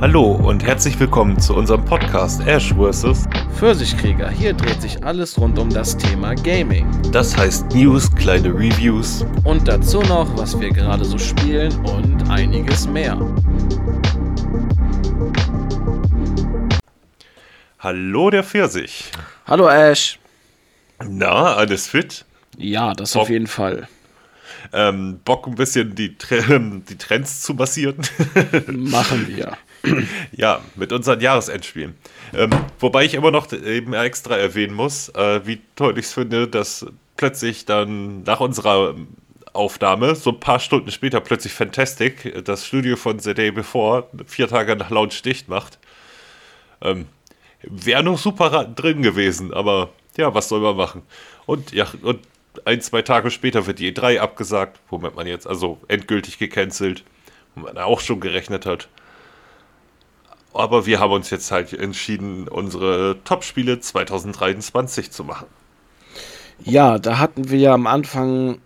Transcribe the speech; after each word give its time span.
Hallo 0.00 0.32
und 0.32 0.64
herzlich 0.64 0.98
willkommen 0.98 1.38
zu 1.40 1.54
unserem 1.54 1.84
Podcast 1.84 2.46
Ash 2.46 2.74
vs. 2.74 3.26
Pfirsichkrieger. 3.56 4.28
Hier 4.28 4.52
dreht 4.52 4.82
sich 4.82 5.02
alles 5.04 5.38
rund 5.38 5.58
um 5.58 5.70
das 5.70 5.96
Thema 5.96 6.34
Gaming. 6.34 6.86
Das 7.12 7.36
heißt 7.36 7.72
News, 7.74 8.10
kleine 8.14 8.48
Reviews 8.48 9.24
Und 9.44 9.68
dazu 9.68 10.02
noch, 10.02 10.36
was 10.36 10.58
wir 10.60 10.70
gerade 10.70 11.04
so 11.04 11.16
spielen 11.16 11.72
und 11.86 12.28
einiges 12.28 12.88
mehr. 12.88 13.16
Hallo 17.78 18.30
der 18.30 18.42
Pfirsich. 18.42 19.10
Hallo 19.46 19.68
Ash. 19.68 20.18
Na, 21.06 21.54
alles 21.54 21.86
fit? 21.86 22.24
Ja, 22.56 22.94
das 22.94 23.12
Bock. 23.12 23.22
auf 23.22 23.30
jeden 23.30 23.46
Fall. 23.46 23.88
Ähm, 24.72 25.20
Bock 25.24 25.46
ein 25.46 25.54
bisschen 25.54 25.94
die, 25.94 26.16
die 26.88 26.98
Trends 26.98 27.42
zu 27.42 27.54
massieren. 27.54 27.96
Machen 28.66 29.28
wir. 29.28 29.56
ja, 30.32 30.60
mit 30.76 30.92
unseren 30.92 31.20
Jahresendspielen. 31.20 31.94
Ähm, 32.32 32.50
wobei 32.78 33.04
ich 33.04 33.14
immer 33.14 33.30
noch 33.30 33.52
eben 33.52 33.92
extra 33.94 34.36
erwähnen 34.36 34.74
muss, 34.74 35.08
äh, 35.10 35.46
wie 35.46 35.60
toll 35.76 35.98
ich 35.98 36.06
es 36.06 36.12
finde, 36.12 36.48
dass 36.48 36.86
plötzlich 37.16 37.64
dann 37.64 38.22
nach 38.22 38.40
unserer 38.40 38.94
Aufnahme, 39.52 40.14
so 40.16 40.30
ein 40.30 40.40
paar 40.40 40.58
Stunden 40.58 40.90
später, 40.90 41.20
plötzlich 41.20 41.52
Fantastic, 41.52 42.44
das 42.44 42.66
Studio 42.66 42.96
von 42.96 43.20
The 43.20 43.34
Day 43.34 43.52
Before, 43.52 44.08
vier 44.26 44.48
Tage 44.48 44.74
nach 44.74 44.90
Launch 44.90 45.22
dicht 45.22 45.48
macht. 45.48 45.78
Ähm, 46.82 47.06
Wäre 47.62 48.02
noch 48.02 48.18
super 48.18 48.64
drin 48.64 49.00
gewesen, 49.00 49.54
aber 49.54 49.90
ja, 50.16 50.34
was 50.34 50.48
soll 50.48 50.60
man 50.60 50.76
machen? 50.76 51.02
Und 51.46 51.72
ja, 51.72 51.86
und 52.02 52.20
ein, 52.64 52.80
zwei 52.80 53.02
Tage 53.02 53.30
später 53.30 53.66
wird 53.66 53.78
die 53.78 53.92
E3 53.92 54.18
abgesagt, 54.18 54.80
womit 54.90 55.14
man 55.14 55.26
jetzt 55.26 55.46
also 55.46 55.78
endgültig 55.88 56.38
gecancelt, 56.38 57.04
womit 57.54 57.74
man 57.74 57.84
auch 57.84 58.00
schon 58.00 58.20
gerechnet 58.20 58.66
hat. 58.66 58.88
Aber 60.54 60.86
wir 60.86 61.00
haben 61.00 61.12
uns 61.12 61.30
jetzt 61.30 61.50
halt 61.50 61.72
entschieden, 61.72 62.48
unsere 62.48 63.16
Top-Spiele 63.24 63.80
2023 63.80 65.10
zu 65.10 65.24
machen. 65.24 65.46
Ja, 66.64 66.98
da 66.98 67.18
hatten 67.18 67.50
wir 67.50 67.58
ja 67.58 67.74
am 67.74 67.86
Anfang 67.86 68.60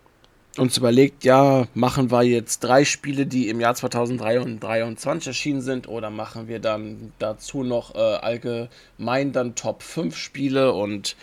uns 0.58 0.76
überlegt, 0.76 1.24
ja, 1.24 1.66
machen 1.74 2.10
wir 2.10 2.22
jetzt 2.22 2.60
drei 2.60 2.84
Spiele, 2.84 3.26
die 3.26 3.48
im 3.48 3.60
Jahr 3.60 3.74
2023 3.74 5.28
erschienen 5.28 5.62
sind, 5.62 5.88
oder 5.88 6.10
machen 6.10 6.48
wir 6.48 6.58
dann 6.58 7.12
dazu 7.18 7.62
noch 7.62 7.94
äh, 7.94 7.98
allgemein 7.98 9.32
dann 9.32 9.54
Top 9.54 9.82
5 9.82 10.16
Spiele 10.16 10.72
und 10.72 11.16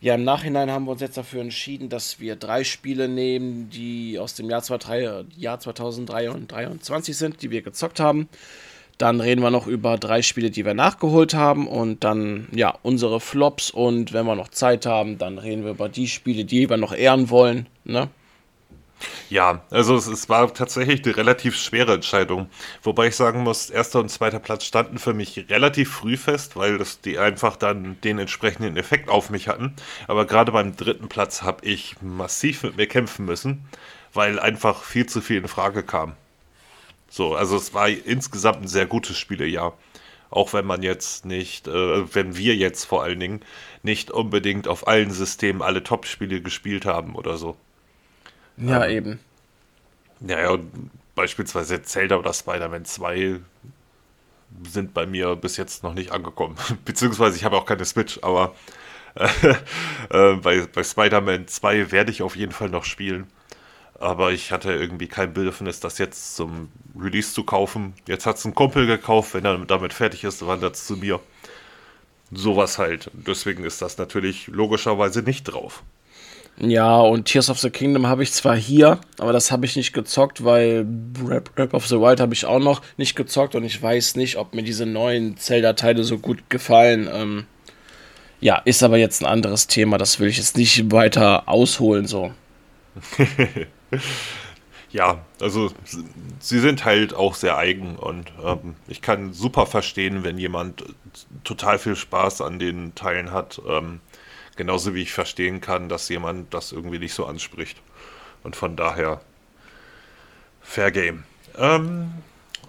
ja, 0.00 0.16
im 0.16 0.24
Nachhinein 0.24 0.70
haben 0.70 0.84
wir 0.84 0.92
uns 0.92 1.00
jetzt 1.00 1.16
dafür 1.16 1.40
entschieden, 1.40 1.88
dass 1.88 2.20
wir 2.20 2.36
drei 2.36 2.62
Spiele 2.62 3.08
nehmen, 3.08 3.70
die 3.70 4.18
aus 4.18 4.34
dem 4.34 4.50
Jahr, 4.50 4.60
23 4.60 5.38
Jahr 5.38 5.58
2023 5.58 7.16
sind, 7.16 7.40
die 7.40 7.50
wir 7.50 7.62
gezockt 7.62 8.00
haben. 8.00 8.28
Dann 8.98 9.20
reden 9.20 9.42
wir 9.42 9.50
noch 9.50 9.66
über 9.66 9.98
drei 9.98 10.22
Spiele, 10.22 10.50
die 10.50 10.64
wir 10.64 10.74
nachgeholt 10.74 11.34
haben 11.34 11.66
und 11.66 12.04
dann 12.04 12.48
ja 12.52 12.74
unsere 12.82 13.20
Flops 13.20 13.70
und 13.70 14.12
wenn 14.12 14.26
wir 14.26 14.36
noch 14.36 14.48
Zeit 14.48 14.86
haben, 14.86 15.18
dann 15.18 15.38
reden 15.38 15.64
wir 15.64 15.72
über 15.72 15.88
die 15.88 16.08
Spiele, 16.08 16.44
die 16.44 16.70
wir 16.70 16.76
noch 16.76 16.94
ehren 16.94 17.30
wollen. 17.30 17.66
Ne? 17.84 18.08
Ja, 19.30 19.62
also 19.70 19.96
es, 19.96 20.06
es 20.06 20.28
war 20.28 20.52
tatsächlich 20.52 21.04
eine 21.04 21.16
relativ 21.16 21.56
schwere 21.56 21.94
Entscheidung. 21.94 22.48
Wobei 22.82 23.08
ich 23.08 23.16
sagen 23.16 23.42
muss, 23.42 23.70
erster 23.70 24.00
und 24.00 24.08
zweiter 24.10 24.38
Platz 24.38 24.64
standen 24.64 24.98
für 24.98 25.14
mich 25.14 25.46
relativ 25.48 25.92
früh 25.92 26.16
fest, 26.16 26.56
weil 26.56 26.78
das 26.78 27.00
die 27.00 27.18
einfach 27.18 27.56
dann 27.56 28.00
den 28.02 28.18
entsprechenden 28.18 28.76
Effekt 28.76 29.08
auf 29.08 29.30
mich 29.30 29.48
hatten. 29.48 29.74
Aber 30.08 30.26
gerade 30.26 30.52
beim 30.52 30.76
dritten 30.76 31.08
Platz 31.08 31.42
habe 31.42 31.66
ich 31.66 31.96
massiv 32.00 32.62
mit 32.62 32.76
mir 32.76 32.86
kämpfen 32.86 33.24
müssen, 33.24 33.64
weil 34.12 34.38
einfach 34.38 34.82
viel 34.82 35.06
zu 35.06 35.20
viel 35.20 35.38
in 35.38 35.48
Frage 35.48 35.82
kam. 35.82 36.14
So, 37.14 37.36
also 37.36 37.56
es 37.56 37.72
war 37.72 37.88
insgesamt 37.88 38.62
ein 38.62 38.66
sehr 38.66 38.86
gutes 38.86 39.16
Spielejahr. 39.16 39.78
Auch 40.30 40.52
wenn 40.52 40.66
man 40.66 40.82
jetzt 40.82 41.24
nicht, 41.24 41.68
äh, 41.68 42.12
wenn 42.12 42.36
wir 42.36 42.56
jetzt 42.56 42.86
vor 42.86 43.04
allen 43.04 43.20
Dingen 43.20 43.40
nicht 43.84 44.10
unbedingt 44.10 44.66
auf 44.66 44.88
allen 44.88 45.12
Systemen 45.12 45.62
alle 45.62 45.84
Top-Spiele 45.84 46.40
gespielt 46.40 46.86
haben 46.86 47.14
oder 47.14 47.36
so. 47.36 47.56
Ja, 48.56 48.84
eben. 48.88 49.20
Ja, 50.26 50.40
ja, 50.40 50.50
und 50.50 50.90
beispielsweise 51.14 51.82
Zelda 51.82 52.16
oder 52.16 52.34
Spider-Man 52.34 52.84
2 52.84 53.38
sind 54.68 54.92
bei 54.92 55.06
mir 55.06 55.36
bis 55.36 55.56
jetzt 55.56 55.84
noch 55.84 55.94
nicht 55.94 56.10
angekommen. 56.10 56.56
Beziehungsweise 56.84 57.36
ich 57.36 57.44
habe 57.44 57.56
auch 57.56 57.64
keine 57.64 57.84
Switch, 57.84 58.18
aber 58.22 58.56
äh, 59.14 59.28
äh, 60.32 60.34
bei, 60.34 60.66
bei 60.66 60.82
Spider-Man 60.82 61.46
2 61.46 61.92
werde 61.92 62.10
ich 62.10 62.22
auf 62.22 62.34
jeden 62.34 62.50
Fall 62.50 62.70
noch 62.70 62.84
spielen. 62.84 63.28
Aber 64.04 64.32
ich 64.32 64.52
hatte 64.52 64.70
irgendwie 64.70 65.06
kein 65.06 65.32
Bedürfnis, 65.32 65.80
das 65.80 65.96
jetzt 65.96 66.36
zum 66.36 66.68
Release 66.94 67.32
zu 67.32 67.42
kaufen. 67.42 67.94
Jetzt 68.06 68.26
hat 68.26 68.36
es 68.36 68.44
ein 68.44 68.54
Kumpel 68.54 68.86
gekauft, 68.86 69.32
wenn 69.32 69.46
er 69.46 69.56
damit 69.64 69.94
fertig 69.94 70.24
ist, 70.24 70.46
wandert 70.46 70.74
es 70.74 70.86
zu 70.86 70.98
mir. 70.98 71.20
Sowas 72.30 72.76
halt. 72.76 73.10
Deswegen 73.14 73.64
ist 73.64 73.80
das 73.80 73.96
natürlich 73.96 74.48
logischerweise 74.48 75.22
nicht 75.22 75.44
drauf. 75.44 75.82
Ja, 76.58 77.00
und 77.00 77.24
Tears 77.24 77.48
of 77.48 77.58
the 77.58 77.70
Kingdom 77.70 78.06
habe 78.06 78.22
ich 78.22 78.32
zwar 78.32 78.54
hier, 78.54 79.00
aber 79.18 79.32
das 79.32 79.50
habe 79.50 79.64
ich 79.64 79.74
nicht 79.74 79.94
gezockt, 79.94 80.44
weil 80.44 80.86
Rap, 81.26 81.72
of 81.72 81.86
the 81.86 81.98
Wild 81.98 82.20
habe 82.20 82.34
ich 82.34 82.44
auch 82.44 82.60
noch 82.60 82.82
nicht 82.98 83.16
gezockt 83.16 83.54
und 83.54 83.64
ich 83.64 83.82
weiß 83.82 84.16
nicht, 84.16 84.36
ob 84.36 84.54
mir 84.54 84.64
diese 84.64 84.84
neuen 84.84 85.38
Zelda-Teile 85.38 86.04
so 86.04 86.18
gut 86.18 86.50
gefallen. 86.50 87.08
Ähm, 87.10 87.46
ja, 88.40 88.58
ist 88.58 88.82
aber 88.82 88.98
jetzt 88.98 89.22
ein 89.22 89.26
anderes 89.26 89.66
Thema, 89.66 89.96
das 89.96 90.20
will 90.20 90.28
ich 90.28 90.36
jetzt 90.36 90.58
nicht 90.58 90.92
weiter 90.92 91.48
ausholen 91.48 92.06
so. 92.06 92.34
Ja, 94.90 95.24
also 95.40 95.72
sie 96.38 96.60
sind 96.60 96.84
halt 96.84 97.14
auch 97.14 97.34
sehr 97.34 97.56
eigen 97.58 97.96
und 97.96 98.32
ähm, 98.44 98.76
ich 98.86 99.02
kann 99.02 99.32
super 99.32 99.66
verstehen, 99.66 100.22
wenn 100.22 100.38
jemand 100.38 100.84
total 101.42 101.80
viel 101.80 101.96
Spaß 101.96 102.42
an 102.42 102.60
den 102.60 102.94
Teilen 102.94 103.32
hat. 103.32 103.60
Ähm, 103.68 104.00
genauso 104.54 104.94
wie 104.94 105.02
ich 105.02 105.12
verstehen 105.12 105.60
kann, 105.60 105.88
dass 105.88 106.08
jemand 106.08 106.54
das 106.54 106.70
irgendwie 106.70 107.00
nicht 107.00 107.14
so 107.14 107.26
anspricht. 107.26 107.82
Und 108.44 108.54
von 108.54 108.76
daher 108.76 109.20
Fair 110.60 110.92
Game. 110.92 111.24
Ähm, 111.58 112.12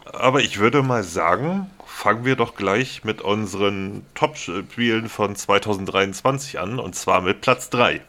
aber 0.06 0.42
ich 0.42 0.60
würde 0.60 0.82
mal 0.84 1.04
sagen, 1.04 1.70
fangen 1.86 2.26
wir 2.26 2.36
doch 2.36 2.56
gleich 2.56 3.04
mit 3.04 3.22
unseren 3.22 4.06
Top-Spielen 4.16 5.10
von 5.10 5.36
2023 5.36 6.60
an 6.60 6.80
und 6.80 6.96
zwar 6.96 7.22
mit 7.22 7.42
Platz 7.42 7.70
3. 7.70 8.02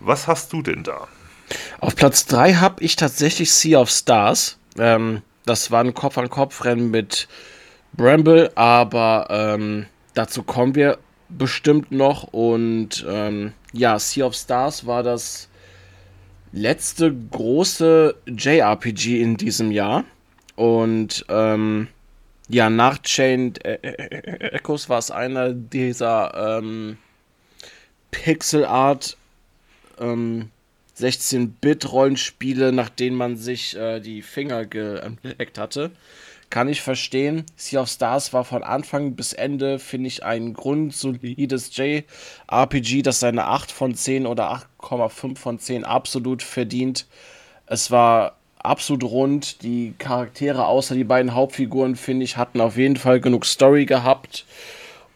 Was 0.00 0.26
hast 0.26 0.52
du 0.52 0.62
denn 0.62 0.82
da? 0.82 1.08
Auf 1.80 1.96
Platz 1.96 2.26
3 2.26 2.54
habe 2.54 2.82
ich 2.82 2.96
tatsächlich 2.96 3.52
Sea 3.52 3.80
of 3.80 3.90
Stars. 3.90 4.58
Ähm, 4.78 5.22
das 5.46 5.70
war 5.70 5.82
ein 5.82 5.94
Kopf-an-Kopf-Rennen 5.94 6.90
mit 6.90 7.28
Bramble, 7.92 8.52
aber 8.54 9.26
ähm, 9.30 9.86
dazu 10.14 10.42
kommen 10.42 10.74
wir 10.74 10.98
bestimmt 11.28 11.90
noch. 11.92 12.24
Und 12.24 13.04
ähm, 13.08 13.52
ja, 13.72 13.98
Sea 13.98 14.26
of 14.26 14.34
Stars 14.34 14.86
war 14.86 15.02
das 15.02 15.48
letzte 16.52 17.12
große 17.14 18.14
JRPG 18.26 19.20
in 19.20 19.36
diesem 19.36 19.70
Jahr. 19.70 20.04
Und 20.56 21.24
ähm, 21.28 21.88
ja, 22.48 22.68
nach 22.68 22.98
Chained 23.02 23.64
E- 23.64 23.78
E- 23.82 23.96
Echoes 24.52 24.88
war 24.88 24.98
es 24.98 25.10
einer 25.10 25.52
dieser 25.52 26.58
ähm, 26.58 26.98
Pixel 28.10 28.64
Art 28.64 29.16
ähm, 29.98 30.50
16-Bit-Rollenspiele, 31.00 32.72
nach 32.72 32.90
denen 32.90 33.16
man 33.16 33.36
sich 33.36 33.76
äh, 33.76 34.00
die 34.00 34.22
Finger 34.22 34.66
geleckt 34.66 35.58
hatte. 35.58 35.90
Kann 36.50 36.68
ich 36.68 36.82
verstehen. 36.82 37.44
Sea 37.54 37.82
of 37.82 37.88
Stars 37.88 38.32
war 38.32 38.44
von 38.44 38.64
Anfang 38.64 39.14
bis 39.14 39.32
Ende, 39.32 39.78
finde 39.78 40.08
ich, 40.08 40.24
ein 40.24 40.52
grundsolides 40.52 41.76
JRPG, 41.76 43.02
das 43.02 43.20
seine 43.20 43.44
8 43.46 43.70
von 43.70 43.94
10 43.94 44.26
oder 44.26 44.50
8,5 44.80 45.38
von 45.38 45.58
10 45.60 45.84
absolut 45.84 46.42
verdient. 46.42 47.06
Es 47.66 47.92
war 47.92 48.36
absolut 48.58 49.04
rund. 49.04 49.62
Die 49.62 49.94
Charaktere, 49.98 50.66
außer 50.66 50.96
die 50.96 51.04
beiden 51.04 51.34
Hauptfiguren, 51.34 51.94
finde 51.94 52.24
ich, 52.24 52.36
hatten 52.36 52.60
auf 52.60 52.76
jeden 52.76 52.96
Fall 52.96 53.20
genug 53.20 53.46
Story 53.46 53.86
gehabt. 53.86 54.44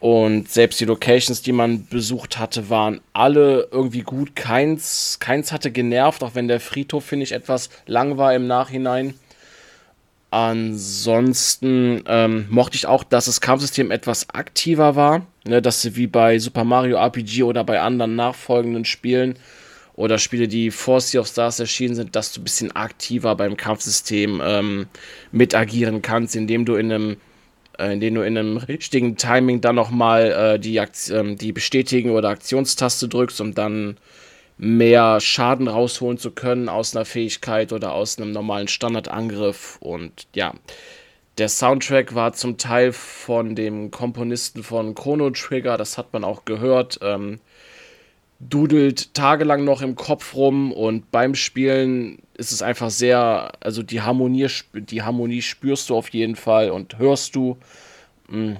Und 0.04 0.50
selbst 0.50 0.78
die 0.80 0.84
Locations, 0.84 1.40
die 1.40 1.52
man 1.52 1.86
besucht 1.86 2.38
hatte, 2.38 2.68
waren 2.68 3.00
alle 3.14 3.68
irgendwie 3.72 4.02
gut. 4.02 4.36
Keins, 4.36 5.16
keins 5.18 5.50
hatte 5.50 5.70
genervt, 5.70 6.22
auch 6.22 6.34
wenn 6.34 6.46
der 6.46 6.60
Friedhof, 6.60 7.06
finde 7.06 7.22
ich, 7.22 7.32
etwas 7.32 7.70
lang 7.86 8.18
war 8.18 8.34
im 8.34 8.46
Nachhinein. 8.46 9.14
Ansonsten 10.30 12.02
ähm, 12.06 12.44
mochte 12.50 12.76
ich 12.76 12.86
auch, 12.86 13.02
dass 13.02 13.24
das 13.24 13.40
Kampfsystem 13.40 13.90
etwas 13.90 14.28
aktiver 14.28 14.94
war. 14.94 15.26
Ne, 15.46 15.62
dass 15.62 15.80
sie 15.80 15.96
wie 15.96 16.06
bei 16.06 16.38
Super 16.38 16.64
Mario 16.64 16.98
RPG 16.98 17.42
oder 17.42 17.64
bei 17.64 17.80
anderen 17.80 18.14
nachfolgenden 18.14 18.84
Spielen 18.84 19.38
oder 19.94 20.18
Spiele, 20.18 20.48
die 20.48 20.70
vor 20.70 21.00
Sea 21.00 21.22
of 21.22 21.28
Stars 21.28 21.60
erschienen 21.60 21.94
sind, 21.94 22.14
dass 22.14 22.30
du 22.30 22.42
ein 22.42 22.44
bisschen 22.44 22.76
aktiver 22.76 23.34
beim 23.36 23.56
Kampfsystem 23.56 24.42
ähm, 24.44 24.86
mit 25.32 25.54
agieren 25.54 26.02
kannst, 26.02 26.36
indem 26.36 26.66
du 26.66 26.74
in 26.74 26.92
einem 26.92 27.16
äh, 27.78 27.92
indem 27.92 28.14
du 28.14 28.22
in 28.22 28.38
einem 28.38 28.56
richtigen 28.56 29.16
Timing 29.16 29.60
dann 29.60 29.76
nochmal 29.76 30.56
äh, 30.56 30.58
die, 30.58 30.76
ähm, 31.10 31.36
die 31.38 31.52
Bestätigen- 31.52 32.10
oder 32.10 32.28
Aktionstaste 32.30 33.08
drückst, 33.08 33.40
um 33.40 33.54
dann 33.54 33.96
mehr 34.56 35.20
Schaden 35.20 35.68
rausholen 35.68 36.18
zu 36.18 36.30
können 36.30 36.68
aus 36.68 36.94
einer 36.94 37.04
Fähigkeit 37.04 37.72
oder 37.72 37.92
aus 37.92 38.18
einem 38.18 38.32
normalen 38.32 38.68
Standardangriff. 38.68 39.78
Und 39.80 40.26
ja, 40.34 40.54
Der 41.38 41.48
Soundtrack 41.48 42.14
war 42.14 42.32
zum 42.32 42.58
Teil 42.58 42.92
von 42.92 43.56
dem 43.56 43.90
Komponisten 43.90 44.62
von 44.62 44.94
Chrono 44.94 45.30
Trigger, 45.30 45.76
das 45.76 45.98
hat 45.98 46.12
man 46.12 46.22
auch 46.24 46.44
gehört. 46.44 47.00
Ähm, 47.02 47.40
dudelt 48.40 49.14
tagelang 49.14 49.64
noch 49.64 49.80
im 49.80 49.96
Kopf 49.96 50.34
rum 50.34 50.72
und 50.72 51.10
beim 51.10 51.34
Spielen 51.34 52.18
ist 52.34 52.52
es 52.52 52.62
einfach 52.62 52.90
sehr, 52.90 53.52
also 53.60 53.82
die 53.82 54.02
Harmonie, 54.02 54.48
die 54.74 55.02
Harmonie 55.02 55.42
spürst 55.42 55.90
du 55.90 55.96
auf 55.96 56.08
jeden 56.10 56.36
Fall 56.36 56.70
und 56.70 56.98
hörst 56.98 57.36
du. 57.36 57.56
Hm, 58.28 58.58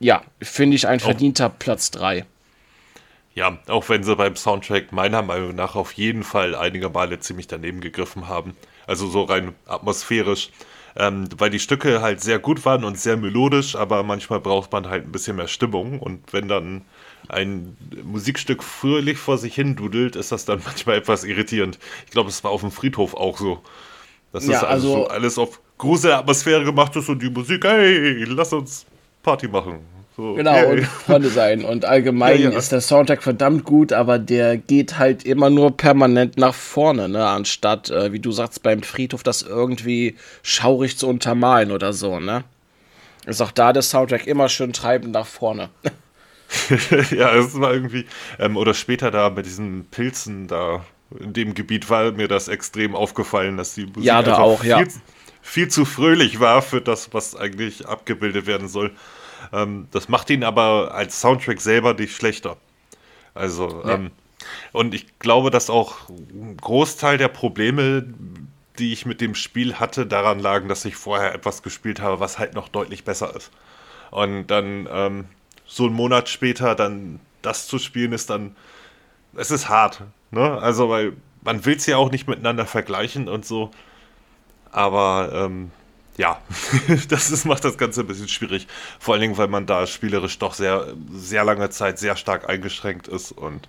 ja, 0.00 0.22
finde 0.40 0.76
ich 0.76 0.88
ein 0.88 0.98
verdienter 0.98 1.46
auch, 1.46 1.58
Platz 1.58 1.90
3. 1.92 2.24
Ja, 3.34 3.58
auch 3.68 3.88
wenn 3.88 4.02
sie 4.02 4.16
beim 4.16 4.36
Soundtrack 4.36 4.92
meiner 4.92 5.22
Meinung 5.22 5.54
nach 5.54 5.76
auf 5.76 5.92
jeden 5.92 6.22
Fall 6.22 6.54
einige 6.54 6.90
Male 6.90 7.20
ziemlich 7.20 7.46
daneben 7.46 7.80
gegriffen 7.80 8.28
haben. 8.28 8.56
Also 8.86 9.06
so 9.06 9.22
rein 9.22 9.54
atmosphärisch. 9.66 10.50
Ähm, 10.94 11.28
weil 11.38 11.48
die 11.48 11.58
Stücke 11.58 12.02
halt 12.02 12.20
sehr 12.20 12.38
gut 12.38 12.66
waren 12.66 12.84
und 12.84 12.98
sehr 12.98 13.16
melodisch, 13.16 13.76
aber 13.76 14.02
manchmal 14.02 14.40
braucht 14.40 14.72
man 14.72 14.90
halt 14.90 15.06
ein 15.06 15.12
bisschen 15.12 15.36
mehr 15.36 15.48
Stimmung. 15.48 15.98
Und 16.00 16.32
wenn 16.34 16.48
dann 16.48 16.82
ein 17.28 17.76
Musikstück 18.02 18.62
fröhlich 18.62 19.18
vor 19.18 19.38
sich 19.38 19.54
hin 19.54 19.76
dudelt, 19.76 20.16
ist 20.16 20.32
das 20.32 20.44
dann 20.44 20.60
manchmal 20.64 20.96
etwas 20.96 21.24
irritierend. 21.24 21.78
Ich 22.06 22.12
glaube, 22.12 22.28
es 22.28 22.42
war 22.44 22.50
auf 22.50 22.60
dem 22.60 22.70
Friedhof 22.70 23.14
auch 23.14 23.38
so. 23.38 23.60
Das 24.32 24.46
ja, 24.46 24.56
ist 24.56 24.64
also, 24.64 24.94
also 24.94 25.08
alles 25.08 25.38
auf 25.38 25.60
Gruselatmosphäre 25.78 26.64
gemacht 26.64 26.96
ist 26.96 27.08
und 27.08 27.22
die 27.22 27.30
Musik, 27.30 27.64
hey, 27.64 28.24
lass 28.24 28.52
uns 28.52 28.86
Party 29.22 29.48
machen. 29.48 29.80
So, 30.16 30.34
genau, 30.34 30.52
yay. 30.52 30.72
und 30.72 30.84
Freunde 30.84 31.30
sein. 31.30 31.64
Und 31.64 31.86
allgemein 31.86 32.40
ja, 32.40 32.50
ja. 32.50 32.58
ist 32.58 32.70
der 32.70 32.82
Soundtrack 32.82 33.22
verdammt 33.22 33.64
gut, 33.64 33.94
aber 33.94 34.18
der 34.18 34.58
geht 34.58 34.98
halt 34.98 35.24
immer 35.24 35.48
nur 35.48 35.74
permanent 35.74 36.36
nach 36.36 36.54
vorne, 36.54 37.08
ne? 37.08 37.26
Anstatt, 37.26 37.90
äh, 37.90 38.12
wie 38.12 38.20
du 38.20 38.30
sagst, 38.30 38.62
beim 38.62 38.82
Friedhof 38.82 39.22
das 39.22 39.40
irgendwie 39.40 40.16
schaurig 40.42 40.98
zu 40.98 41.08
untermalen 41.08 41.72
oder 41.72 41.94
so, 41.94 42.20
ne? 42.20 42.44
Ist 43.24 43.40
auch 43.40 43.52
da 43.52 43.72
der 43.72 43.82
Soundtrack 43.82 44.26
immer 44.26 44.50
schön 44.50 44.74
treibend 44.74 45.12
nach 45.12 45.26
vorne. 45.26 45.70
ja, 47.10 47.34
es 47.34 47.58
war 47.58 47.72
irgendwie, 47.72 48.06
ähm, 48.38 48.56
oder 48.56 48.74
später 48.74 49.10
da 49.10 49.30
mit 49.30 49.46
diesen 49.46 49.86
Pilzen 49.86 50.48
da 50.48 50.84
in 51.18 51.32
dem 51.32 51.54
Gebiet 51.54 51.90
war 51.90 52.12
mir 52.12 52.28
das 52.28 52.48
extrem 52.48 52.94
aufgefallen, 52.94 53.56
dass 53.56 53.74
die 53.74 53.86
Musik 53.86 54.04
ja, 54.04 54.22
da 54.22 54.38
auch, 54.38 54.60
viel, 54.60 54.70
ja. 54.70 54.84
viel 55.42 55.68
zu 55.68 55.84
fröhlich 55.84 56.40
war 56.40 56.62
für 56.62 56.80
das, 56.80 57.12
was 57.12 57.36
eigentlich 57.36 57.86
abgebildet 57.86 58.46
werden 58.46 58.68
soll. 58.68 58.92
Ähm, 59.52 59.88
das 59.90 60.08
macht 60.08 60.30
ihn 60.30 60.44
aber 60.44 60.94
als 60.94 61.20
Soundtrack 61.20 61.60
selber 61.60 61.94
nicht 61.94 62.14
schlechter. 62.14 62.56
Also, 63.34 63.82
ja. 63.84 63.94
ähm, 63.94 64.10
und 64.72 64.94
ich 64.94 65.18
glaube, 65.18 65.50
dass 65.50 65.70
auch 65.70 66.08
ein 66.08 66.56
Großteil 66.56 67.18
der 67.18 67.28
Probleme, 67.28 68.04
die 68.78 68.92
ich 68.92 69.06
mit 69.06 69.20
dem 69.20 69.34
Spiel 69.34 69.74
hatte, 69.74 70.06
daran 70.06 70.38
lagen, 70.38 70.68
dass 70.68 70.84
ich 70.84 70.96
vorher 70.96 71.34
etwas 71.34 71.62
gespielt 71.62 72.00
habe, 72.00 72.20
was 72.20 72.38
halt 72.38 72.54
noch 72.54 72.68
deutlich 72.68 73.04
besser 73.04 73.34
ist. 73.36 73.50
Und 74.10 74.48
dann 74.48 74.88
ähm, 74.90 75.24
so 75.72 75.86
einen 75.86 75.94
Monat 75.94 76.28
später 76.28 76.74
dann 76.74 77.18
das 77.40 77.66
zu 77.66 77.78
spielen, 77.78 78.12
ist 78.12 78.28
dann, 78.28 78.54
es 79.34 79.50
ist 79.50 79.68
hart. 79.68 80.02
Ne? 80.30 80.58
Also, 80.60 80.90
weil 80.90 81.14
man 81.42 81.64
will 81.64 81.76
es 81.76 81.86
ja 81.86 81.96
auch 81.96 82.10
nicht 82.10 82.28
miteinander 82.28 82.66
vergleichen 82.66 83.28
und 83.28 83.46
so. 83.46 83.70
Aber 84.70 85.30
ähm, 85.32 85.70
ja, 86.18 86.40
das 87.08 87.30
ist, 87.30 87.46
macht 87.46 87.64
das 87.64 87.78
Ganze 87.78 88.02
ein 88.02 88.06
bisschen 88.06 88.28
schwierig. 88.28 88.66
Vor 88.98 89.14
allen 89.14 89.22
Dingen, 89.22 89.38
weil 89.38 89.48
man 89.48 89.66
da 89.66 89.86
spielerisch 89.86 90.38
doch 90.38 90.52
sehr, 90.54 90.92
sehr 91.10 91.44
lange 91.44 91.70
Zeit 91.70 91.98
sehr 91.98 92.16
stark 92.16 92.48
eingeschränkt 92.48 93.08
ist 93.08 93.32
und 93.32 93.68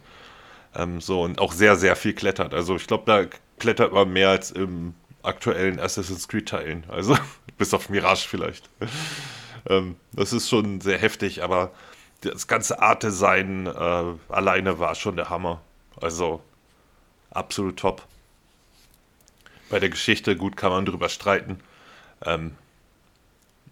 ähm, 0.75 0.99
so 0.99 1.21
und 1.21 1.39
auch 1.39 1.53
sehr, 1.53 1.77
sehr 1.77 1.95
viel 1.95 2.13
klettert. 2.13 2.53
Also 2.53 2.75
ich 2.75 2.87
glaube, 2.87 3.03
da 3.05 3.37
klettert 3.59 3.93
man 3.93 4.11
mehr 4.11 4.29
als 4.29 4.51
im 4.51 4.93
aktuellen 5.21 5.79
Assassin's 5.79 6.27
Creed-Teilen. 6.27 6.83
Also 6.89 7.17
bis 7.57 7.73
auf 7.73 7.89
Mirage 7.89 8.27
vielleicht. 8.27 8.69
ähm, 9.69 9.95
das 10.11 10.33
ist 10.33 10.49
schon 10.49 10.81
sehr 10.81 10.97
heftig, 10.97 11.43
aber 11.43 11.71
das 12.23 12.47
ganze 12.47 12.81
Art-Design 12.81 13.67
äh, 13.67 14.03
alleine 14.29 14.79
war 14.79 14.95
schon 14.95 15.15
der 15.15 15.29
Hammer. 15.29 15.61
Also 16.01 16.41
absolut 17.31 17.77
top. 17.77 18.05
Bei 19.69 19.79
der 19.79 19.89
Geschichte, 19.89 20.35
gut, 20.35 20.57
kann 20.57 20.71
man 20.71 20.85
drüber 20.85 21.09
streiten. 21.09 21.59
Ähm, 22.25 22.55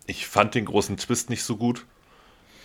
ich 0.08 0.28
fand 0.28 0.56
den 0.56 0.66
großen 0.66 0.98
Twist 0.98 1.30
nicht 1.30 1.44
so 1.44 1.58
gut. 1.58 1.86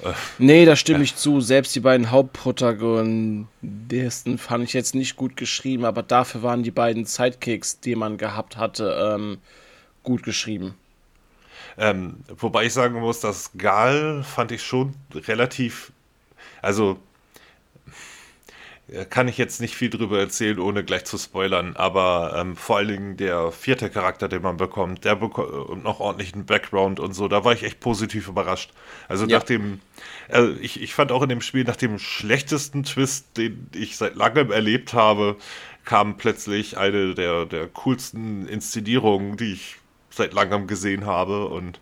Äh, 0.03 0.13
nee, 0.39 0.65
da 0.65 0.77
stimme 0.77 0.99
ja. 0.99 1.05
ich 1.05 1.17
zu. 1.17 1.41
Selbst 1.41 1.75
die 1.75 1.81
beiden 1.81 2.11
Hauptprotagonisten 2.11 4.39
fand 4.39 4.65
ich 4.65 4.73
jetzt 4.73 4.95
nicht 4.95 5.17
gut 5.17 5.37
geschrieben, 5.37 5.85
aber 5.85 6.03
dafür 6.03 6.43
waren 6.43 6.63
die 6.63 6.71
beiden 6.71 7.05
Sidekicks, 7.05 7.81
die 7.81 7.95
man 7.95 8.19
gehabt 8.19 8.57
hatte, 8.57 9.15
ähm, 9.15 9.39
gut 10.03 10.23
geschrieben. 10.23 10.75
Ähm, 11.79 12.17
wobei 12.39 12.67
ich 12.67 12.73
sagen 12.73 12.99
muss, 13.01 13.21
dass 13.21 13.51
Gal 13.57 14.25
fand 14.25 14.53
ich 14.53 14.63
schon 14.63 14.95
relativ, 15.15 15.93
also 16.63 16.99
kann 19.11 19.27
ich 19.27 19.37
jetzt 19.37 19.61
nicht 19.61 19.75
viel 19.75 19.91
drüber 19.91 20.21
erzählen, 20.21 20.61
ohne 20.61 20.85
gleich 20.85 21.05
zu 21.05 21.19
spoilern, 21.19 21.75
aber 21.75 22.37
ähm, 22.39 22.55
vor 22.55 22.77
allen 22.77 22.89
Dingen 22.89 23.17
der 23.17 23.51
vierte 23.51 23.91
Charakter, 23.91 24.29
den 24.29 24.43
man 24.43 24.59
bekommt, 24.59 25.05
der 25.05 25.17
bekommt 25.17 25.83
noch 25.83 25.99
ordentlichen 25.99 26.47
Background 26.47 27.01
und 27.01 27.13
so, 27.13 27.27
da 27.27 27.45
war 27.45 27.53
ich 27.53 27.65
echt 27.65 27.81
positiv 27.81 28.29
überrascht. 28.29 28.71
Also 29.09 29.27
ja. 29.27 29.39
nach 29.39 29.45
dem, 29.45 29.81
äh, 30.29 30.51
ich, 30.61 30.81
ich 30.81 30.95
fand 30.95 31.11
auch 31.11 31.23
in 31.23 31.29
dem 31.29 31.41
Spiel 31.41 31.65
nach 31.65 31.77
dem 31.77 31.99
schlechtesten 31.99 32.85
Twist, 32.85 33.37
den 33.37 33.69
ich 33.75 33.97
seit 33.97 34.15
langem 34.15 34.53
erlebt 34.53 34.95
habe, 34.95 35.37
kam 35.85 36.17
plötzlich 36.17 36.79
eine 36.79 37.15
der, 37.15 37.45
der 37.45 37.67
coolsten 37.67 38.47
Inszenierungen, 38.47 39.37
die 39.37 39.53
ich 39.55 39.77
seit 40.17 40.33
langem 40.33 40.67
gesehen 40.67 41.07
habe 41.07 41.47
und 41.47 41.81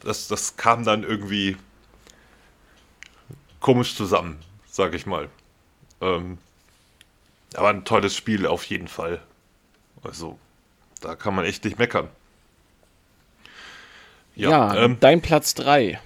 das, 0.00 0.28
das 0.28 0.56
kam 0.56 0.84
dann 0.84 1.02
irgendwie 1.02 1.56
komisch 3.60 3.94
zusammen, 3.96 4.38
sag 4.68 4.94
ich 4.94 5.06
mal. 5.06 5.28
Ähm, 6.00 6.38
aber 7.54 7.68
ein 7.68 7.84
tolles 7.84 8.16
Spiel 8.16 8.46
auf 8.46 8.64
jeden 8.64 8.88
Fall. 8.88 9.20
Also, 10.02 10.38
da 11.00 11.14
kann 11.14 11.34
man 11.34 11.44
echt 11.44 11.64
nicht 11.64 11.78
meckern. 11.78 12.08
Ja, 14.34 14.50
ja 14.50 14.84
ähm, 14.84 14.96
dein 15.00 15.20
Platz 15.20 15.54
3. 15.54 16.00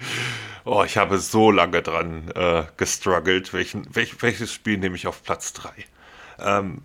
oh, 0.64 0.84
ich 0.84 0.96
habe 0.96 1.18
so 1.18 1.50
lange 1.50 1.82
dran 1.82 2.30
äh, 2.34 2.64
gestruggelt. 2.76 3.52
Welchen, 3.52 3.94
welch, 3.94 4.22
welches 4.22 4.52
Spiel 4.52 4.78
nehme 4.78 4.96
ich 4.96 5.06
auf 5.06 5.22
Platz 5.22 5.52
3? 5.52 5.70
Ähm, 6.38 6.82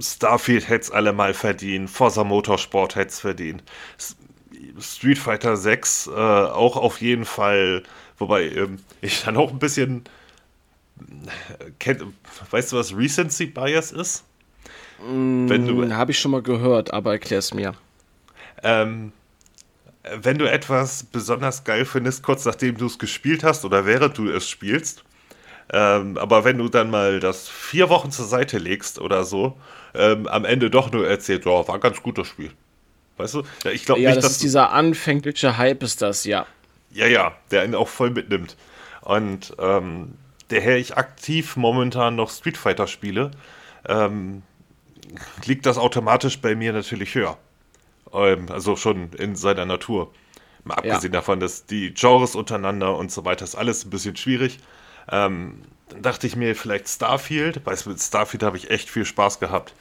Starfield 0.00 0.68
hätte 0.68 0.84
es 0.84 0.90
alle 0.90 1.12
mal 1.12 1.34
verdient. 1.34 1.90
Forza 1.90 2.24
Motorsport 2.24 2.96
hätte 2.96 3.10
es 3.10 3.20
verdient. 3.20 3.62
Street 4.78 5.18
Fighter 5.18 5.56
6 5.56 6.08
äh, 6.08 6.10
auch 6.10 6.76
auf 6.76 7.00
jeden 7.00 7.24
Fall. 7.24 7.82
Wobei 8.18 8.48
ähm, 8.48 8.78
ich 9.00 9.22
dann 9.22 9.36
auch 9.36 9.50
ein 9.50 9.58
bisschen 9.58 10.04
Kennt, 11.78 12.02
weißt 12.50 12.72
du, 12.72 12.76
was 12.76 12.96
Recency 12.96 13.46
Bias 13.46 13.92
ist? 13.92 14.24
Mm, 15.00 15.48
wenn 15.48 15.66
du 15.66 15.94
habe 15.94 16.10
ich 16.10 16.18
schon 16.18 16.30
mal 16.30 16.42
gehört, 16.42 16.92
aber 16.92 17.12
erklär 17.12 17.40
es 17.40 17.52
mir. 17.52 17.74
Ähm, 18.62 19.12
wenn 20.14 20.38
du 20.38 20.50
etwas 20.50 21.02
besonders 21.04 21.64
geil 21.64 21.84
findest, 21.84 22.22
kurz 22.22 22.44
nachdem 22.44 22.78
du 22.78 22.86
es 22.86 22.98
gespielt 22.98 23.44
hast 23.44 23.64
oder 23.64 23.84
während 23.84 24.16
du 24.16 24.30
es 24.30 24.48
spielst, 24.48 25.04
ähm, 25.72 26.16
aber 26.16 26.44
wenn 26.44 26.58
du 26.58 26.68
dann 26.68 26.90
mal 26.90 27.20
das 27.20 27.48
vier 27.48 27.90
Wochen 27.90 28.10
zur 28.10 28.24
Seite 28.24 28.58
legst 28.58 28.98
oder 28.98 29.24
so, 29.24 29.58
ähm, 29.96 30.26
am 30.26 30.44
Ende 30.44 30.70
doch 30.70 30.90
nur 30.92 31.08
erzählt, 31.08 31.46
oh, 31.46 31.66
war 31.66 31.74
ein 31.74 31.80
ganz 31.80 32.02
gutes 32.02 32.28
Spiel. 32.28 32.50
Weißt 33.16 33.34
du? 33.34 33.42
Ja, 33.64 33.70
ich 33.70 33.84
glaube 33.84 34.00
ja, 34.00 34.10
nicht, 34.10 34.18
das 34.18 34.24
dass 34.24 34.32
ist 34.32 34.42
dieser 34.42 34.72
anfängliche 34.72 35.56
Hype 35.56 35.82
ist 35.82 36.02
das, 36.02 36.24
ja. 36.24 36.46
Ja, 36.90 37.06
ja, 37.06 37.34
der 37.50 37.64
ihn 37.64 37.74
auch 37.74 37.88
voll 37.88 38.10
mitnimmt. 38.10 38.56
Und 39.02 39.54
ähm, 39.58 40.14
daher 40.48 40.76
ich 40.76 40.96
aktiv 40.96 41.56
momentan 41.56 42.16
noch 42.16 42.30
Street 42.30 42.56
Fighter 42.56 42.86
spiele, 42.86 43.30
ähm, 43.88 44.42
liegt 45.44 45.66
das 45.66 45.78
automatisch 45.78 46.40
bei 46.40 46.54
mir 46.54 46.72
natürlich 46.72 47.14
höher. 47.14 47.38
Ähm, 48.12 48.46
also 48.50 48.76
schon 48.76 49.10
in 49.12 49.36
seiner 49.36 49.64
Natur. 49.64 50.12
Mal 50.64 50.74
abgesehen 50.74 51.12
ja. 51.12 51.20
davon, 51.20 51.38
dass 51.38 51.66
die 51.66 51.94
Genres 51.94 52.34
untereinander 52.34 52.96
und 52.96 53.12
so 53.12 53.24
weiter 53.24 53.44
ist 53.44 53.54
alles 53.54 53.84
ein 53.84 53.90
bisschen 53.90 54.16
schwierig. 54.16 54.58
Ähm, 55.10 55.62
dann 55.88 56.02
dachte 56.02 56.26
ich 56.26 56.36
mir 56.36 56.56
vielleicht 56.56 56.88
Starfield, 56.88 57.64
mit 57.86 58.00
Starfield 58.00 58.42
habe 58.42 58.56
ich 58.56 58.70
echt 58.70 58.90
viel 58.90 59.04
Spaß 59.04 59.40
gehabt. 59.40 59.74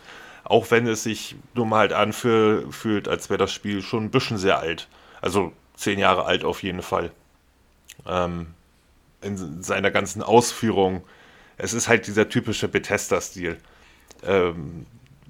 Auch 0.44 0.70
wenn 0.70 0.86
es 0.86 1.04
sich 1.04 1.36
nur 1.56 1.66
mal 1.66 1.80
halt 1.80 1.94
anfühlt, 1.94 3.08
als 3.08 3.30
wäre 3.30 3.40
das 3.40 3.52
Spiel 3.52 3.82
schon 3.82 4.06
ein 4.06 4.12
bisschen 4.12 4.38
sehr 4.38 4.60
alt. 4.60 4.88
Also 5.22 5.54
zehn 5.76 5.98
Jahre 5.98 6.26
alt 6.26 6.44
auf 6.44 6.62
jeden 6.62 6.84
Fall. 6.84 7.12
Ähm, 8.06 8.48
in 9.22 9.64
seiner 9.64 9.90
ganzen 9.90 10.22
Ausführung. 10.22 11.04
Es 11.58 11.74
ist 11.74 11.88
halt 11.88 12.06
dieser 12.06 12.30
typische 12.30 12.68
Bethesda-Stil. 12.68 13.58
Ähm, 14.24 14.86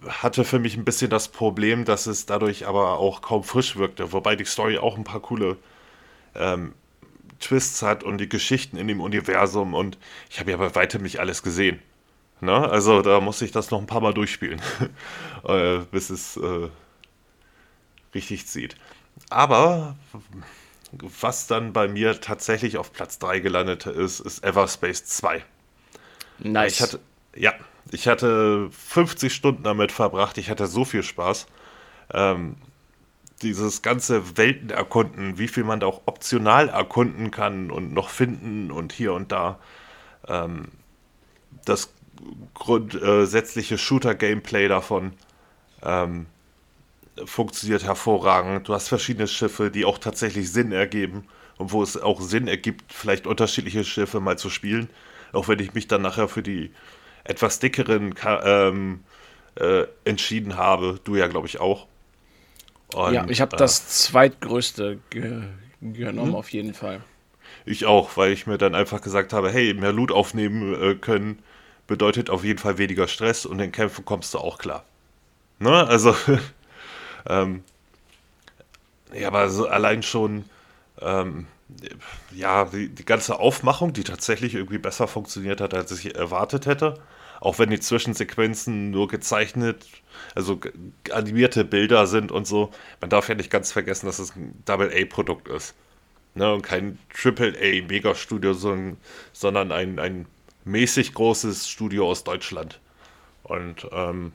hatte 0.08 0.44
für 0.44 0.60
mich 0.60 0.76
ein 0.76 0.86
bisschen 0.86 1.10
das 1.10 1.30
Problem, 1.30 1.86
dass 1.86 2.08
es 2.08 2.26
dadurch 2.26 2.68
aber 2.68 3.00
auch 3.00 3.22
kaum 3.22 3.44
frisch 3.44 3.78
wirkte, 3.78 4.12
wobei 4.12 4.36
die 4.36 4.46
Story 4.46 4.78
auch 4.78 4.98
ein 4.98 5.04
paar 5.04 5.22
coole 5.22 5.58
ähm, 6.36 6.74
Twists 7.46 7.82
hat 7.82 8.04
und 8.04 8.18
die 8.18 8.30
Geschichten 8.30 8.78
in 8.78 8.88
dem 8.88 9.02
Universum 9.02 9.74
und 9.74 9.98
ich 10.30 10.40
habe 10.40 10.52
ja 10.52 10.58
bei 10.58 10.74
weitem 10.74 11.04
nicht 11.04 11.20
alles 11.20 11.44
gesehen. 11.44 11.80
Ne? 12.42 12.70
Also 12.70 13.02
da 13.02 13.22
muss 13.22 13.42
ich 13.42 13.52
das 13.52 13.72
noch 13.72 13.80
ein 13.80 13.88
paar 13.88 14.02
Mal 14.02 14.14
durchspielen, 14.14 14.62
äh, 15.44 15.80
bis 15.92 16.10
es 16.10 16.38
äh, 16.38 16.70
richtig 18.14 18.48
zieht. 18.48 18.76
Aber 19.30 19.96
was 20.92 21.48
dann 21.48 21.74
bei 21.74 21.88
mir 21.88 22.20
tatsächlich 22.20 22.78
auf 22.78 22.94
Platz 22.94 23.20
3 23.20 23.40
gelandet 23.40 23.86
ist, 23.86 24.20
ist 24.20 24.44
Everspace 24.44 25.06
2. 25.06 25.44
Nice. 26.40 26.74
Ich 26.74 26.82
hatte, 26.82 27.00
ja, 27.36 27.54
ich 27.92 28.08
hatte 28.08 28.70
50 28.72 29.34
Stunden 29.34 29.64
damit 29.64 29.92
verbracht. 29.92 30.38
Ich 30.38 30.50
hatte 30.50 30.68
so 30.68 30.86
viel 30.86 31.04
Spaß. 31.04 31.48
Ähm, 32.14 32.56
dieses 33.42 33.82
ganze 33.82 34.38
Welten 34.38 34.70
erkunden, 34.70 35.38
wie 35.38 35.48
viel 35.48 35.64
man 35.64 35.80
da 35.80 35.88
auch 35.88 36.04
optional 36.06 36.70
erkunden 36.70 37.32
kann 37.32 37.70
und 37.72 37.94
noch 37.94 38.10
finden 38.10 38.72
und 38.72 38.94
hier 38.94 39.14
und 39.14 39.32
da. 39.32 39.60
Ähm, 40.28 40.70
das 41.66 41.94
grundsätzliche 42.54 43.78
Shooter-Gameplay 43.78 44.68
davon 44.68 45.14
ähm, 45.84 46.28
funktioniert 47.26 47.84
hervorragend. 47.84 48.68
Du 48.68 48.74
hast 48.74 48.88
verschiedene 48.88 49.28
Schiffe, 49.28 49.72
die 49.72 49.86
auch 49.86 49.98
tatsächlich 49.98 50.52
Sinn 50.52 50.72
ergeben 50.72 51.26
und 51.58 51.72
wo 51.72 51.84
es 51.84 52.02
auch 52.02 52.22
Sinn 52.22 52.48
ergibt, 52.48 52.92
vielleicht 52.92 53.28
unterschiedliche 53.28 53.84
Schiffe 53.84 54.20
mal 54.20 54.38
zu 54.38 54.50
spielen. 54.50 54.90
Auch 55.34 55.48
wenn 55.48 55.60
ich 55.60 55.74
mich 55.74 55.88
dann 55.88 56.02
nachher 56.02 56.28
für 56.28 56.44
die 56.44 56.72
etwas 57.24 57.60
dickeren 57.60 58.16
ähm, 58.26 59.04
äh, 59.56 59.86
entschieden 60.04 60.58
habe. 60.58 61.00
Du 61.04 61.16
ja, 61.16 61.28
glaube 61.28 61.48
ich, 61.48 61.60
auch. 61.60 61.88
Und, 62.94 63.14
ja, 63.14 63.26
ich 63.28 63.42
habe 63.42 63.56
äh, 63.56 63.60
das 63.60 63.88
zweitgrößte 63.88 65.00
ge 65.10 65.44
genommen, 65.82 66.30
hm? 66.30 66.36
auf 66.36 66.50
jeden 66.50 66.74
Fall. 66.74 67.02
Ich 67.66 67.86
auch, 67.86 68.18
weil 68.18 68.32
ich 68.32 68.48
mir 68.48 68.58
dann 68.58 68.76
einfach 68.76 69.02
gesagt 69.02 69.34
habe, 69.34 69.52
hey, 69.52 69.74
mehr 69.74 69.92
Loot 69.92 70.12
aufnehmen 70.12 70.74
äh, 70.74 70.96
können 70.96 71.40
bedeutet 71.88 72.30
auf 72.30 72.44
jeden 72.44 72.60
Fall 72.60 72.78
weniger 72.78 73.08
Stress 73.08 73.46
und 73.46 73.60
in 73.60 73.72
Kämpfen 73.72 74.06
kommst 74.06 74.34
du 74.34 74.40
auch 74.40 74.58
klar. 74.58 74.84
Ne? 75.60 75.88
Also, 75.88 76.16
ähm, 77.30 77.64
ja, 79.14 79.28
aber 79.28 79.50
so 79.50 79.68
allein 79.68 80.04
schon, 80.04 80.46
ähm, 81.02 81.48
ja, 82.32 82.66
die, 82.66 82.90
die, 82.90 83.06
ganze 83.06 83.40
Aufmachung, 83.40 83.94
die 83.94 84.04
tatsächlich 84.04 84.56
irgendwie 84.56 84.78
besser 84.78 85.08
funktioniert 85.08 85.62
hat, 85.62 85.74
als 85.74 85.92
ich 85.92 86.16
erwartet 86.16 86.66
hätte. 86.66 87.00
Auch 87.46 87.60
wenn 87.60 87.70
die 87.70 87.80
Zwischensequenzen 87.80 88.90
nur 88.90 89.08
gezeichnet, 89.08 89.86
also 90.34 90.60
animierte 91.12 91.64
Bilder 91.64 92.08
sind 92.08 92.32
und 92.32 92.48
so. 92.48 92.72
Man 93.02 93.12
darf 93.12 93.30
ja 93.30 93.36
nicht 93.36 93.52
ganz 93.52 93.72
vergessen, 93.72 94.08
dass 94.08 94.18
es 94.18 94.36
ein 94.36 94.64
Double-A-Produkt 94.66 95.48
ist. 95.50 95.76
Ne, 96.34 96.52
und 96.52 96.64
kein 96.64 96.98
Triple-A-Megastudio, 97.14 98.54
sondern, 98.54 99.72
ein, 99.72 100.00
ein 100.00 100.26
mäßig 100.64 101.14
großes 101.14 101.70
Studio 101.70 102.10
aus 102.10 102.24
Deutschland. 102.24 102.80
Und 103.44 103.88
ähm, 103.92 104.34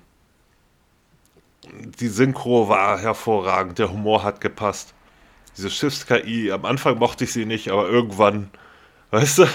die 1.72 2.08
Synchro 2.08 2.68
war 2.68 3.00
hervorragend, 3.00 3.80
der 3.80 3.90
Humor 3.90 4.22
hat 4.22 4.40
gepasst. 4.40 4.94
Diese 5.56 5.68
Schiffs-KI, 5.68 6.52
am 6.52 6.64
Anfang 6.64 6.96
mochte 6.98 7.24
ich 7.24 7.32
sie 7.32 7.44
nicht, 7.44 7.72
aber 7.72 7.88
irgendwann, 7.88 8.52
weißt 9.10 9.38
du, 9.38 9.46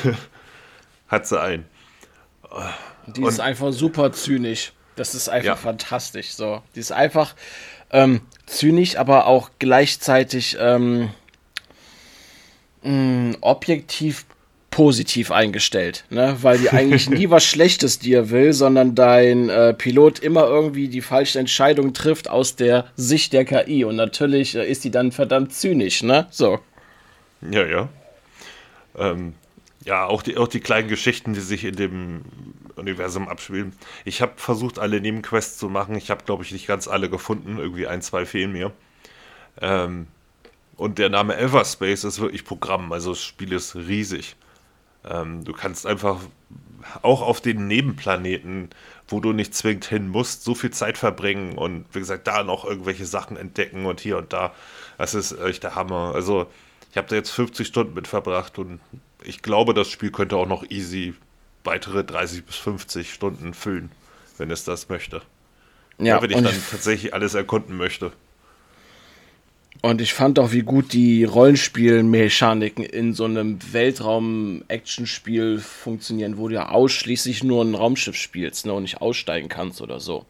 hat 1.07 1.25
sie 1.25 1.39
ein. 1.39 1.65
Die 3.07 3.21
Und, 3.21 3.29
ist 3.29 3.39
einfach 3.39 3.71
super 3.71 4.12
zynisch. 4.12 4.74
Das 4.95 5.13
ist 5.13 5.29
einfach 5.29 5.45
ja. 5.45 5.55
fantastisch. 5.55 6.31
So, 6.31 6.62
die 6.74 6.79
ist 6.79 6.91
einfach 6.91 7.35
ähm, 7.91 8.21
zynisch, 8.45 8.97
aber 8.97 9.27
auch 9.27 9.51
gleichzeitig 9.59 10.57
ähm, 10.59 11.09
mh, 12.83 12.91
mm, 12.91 13.38
objektiv 13.41 14.25
positiv 14.75 15.31
eingestellt, 15.31 16.03
ne? 16.09 16.35
weil 16.41 16.57
die 16.57 16.69
eigentlich 16.69 17.09
nie 17.09 17.29
was 17.29 17.45
Schlechtes 17.45 17.97
dir 17.97 18.29
will, 18.29 18.51
sondern 18.51 18.93
dein 18.93 19.47
äh, 19.47 19.74
Pilot 19.74 20.19
immer 20.19 20.47
irgendwie 20.47 20.89
die 20.89 21.00
falsche 21.00 21.39
Entscheidung 21.39 21.93
trifft 21.93 22.29
aus 22.29 22.57
der 22.57 22.85
Sicht 22.97 23.31
der 23.31 23.45
KI 23.45 23.85
und 23.85 23.95
natürlich 23.95 24.53
äh, 24.53 24.69
ist 24.69 24.83
die 24.83 24.91
dann 24.91 25.13
verdammt 25.13 25.53
zynisch, 25.53 26.03
ne? 26.03 26.27
So. 26.29 26.59
Ja, 27.50 27.65
ja. 27.65 27.89
Ähm, 28.97 29.35
ja, 29.85 30.05
auch 30.05 30.23
die, 30.23 30.37
auch 30.37 30.47
die 30.47 30.59
kleinen 30.59 30.87
Geschichten, 30.87 31.33
die 31.33 31.39
sich 31.39 31.63
in 31.63 31.75
dem 31.75 32.25
Universum 32.75 33.29
abspielen. 33.29 33.73
Ich 34.03 34.21
habe 34.21 34.33
versucht, 34.37 34.79
alle 34.79 34.99
Nebenquests 34.99 35.57
zu 35.57 35.69
machen. 35.69 35.95
Ich 35.95 36.09
habe, 36.09 36.23
glaube 36.25 36.43
ich, 36.43 36.51
nicht 36.51 36.67
ganz 36.67 36.87
alle 36.87 37.09
gefunden. 37.09 37.59
Irgendwie 37.59 37.87
ein, 37.87 38.01
zwei 38.01 38.25
fehlen 38.25 38.51
mir. 38.51 38.71
Ähm, 39.61 40.07
und 40.75 40.97
der 40.97 41.09
Name 41.09 41.37
Everspace 41.37 42.03
ist 42.03 42.19
wirklich 42.19 42.43
Programm. 42.43 42.91
Also 42.91 43.11
das 43.11 43.23
Spiel 43.23 43.53
ist 43.53 43.75
riesig. 43.75 44.35
Ähm, 45.07 45.45
du 45.45 45.53
kannst 45.53 45.85
einfach 45.85 46.19
auch 47.03 47.21
auf 47.21 47.39
den 47.39 47.67
Nebenplaneten, 47.67 48.69
wo 49.07 49.19
du 49.19 49.33
nicht 49.33 49.53
zwingend 49.53 49.85
hin 49.85 50.07
musst, 50.07 50.43
so 50.43 50.55
viel 50.55 50.71
Zeit 50.71 50.97
verbringen 50.97 51.57
und 51.57 51.85
wie 51.93 51.99
gesagt, 51.99 52.27
da 52.27 52.43
noch 52.43 52.65
irgendwelche 52.65 53.05
Sachen 53.05 53.37
entdecken 53.37 53.85
und 53.85 53.99
hier 53.99 54.17
und 54.17 54.33
da. 54.33 54.53
Das 54.97 55.13
ist 55.13 55.31
echt 55.39 55.63
der 55.63 55.75
Hammer. 55.75 56.13
Also, 56.15 56.47
ich 56.91 56.97
habe 56.97 57.07
da 57.07 57.15
jetzt 57.15 57.31
50 57.31 57.67
Stunden 57.67 57.93
mit 57.93 58.07
verbracht 58.07 58.57
und 58.59 58.79
ich 59.24 59.41
glaube, 59.41 59.74
das 59.74 59.89
Spiel 59.89 60.12
könnte 60.12 60.38
auch 60.38 60.48
noch 60.48 60.69
easy 60.69 61.13
weitere 61.63 62.03
30 62.03 62.45
bis 62.45 62.55
50 62.55 63.12
Stunden 63.12 63.53
füllen, 63.53 63.91
wenn 64.38 64.51
es 64.51 64.63
das 64.63 64.89
möchte. 64.89 65.22
Ja, 65.98 66.05
ja 66.05 66.22
wenn 66.22 66.29
ich 66.29 66.41
dann 66.41 66.63
tatsächlich 66.69 67.13
alles 67.13 67.34
erkunden 67.34 67.77
möchte. 67.77 68.12
Und 69.81 70.01
ich 70.01 70.13
fand 70.13 70.39
auch, 70.39 70.51
wie 70.51 70.62
gut 70.62 70.93
die 70.93 71.25
Rollenspielmechaniken 71.25 72.84
in 72.84 73.13
so 73.13 73.25
einem 73.25 73.60
Weltraum-Action-Spiel 73.72 75.60
funktionieren, 75.60 76.38
wo 76.38 76.48
du 76.48 76.55
ja 76.55 76.69
ausschließlich 76.69 77.43
nur 77.43 77.63
ein 77.63 77.75
Raumschiff 77.75 78.15
spielst 78.15 78.65
ne, 78.65 78.74
und 78.74 78.84
nicht 78.84 79.01
aussteigen 79.01 79.50
kannst 79.50 79.81
oder 79.81 80.00
so. 80.00 80.25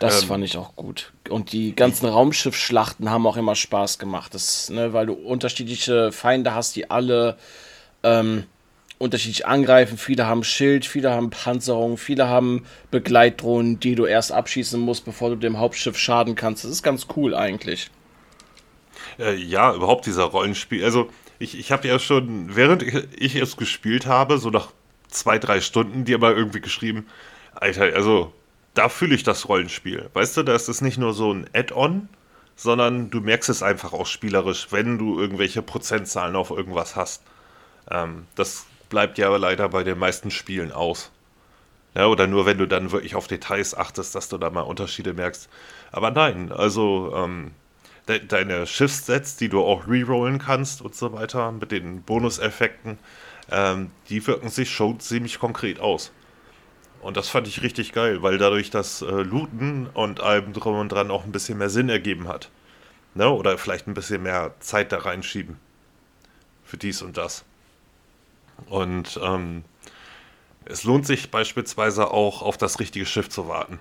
Das 0.00 0.22
ähm, 0.22 0.28
fand 0.28 0.44
ich 0.44 0.56
auch 0.56 0.76
gut. 0.76 1.12
Und 1.28 1.52
die 1.52 1.74
ganzen 1.74 2.06
Raumschiffschlachten 2.06 3.10
haben 3.10 3.26
auch 3.26 3.36
immer 3.36 3.56
Spaß 3.56 3.98
gemacht. 3.98 4.32
Das, 4.34 4.70
ne, 4.70 4.92
weil 4.92 5.06
du 5.06 5.14
unterschiedliche 5.14 6.12
Feinde 6.12 6.54
hast, 6.54 6.76
die 6.76 6.90
alle 6.90 7.36
ähm, 8.08 8.44
unterschiedlich 8.98 9.46
angreifen. 9.46 9.96
Viele 9.96 10.26
haben 10.26 10.44
Schild, 10.44 10.84
viele 10.84 11.10
haben 11.10 11.30
Panzerung, 11.30 11.96
viele 11.96 12.28
haben 12.28 12.64
Begleitdrohnen, 12.90 13.80
die 13.80 13.94
du 13.94 14.06
erst 14.06 14.32
abschießen 14.32 14.80
musst, 14.80 15.04
bevor 15.04 15.30
du 15.30 15.36
dem 15.36 15.58
Hauptschiff 15.58 15.96
schaden 15.96 16.34
kannst. 16.34 16.64
Das 16.64 16.70
ist 16.70 16.82
ganz 16.82 17.06
cool 17.16 17.34
eigentlich. 17.34 17.90
Äh, 19.18 19.36
ja, 19.36 19.74
überhaupt 19.74 20.06
dieser 20.06 20.24
Rollenspiel. 20.24 20.84
Also, 20.84 21.08
ich, 21.38 21.58
ich 21.58 21.70
habe 21.70 21.86
ja 21.86 21.98
schon, 21.98 22.56
während 22.56 22.82
ich 22.82 23.36
es 23.36 23.56
gespielt 23.56 24.06
habe, 24.06 24.38
so 24.38 24.50
nach 24.50 24.72
zwei, 25.08 25.38
drei 25.38 25.60
Stunden, 25.60 26.04
dir 26.04 26.18
mal 26.18 26.34
irgendwie 26.34 26.60
geschrieben, 26.60 27.06
Alter, 27.54 27.94
also, 27.94 28.32
da 28.74 28.88
fühle 28.88 29.14
ich 29.14 29.22
das 29.22 29.48
Rollenspiel. 29.48 30.10
Weißt 30.12 30.36
du, 30.36 30.42
da 30.42 30.54
ist 30.54 30.68
es 30.68 30.80
nicht 30.80 30.98
nur 30.98 31.14
so 31.14 31.32
ein 31.32 31.48
Add-on, 31.52 32.08
sondern 32.56 33.10
du 33.10 33.20
merkst 33.20 33.48
es 33.48 33.62
einfach 33.62 33.92
auch 33.92 34.06
spielerisch, 34.06 34.68
wenn 34.70 34.98
du 34.98 35.18
irgendwelche 35.18 35.62
Prozentzahlen 35.62 36.36
auf 36.36 36.50
irgendwas 36.50 36.96
hast. 36.96 37.22
Ähm, 37.90 38.26
das 38.34 38.66
bleibt 38.88 39.18
ja 39.18 39.34
leider 39.36 39.68
bei 39.68 39.84
den 39.84 39.98
meisten 39.98 40.30
Spielen 40.30 40.72
aus. 40.72 41.10
Ja, 41.94 42.06
oder 42.06 42.26
nur 42.26 42.46
wenn 42.46 42.58
du 42.58 42.66
dann 42.66 42.92
wirklich 42.92 43.14
auf 43.14 43.26
Details 43.26 43.76
achtest, 43.76 44.14
dass 44.14 44.28
du 44.28 44.38
da 44.38 44.50
mal 44.50 44.60
Unterschiede 44.62 45.14
merkst. 45.14 45.48
Aber 45.90 46.10
nein, 46.10 46.52
also 46.52 47.12
ähm, 47.16 47.52
de 48.08 48.24
deine 48.26 48.66
Schiffssets, 48.66 49.36
die 49.36 49.48
du 49.48 49.62
auch 49.62 49.88
rerollen 49.88 50.38
kannst 50.38 50.82
und 50.82 50.94
so 50.94 51.12
weiter, 51.12 51.50
mit 51.52 51.72
den 51.72 52.02
Bonuseffekten, 52.02 52.98
ähm, 53.50 53.90
die 54.08 54.26
wirken 54.26 54.48
sich 54.48 54.70
schon 54.70 55.00
ziemlich 55.00 55.38
konkret 55.38 55.80
aus. 55.80 56.12
Und 57.00 57.16
das 57.16 57.28
fand 57.28 57.46
ich 57.48 57.62
richtig 57.62 57.92
geil, 57.92 58.22
weil 58.22 58.38
dadurch 58.38 58.70
das 58.70 59.02
äh, 59.02 59.06
Looten 59.06 59.86
und 59.94 60.20
allem 60.20 60.52
drum 60.52 60.78
und 60.78 60.90
dran 60.90 61.10
auch 61.10 61.24
ein 61.24 61.32
bisschen 61.32 61.58
mehr 61.58 61.70
Sinn 61.70 61.88
ergeben 61.88 62.28
hat. 62.28 62.50
Ne? 63.14 63.28
Oder 63.30 63.56
vielleicht 63.58 63.86
ein 63.86 63.94
bisschen 63.94 64.22
mehr 64.22 64.54
Zeit 64.60 64.92
da 64.92 64.98
reinschieben. 64.98 65.58
Für 66.64 66.76
dies 66.76 67.02
und 67.02 67.16
das. 67.16 67.44
Und 68.66 69.18
ähm, 69.22 69.64
es 70.64 70.84
lohnt 70.84 71.06
sich 71.06 71.30
beispielsweise 71.30 72.10
auch 72.10 72.42
auf 72.42 72.56
das 72.56 72.80
richtige 72.80 73.06
Schiff 73.06 73.28
zu 73.28 73.48
warten. 73.48 73.78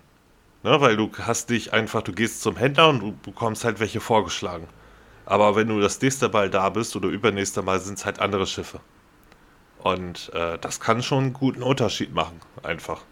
Ne, 0.63 0.81
weil 0.81 0.98
du 0.98 1.12
hast 1.19 1.50
dich 1.50 1.74
einfach, 1.74 2.01
du 2.01 2.13
gehst 2.13 2.41
zum 2.41 2.55
Händler 2.57 2.89
und 2.89 3.00
du 3.00 3.15
bekommst 3.24 3.63
halt 3.63 3.79
welche 3.79 4.00
vorgeschlagen. 4.00 4.67
Aber 5.25 5.55
wenn 5.55 5.67
du 5.67 5.79
das 5.79 6.01
nächste 6.01 6.29
Mal 6.29 6.50
da 6.50 6.69
bist 6.69 6.96
oder 6.96 7.10
übernächste 7.10 7.62
Mal, 7.62 7.79
sind 7.79 8.00
es 8.00 8.05
halt 8.05 8.19
andere 8.19 8.48
Schiffe. 8.48 8.79
Und 9.79 10.31
äh, 10.34 10.57
das 10.57 10.79
kann 10.79 11.03
schon 11.03 11.25
einen 11.25 11.34
guten 11.34 11.62
Unterschied 11.62 12.13
machen, 12.13 12.39
einfach. 12.63 13.03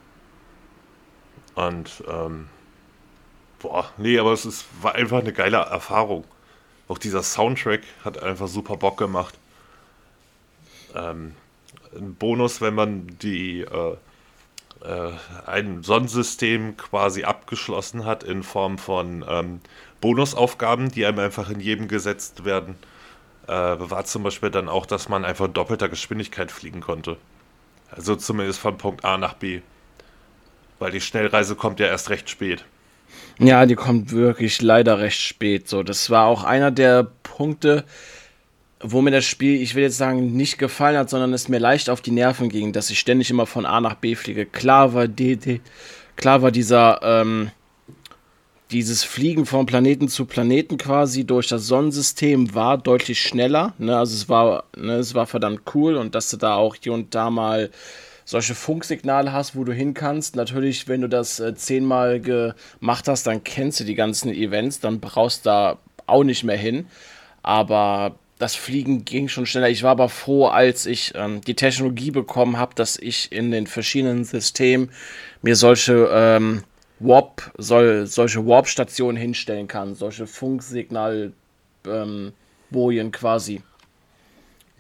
Und, 1.53 2.03
ähm, 2.10 2.48
boah, 3.60 3.89
nee, 3.98 4.17
aber 4.17 4.34
es 4.34 4.45
ist, 4.45 4.65
war 4.81 4.95
einfach 4.95 5.19
eine 5.19 5.34
geile 5.34 5.57
Erfahrung. 5.57 6.25
Auch 6.88 6.98
dieser 6.98 7.24
Soundtrack 7.24 7.81
hat 8.03 8.22
einfach 8.22 8.48
super 8.48 8.77
Bock 8.77 8.98
gemacht. 8.98 9.36
Ähm, 10.95 11.36
ein 11.96 12.16
Bonus, 12.16 12.62
wenn 12.62 12.75
man 12.75 13.08
die 13.22 13.62
äh, 13.62 13.98
äh, 14.86 15.12
ein 15.46 15.84
Sonnensystem 15.84 16.78
quasi 16.78 17.24
abgeschlossen 17.24 18.06
hat 18.06 18.24
in 18.24 18.44
Form 18.44 18.78
von 18.78 19.25
ähm, 19.28 19.62
Bonusaufgaben, 20.02 20.92
die 20.92 21.06
einem 21.06 21.20
einfach 21.20 21.50
in 21.50 21.60
jedem 21.60 21.88
gesetzt 21.88 22.46
werden, 22.46 22.75
äh, 23.48 23.52
war 23.52 24.06
zum 24.06 24.24
Beispiel 24.24 24.52
dann 24.52 24.70
auch, 24.70 24.86
dass 24.86 25.10
man 25.10 25.25
einfach 25.25 25.48
doppelter 25.48 25.90
Geschwindigkeit 25.90 26.52
fliegen 26.52 26.82
konnte. 26.82 27.18
Also 27.92 28.16
zumindest 28.16 28.60
von 28.60 28.78
Punkt 28.78 29.06
A 29.06 29.18
nach 29.18 29.34
B. 29.34 29.62
Weil 30.80 30.92
die 30.92 31.02
Schnellreise 31.02 31.56
kommt 31.56 31.80
ja 31.80 31.88
erst 31.88 32.10
recht 32.10 32.30
spät. 32.30 32.66
Ja, 33.40 33.66
die 33.66 33.75
kommt 33.75 34.12
wirklich 34.12 34.62
leider 34.62 35.00
recht 35.00 35.22
spät. 35.22 35.68
So, 35.68 35.84
das 35.84 36.10
war 36.10 36.25
auch 36.25 36.44
einer 36.44 36.72
der 36.72 37.08
Punkte, 37.24 37.86
wo 38.82 39.01
mir 39.01 39.12
das 39.12 39.25
Spiel, 39.25 39.62
ich 39.62 39.75
will 39.75 39.84
jetzt 39.84 39.98
sagen, 39.98 40.34
nicht 40.34 40.58
gefallen 40.58 40.98
hat, 40.98 41.10
sondern 41.10 41.34
es 41.34 41.48
mir 41.48 41.60
leicht 41.60 41.89
auf 41.89 42.01
die 42.01 42.12
Nerven 42.12 42.50
ging, 42.50 42.74
dass 42.74 42.89
ich 42.89 43.00
ständig 43.00 43.29
immer 43.29 43.46
von 43.46 43.65
A 43.65 43.79
nach 43.82 43.96
B 43.96 44.15
fliege. 44.15 44.46
Klar 44.46 44.94
war, 44.94 45.08
die, 45.08 45.38
die, 45.38 45.62
klar 46.15 46.41
war 46.41 46.51
dieser, 46.51 47.00
ähm, 47.01 47.51
dieses 48.72 49.03
Fliegen 49.03 49.46
von 49.46 49.65
Planeten 49.65 50.08
zu 50.10 50.25
Planeten 50.25 50.77
quasi 50.77 51.25
durch 51.25 51.48
das 51.48 51.67
Sonnensystem 51.67 52.53
war 52.53 52.77
deutlich 52.77 53.22
schneller. 53.22 53.74
Ne? 53.77 53.98
Also 53.98 54.15
es 54.15 54.27
war, 54.27 54.65
ne, 54.75 54.96
es 54.96 55.13
war 55.13 55.27
verdammt 55.27 55.62
cool 55.74 55.96
und 55.96 56.15
dass 56.15 56.29
du 56.29 56.38
da 56.38 56.55
auch 56.55 56.75
hier 56.75 56.94
und 56.94 57.15
da 57.15 57.29
mal 57.29 57.70
solche 58.25 58.55
Funksignale 58.55 59.32
hast, 59.32 59.55
wo 59.55 59.63
du 59.63 59.72
hin 59.72 59.94
kannst. 59.94 60.36
Natürlich, 60.36 60.88
wenn 60.88 61.01
du 61.01 61.08
das 61.08 61.39
äh, 61.39 61.53
zehnmal 61.55 62.20
gemacht 62.20 63.08
hast, 63.08 63.27
dann 63.27 63.44
kennst 63.44 63.79
du 63.79 63.84
die 63.84 63.96
ganzen 63.96 64.34
Events, 64.34 64.79
dann 64.79 65.00
brauchst 65.00 65.46
du 65.46 65.50
da 65.50 65.77
auch 66.08 66.24
nicht 66.24 66.44
mehr 66.44 66.58
hin. 66.58 66.88
Aber 67.44 68.15
das 68.38 68.56
Fliegen 68.56 69.06
ging 69.06 69.27
schon 69.27 69.46
schneller. 69.46 69.70
Ich 69.70 69.84
war 69.84 69.92
aber 69.92 70.10
froh, 70.10 70.48
als 70.48 70.86
ich 70.86 71.13
ähm, 71.15 71.42
die 71.42 71.56
Technologie 71.56 72.12
bekommen 72.12 72.58
habe, 72.58 72.75
dass 72.75 72.98
ich 72.98 73.32
in 73.32 73.51
den 73.51 73.65
verschiedenen 73.68 74.25
Systemen 74.25 74.89
mir 75.42 75.56
solche 75.56 76.10
ähm, 76.12 76.63
Warp, 77.00 77.51
soll, 77.58 78.08
solche 78.08 78.46
Warp-Stationen 78.46 79.18
hinstellen 79.18 79.68
kann, 79.68 79.96
solche 79.96 80.27
Funksignalbojen 80.27 81.34
ähm, 81.88 83.12
quasi. 83.12 83.62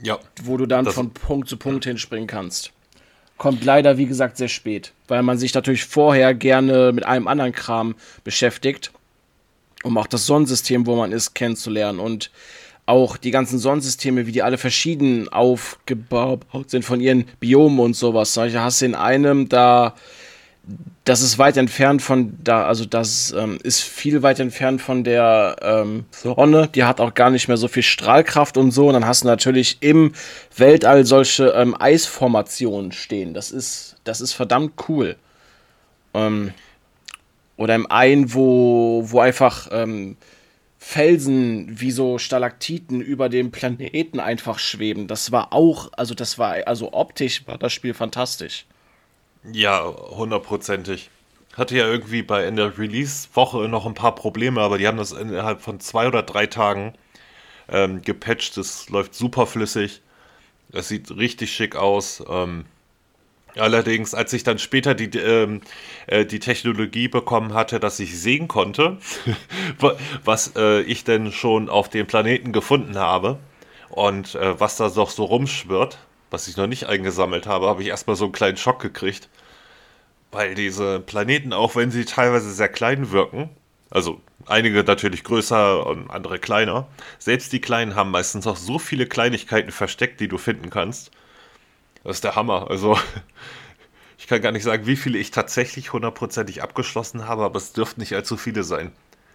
Ja. 0.01 0.19
Wo 0.43 0.57
du 0.57 0.65
dann 0.65 0.85
von 0.85 1.11
Punkt 1.11 1.47
zu 1.47 1.55
Punkt 1.57 1.85
hinspringen 1.85 2.27
kannst. 2.27 2.71
Kommt 3.37 3.63
leider, 3.65 3.97
wie 3.97 4.05
gesagt, 4.05 4.37
sehr 4.37 4.47
spät, 4.47 4.93
weil 5.07 5.21
man 5.21 5.37
sich 5.37 5.53
natürlich 5.53 5.83
vorher 5.83 6.33
gerne 6.33 6.91
mit 6.93 7.05
einem 7.05 7.27
anderen 7.27 7.51
Kram 7.51 7.95
beschäftigt, 8.23 8.91
um 9.83 9.97
auch 9.97 10.07
das 10.07 10.25
Sonnensystem, 10.25 10.85
wo 10.85 10.95
man 10.95 11.11
ist, 11.11 11.35
kennenzulernen. 11.35 11.99
Und 11.99 12.31
auch 12.85 13.17
die 13.17 13.31
ganzen 13.31 13.57
Sonnensysteme, 13.57 14.27
wie 14.27 14.31
die 14.31 14.43
alle 14.43 14.57
verschieden 14.57 15.27
aufgebaut 15.29 16.69
sind 16.69 16.85
von 16.85 17.01
ihren 17.01 17.25
Biomen 17.39 17.79
und 17.79 17.95
sowas. 17.95 18.33
Solche 18.33 18.61
hast 18.61 18.81
du 18.81 18.85
in 18.85 18.95
einem, 18.95 19.49
da 19.49 19.95
das 21.03 21.21
ist 21.21 21.37
weit 21.37 21.57
entfernt 21.57 22.01
von 22.01 22.35
da, 22.43 22.65
also 22.65 22.85
das 22.85 23.31
ähm, 23.37 23.59
ist 23.61 23.81
viel 23.81 24.23
weit 24.23 24.39
entfernt 24.39 24.81
von 24.81 25.03
der 25.03 25.55
ähm, 25.61 26.05
Sonne. 26.09 26.67
Die 26.73 26.83
hat 26.83 26.99
auch 26.99 27.13
gar 27.13 27.29
nicht 27.29 27.47
mehr 27.47 27.57
so 27.57 27.67
viel 27.67 27.83
Strahlkraft 27.83 28.57
und 28.57 28.71
so. 28.71 28.87
Und 28.87 28.93
dann 28.93 29.05
hast 29.05 29.23
du 29.23 29.27
natürlich 29.27 29.77
im 29.81 30.13
Weltall 30.57 31.05
solche 31.05 31.49
ähm, 31.49 31.75
Eisformationen 31.79 32.91
stehen. 32.91 33.35
Das 33.35 33.51
ist, 33.51 33.97
das 34.03 34.19
ist 34.19 34.33
verdammt 34.33 34.73
cool. 34.89 35.15
Ähm, 36.15 36.53
oder 37.57 37.75
im 37.75 37.89
einen, 37.91 38.33
wo, 38.33 39.03
wo 39.05 39.19
einfach 39.19 39.69
ähm, 39.71 40.17
Felsen 40.87 41.81
wie 41.81 41.89
so 41.89 42.19
Stalaktiten 42.19 43.01
über 43.01 43.27
dem 43.27 43.49
Planeten 43.51 44.19
einfach 44.19 44.59
schweben. 44.59 45.07
Das 45.07 45.31
war 45.31 45.51
auch, 45.51 45.89
also 45.97 46.13
das 46.13 46.37
war, 46.37 46.67
also 46.67 46.93
optisch 46.93 47.47
war 47.47 47.57
das 47.57 47.73
Spiel 47.73 47.95
fantastisch. 47.95 48.67
Ja, 49.51 49.83
hundertprozentig. 49.83 51.09
Hatte 51.57 51.75
ja 51.75 51.87
irgendwie 51.87 52.21
bei 52.21 52.47
in 52.47 52.55
der 52.55 52.77
Release-Woche 52.77 53.67
noch 53.67 53.87
ein 53.87 53.95
paar 53.95 54.13
Probleme, 54.13 54.61
aber 54.61 54.77
die 54.77 54.87
haben 54.87 54.99
das 54.99 55.11
innerhalb 55.11 55.61
von 55.61 55.79
zwei 55.79 56.07
oder 56.07 56.21
drei 56.21 56.45
Tagen 56.45 56.93
ähm, 57.67 58.03
gepatcht. 58.03 58.55
Das 58.55 58.87
läuft 58.87 59.15
super 59.15 59.47
flüssig. 59.47 60.01
Es 60.71 60.87
sieht 60.87 61.09
richtig 61.17 61.51
schick 61.51 61.75
aus. 61.75 62.23
Ähm, 62.29 62.65
Allerdings, 63.57 64.13
als 64.13 64.33
ich 64.33 64.43
dann 64.43 64.59
später 64.59 64.95
die, 64.95 65.17
ähm, 65.17 65.61
äh, 66.07 66.25
die 66.25 66.39
Technologie 66.39 67.07
bekommen 67.07 67.53
hatte, 67.53 67.79
dass 67.79 67.99
ich 67.99 68.19
sehen 68.19 68.47
konnte, 68.47 68.97
was 70.23 70.53
äh, 70.55 70.81
ich 70.81 71.03
denn 71.03 71.31
schon 71.31 71.69
auf 71.69 71.89
dem 71.89 72.05
Planeten 72.05 72.51
gefunden 72.51 72.97
habe 72.97 73.39
und 73.89 74.35
äh, 74.35 74.59
was 74.59 74.75
da 74.75 74.89
doch 74.89 75.09
so 75.09 75.23
rumschwirrt, 75.23 75.99
was 76.31 76.47
ich 76.47 76.57
noch 76.57 76.67
nicht 76.67 76.87
eingesammelt 76.87 77.47
habe, 77.47 77.67
habe 77.67 77.81
ich 77.81 77.87
erstmal 77.87 78.17
so 78.17 78.25
einen 78.25 78.33
kleinen 78.33 78.57
Schock 78.57 78.81
gekriegt. 78.81 79.29
Weil 80.31 80.53
diese 80.53 80.99
Planeten, 80.99 81.53
auch 81.53 81.77
wenn 81.77 81.91
sie 81.91 82.03
teilweise 82.03 82.51
sehr 82.51 82.67
klein 82.67 83.11
wirken, 83.11 83.49
also 83.89 84.19
einige 84.47 84.83
natürlich 84.83 85.23
größer 85.23 85.85
und 85.85 86.09
andere 86.09 86.39
kleiner, 86.39 86.87
selbst 87.19 87.53
die 87.53 87.61
kleinen 87.61 87.95
haben 87.95 88.11
meistens 88.11 88.47
auch 88.47 88.57
so 88.57 88.79
viele 88.79 89.05
Kleinigkeiten 89.05 89.71
versteckt, 89.71 90.19
die 90.19 90.27
du 90.27 90.37
finden 90.37 90.69
kannst 90.69 91.11
das 92.05 92.17
ist 92.17 92.23
der 92.23 92.35
Hammer. 92.35 92.69
Also, 92.69 92.97
ich 94.17 94.27
kann 94.27 94.41
gar 94.41 94.51
nicht 94.51 94.63
sagen, 94.63 94.87
wie 94.87 94.95
viele 94.95 95.17
ich 95.17 95.31
tatsächlich 95.31 95.91
hundertprozentig 95.91 96.63
abgeschlossen 96.63 97.27
habe, 97.27 97.43
aber 97.43 97.57
es 97.57 97.73
dürften 97.73 97.99
nicht 97.99 98.13
allzu 98.13 98.37
viele 98.37 98.63
sein. 98.63 98.91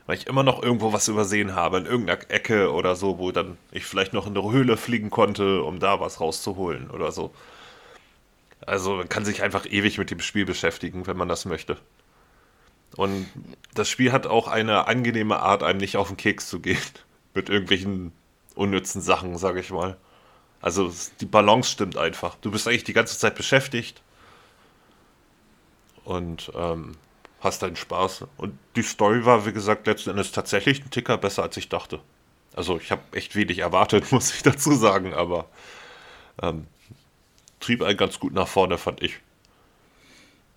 Weil 0.06 0.16
ich 0.16 0.26
immer 0.26 0.42
noch 0.42 0.62
irgendwo 0.62 0.92
was 0.92 1.08
übersehen 1.08 1.54
habe, 1.54 1.78
in 1.78 1.86
irgendeiner 1.86 2.30
Ecke 2.30 2.72
oder 2.72 2.96
so, 2.96 3.18
wo 3.18 3.30
dann 3.32 3.58
ich 3.70 3.84
vielleicht 3.84 4.12
noch 4.12 4.26
in 4.26 4.36
eine 4.36 4.50
Höhle 4.50 4.76
fliegen 4.76 5.10
konnte, 5.10 5.62
um 5.62 5.78
da 5.78 6.00
was 6.00 6.20
rauszuholen 6.20 6.90
oder 6.90 7.12
so. 7.12 7.32
Also 8.66 8.96
man 8.96 9.08
kann 9.08 9.24
sich 9.24 9.42
einfach 9.42 9.66
ewig 9.66 9.98
mit 9.98 10.10
dem 10.10 10.20
Spiel 10.20 10.44
beschäftigen, 10.44 11.06
wenn 11.06 11.16
man 11.16 11.28
das 11.28 11.44
möchte. 11.44 11.76
Und 12.96 13.28
das 13.74 13.88
Spiel 13.88 14.12
hat 14.12 14.26
auch 14.26 14.48
eine 14.48 14.88
angenehme 14.88 15.40
Art, 15.40 15.62
einem 15.62 15.78
nicht 15.78 15.96
auf 15.96 16.08
den 16.08 16.16
Keks 16.16 16.48
zu 16.48 16.60
gehen. 16.60 16.78
Mit 17.34 17.48
irgendwelchen 17.48 18.12
unnützen 18.56 19.00
Sachen, 19.00 19.38
sage 19.38 19.60
ich 19.60 19.70
mal. 19.70 19.96
Also 20.60 20.92
die 21.20 21.26
Balance 21.26 21.70
stimmt 21.70 21.96
einfach. 21.96 22.36
Du 22.36 22.50
bist 22.50 22.68
eigentlich 22.68 22.84
die 22.84 22.92
ganze 22.92 23.18
Zeit 23.18 23.34
beschäftigt 23.34 24.02
und 26.04 26.52
ähm, 26.54 26.96
hast 27.40 27.62
deinen 27.62 27.76
Spaß. 27.76 28.26
Und 28.36 28.58
die 28.76 28.82
Story 28.82 29.24
war, 29.24 29.46
wie 29.46 29.52
gesagt, 29.52 29.86
letzten 29.86 30.10
Endes 30.10 30.32
tatsächlich 30.32 30.84
ein 30.84 30.90
Ticker 30.90 31.16
besser, 31.16 31.42
als 31.42 31.56
ich 31.56 31.68
dachte. 31.68 32.00
Also 32.54 32.78
ich 32.78 32.90
habe 32.90 33.02
echt 33.12 33.36
wenig 33.36 33.58
erwartet, 33.58 34.12
muss 34.12 34.34
ich 34.34 34.42
dazu 34.42 34.74
sagen, 34.74 35.14
aber 35.14 35.46
ähm, 36.42 36.66
trieb 37.60 37.82
einen 37.82 37.96
ganz 37.96 38.18
gut 38.18 38.32
nach 38.32 38.48
vorne, 38.48 38.78
fand 38.78 39.02
ich. 39.02 39.20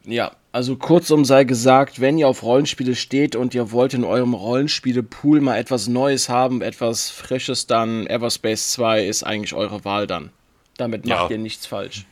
Ja, 0.06 0.34
also 0.52 0.76
kurzum 0.76 1.24
sei 1.24 1.46
gesagt, 1.46 2.02
wenn 2.02 2.18
ihr 2.18 2.28
auf 2.28 2.44
Rollenspiele 2.44 2.96
steht 2.96 3.36
und 3.36 3.56
ihr 3.56 3.72
wollt 3.72 3.94
in 3.94 4.04
eurem 4.04 4.34
Rollenspiele-Pool 4.34 5.40
mal 5.40 5.58
etwas 5.58 5.88
Neues 5.88 6.30
haben, 6.30 6.62
etwas 6.62 7.10
Frisches, 7.10 7.68
dann 7.68 8.06
Everspace 8.08 8.72
2 8.72 9.06
ist 9.06 9.24
eigentlich 9.24 9.54
eure 9.54 9.86
Wahl 9.86 10.06
dann. 10.06 10.32
Damit 10.78 11.06
macht 11.06 11.30
ja. 11.30 11.38
ihr 11.38 11.38
nichts 11.38 11.66
falsch. 11.66 12.06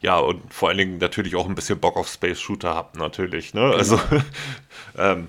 Ja, 0.00 0.18
und 0.18 0.52
vor 0.52 0.68
allen 0.68 0.78
Dingen 0.78 0.98
natürlich 0.98 1.36
auch 1.36 1.48
ein 1.48 1.54
bisschen 1.54 1.78
Bock 1.78 1.96
auf 1.96 2.08
Space 2.08 2.40
Shooter 2.40 2.74
habt, 2.74 2.96
natürlich. 2.96 3.54
Ne? 3.54 3.60
Genau. 3.60 3.76
Also 3.76 4.00
ähm, 4.98 5.28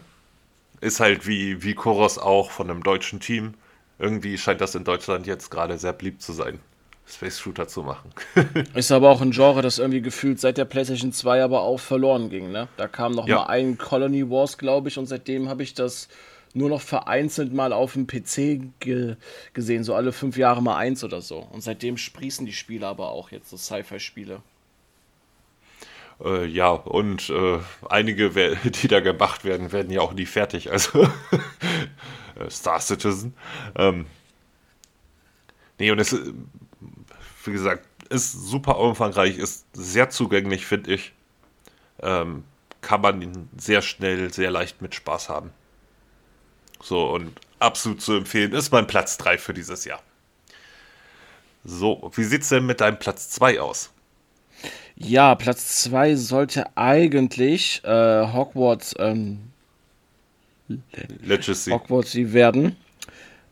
ist 0.82 1.00
halt 1.00 1.28
wie, 1.28 1.64
wie 1.64 1.74
Chorus 1.74 2.18
auch 2.18 2.52
von 2.52 2.70
einem 2.70 2.84
deutschen 2.84 3.20
Team. 3.20 3.54
Irgendwie 4.00 4.38
scheint 4.38 4.62
das 4.62 4.76
in 4.76 4.84
Deutschland 4.84 5.28
jetzt 5.28 5.50
gerade 5.50 5.78
sehr 5.78 5.94
beliebt 5.94 6.22
zu 6.22 6.34
sein. 6.34 6.60
Space 7.06 7.40
Shooter 7.40 7.68
zu 7.68 7.84
machen. 7.84 8.10
ist 8.74 8.92
aber 8.92 9.10
auch 9.10 9.22
ein 9.22 9.32
Genre, 9.32 9.62
das 9.62 9.80
irgendwie 9.80 10.02
gefühlt 10.02 10.40
seit 10.40 10.58
der 10.58 10.66
PlayStation 10.66 11.12
2 11.12 11.44
aber 11.44 11.62
auch 11.62 11.80
verloren 11.80 12.30
ging. 12.30 12.52
Ne? 12.52 12.68
Da 12.78 12.88
kam 12.88 13.14
noch 13.14 13.28
ja. 13.28 13.38
mal 13.38 13.46
ein 13.48 13.78
Colony 13.78 14.30
Wars, 14.30 14.58
glaube 14.58 14.90
ich, 14.90 14.98
und 14.98 15.06
seitdem 15.06 15.50
habe 15.50 15.64
ich 15.64 15.74
das 15.74 16.08
nur 16.54 16.70
noch 16.70 16.82
vereinzelt 16.82 17.52
mal 17.52 17.74
auf 17.74 17.94
dem 17.94 18.08
PC 18.08 18.80
ge 18.80 19.16
gesehen, 19.54 19.84
so 19.84 19.96
alle 19.96 20.12
fünf 20.12 20.38
Jahre 20.38 20.62
mal 20.62 20.78
eins 20.78 21.04
oder 21.04 21.22
so. 21.22 21.40
Und 21.40 21.62
seitdem 21.62 21.98
sprießen 21.98 22.46
die 22.46 22.54
Spiele 22.54 22.88
aber 22.88 23.10
auch 23.10 23.32
jetzt, 23.32 23.50
so 23.50 23.58
Sci-Fi-Spiele. 23.58 24.42
Äh, 26.24 26.46
ja, 26.46 26.70
und 26.70 27.30
äh, 27.30 27.60
einige, 27.90 28.30
die 28.64 28.88
da 28.88 29.00
gemacht 29.00 29.44
werden, 29.44 29.72
werden 29.72 29.92
ja 29.92 30.02
auch 30.02 30.14
nie 30.14 30.26
fertig. 30.26 30.72
Also 30.72 31.04
äh, 32.40 32.50
Star 32.50 32.80
Citizen. 32.80 33.34
Ähm, 33.76 34.06
nee, 35.80 35.92
und 35.92 36.00
es 36.00 36.16
wie 37.46 37.52
gesagt, 37.52 37.86
ist 38.10 38.32
super 38.32 38.80
umfangreich, 38.80 39.38
ist 39.38 39.66
sehr 39.74 40.10
zugänglich, 40.10 40.66
finde 40.66 40.94
ich. 40.94 41.14
Ähm, 42.02 42.44
kann 42.82 43.02
man 43.02 43.22
ihn 43.22 43.50
sehr 43.58 43.82
schnell, 43.82 44.32
sehr 44.34 44.52
leicht 44.52 44.82
mit 44.82 44.94
Spaß 44.94 45.30
haben. 45.30 45.52
So, 46.82 47.10
und 47.12 47.32
absolut 47.60 48.02
zu 48.02 48.18
empfehlen, 48.18 48.52
ist 48.52 48.72
mein 48.72 48.88
Platz 48.88 49.18
3 49.18 49.38
für 49.38 49.54
dieses 49.54 49.86
Jahr. 49.86 50.02
So, 51.64 52.12
wie 52.16 52.26
sieht 52.26 52.42
es 52.42 52.50
denn 52.50 52.66
mit 52.66 52.82
deinem 52.82 53.00
Platz 53.00 53.30
2 53.30 53.62
aus? 53.62 53.90
Ja, 54.96 55.34
Platz 55.36 55.84
2 55.84 56.16
sollte 56.16 56.66
eigentlich 56.76 57.82
äh, 57.86 58.28
Hogwarts 58.28 58.94
ähm, 59.00 59.40
Legacy. 61.22 61.72
Hogwarts 61.72 62.16
werden. 62.16 62.76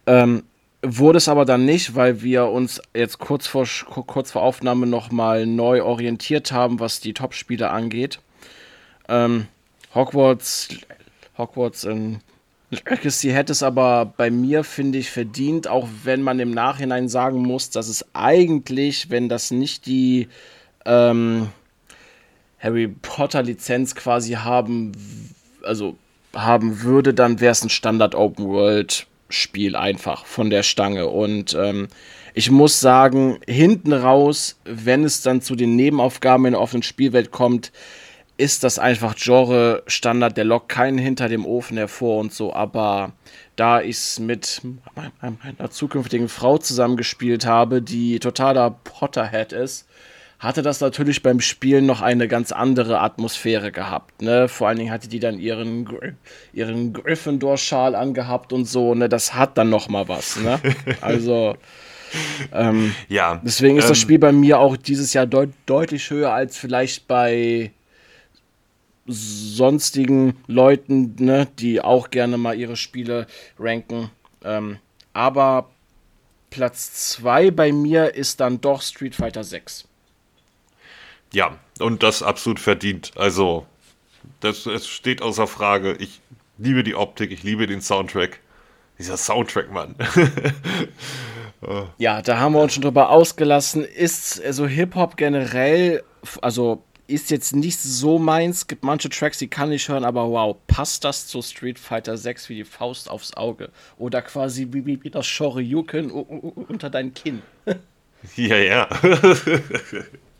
Ähm, 0.05 0.43
Wurde 0.83 1.17
es 1.17 1.27
aber 1.27 1.45
dann 1.45 1.65
nicht, 1.65 1.95
weil 1.95 2.23
wir 2.23 2.47
uns 2.47 2.81
jetzt 2.95 3.19
kurz 3.19 3.45
vor, 3.45 3.67
kurz 3.85 4.31
vor 4.31 4.41
Aufnahme 4.41 4.87
nochmal 4.87 5.45
neu 5.45 5.83
orientiert 5.83 6.51
haben, 6.51 6.79
was 6.79 6.99
die 6.99 7.13
Top-Spiele 7.13 7.69
angeht. 7.69 8.19
Ähm, 9.07 9.47
Hogwarts, 9.93 10.69
Hogwarts 11.37 11.83
in 11.83 12.21
Legacy 12.71 13.29
hätte 13.29 13.51
es 13.51 13.63
aber 13.63 14.05
bei 14.05 14.31
mir, 14.31 14.63
finde 14.63 14.97
ich, 14.97 15.11
verdient, 15.11 15.67
auch 15.67 15.87
wenn 16.03 16.21
man 16.21 16.39
im 16.39 16.51
Nachhinein 16.51 17.09
sagen 17.09 17.41
muss, 17.41 17.69
dass 17.69 17.89
es 17.89 18.05
eigentlich, 18.13 19.09
wenn 19.09 19.27
das 19.27 19.51
nicht 19.51 19.85
die 19.85 20.29
ähm, 20.85 21.49
Harry 22.59 22.87
Potter-Lizenz 22.87 23.93
quasi 23.93 24.33
haben, 24.33 24.93
also 25.63 25.97
haben 26.33 26.81
würde, 26.81 27.13
dann 27.13 27.41
wäre 27.41 27.51
es 27.51 27.61
ein 27.61 27.69
Standard 27.69 28.15
Open 28.15 28.47
World 28.47 29.05
Spiel 29.31 29.75
einfach 29.75 30.25
von 30.25 30.49
der 30.49 30.63
Stange. 30.63 31.07
Und 31.07 31.53
ähm, 31.53 31.87
ich 32.33 32.51
muss 32.51 32.79
sagen, 32.79 33.39
hinten 33.47 33.93
raus, 33.93 34.59
wenn 34.65 35.03
es 35.03 35.21
dann 35.21 35.41
zu 35.41 35.55
den 35.55 35.75
Nebenaufgaben 35.75 36.45
in 36.45 36.53
der 36.53 36.61
offenen 36.61 36.83
Spielwelt 36.83 37.31
kommt, 37.31 37.71
ist 38.37 38.63
das 38.63 38.79
einfach 38.79 39.15
Genre-Standard, 39.15 40.35
der 40.35 40.45
lockt 40.45 40.69
keinen 40.69 40.97
hinter 40.97 41.29
dem 41.29 41.45
Ofen 41.45 41.77
hervor 41.77 42.19
und 42.19 42.33
so, 42.33 42.53
aber 42.53 43.11
da 43.55 43.81
ich 43.81 43.97
es 43.97 44.19
mit 44.19 44.61
meiner 44.95 45.69
zukünftigen 45.69 46.27
Frau 46.27 46.57
zusammengespielt 46.57 47.45
habe, 47.45 47.83
die 47.83 48.19
totaler 48.19 48.71
Potterhead 48.71 49.53
ist, 49.53 49.87
hatte 50.41 50.63
das 50.63 50.81
natürlich 50.81 51.21
beim 51.21 51.39
Spielen 51.39 51.85
noch 51.85 52.01
eine 52.01 52.27
ganz 52.27 52.51
andere 52.51 52.99
Atmosphäre 52.99 53.71
gehabt. 53.71 54.23
Ne? 54.23 54.47
Vor 54.47 54.67
allen 54.67 54.79
Dingen 54.79 54.91
hatte 54.91 55.07
die 55.07 55.19
dann 55.19 55.39
ihren, 55.39 55.87
ihren 56.51 56.93
Gryffindor-Schal 56.93 57.93
angehabt 57.93 58.51
und 58.51 58.65
so. 58.65 58.95
Ne? 58.95 59.07
Das 59.07 59.35
hat 59.35 59.59
dann 59.59 59.69
noch 59.69 59.87
mal 59.87 60.07
was. 60.07 60.37
Ne? 60.37 60.59
Also 61.01 61.55
ähm, 62.51 62.93
ja, 63.07 63.39
deswegen 63.43 63.77
ist 63.77 63.85
ähm, 63.85 63.89
das 63.89 63.99
Spiel 63.99 64.19
bei 64.19 64.31
mir 64.31 64.59
auch 64.59 64.75
dieses 64.75 65.13
Jahr 65.13 65.27
deut 65.27 65.51
deutlich 65.65 66.09
höher 66.09 66.33
als 66.33 66.57
vielleicht 66.57 67.07
bei 67.07 67.71
sonstigen 69.05 70.35
Leuten, 70.47 71.15
ne, 71.19 71.47
die 71.59 71.81
auch 71.81 72.09
gerne 72.09 72.37
mal 72.37 72.57
ihre 72.57 72.75
Spiele 72.75 73.27
ranken. 73.57 74.09
Ähm, 74.43 74.77
aber 75.13 75.69
Platz 76.49 77.09
2 77.11 77.51
bei 77.51 77.71
mir 77.71 78.15
ist 78.15 78.39
dann 78.39 78.59
doch 78.59 78.81
Street 78.81 79.15
Fighter 79.15 79.43
6. 79.43 79.87
Ja, 81.33 81.57
und 81.79 82.03
das 82.03 82.23
absolut 82.23 82.59
verdient. 82.59 83.11
Also, 83.15 83.65
das, 84.39 84.63
das 84.63 84.87
steht 84.87 85.21
außer 85.21 85.47
Frage. 85.47 85.95
Ich 85.99 86.21
liebe 86.57 86.83
die 86.83 86.95
Optik, 86.95 87.31
ich 87.31 87.43
liebe 87.43 87.67
den 87.67 87.81
Soundtrack. 87.81 88.39
Dieser 88.99 89.17
Soundtrack, 89.17 89.71
Mann. 89.71 89.95
ja, 91.97 92.21
da 92.21 92.39
haben 92.39 92.53
wir 92.53 92.61
uns 92.61 92.73
schon 92.73 92.83
drüber 92.83 93.09
ausgelassen. 93.09 93.83
Ist 93.83 94.43
also 94.43 94.67
Hip-Hop 94.67 95.17
generell, 95.17 96.03
also 96.41 96.83
ist 97.07 97.31
jetzt 97.31 97.55
nicht 97.55 97.79
so 97.79 98.19
meins. 98.19 98.57
Es 98.57 98.67
gibt 98.67 98.83
manche 98.83 99.09
Tracks, 99.09 99.37
die 99.37 99.47
kann 99.47 99.71
ich 99.71 99.89
hören, 99.89 100.05
aber 100.05 100.29
wow, 100.29 100.55
passt 100.67 101.03
das 101.03 101.27
zu 101.27 101.41
Street 101.41 101.79
Fighter 101.79 102.17
6 102.17 102.49
wie 102.49 102.55
die 102.55 102.63
Faust 102.63 103.09
aufs 103.09 103.33
Auge? 103.33 103.69
Oder 103.97 104.21
quasi 104.21 104.67
wie, 104.71 105.03
wie 105.03 105.09
das 105.09 105.27
Shoryuken 105.27 106.11
unter 106.11 106.89
dein 106.89 107.13
Kinn? 107.13 107.41
ja, 108.35 108.57
ja. 108.57 108.87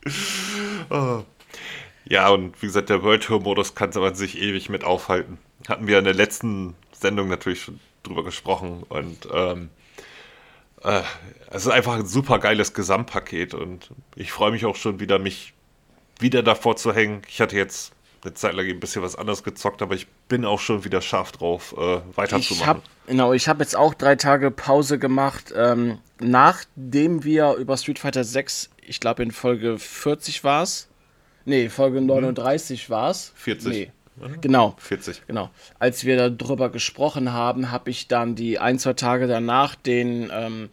Ja, 2.05 2.29
und 2.29 2.61
wie 2.61 2.65
gesagt, 2.65 2.89
der 2.89 3.03
World 3.03 3.23
Tour 3.23 3.41
Modus 3.41 3.75
kann 3.75 3.91
man 3.95 4.15
sich 4.15 4.37
ewig 4.37 4.69
mit 4.69 4.83
aufhalten. 4.83 5.37
Hatten 5.67 5.87
wir 5.87 5.99
in 5.99 6.05
der 6.05 6.13
letzten 6.13 6.75
Sendung 6.91 7.29
natürlich 7.29 7.61
schon 7.61 7.79
drüber 8.03 8.23
gesprochen 8.23 8.83
und 8.89 9.27
ähm, 9.31 9.69
äh, 10.83 11.01
es 11.51 11.65
ist 11.65 11.71
einfach 11.71 11.93
ein 11.95 12.07
super 12.07 12.39
geiles 12.39 12.73
Gesamtpaket 12.73 13.53
und 13.53 13.91
ich 14.15 14.31
freue 14.31 14.51
mich 14.51 14.65
auch 14.65 14.75
schon 14.75 14.99
wieder, 14.99 15.19
mich 15.19 15.53
wieder 16.19 16.43
davor 16.43 16.75
zu 16.75 16.93
hängen. 16.93 17.21
Ich 17.27 17.41
hatte 17.41 17.55
jetzt 17.55 17.93
eine 18.23 18.33
Zeit 18.33 18.53
lang 18.53 18.67
ein 18.67 18.79
bisschen 18.79 19.01
was 19.01 19.15
anderes 19.15 19.43
gezockt, 19.43 19.81
aber 19.81 19.95
ich 19.95 20.07
bin 20.27 20.45
auch 20.45 20.59
schon 20.59 20.83
wieder 20.85 21.01
scharf 21.01 21.31
drauf, 21.31 21.73
äh, 21.77 22.01
weiterzumachen. 22.15 22.61
Ich 22.61 22.67
hab, 22.67 22.81
genau, 23.07 23.33
ich 23.33 23.47
habe 23.47 23.63
jetzt 23.63 23.75
auch 23.75 23.93
drei 23.93 24.15
Tage 24.15 24.51
Pause 24.51 24.99
gemacht, 24.99 25.53
ähm, 25.55 25.97
nachdem 26.19 27.23
wir 27.23 27.55
über 27.55 27.77
Street 27.77 27.99
Fighter 27.99 28.23
6, 28.23 28.69
ich 28.81 28.99
glaube 28.99 29.23
in 29.23 29.31
Folge 29.31 29.79
40 29.79 30.43
war 30.43 30.63
es. 30.63 30.87
Nee, 31.45 31.69
Folge 31.69 32.01
39 32.01 32.89
war 32.89 33.09
es. 33.09 33.33
40. 33.35 33.71
Nee. 33.71 33.91
Genau. 34.41 34.75
40. 34.77 35.23
Genau. 35.27 35.49
Als 35.79 36.05
wir 36.05 36.29
darüber 36.29 36.69
gesprochen 36.69 37.33
haben, 37.33 37.71
habe 37.71 37.89
ich 37.89 38.07
dann 38.07 38.35
die 38.35 38.59
ein, 38.59 38.77
zwei 38.77 38.93
Tage 38.93 39.27
danach 39.27 39.73
den 39.73 40.29
ähm, 40.31 40.69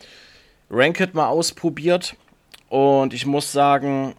Ranked 0.70 1.14
mal 1.14 1.28
ausprobiert. 1.28 2.16
Und 2.68 3.14
ich 3.14 3.24
muss 3.24 3.52
sagen, 3.52 4.14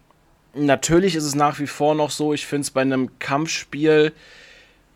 natürlich 0.54 1.16
ist 1.16 1.24
es 1.24 1.36
nach 1.36 1.60
wie 1.60 1.68
vor 1.68 1.96
noch 1.96 2.12
so, 2.12 2.34
ich 2.34 2.46
finde 2.46 2.64
es 2.64 2.72
bei 2.72 2.82
einem 2.82 3.20
Kampfspiel, 3.20 4.14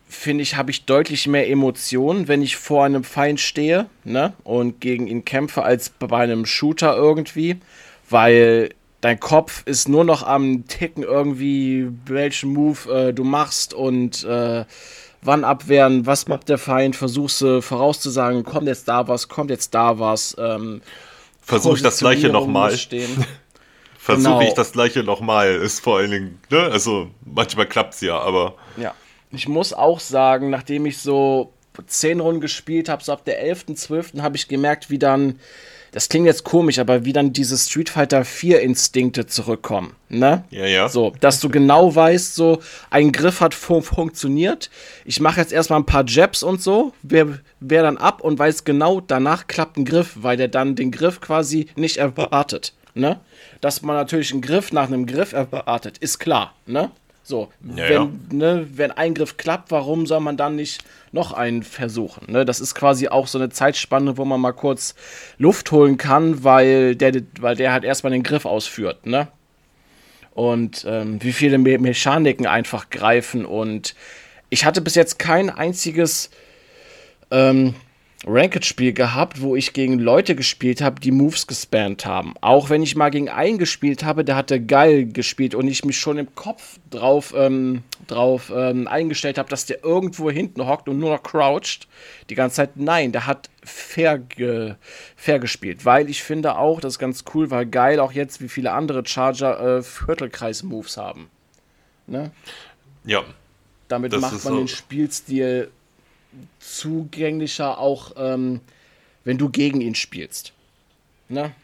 finde 0.08 0.42
ich, 0.42 0.56
habe 0.56 0.70
ich 0.70 0.84
deutlich 0.84 1.26
mehr 1.26 1.48
Emotionen, 1.48 2.28
wenn 2.28 2.42
ich 2.42 2.56
vor 2.56 2.84
einem 2.84 3.04
Feind 3.04 3.40
stehe 3.40 3.86
ne, 4.04 4.32
und 4.44 4.80
gegen 4.80 5.06
ihn 5.06 5.24
kämpfe, 5.24 5.62
als 5.62 5.90
bei 5.90 6.16
einem 6.16 6.46
Shooter 6.46 6.96
irgendwie, 6.96 7.56
weil 8.08 8.70
dein 9.00 9.20
Kopf 9.20 9.62
ist 9.66 9.88
nur 9.88 10.04
noch 10.04 10.22
am 10.22 10.66
Ticken 10.66 11.02
irgendwie, 11.02 11.88
welchen 12.06 12.52
Move 12.52 12.90
äh, 12.90 13.12
du 13.12 13.24
machst 13.24 13.74
und 13.74 14.24
äh, 14.24 14.64
wann 15.22 15.44
abwehren, 15.44 16.06
was 16.06 16.28
macht 16.28 16.48
der 16.48 16.58
Feind, 16.58 16.96
versuchst 16.96 17.40
du 17.40 17.60
vorauszusagen, 17.62 18.44
kommt 18.44 18.66
jetzt 18.66 18.88
da 18.88 19.08
was, 19.08 19.28
kommt 19.28 19.50
jetzt 19.50 19.74
da 19.74 19.98
was. 19.98 20.36
Ähm, 20.38 20.80
Versuche 21.40 21.76
ich 21.76 21.82
das 21.82 21.98
gleiche 21.98 22.28
nochmal. 22.28 22.74
versuche 24.04 24.34
genau. 24.34 24.40
ich 24.42 24.52
das 24.52 24.72
gleiche 24.72 25.02
nochmal. 25.02 25.54
Ist 25.54 25.80
vor 25.80 25.98
allen 25.98 26.10
Dingen, 26.10 26.38
ne? 26.50 26.60
Also 26.64 27.08
manchmal 27.24 27.66
klappt 27.66 27.94
es 27.94 28.02
ja, 28.02 28.18
aber. 28.18 28.54
Ja. 28.76 28.94
Ich 29.30 29.48
muss 29.48 29.72
auch 29.72 29.98
sagen, 29.98 30.50
nachdem 30.50 30.86
ich 30.86 30.98
so 30.98 31.52
zehn 31.86 32.20
Runden 32.20 32.40
gespielt 32.40 32.88
habe, 32.88 33.02
so 33.02 33.12
ab 33.12 33.24
der 33.24 33.40
11., 33.40 33.74
12. 33.74 34.12
habe 34.20 34.36
ich 34.36 34.46
gemerkt, 34.46 34.90
wie 34.90 34.98
dann, 34.98 35.40
das 35.90 36.08
klingt 36.08 36.26
jetzt 36.26 36.44
komisch, 36.44 36.78
aber 36.78 37.04
wie 37.04 37.12
dann 37.12 37.32
diese 37.32 37.56
Street 37.56 37.88
Fighter 37.88 38.24
4 38.24 38.60
Instinkte 38.60 39.26
zurückkommen, 39.26 39.96
ne? 40.08 40.44
Ja, 40.50 40.66
ja. 40.66 40.88
So, 40.88 41.14
dass 41.20 41.40
du 41.40 41.48
genau 41.48 41.92
weißt, 41.92 42.34
so, 42.34 42.60
ein 42.90 43.10
Griff 43.10 43.40
hat 43.40 43.54
fun 43.54 43.82
funktioniert, 43.82 44.70
ich 45.04 45.18
mache 45.18 45.40
jetzt 45.40 45.52
erstmal 45.52 45.80
ein 45.80 45.86
paar 45.86 46.04
Jabs 46.06 46.44
und 46.44 46.62
so, 46.62 46.92
wer, 47.02 47.40
wer 47.58 47.82
dann 47.82 47.96
ab 47.96 48.20
und 48.20 48.38
weiß 48.38 48.64
genau, 48.64 49.00
danach 49.00 49.48
klappt 49.48 49.76
ein 49.76 49.84
Griff, 49.84 50.12
weil 50.14 50.36
der 50.36 50.48
dann 50.48 50.76
den 50.76 50.92
Griff 50.92 51.20
quasi 51.20 51.66
nicht 51.74 51.96
erwartet, 51.96 52.74
ne? 52.94 53.18
Dass 53.64 53.80
man 53.80 53.96
natürlich 53.96 54.30
einen 54.30 54.42
Griff 54.42 54.72
nach 54.72 54.88
einem 54.88 55.06
Griff 55.06 55.32
erwartet, 55.32 55.96
ist 55.96 56.18
klar, 56.18 56.54
ne? 56.66 56.90
So, 57.22 57.50
ja, 57.74 57.88
wenn. 57.88 58.20
Ne, 58.30 58.68
wenn 58.74 58.90
ein 58.90 59.14
Griff 59.14 59.38
klappt, 59.38 59.70
warum 59.70 60.04
soll 60.04 60.20
man 60.20 60.36
dann 60.36 60.56
nicht 60.56 60.84
noch 61.12 61.32
einen 61.32 61.62
versuchen? 61.62 62.30
Ne? 62.30 62.44
Das 62.44 62.60
ist 62.60 62.74
quasi 62.74 63.08
auch 63.08 63.26
so 63.26 63.38
eine 63.38 63.48
Zeitspanne, 63.48 64.18
wo 64.18 64.26
man 64.26 64.42
mal 64.42 64.52
kurz 64.52 64.94
Luft 65.38 65.72
holen 65.72 65.96
kann, 65.96 66.44
weil 66.44 66.94
der, 66.94 67.22
weil 67.40 67.56
der 67.56 67.72
halt 67.72 67.84
erstmal 67.84 68.12
den 68.12 68.22
Griff 68.22 68.44
ausführt, 68.44 69.06
ne? 69.06 69.28
Und 70.34 70.84
ähm, 70.86 71.22
wie 71.22 71.32
viele 71.32 71.56
Me 71.56 71.78
Mechaniken 71.78 72.46
einfach 72.46 72.90
greifen 72.90 73.46
und 73.46 73.94
ich 74.50 74.66
hatte 74.66 74.82
bis 74.82 74.94
jetzt 74.94 75.18
kein 75.18 75.48
einziges 75.48 76.28
ähm, 77.30 77.74
Ranked-Spiel 78.26 78.92
gehabt, 78.92 79.40
wo 79.40 79.54
ich 79.56 79.72
gegen 79.72 79.98
Leute 79.98 80.34
gespielt 80.34 80.80
habe, 80.80 81.00
die 81.00 81.10
Moves 81.10 81.46
gespammt 81.46 82.06
haben. 82.06 82.34
Auch 82.40 82.70
wenn 82.70 82.82
ich 82.82 82.96
mal 82.96 83.10
gegen 83.10 83.28
einen 83.28 83.58
gespielt 83.58 84.04
habe, 84.04 84.24
der 84.24 84.36
hatte 84.36 84.60
geil 84.60 85.06
gespielt 85.06 85.54
und 85.54 85.68
ich 85.68 85.84
mich 85.84 85.98
schon 85.98 86.18
im 86.18 86.34
Kopf 86.34 86.78
drauf, 86.90 87.34
ähm, 87.36 87.82
drauf 88.06 88.52
ähm, 88.54 88.88
eingestellt 88.88 89.38
habe, 89.38 89.48
dass 89.48 89.66
der 89.66 89.84
irgendwo 89.84 90.30
hinten 90.30 90.66
hockt 90.66 90.88
und 90.88 90.98
nur 90.98 91.10
noch 91.10 91.22
croucht. 91.22 91.86
Die 92.30 92.34
ganze 92.34 92.56
Zeit, 92.56 92.76
nein, 92.76 93.12
der 93.12 93.26
hat 93.26 93.50
fair, 93.62 94.18
ge 94.18 94.74
fair 95.16 95.38
gespielt. 95.38 95.84
Weil 95.84 96.08
ich 96.08 96.22
finde 96.22 96.56
auch, 96.56 96.80
das 96.80 96.94
ist 96.94 96.98
ganz 96.98 97.24
cool, 97.34 97.50
weil 97.50 97.66
geil 97.66 98.00
auch 98.00 98.12
jetzt, 98.12 98.40
wie 98.40 98.48
viele 98.48 98.72
andere 98.72 99.04
Charger 99.04 99.78
äh, 99.78 99.82
Viertelkreis-Moves 99.82 100.96
haben. 100.96 101.28
Ne? 102.06 102.30
Ja. 103.04 103.22
Damit 103.88 104.12
macht 104.12 104.32
man 104.32 104.40
so. 104.40 104.56
den 104.56 104.68
Spielstil 104.68 105.70
zugänglicher, 106.60 107.78
auch 107.78 108.12
ähm, 108.16 108.60
wenn 109.24 109.38
du 109.38 109.48
gegen 109.48 109.80
ihn 109.80 109.94
spielst. 109.94 110.52
Ne? 111.28 111.54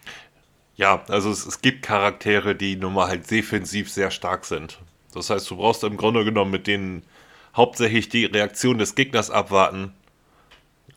Ja, 0.76 1.04
also 1.08 1.30
es, 1.30 1.44
es 1.46 1.60
gibt 1.60 1.82
Charaktere, 1.82 2.54
die 2.54 2.76
nun 2.76 2.94
mal 2.94 3.08
halt 3.08 3.30
defensiv 3.30 3.90
sehr 3.90 4.10
stark 4.10 4.44
sind. 4.46 4.78
Das 5.12 5.30
heißt, 5.30 5.50
du 5.50 5.56
brauchst 5.56 5.84
im 5.84 5.96
Grunde 5.96 6.24
genommen 6.24 6.50
mit 6.50 6.66
denen 6.66 7.02
hauptsächlich 7.54 8.08
die 8.08 8.24
Reaktion 8.24 8.78
des 8.78 8.94
Gegners 8.94 9.30
abwarten. 9.30 9.92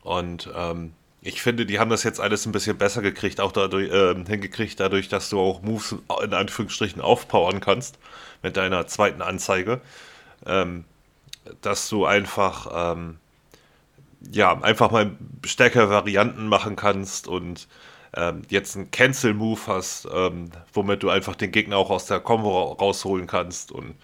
Und 0.02 0.48
ähm, 0.56 0.92
ich 1.20 1.42
finde, 1.42 1.66
die 1.66 1.78
haben 1.78 1.90
das 1.90 2.02
jetzt 2.02 2.20
alles 2.20 2.46
ein 2.46 2.52
bisschen 2.52 2.78
besser 2.78 3.02
gekriegt, 3.02 3.40
auch 3.40 3.52
dadurch, 3.52 3.90
äh, 3.90 4.14
hingekriegt, 4.26 4.78
dadurch, 4.78 5.08
dass 5.08 5.30
du 5.30 5.40
auch 5.40 5.62
Moves 5.62 5.96
in 6.22 6.34
Anführungsstrichen 6.34 7.00
aufpowern 7.00 7.60
kannst 7.60 7.98
mit 8.42 8.56
deiner 8.56 8.86
zweiten 8.86 9.22
Anzeige. 9.22 9.80
Ähm, 10.46 10.84
dass 11.60 11.88
du 11.88 12.06
einfach 12.06 12.92
ähm, 12.94 13.18
ja, 14.30 14.60
einfach 14.60 14.90
mal 14.90 15.16
stärkere 15.44 15.90
Varianten 15.90 16.46
machen 16.46 16.76
kannst 16.76 17.28
und 17.28 17.68
ähm, 18.16 18.42
jetzt 18.48 18.76
einen 18.76 18.90
Cancel-Move 18.90 19.60
hast, 19.66 20.08
ähm, 20.12 20.50
womit 20.72 21.02
du 21.02 21.10
einfach 21.10 21.34
den 21.34 21.52
Gegner 21.52 21.76
auch 21.76 21.90
aus 21.90 22.06
der 22.06 22.20
Combo 22.20 22.72
rausholen 22.72 23.26
kannst 23.26 23.72
und 23.72 23.94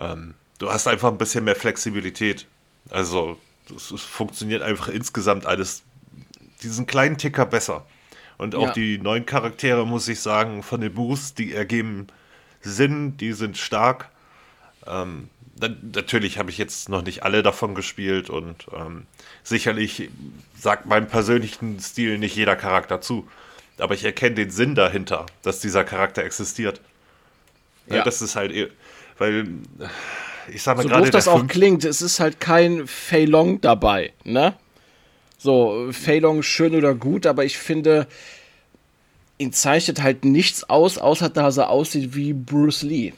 ähm, 0.00 0.34
du 0.58 0.70
hast 0.70 0.86
einfach 0.86 1.10
ein 1.10 1.18
bisschen 1.18 1.44
mehr 1.44 1.56
Flexibilität. 1.56 2.46
Also 2.90 3.38
es, 3.74 3.88
funktioniert 4.02 4.62
einfach 4.62 4.88
insgesamt 4.88 5.46
alles 5.46 5.82
diesen 6.62 6.86
kleinen 6.86 7.18
Ticker 7.18 7.46
besser. 7.46 7.86
Und 8.38 8.54
auch 8.54 8.68
ja. 8.68 8.72
die 8.72 8.98
neuen 8.98 9.26
Charaktere, 9.26 9.86
muss 9.86 10.08
ich 10.08 10.20
sagen, 10.20 10.62
von 10.62 10.80
den 10.80 10.94
Moves, 10.94 11.34
die 11.34 11.52
ergeben 11.52 12.08
Sinn, 12.60 13.16
die 13.16 13.32
sind 13.32 13.56
stark. 13.56 14.10
Ähm, 14.86 15.28
natürlich 15.60 16.38
habe 16.38 16.50
ich 16.50 16.58
jetzt 16.58 16.88
noch 16.88 17.02
nicht 17.02 17.22
alle 17.22 17.42
davon 17.42 17.74
gespielt 17.74 18.30
und 18.30 18.66
ähm, 18.74 19.06
sicherlich 19.42 20.10
sagt 20.58 20.86
meinem 20.86 21.06
persönlichen 21.06 21.78
Stil 21.80 22.18
nicht 22.18 22.36
jeder 22.36 22.56
Charakter 22.56 23.00
zu. 23.00 23.28
Aber 23.78 23.94
ich 23.94 24.04
erkenne 24.04 24.34
den 24.34 24.50
Sinn 24.50 24.74
dahinter, 24.74 25.26
dass 25.42 25.60
dieser 25.60 25.84
Charakter 25.84 26.24
existiert. 26.24 26.80
Ja. 27.86 27.96
ja 27.96 28.04
das 28.04 28.22
ist 28.22 28.36
halt, 28.36 28.52
e, 28.52 28.68
weil 29.18 29.48
ich 30.52 30.62
sag 30.62 30.76
mal 30.76 30.82
so 30.82 30.88
gerade. 30.88 31.10
das 31.10 31.28
auch 31.28 31.46
klingt, 31.46 31.84
es 31.84 32.02
ist 32.02 32.20
halt 32.20 32.40
kein 32.40 32.86
Fei 32.86 33.24
Long 33.24 33.60
dabei, 33.60 34.12
ne? 34.24 34.54
So, 35.38 35.88
Fei 35.90 36.18
Long 36.18 36.42
schön 36.42 36.74
oder 36.74 36.94
gut, 36.94 37.26
aber 37.26 37.44
ich 37.44 37.58
finde, 37.58 38.06
ihn 39.38 39.52
zeichnet 39.52 40.00
halt 40.02 40.24
nichts 40.24 40.64
aus, 40.64 40.98
außer 40.98 41.28
dass 41.28 41.56
er 41.56 41.68
aussieht 41.68 42.14
wie 42.14 42.32
Bruce 42.32 42.82
Lee. 42.82 43.12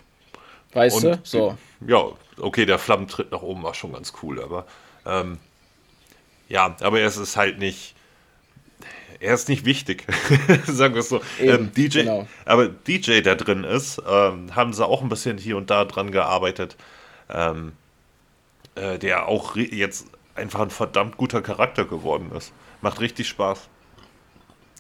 Weißt 0.75 0.97
Und, 0.97 1.05
du? 1.05 1.21
So. 1.23 1.59
Ja, 1.87 2.05
okay, 2.39 2.67
der 2.67 2.79
Flammentritt 2.79 3.31
nach 3.33 3.43
oben 3.43 3.63
war 3.63 3.75
schon 3.75 3.93
ganz 3.93 4.13
cool, 4.23 4.43
aber 4.43 4.67
ähm, 5.07 5.39
ja, 6.49 6.77
aber 6.81 7.01
es 7.01 7.17
ist 7.17 7.37
halt 7.37 7.59
nicht. 7.59 7.95
Er 9.21 9.35
ist 9.35 9.49
nicht 9.49 9.65
wichtig, 9.65 10.05
sagen 10.67 10.95
wir 10.95 11.01
es 11.01 11.09
so. 11.09 11.21
Eben, 11.41 11.65
ähm, 11.67 11.73
DJ, 11.73 12.01
genau. 12.01 12.29
Aber 12.45 12.69
DJ, 12.69 13.21
der 13.21 13.37
drin 13.37 13.65
ist, 13.65 14.03
ähm, 14.07 14.55
haben 14.55 14.73
sie 14.75 14.85
auch 14.85 15.01
ein 15.01 15.09
bisschen 15.09 15.39
hier 15.39 15.57
und 15.57 15.71
da 15.71 15.85
dran 15.85 16.11
gearbeitet. 16.11 16.77
Ähm, 17.31 17.73
äh, 18.75 18.99
der 18.99 19.29
auch 19.29 19.57
jetzt 19.57 20.09
einfach 20.35 20.61
ein 20.61 20.71
verdammt 20.71 21.17
guter 21.17 21.41
Charakter 21.43 21.85
geworden 21.85 22.33
ist. 22.37 22.53
Macht 22.83 23.01
richtig 23.01 23.29
Spaß. 23.29 23.69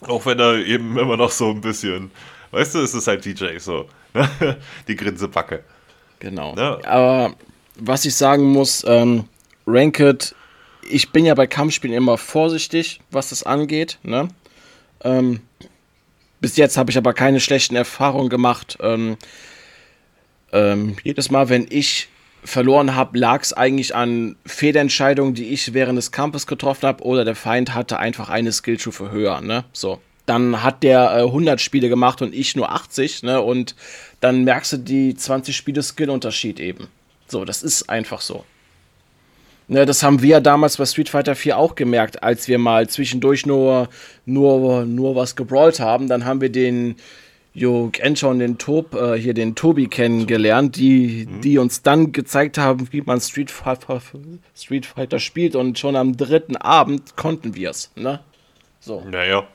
Auch 0.02 0.26
wenn 0.26 0.38
er 0.40 0.56
eben 0.56 0.98
immer 0.98 1.16
noch 1.16 1.30
so 1.30 1.50
ein 1.50 1.60
bisschen, 1.60 2.10
weißt 2.50 2.74
du, 2.74 2.80
es 2.80 2.92
ist 2.92 3.06
halt 3.06 3.24
DJ 3.24 3.58
so. 3.58 3.88
Die 4.88 4.96
Grinsebacke. 4.96 5.64
Genau. 6.24 6.54
Ja. 6.56 6.78
Aber 6.84 7.34
was 7.76 8.06
ich 8.06 8.14
sagen 8.14 8.44
muss, 8.44 8.82
ähm, 8.88 9.24
Ranked, 9.66 10.34
ich 10.88 11.12
bin 11.12 11.26
ja 11.26 11.34
bei 11.34 11.46
Kampfspielen 11.46 11.94
immer 11.94 12.16
vorsichtig, 12.16 13.00
was 13.10 13.28
das 13.28 13.42
angeht. 13.42 13.98
Ne? 14.02 14.28
Ähm, 15.02 15.40
bis 16.40 16.56
jetzt 16.56 16.78
habe 16.78 16.90
ich 16.90 16.96
aber 16.96 17.12
keine 17.12 17.40
schlechten 17.40 17.76
Erfahrungen 17.76 18.30
gemacht. 18.30 18.78
Ähm, 18.80 19.18
ähm, 20.50 20.96
jedes 21.04 21.30
Mal, 21.30 21.50
wenn 21.50 21.66
ich 21.68 22.08
verloren 22.42 22.94
habe, 22.94 23.18
lag 23.18 23.42
es 23.42 23.52
eigentlich 23.52 23.94
an 23.94 24.36
Fehlentscheidungen, 24.46 25.34
die 25.34 25.48
ich 25.48 25.74
während 25.74 25.98
des 25.98 26.10
Kampfes 26.10 26.46
getroffen 26.46 26.86
habe, 26.86 27.04
oder 27.04 27.26
der 27.26 27.36
Feind 27.36 27.74
hatte 27.74 27.98
einfach 27.98 28.30
eine 28.30 28.50
Skillstufe 28.50 29.10
höher. 29.10 29.42
Ne? 29.42 29.64
So. 29.74 30.00
Dann 30.26 30.62
hat 30.62 30.82
der 30.82 31.18
äh, 31.18 31.22
100 31.22 31.60
Spiele 31.60 31.88
gemacht 31.88 32.22
und 32.22 32.34
ich 32.34 32.56
nur 32.56 32.72
80, 32.72 33.22
ne? 33.22 33.40
Und 33.40 33.74
dann 34.20 34.44
merkst 34.44 34.72
du 34.72 34.76
die 34.78 35.14
20 35.14 35.54
Spiele 35.54 35.82
Skill-Unterschied 35.82 36.60
eben. 36.60 36.88
So, 37.26 37.44
das 37.44 37.62
ist 37.62 37.88
einfach 37.88 38.20
so. 38.20 38.44
Ne, 39.66 39.86
das 39.86 40.02
haben 40.02 40.20
wir 40.20 40.40
damals 40.40 40.76
bei 40.76 40.84
Street 40.84 41.08
Fighter 41.08 41.34
4 41.34 41.56
auch 41.56 41.74
gemerkt, 41.74 42.22
als 42.22 42.48
wir 42.48 42.58
mal 42.58 42.88
zwischendurch 42.88 43.46
nur, 43.46 43.88
nur, 44.26 44.84
nur 44.84 45.16
was 45.16 45.36
gebrawlt 45.36 45.80
haben. 45.80 46.06
Dann 46.06 46.26
haben 46.26 46.42
wir 46.42 46.50
den 46.50 46.96
Jo 47.54 47.88
Genscher 47.90 48.34
den 48.34 48.58
Tob, 48.58 48.94
äh, 48.94 49.16
hier 49.16 49.32
den 49.32 49.54
Tobi 49.54 49.86
kennengelernt, 49.86 50.76
die, 50.76 51.26
mhm. 51.28 51.40
die 51.40 51.58
uns 51.58 51.82
dann 51.82 52.12
gezeigt 52.12 52.58
haben, 52.58 52.88
wie 52.92 53.00
man 53.00 53.20
Street 53.20 53.50
Fighter, 53.50 54.02
Street 54.56 54.86
Fighter 54.86 55.20
spielt 55.20 55.54
und 55.54 55.78
schon 55.78 55.94
am 55.96 56.16
dritten 56.16 56.56
Abend 56.56 57.16
konnten 57.16 57.54
wir 57.54 57.70
es, 57.70 57.90
ne? 57.94 58.20
So. 58.80 59.02
Naja. 59.08 59.46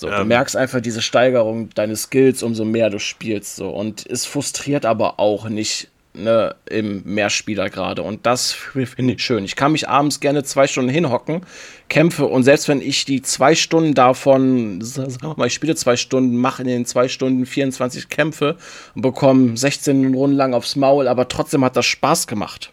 So, 0.00 0.08
ähm. 0.08 0.16
du 0.16 0.24
merkst 0.24 0.56
einfach 0.56 0.80
diese 0.80 1.02
Steigerung 1.02 1.68
deines 1.74 2.04
Skills, 2.04 2.42
umso 2.42 2.64
mehr 2.64 2.88
du 2.88 2.98
spielst, 2.98 3.56
so. 3.56 3.68
Und 3.68 4.06
es 4.06 4.24
frustriert 4.24 4.86
aber 4.86 5.20
auch 5.20 5.48
nicht 5.50 5.88
ne, 6.14 6.56
im 6.64 7.02
Mehrspieler 7.04 7.68
gerade. 7.68 8.02
Und 8.02 8.24
das 8.24 8.52
finde 8.52 9.12
ich 9.12 9.22
schön. 9.22 9.44
Ich 9.44 9.56
kann 9.56 9.72
mich 9.72 9.90
abends 9.90 10.20
gerne 10.20 10.42
zwei 10.42 10.66
Stunden 10.66 10.90
hinhocken, 10.90 11.42
kämpfe 11.90 12.24
und 12.24 12.44
selbst 12.44 12.66
wenn 12.68 12.80
ich 12.80 13.04
die 13.04 13.20
zwei 13.20 13.54
Stunden 13.54 13.92
davon, 13.92 14.80
sagen 14.80 15.18
wir 15.20 15.34
mal, 15.36 15.48
ich 15.48 15.54
spiele 15.54 15.76
zwei 15.76 15.96
Stunden, 15.96 16.36
mache 16.36 16.62
in 16.62 16.68
den 16.68 16.86
zwei 16.86 17.08
Stunden 17.08 17.44
24 17.44 18.08
Kämpfe 18.08 18.56
und 18.94 19.02
bekomme 19.02 19.56
16 19.56 20.14
Runden 20.14 20.36
lang 20.36 20.54
aufs 20.54 20.76
Maul, 20.76 21.08
aber 21.08 21.28
trotzdem 21.28 21.62
hat 21.62 21.76
das 21.76 21.86
Spaß 21.86 22.26
gemacht. 22.26 22.70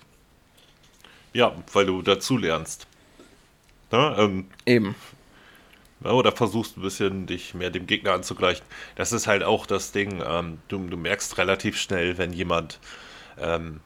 Ja, 1.33 1.53
weil 1.73 1.85
du 1.85 2.01
dazu 2.01 2.37
lernst. 2.37 2.87
Ja, 3.91 4.17
ähm, 4.17 4.45
Eben. 4.65 4.95
Oder 6.03 6.31
versuchst 6.31 6.77
ein 6.77 6.81
bisschen 6.81 7.25
dich 7.25 7.53
mehr 7.53 7.71
dem 7.71 7.87
Gegner 7.87 8.13
anzugleichen. 8.13 8.65
Das 8.95 9.11
ist 9.11 9.25
halt 9.25 9.43
auch 9.43 9.65
das 9.65 9.91
Ding, 9.91 10.21
ähm, 10.25 10.59
du, 10.67 10.77
du 10.77 10.97
merkst 10.97 11.37
relativ 11.37 11.79
schnell, 11.79 12.17
wenn 12.17 12.33
jemand 12.33 12.79
ähm, 13.39 13.79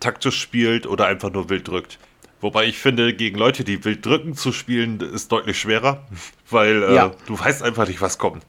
taktisch 0.00 0.40
spielt 0.40 0.86
oder 0.86 1.06
einfach 1.06 1.30
nur 1.30 1.48
wild 1.50 1.68
drückt. 1.68 1.98
Wobei 2.40 2.66
ich 2.66 2.78
finde, 2.78 3.14
gegen 3.14 3.38
Leute, 3.38 3.64
die 3.64 3.84
wild 3.84 4.04
drücken 4.04 4.34
zu 4.34 4.52
spielen, 4.52 5.00
ist 5.00 5.30
deutlich 5.30 5.58
schwerer, 5.58 6.04
weil 6.50 6.82
äh, 6.82 6.94
ja. 6.94 7.12
du 7.26 7.38
weißt 7.38 7.62
einfach 7.62 7.86
nicht, 7.86 8.00
was 8.00 8.18
kommt. 8.18 8.44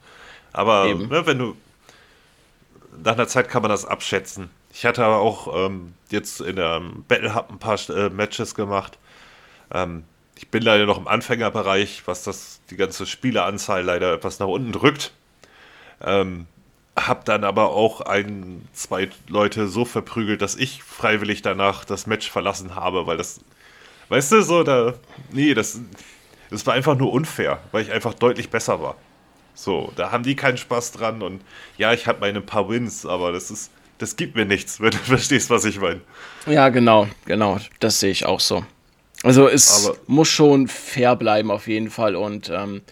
Aber 0.52 0.92
ne, 0.92 1.26
wenn 1.26 1.38
du 1.38 1.56
nach 3.02 3.12
einer 3.12 3.28
Zeit 3.28 3.48
kann 3.48 3.62
man 3.62 3.70
das 3.70 3.84
abschätzen. 3.84 4.50
Ich 4.72 4.84
hatte 4.84 5.04
aber 5.04 5.18
auch 5.18 5.66
ähm, 5.66 5.94
jetzt 6.10 6.40
in 6.40 6.56
der 6.56 6.82
Battle 7.08 7.34
Hub 7.34 7.50
ein 7.50 7.58
paar 7.58 7.78
äh, 7.90 8.10
Matches 8.10 8.54
gemacht. 8.54 8.98
Ähm, 9.72 10.04
ich 10.36 10.48
bin 10.48 10.62
leider 10.62 10.86
noch 10.86 10.98
im 10.98 11.08
Anfängerbereich, 11.08 12.02
was 12.06 12.22
das 12.22 12.60
die 12.70 12.76
ganze 12.76 13.06
Spieleranzahl 13.06 13.82
leider 13.82 14.12
etwas 14.12 14.38
nach 14.38 14.46
unten 14.46 14.72
drückt. 14.72 15.12
Ähm, 16.04 16.46
hab 16.94 17.24
dann 17.24 17.44
aber 17.44 17.70
auch 17.70 18.00
ein, 18.02 18.66
zwei 18.72 19.08
Leute 19.28 19.68
so 19.68 19.84
verprügelt, 19.84 20.40
dass 20.42 20.56
ich 20.56 20.82
freiwillig 20.82 21.42
danach 21.42 21.84
das 21.84 22.06
Match 22.06 22.30
verlassen 22.30 22.74
habe, 22.74 23.06
weil 23.06 23.16
das, 23.16 23.40
weißt 24.08 24.32
du, 24.32 24.42
so, 24.42 24.62
da, 24.62 24.94
nee, 25.30 25.54
das, 25.54 25.80
das 26.50 26.66
war 26.66 26.74
einfach 26.74 26.96
nur 26.96 27.12
unfair, 27.12 27.60
weil 27.72 27.82
ich 27.82 27.92
einfach 27.92 28.14
deutlich 28.14 28.50
besser 28.50 28.80
war. 28.80 28.96
So, 29.54 29.92
da 29.96 30.10
haben 30.10 30.22
die 30.22 30.36
keinen 30.36 30.58
Spaß 30.58 30.92
dran 30.92 31.22
und 31.22 31.42
ja, 31.78 31.92
ich 31.92 32.06
habe 32.06 32.20
meine 32.20 32.40
paar 32.42 32.68
Wins, 32.68 33.06
aber 33.06 33.32
das 33.32 33.50
ist, 33.50 33.70
das 33.98 34.16
gibt 34.16 34.36
mir 34.36 34.44
nichts, 34.44 34.80
wenn 34.80 34.90
du 34.90 34.98
verstehst, 35.04 35.48
was 35.50 35.64
ich 35.64 35.80
meine. 35.80 36.00
Ja, 36.46 36.68
genau, 36.68 37.08
genau, 37.24 37.58
das 37.80 38.00
sehe 38.00 38.10
ich 38.10 38.26
auch 38.26 38.40
so. 38.40 38.64
Also 39.26 39.48
es 39.48 39.86
aber 39.86 39.96
muss 40.06 40.28
schon 40.28 40.68
fair 40.68 41.16
bleiben 41.16 41.50
auf 41.50 41.66
jeden 41.66 41.90
Fall 41.90 42.14
und 42.14 42.48
ähm, 42.48 42.82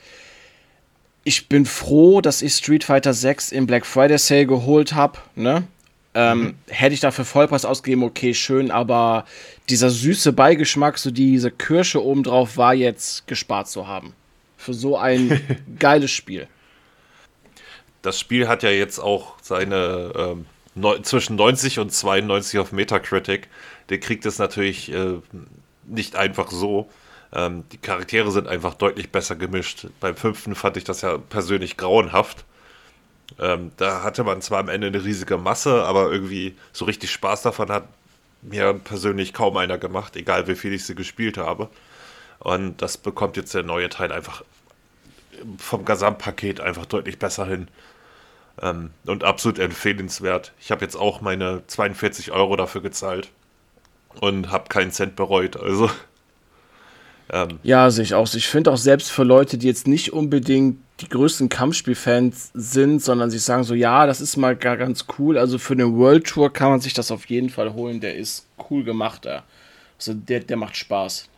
ich 1.23 1.49
bin 1.49 1.65
froh, 1.65 2.21
dass 2.21 2.43
ich 2.43 2.55
Street 2.55 2.83
Fighter 2.83 3.15
6 3.15 3.53
im 3.53 3.69
Black 3.69 3.87
Friday 3.87 4.19
Sale 4.19 4.45
geholt 4.45 4.95
habe. 4.95 5.19
Ne? 5.37 5.63
Ähm, 6.13 6.41
mhm. 6.41 6.55
Hätte 6.67 6.93
ich 6.95 6.99
dafür 6.99 7.25
Vollpreis 7.25 7.65
ausgegeben, 7.65 8.03
okay, 8.03 8.35
schön, 8.35 8.73
aber 8.73 9.27
dieser 9.69 9.91
süße 9.91 10.33
Beigeschmack, 10.33 10.99
so 10.99 11.13
diese 11.13 11.53
Kirsche 11.53 12.05
obendrauf, 12.05 12.57
war 12.57 12.75
jetzt 12.75 13.29
gespart 13.29 13.69
zu 13.69 13.87
haben. 13.87 14.13
Für 14.57 14.75
so 14.75 14.99
ein 14.99 15.41
geiles 15.79 16.11
Spiel. 16.11 16.49
Das 18.03 18.19
Spiel 18.19 18.49
hat 18.49 18.65
ja 18.65 18.71
jetzt 18.71 18.99
auch 18.99 19.35
seine 19.41 20.13
ähm, 20.17 20.47
ne 20.75 21.01
zwischen 21.03 21.37
90 21.37 21.79
und 21.79 21.93
92 21.93 22.59
auf 22.59 22.73
Metacritic. 22.73 23.49
Der 23.89 23.99
kriegt 23.99 24.27
es 24.27 24.41
natürlich 24.41 24.93
äh, 24.93 25.21
nicht 25.87 26.17
einfach 26.17 26.51
so. 26.51 26.91
Ähm, 27.33 27.65
die 27.73 27.79
Charaktere 27.79 28.31
sind 28.31 28.49
einfach 28.49 28.75
deutlich 28.75 29.11
besser 29.11 29.37
gemischt. 29.37 29.89
Beim 30.01 30.17
fünften 30.17 30.55
fand 30.55 30.77
ich 30.77 30.85
das 30.85 31.03
ja 31.03 31.19
persönlich 31.19 31.77
grauenhaft. 31.77 32.45
Ähm, 33.39 33.73
da 33.77 34.03
hatte 34.03 34.23
man 34.25 34.43
zwar 34.43 34.61
am 34.61 34.69
Ende 34.69 34.89
eine 34.89 35.05
riesige 35.05 35.39
Masse, 35.39 35.85
aber 35.85 36.13
irgendwie 36.13 36.57
so 36.73 36.85
richtig 36.85 37.11
Spaß 37.11 37.43
davon 37.43 37.71
hat 37.71 37.89
mir 38.43 38.75
persönlich 38.75 39.33
kaum 39.33 39.57
einer 39.57 39.79
gemacht, 39.79 40.17
egal 40.17 40.47
wie 40.47 40.55
viel 40.55 40.73
ich 40.73 40.85
sie 40.85 40.95
gespielt 40.95 41.39
habe. 41.39 41.69
Und 42.39 42.83
das 42.83 42.99
bekommt 42.99 43.37
jetzt 43.37 43.55
der 43.55 43.63
neue 43.63 43.89
Teil 43.89 44.13
einfach 44.13 44.45
vom 45.59 45.85
Gesamtpaket 45.85 46.61
einfach 46.61 46.87
deutlich 46.87 47.19
besser 47.19 47.47
hin. 47.47 47.69
Ähm, 48.63 48.91
und 49.07 49.25
absolut 49.25 49.59
empfehlenswert. 49.59 50.53
Ich 50.61 50.71
habe 50.71 50.85
jetzt 50.85 50.97
auch 50.97 51.21
meine 51.21 51.67
42 51.67 52.31
Euro 52.33 52.55
dafür 52.57 52.83
gezahlt 52.83 53.31
und 54.21 54.51
habe 54.51 54.69
keinen 54.69 54.91
Cent 54.91 55.17
bereut. 55.17 55.57
Also 55.57 55.91
ähm, 57.33 57.59
ja, 57.63 57.91
sehe 57.91 58.05
ich 58.05 58.15
auch. 58.15 58.33
Ich 58.35 58.47
finde 58.47 58.71
auch 58.71 58.77
selbst 58.77 59.11
für 59.11 59.25
Leute, 59.25 59.59
die 59.59 59.67
jetzt 59.67 59.87
nicht 59.87 60.13
unbedingt 60.13 60.79
die 61.01 61.09
größten 61.09 61.49
Kampfspielfans 61.49 62.51
sind, 62.55 63.03
sondern 63.03 63.31
sich 63.31 63.43
sagen 63.43 63.65
so, 63.65 63.75
ja, 63.75 64.07
das 64.07 64.21
ist 64.21 64.37
mal 64.37 64.55
gar 64.55 64.77
ganz 64.77 65.07
cool. 65.19 65.39
Also 65.39 65.59
für 65.59 65.73
eine 65.73 65.93
World 65.93 66.27
Tour 66.27 66.53
kann 66.53 66.71
man 66.71 66.81
sich 66.81 66.95
das 66.95 67.11
auf 67.11 67.27
jeden 67.27 67.51
Fall 67.51 67.73
holen. 67.73 68.01
Der 68.01 68.15
ist 68.15 68.47
cool 68.71 68.85
gemacht. 68.85 69.25
Ja. 69.25 69.43
Also 69.99 70.15
der, 70.15 70.41
der 70.41 70.57
macht 70.57 70.77
Spaß. 70.77 71.29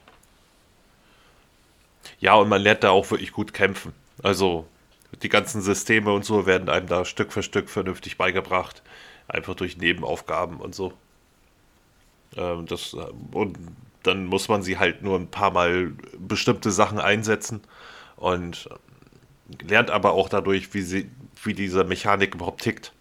Ja, 2.21 2.35
und 2.35 2.49
man 2.49 2.61
lernt 2.61 2.85
da 2.85 2.91
auch 2.91 3.11
wirklich 3.11 3.33
gut 3.33 3.55
kämpfen. 3.55 3.93
Also 4.23 4.67
die 5.23 5.29
ganzen 5.29 5.63
Systeme 5.63 6.13
und 6.13 6.25
so 6.25 6.47
werden 6.47 6.69
einem 6.69 6.89
da 6.89 7.05
Stück 7.05 7.33
für 7.33 7.43
Stück 7.43 7.71
vernünftig 7.71 8.19
beigebracht. 8.19 8.83
Einfach 9.29 9.55
durch 9.55 9.77
Nebenaufgaben 9.79 10.59
und 10.59 10.75
so. 10.75 10.93
Ähm, 12.37 12.67
das, 12.67 12.95
und 13.33 13.59
dann 14.03 14.27
muss 14.27 14.49
man 14.49 14.63
sie 14.63 14.79
halt 14.79 15.03
nur 15.03 15.19
ein 15.19 15.29
paar 15.29 15.51
Mal 15.51 15.93
bestimmte 16.19 16.71
Sachen 16.71 16.99
einsetzen 16.99 17.61
und 18.17 18.69
lernt 19.67 19.91
aber 19.91 20.13
auch 20.13 20.29
dadurch, 20.29 20.73
wie, 20.75 20.83
sie, 20.83 21.11
wie 21.43 21.55
diese 21.55 21.85
Mechanik 21.85 22.35
überhaupt 22.35 22.63
tickt. 22.63 22.93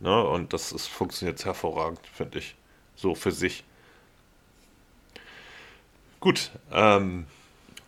Ne? 0.00 0.22
Und 0.22 0.52
das 0.52 0.72
ist, 0.72 0.86
funktioniert 0.86 1.44
hervorragend, 1.44 2.00
finde 2.12 2.38
ich. 2.38 2.54
So 2.96 3.14
für 3.14 3.32
sich. 3.32 3.64
Gut, 6.20 6.50
ähm, 6.70 7.26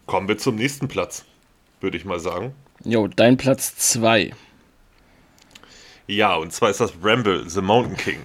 kommen 0.06 0.28
wir 0.28 0.38
zum 0.38 0.56
nächsten 0.56 0.88
Platz, 0.88 1.24
würde 1.80 1.96
ich 1.96 2.04
mal 2.04 2.18
sagen. 2.18 2.54
Jo, 2.84 3.06
dein 3.06 3.36
Platz 3.36 3.76
2. 3.76 4.32
Ja, 6.06 6.34
und 6.34 6.52
zwar 6.52 6.70
ist 6.70 6.80
das 6.80 6.92
Ramble, 7.02 7.48
The 7.48 7.62
Mountain 7.62 7.96
King. 7.96 8.20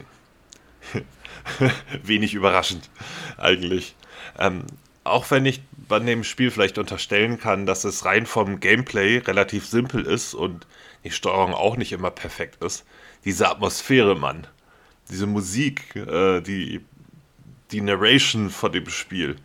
Wenig 2.04 2.34
überraschend, 2.34 2.90
eigentlich. 3.38 3.96
Ähm, 4.38 4.64
auch 5.04 5.32
wenn 5.32 5.46
ich 5.46 5.62
bei 5.88 6.00
dem 6.00 6.24
Spiel 6.24 6.52
vielleicht 6.52 6.78
unterstellen 6.78 7.40
kann, 7.40 7.66
dass 7.66 7.84
es 7.84 8.06
rein 8.06 8.26
vom 8.26 8.60
Gameplay 8.60 9.18
relativ 9.18 9.66
simpel 9.66 10.06
ist 10.06 10.34
und 10.34 10.68
die 11.04 11.12
Steuerung 11.12 11.54
auch 11.54 11.78
nicht 11.78 11.92
immer 11.92 12.12
perfekt 12.12 12.64
ist, 12.64 12.86
diese 13.26 13.50
Atmosphäre, 13.50 14.16
Mann, 14.16 14.48
diese 15.10 15.28
Musik, 15.28 15.96
äh, 15.96 16.42
die, 16.42 16.82
die 17.72 17.82
Narration 17.82 18.50
von 18.50 18.72
dem 18.72 18.90
Spiel, 18.90 19.36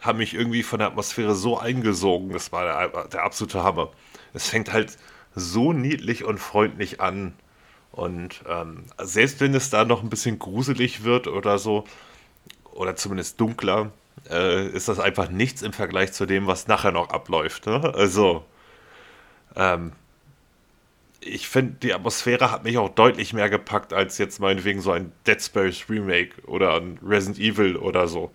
haben 0.00 0.18
mich 0.18 0.34
irgendwie 0.34 0.62
von 0.62 0.78
der 0.78 0.88
Atmosphäre 0.88 1.34
so 1.34 1.58
eingesogen. 1.58 2.30
Das 2.30 2.52
war 2.52 2.64
der, 2.64 3.08
der 3.08 3.24
absolute 3.24 3.62
Hammer. 3.62 3.90
Es 4.34 4.48
fängt 4.48 4.72
halt 4.72 4.96
so 5.34 5.72
niedlich 5.72 6.24
und 6.24 6.38
freundlich 6.38 7.00
an. 7.00 7.34
Und 7.94 8.42
ähm, 8.48 8.84
selbst 9.00 9.40
wenn 9.40 9.54
es 9.54 9.70
da 9.70 9.84
noch 9.84 10.02
ein 10.02 10.10
bisschen 10.10 10.40
gruselig 10.40 11.04
wird 11.04 11.28
oder 11.28 11.58
so, 11.58 11.84
oder 12.72 12.96
zumindest 12.96 13.40
dunkler, 13.40 13.92
äh, 14.28 14.66
ist 14.68 14.88
das 14.88 14.98
einfach 14.98 15.30
nichts 15.30 15.62
im 15.62 15.72
Vergleich 15.72 16.12
zu 16.12 16.26
dem, 16.26 16.48
was 16.48 16.66
nachher 16.66 16.90
noch 16.90 17.10
abläuft. 17.10 17.66
Ne? 17.66 17.94
Also, 17.94 18.44
ähm, 19.54 19.92
ich 21.20 21.48
finde, 21.48 21.76
die 21.82 21.94
Atmosphäre 21.94 22.50
hat 22.50 22.64
mich 22.64 22.76
auch 22.78 22.88
deutlich 22.88 23.32
mehr 23.32 23.48
gepackt 23.48 23.92
als 23.92 24.18
jetzt 24.18 24.40
meinetwegen 24.40 24.80
so 24.80 24.90
ein 24.90 25.12
Dead 25.24 25.40
Space 25.40 25.84
Remake 25.88 26.32
oder 26.46 26.74
ein 26.74 26.98
Resident 27.00 27.38
Evil 27.38 27.76
oder 27.76 28.08
so. 28.08 28.32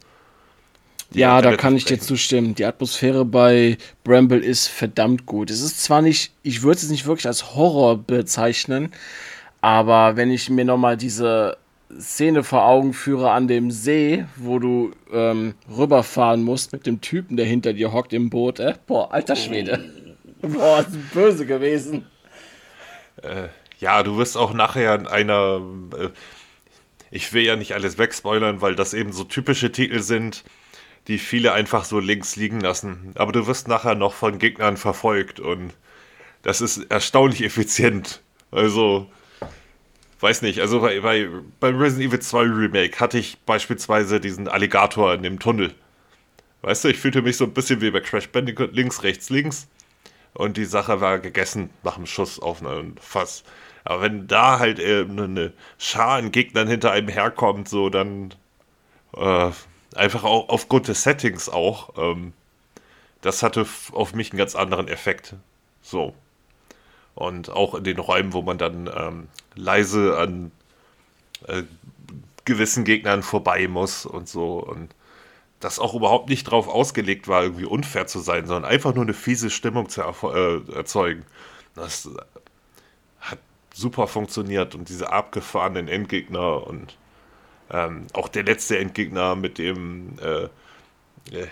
Die 1.14 1.20
ja, 1.20 1.42
da 1.42 1.58
kann 1.58 1.76
ich 1.76 1.86
dir 1.86 2.00
zustimmen. 2.00 2.56
Die 2.56 2.66
Atmosphäre 2.66 3.26
bei 3.26 3.78
Bramble 4.04 4.40
ist 4.40 4.68
verdammt 4.68 5.26
gut. 5.26 5.50
Es 5.50 5.62
ist 5.62 5.84
zwar 5.84 6.02
nicht, 6.02 6.32
ich 6.44 6.62
würde 6.62 6.78
es 6.78 6.90
nicht 6.90 7.08
wirklich 7.08 7.28
als 7.28 7.56
Horror 7.56 7.98
bezeichnen, 7.98 8.94
aber 9.62 10.16
wenn 10.16 10.32
ich 10.32 10.50
mir 10.50 10.66
nochmal 10.66 10.98
diese 10.98 11.58
Szene 12.00 12.44
vor 12.44 12.66
Augen 12.66 12.94
führe 12.94 13.32
an 13.32 13.48
dem 13.48 13.72
See, 13.72 14.26
wo 14.36 14.60
du 14.60 14.92
ähm, 15.12 15.56
rüberfahren 15.76 16.44
musst 16.44 16.72
mit 16.72 16.86
dem 16.86 17.02
Typen, 17.02 17.36
der 17.36 17.46
hinter 17.46 17.74
dir 17.74 17.92
hockt 17.92 18.14
im 18.14 18.30
Boot, 18.30 18.60
äh? 18.60 18.76
boah, 18.86 19.12
alter 19.12 19.36
Schwede. 19.36 19.84
Boah, 20.42 20.80
ist 20.80 21.14
böse 21.14 21.46
gewesen. 21.46 22.08
Äh, 23.22 23.50
ja, 23.80 24.04
du 24.04 24.18
wirst 24.18 24.38
auch 24.38 24.54
nachher 24.54 24.96
in 24.96 25.06
einer. 25.06 25.62
Äh, 25.98 26.10
ich 27.12 27.34
will 27.34 27.44
ja 27.44 27.56
nicht 27.56 27.74
alles 27.74 27.98
wegspoilern, 27.98 28.62
weil 28.62 28.76
das 28.76 28.94
eben 28.94 29.12
so 29.12 29.26
typische 29.26 29.72
Titel 29.72 30.00
sind, 30.00 30.46
die 31.08 31.18
viele 31.18 31.54
einfach 31.54 31.84
so 31.84 32.00
links 32.00 32.36
liegen 32.36 32.62
lassen. 32.62 33.14
Aber 33.16 33.32
du 33.32 33.48
wirst 33.48 33.68
nachher 33.68 33.96
noch 33.96 34.14
von 34.14 34.38
Gegnern 34.38 34.78
verfolgt 34.78 35.40
und 35.40 35.74
das 36.44 36.62
ist 36.62 36.90
erstaunlich 36.90 37.44
effizient. 37.44 38.22
Also, 38.52 39.12
weiß 40.20 40.42
nicht, 40.42 40.60
also 40.60 40.82
bei, 40.82 41.00
bei, 41.00 41.30
beim 41.60 41.78
Resident 41.78 42.10
Evil 42.10 42.20
2 42.20 42.40
Remake 42.42 43.00
hatte 43.00 43.18
ich 43.18 43.38
beispielsweise 43.40 44.20
diesen 44.20 44.48
Alligator 44.48 45.14
in 45.14 45.24
dem 45.24 45.40
Tunnel. 45.40 45.74
Weißt 46.62 46.84
du, 46.84 46.90
ich 46.90 46.98
fühlte 46.98 47.22
mich 47.22 47.38
so 47.38 47.46
ein 47.46 47.54
bisschen 47.54 47.82
wie 47.82 47.92
bei 47.92 48.02
Crash 48.02 48.30
Bandicoot, 48.30 48.74
links, 48.74 49.04
rechts, 49.04 49.30
links. 49.30 49.68
Und 50.34 50.58
die 50.58 50.66
Sache 50.66 51.02
war 51.02 51.20
gegessen 51.20 51.70
nach 51.84 51.96
dem 51.96 52.06
Schuss 52.06 52.40
auf 52.40 52.62
ein 52.62 52.96
Fass. 53.00 53.44
Aber 53.84 54.02
wenn 54.02 54.28
da 54.28 54.60
halt 54.60 54.80
äh, 54.80 55.06
eine 55.08 55.54
Schar 55.78 56.18
an 56.18 56.32
Gegnern 56.32 56.68
hinter 56.68 56.92
einem 56.92 57.08
herkommt, 57.08 57.70
so 57.70 57.90
dann 57.90 58.34
äh, 59.16 59.52
einfach 59.96 60.24
auch 60.24 60.50
aufgrund 60.50 60.88
des 60.88 61.04
Settings 61.04 61.50
auch, 61.50 61.98
ähm, 61.98 62.34
das 63.22 63.42
hatte 63.42 63.66
auf 63.92 64.14
mich 64.14 64.32
einen 64.32 64.38
ganz 64.38 64.56
anderen 64.56 64.88
Effekt. 64.88 65.36
So. 65.82 66.14
Und 67.20 67.50
auch 67.50 67.76
in 67.76 67.84
den 67.84 68.00
Räumen, 68.00 68.32
wo 68.32 68.42
man 68.42 68.58
dann 68.58 68.90
ähm, 68.96 69.28
leise 69.54 70.18
an 70.18 70.52
äh, 71.48 71.64
gewissen 72.46 72.86
Gegnern 72.86 73.24
vorbei 73.24 73.68
muss 73.68 74.06
und 74.06 74.30
so. 74.30 74.60
Und 74.60 74.96
das 75.60 75.80
auch 75.80 75.94
überhaupt 75.94 76.30
nicht 76.30 76.46
drauf 76.46 76.70
ausgelegt 76.70 77.28
war, 77.28 77.44
irgendwie 77.44 77.66
unfair 77.66 78.08
zu 78.08 78.20
sein, 78.20 78.48
sondern 78.48 78.72
einfach 78.72 78.96
nur 78.96 79.04
eine 79.04 79.14
fiese 79.14 79.50
Stimmung 79.50 79.90
zu 79.90 80.02
äh, 80.02 80.62
erzeugen. 80.74 81.26
Das 81.76 82.10
hat 83.20 83.40
super 83.74 84.08
funktioniert 84.08 84.74
und 84.74 84.88
diese 84.88 85.12
abgefahrenen 85.12 85.90
Endgegner 85.90 86.66
und 86.66 86.98
ähm, 87.70 88.08
auch 88.14 88.30
der 88.30 88.44
letzte 88.44 88.78
Endgegner 88.80 89.36
mit 89.36 89.58
dem 89.58 90.14
äh, 90.22 90.48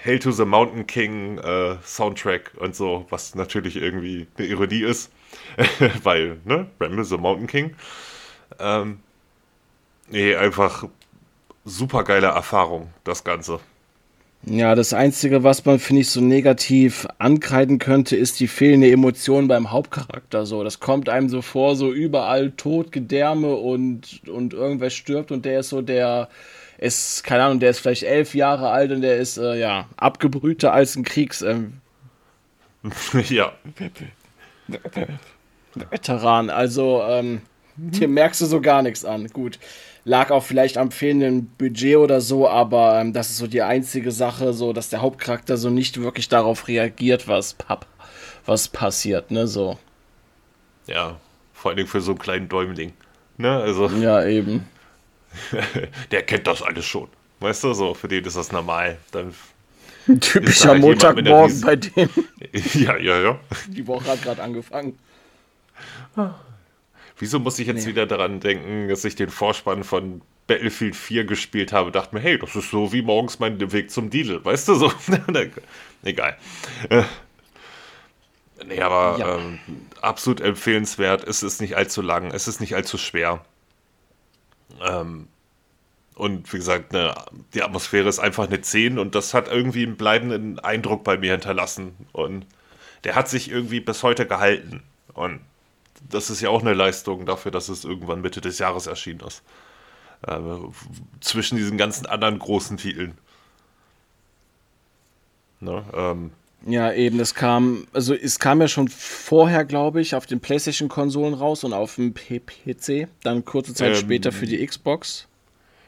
Hail 0.05 0.19
to 0.19 0.31
the 0.31 0.45
Mountain 0.45 0.87
King 0.87 1.39
äh, 1.39 1.75
Soundtrack 1.83 2.53
und 2.57 2.73
so, 2.73 3.05
was 3.09 3.35
natürlich 3.35 3.75
irgendwie 3.75 4.27
eine 4.37 4.47
Ironie 4.47 4.83
ist, 4.83 5.11
weil, 6.03 6.37
ne, 6.45 6.67
Ramble 6.79 7.03
the 7.03 7.17
Mountain 7.17 7.47
King. 7.47 7.75
Ähm, 8.59 8.99
nee, 10.09 10.35
einfach 10.35 10.85
super 11.65 12.03
geile 12.03 12.27
Erfahrung, 12.27 12.89
das 13.03 13.23
Ganze. 13.23 13.59
Ja, 14.45 14.75
das 14.75 14.93
Einzige, 14.93 15.43
was 15.43 15.65
man, 15.65 15.79
finde 15.79 16.03
ich, 16.03 16.09
so 16.09 16.21
negativ 16.21 17.07
ankreiden 17.17 17.79
könnte, 17.79 18.15
ist 18.15 18.39
die 18.39 18.47
fehlende 18.47 18.89
Emotion 18.89 19.47
beim 19.47 19.71
Hauptcharakter. 19.71 20.45
So, 20.45 20.63
das 20.63 20.79
kommt 20.79 21.09
einem 21.09 21.27
so 21.27 21.41
vor, 21.41 21.75
so 21.75 21.91
überall 21.91 22.51
Tod, 22.51 22.91
Gedärme 22.91 23.55
und, 23.55 24.21
und 24.27 24.53
irgendwer 24.53 24.89
stirbt 24.89 25.31
und 25.31 25.43
der 25.43 25.61
ist 25.61 25.69
so 25.69 25.81
der, 25.81 26.29
ist, 26.77 27.23
keine 27.23 27.43
Ahnung, 27.43 27.59
der 27.59 27.71
ist 27.71 27.79
vielleicht 27.79 28.03
elf 28.03 28.35
Jahre 28.35 28.69
alt 28.69 28.91
und 28.91 29.01
der 29.01 29.17
ist, 29.17 29.37
äh, 29.37 29.59
ja, 29.59 29.87
abgebrühter 29.97 30.71
als 30.71 30.95
ein 30.95 31.03
Kriegs... 31.03 31.41
Ähm, 31.41 31.81
ja. 33.29 33.51
Veteran. 35.89 36.49
Also, 36.49 37.01
ähm, 37.03 37.41
hier 37.93 38.07
merkst 38.07 38.41
du 38.41 38.45
so 38.45 38.61
gar 38.61 38.81
nichts 38.81 39.05
an. 39.05 39.27
Gut 39.27 39.59
lag 40.07 40.31
auch 40.31 40.43
vielleicht 40.43 40.77
am 40.77 40.89
fehlenden 40.89 41.47
Budget 41.57 41.97
oder 41.97 42.21
so, 42.21 42.47
aber 42.47 42.99
ähm, 43.01 43.11
das 43.11 43.29
ist 43.29 43.37
so 43.37 43.47
die 43.47 43.61
einzige 43.61 44.11
Sache, 44.11 44.53
so 44.53 44.71
dass 44.71 44.89
der 44.89 45.01
Hauptcharakter 45.01 45.57
so 45.57 45.69
nicht 45.69 46.01
wirklich 46.01 46.29
darauf 46.29 46.69
reagiert, 46.69 47.27
was 47.27 47.53
pap 47.53 47.85
was 48.45 48.69
passiert, 48.69 49.29
ne, 49.29 49.45
so. 49.45 49.77
Ja, 50.87 51.19
vor 51.53 51.71
allem 51.71 51.85
für 51.85 51.99
so 51.99 52.11
einen 52.11 52.19
kleinen 52.19 52.47
Däumling, 52.47 52.93
ne, 53.35 53.51
also. 53.51 53.87
Ja, 53.87 54.25
eben. 54.25 54.65
der 56.11 56.23
kennt 56.23 56.47
das 56.47 56.61
alles 56.61 56.85
schon, 56.85 57.09
weißt 57.41 57.65
du, 57.65 57.73
so, 57.73 57.93
für 57.93 58.07
den 58.07 58.23
ist 58.23 58.37
das 58.37 58.53
normal, 58.53 58.97
dann 59.11 59.33
Typischer 60.21 60.69
halt 60.69 60.81
Montagmorgen 60.81 61.59
bei 61.59 61.75
dem. 61.75 62.09
ja, 62.75 62.95
ja, 62.95 63.19
ja. 63.19 63.39
Die 63.67 63.85
Woche 63.85 64.07
hat 64.07 64.21
gerade 64.21 64.41
angefangen. 64.41 64.97
Wieso 67.17 67.39
muss 67.39 67.59
ich 67.59 67.67
jetzt 67.67 67.83
nee. 67.83 67.91
wieder 67.91 68.05
daran 68.05 68.39
denken, 68.39 68.89
dass 68.89 69.03
ich 69.05 69.15
den 69.15 69.29
Vorspann 69.29 69.83
von 69.83 70.21
Battlefield 70.45 70.95
4 70.95 71.25
gespielt 71.25 71.73
habe, 71.73 71.91
dachte 71.91 72.15
mir, 72.15 72.21
hey, 72.21 72.37
das 72.37 72.55
ist 72.55 72.71
so 72.71 72.93
wie 72.93 73.01
morgens 73.01 73.39
mein 73.39 73.59
Weg 73.71 73.91
zum 73.91 74.09
Deal, 74.09 74.43
weißt 74.43 74.67
du 74.69 74.75
so? 74.75 74.93
Egal. 76.03 76.37
Nee, 78.65 78.81
aber 78.81 79.19
ja. 79.19 79.37
ähm, 79.37 79.59
absolut 80.01 80.41
empfehlenswert. 80.41 81.27
Es 81.27 81.43
ist 81.43 81.61
nicht 81.61 81.75
allzu 81.75 82.01
lang, 82.01 82.31
es 82.31 82.47
ist 82.47 82.59
nicht 82.59 82.75
allzu 82.75 82.97
schwer. 82.97 83.43
Ähm, 84.81 85.27
und 86.15 86.51
wie 86.51 86.57
gesagt, 86.57 86.93
ne, 86.93 87.13
die 87.53 87.61
Atmosphäre 87.61 88.09
ist 88.09 88.19
einfach 88.19 88.47
eine 88.47 88.61
10 88.61 88.97
und 88.97 89.13
das 89.13 89.33
hat 89.33 89.47
irgendwie 89.47 89.85
einen 89.85 89.97
bleibenden 89.97 90.59
Eindruck 90.59 91.03
bei 91.03 91.17
mir 91.17 91.33
hinterlassen. 91.33 91.95
Und 92.11 92.45
der 93.03 93.15
hat 93.15 93.29
sich 93.29 93.51
irgendwie 93.51 93.79
bis 93.79 94.01
heute 94.01 94.25
gehalten. 94.25 94.81
Und 95.13 95.41
das 96.09 96.29
ist 96.29 96.41
ja 96.41 96.49
auch 96.49 96.61
eine 96.61 96.73
Leistung 96.73 97.25
dafür, 97.25 97.51
dass 97.51 97.69
es 97.69 97.85
irgendwann 97.85 98.21
Mitte 98.21 98.41
des 98.41 98.59
Jahres 98.59 98.87
erschienen 98.87 99.21
ist. 99.21 99.43
Äh, 100.25 100.39
zwischen 101.21 101.57
diesen 101.57 101.77
ganzen 101.77 102.05
anderen 102.05 102.39
großen 102.39 102.77
Titeln. 102.77 103.17
Ne, 105.59 105.83
ähm, 105.93 106.31
ja, 106.65 106.91
eben, 106.91 107.19
es 107.19 107.35
kam, 107.35 107.87
also 107.93 108.13
es 108.13 108.39
kam 108.39 108.61
ja 108.61 108.67
schon 108.67 108.87
vorher, 108.87 109.63
glaube 109.63 110.01
ich, 110.01 110.15
auf 110.15 110.25
den 110.25 110.39
PlayStation-Konsolen 110.39 111.33
raus 111.33 111.63
und 111.63 111.73
auf 111.73 111.95
dem 111.95 112.13
PC, 112.13 113.07
dann 113.23 113.45
kurze 113.45 113.73
Zeit 113.73 113.91
ähm, 113.91 113.95
später 113.95 114.31
für 114.31 114.47
die 114.47 114.65
Xbox. 114.65 115.27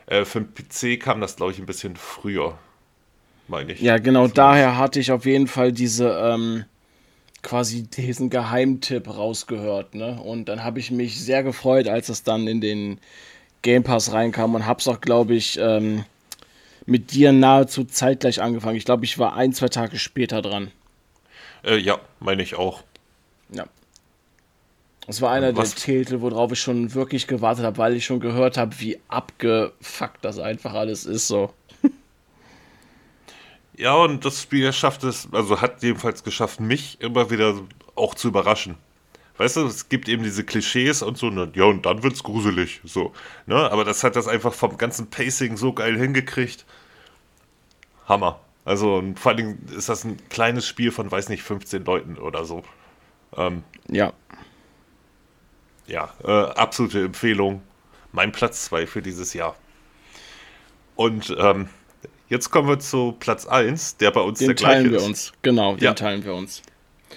Äh, 0.05 0.25
für 0.25 0.41
den 0.41 0.53
PC 0.53 1.01
kam 1.01 1.21
das, 1.21 1.35
glaube 1.35 1.51
ich, 1.51 1.59
ein 1.59 1.65
bisschen 1.65 1.95
früher, 1.95 2.57
meine 3.47 3.73
ich. 3.73 3.81
Ja, 3.81 3.97
genau, 3.97 4.21
Vielleicht. 4.21 4.37
daher 4.37 4.77
hatte 4.77 4.99
ich 4.99 5.11
auf 5.11 5.25
jeden 5.25 5.47
Fall 5.47 5.71
diese, 5.71 6.09
ähm, 6.09 6.65
quasi 7.41 7.83
diesen 7.83 8.29
Geheimtipp 8.29 9.07
rausgehört. 9.07 9.95
Ne? 9.95 10.19
Und 10.21 10.45
dann 10.45 10.63
habe 10.63 10.79
ich 10.79 10.91
mich 10.91 11.19
sehr 11.21 11.43
gefreut, 11.43 11.87
als 11.87 12.09
es 12.09 12.23
dann 12.23 12.47
in 12.47 12.61
den 12.61 12.99
Game 13.61 13.83
Pass 13.83 14.11
reinkam 14.11 14.55
und 14.55 14.65
habe 14.65 14.79
es 14.79 14.87
auch, 14.87 15.01
glaube 15.01 15.35
ich, 15.35 15.57
ähm, 15.59 16.05
mit 16.85 17.11
dir 17.11 17.31
nahezu 17.31 17.83
zeitgleich 17.83 18.41
angefangen. 18.41 18.77
Ich 18.77 18.85
glaube, 18.85 19.05
ich 19.05 19.19
war 19.19 19.35
ein, 19.35 19.53
zwei 19.53 19.69
Tage 19.69 19.99
später 19.99 20.41
dran. 20.41 20.71
Äh, 21.63 21.77
ja, 21.77 21.99
meine 22.19 22.41
ich 22.41 22.55
auch. 22.55 22.83
Ja. 23.53 23.65
Das 25.05 25.21
war 25.21 25.31
einer 25.31 25.55
Was? 25.55 25.75
der 25.75 25.83
Titel, 25.83 26.21
worauf 26.21 26.51
ich 26.51 26.59
schon 26.59 26.93
wirklich 26.93 27.27
gewartet 27.27 27.65
habe, 27.65 27.77
weil 27.77 27.95
ich 27.95 28.05
schon 28.05 28.19
gehört 28.19 28.57
habe, 28.57 28.79
wie 28.79 28.99
abgefuckt 29.07 30.23
das 30.23 30.39
einfach 30.39 30.73
alles 30.73 31.05
ist. 31.05 31.27
So. 31.27 31.53
Ja, 33.79 33.95
und 33.95 34.25
das 34.25 34.41
Spiel 34.41 34.73
schafft 34.73 35.05
es, 35.05 35.29
also 35.31 35.61
hat 35.61 35.81
jedenfalls 35.81 36.25
geschafft, 36.25 36.59
mich 36.59 36.99
immer 36.99 37.31
wieder 37.31 37.55
auch 37.95 38.13
zu 38.13 38.27
überraschen. 38.27 38.75
Weißt 39.37 39.55
du, 39.55 39.65
es 39.67 39.87
gibt 39.87 40.09
eben 40.09 40.21
diese 40.21 40.43
Klischees 40.43 41.01
und 41.01 41.17
so, 41.17 41.29
ne, 41.29 41.49
ja, 41.55 41.63
und 41.63 41.85
dann 41.85 42.03
wird's 42.03 42.21
gruselig, 42.21 42.81
so. 42.83 43.13
Ne? 43.45 43.71
Aber 43.71 43.85
das 43.85 44.03
hat 44.03 44.17
das 44.17 44.27
einfach 44.27 44.53
vom 44.53 44.75
ganzen 44.77 45.09
Pacing 45.09 45.55
so 45.55 45.71
geil 45.71 45.97
hingekriegt. 45.97 46.65
Hammer. 48.05 48.41
Also, 48.65 49.01
vor 49.15 49.31
allem 49.31 49.59
ist 49.73 49.87
das 49.87 50.03
ein 50.03 50.17
kleines 50.27 50.67
Spiel 50.67 50.91
von, 50.91 51.09
weiß 51.09 51.29
nicht, 51.29 51.41
15 51.41 51.85
Leuten 51.85 52.17
oder 52.17 52.43
so. 52.43 52.63
Ähm, 53.37 53.63
ja. 53.87 54.11
Ja, 55.87 56.13
äh, 56.25 56.51
absolute 56.51 57.05
Empfehlung. 57.05 57.63
Mein 58.11 58.33
Platz 58.33 58.65
2 58.65 58.87
für 58.87 59.01
dieses 59.01 59.33
Jahr. 59.33 59.55
Und 60.97 61.33
ähm, 61.39 61.69
Jetzt 62.29 62.51
kommen 62.51 62.67
wir 62.67 62.79
zu 62.79 63.15
Platz 63.19 63.47
1, 63.47 63.97
der 63.97 64.11
bei 64.11 64.21
uns 64.21 64.37
den 64.37 64.49
der 64.49 64.55
gleiche 64.55 64.83
teilen 64.83 64.91
wir 64.91 65.03
uns. 65.03 65.33
Genau, 65.41 65.75
den 65.75 65.83
ja. 65.83 65.93
teilen 65.93 66.23
wir 66.23 66.35
uns. 66.35 66.61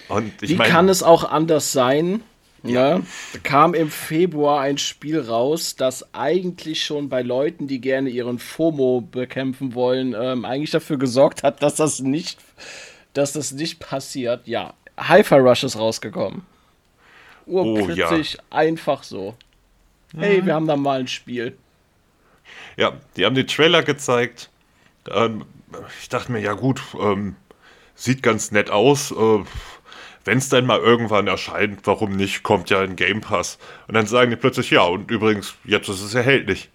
Und 0.09 0.33
Wie 0.41 0.55
mein, 0.55 0.69
kann 0.69 0.89
es 0.89 1.03
auch 1.03 1.23
anders 1.23 1.71
sein? 1.71 2.23
Ja. 2.63 2.99
Ne? 2.99 3.05
kam 3.43 3.73
im 3.73 3.91
Februar 3.91 4.61
ein 4.61 4.77
Spiel 4.77 5.19
raus, 5.19 5.75
das 5.75 6.13
eigentlich 6.13 6.85
schon 6.85 7.09
bei 7.09 7.21
Leuten, 7.21 7.67
die 7.67 7.81
gerne 7.81 8.09
ihren 8.09 8.39
FOMO 8.39 9.01
bekämpfen 9.01 9.75
wollen, 9.75 10.15
ähm, 10.17 10.45
eigentlich 10.45 10.71
dafür 10.71 10.97
gesorgt 10.97 11.43
hat, 11.43 11.61
dass 11.61 11.75
das 11.75 11.99
nicht, 11.99 12.39
dass 13.13 13.33
das 13.33 13.51
nicht 13.51 13.79
passiert. 13.79 14.47
Ja, 14.47 14.73
Hi-Fi 14.97 15.35
Rush 15.35 15.65
ist 15.65 15.77
rausgekommen. 15.77 16.43
Urplötzlich 17.45 18.37
oh, 18.39 18.41
ja. 18.41 18.57
einfach 18.57 19.03
so. 19.03 19.35
Hey, 20.17 20.41
mhm. 20.41 20.45
wir 20.45 20.53
haben 20.55 20.67
da 20.67 20.77
mal 20.77 21.01
ein 21.01 21.07
Spiel. 21.07 21.57
Ja, 22.77 22.93
die 23.17 23.25
haben 23.25 23.35
den 23.35 23.47
Trailer 23.47 23.83
gezeigt 23.83 24.49
ähm, 25.11 25.45
ich 26.01 26.09
dachte 26.09 26.31
mir, 26.31 26.39
ja 26.39 26.53
gut, 26.53 26.81
ähm, 26.99 27.35
sieht 27.95 28.23
ganz 28.23 28.51
nett 28.51 28.69
aus. 28.69 29.11
Äh, 29.11 29.43
Wenn 30.25 30.37
es 30.37 30.49
dann 30.49 30.65
mal 30.65 30.79
irgendwann 30.79 31.27
erscheint, 31.27 31.81
warum 31.85 32.15
nicht, 32.15 32.43
kommt 32.43 32.69
ja 32.69 32.79
ein 32.81 32.95
Game 32.95 33.21
Pass. 33.21 33.57
Und 33.87 33.95
dann 33.95 34.07
sagen 34.07 34.31
die 34.31 34.37
plötzlich, 34.37 34.71
ja, 34.71 34.83
und 34.83 35.11
übrigens, 35.11 35.55
jetzt 35.65 35.89
ist 35.89 36.01
es 36.01 36.15
erhältlich. 36.15 36.69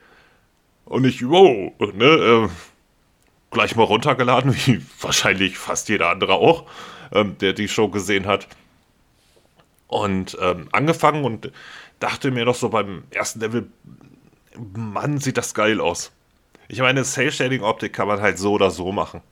Und 0.85 1.05
ich, 1.05 1.27
wow, 1.27 1.73
ne, 1.95 2.05
äh, 2.05 2.49
gleich 3.51 3.77
mal 3.77 3.85
runtergeladen, 3.85 4.55
wie 4.67 4.83
wahrscheinlich 5.01 5.59
fast 5.59 5.89
jeder 5.89 6.11
andere 6.11 6.35
auch, 6.35 6.67
ähm, 7.13 7.39
der 7.39 7.53
die 7.53 7.69
Show 7.69 7.89
gesehen 7.89 8.27
hat. 8.27 8.49
Und 9.87 10.37
ähm, 10.41 10.69
angefangen 10.73 11.25
und 11.25 11.51
dachte 11.99 12.31
mir 12.31 12.45
noch 12.45 12.55
so 12.55 12.69
beim 12.69 13.05
ersten 13.11 13.41
Level, 13.41 13.71
Mann, 14.75 15.19
sieht 15.19 15.39
das 15.39 15.55
geil 15.55 15.81
aus. 15.81 16.13
Ich 16.69 16.81
meine, 16.81 17.03
Cell-Shading-Optik 17.03 17.93
kann 17.93 18.09
man 18.09 18.21
halt 18.21 18.39
so 18.39 18.53
oder 18.53 18.71
so 18.71 18.93
machen. 18.93 19.23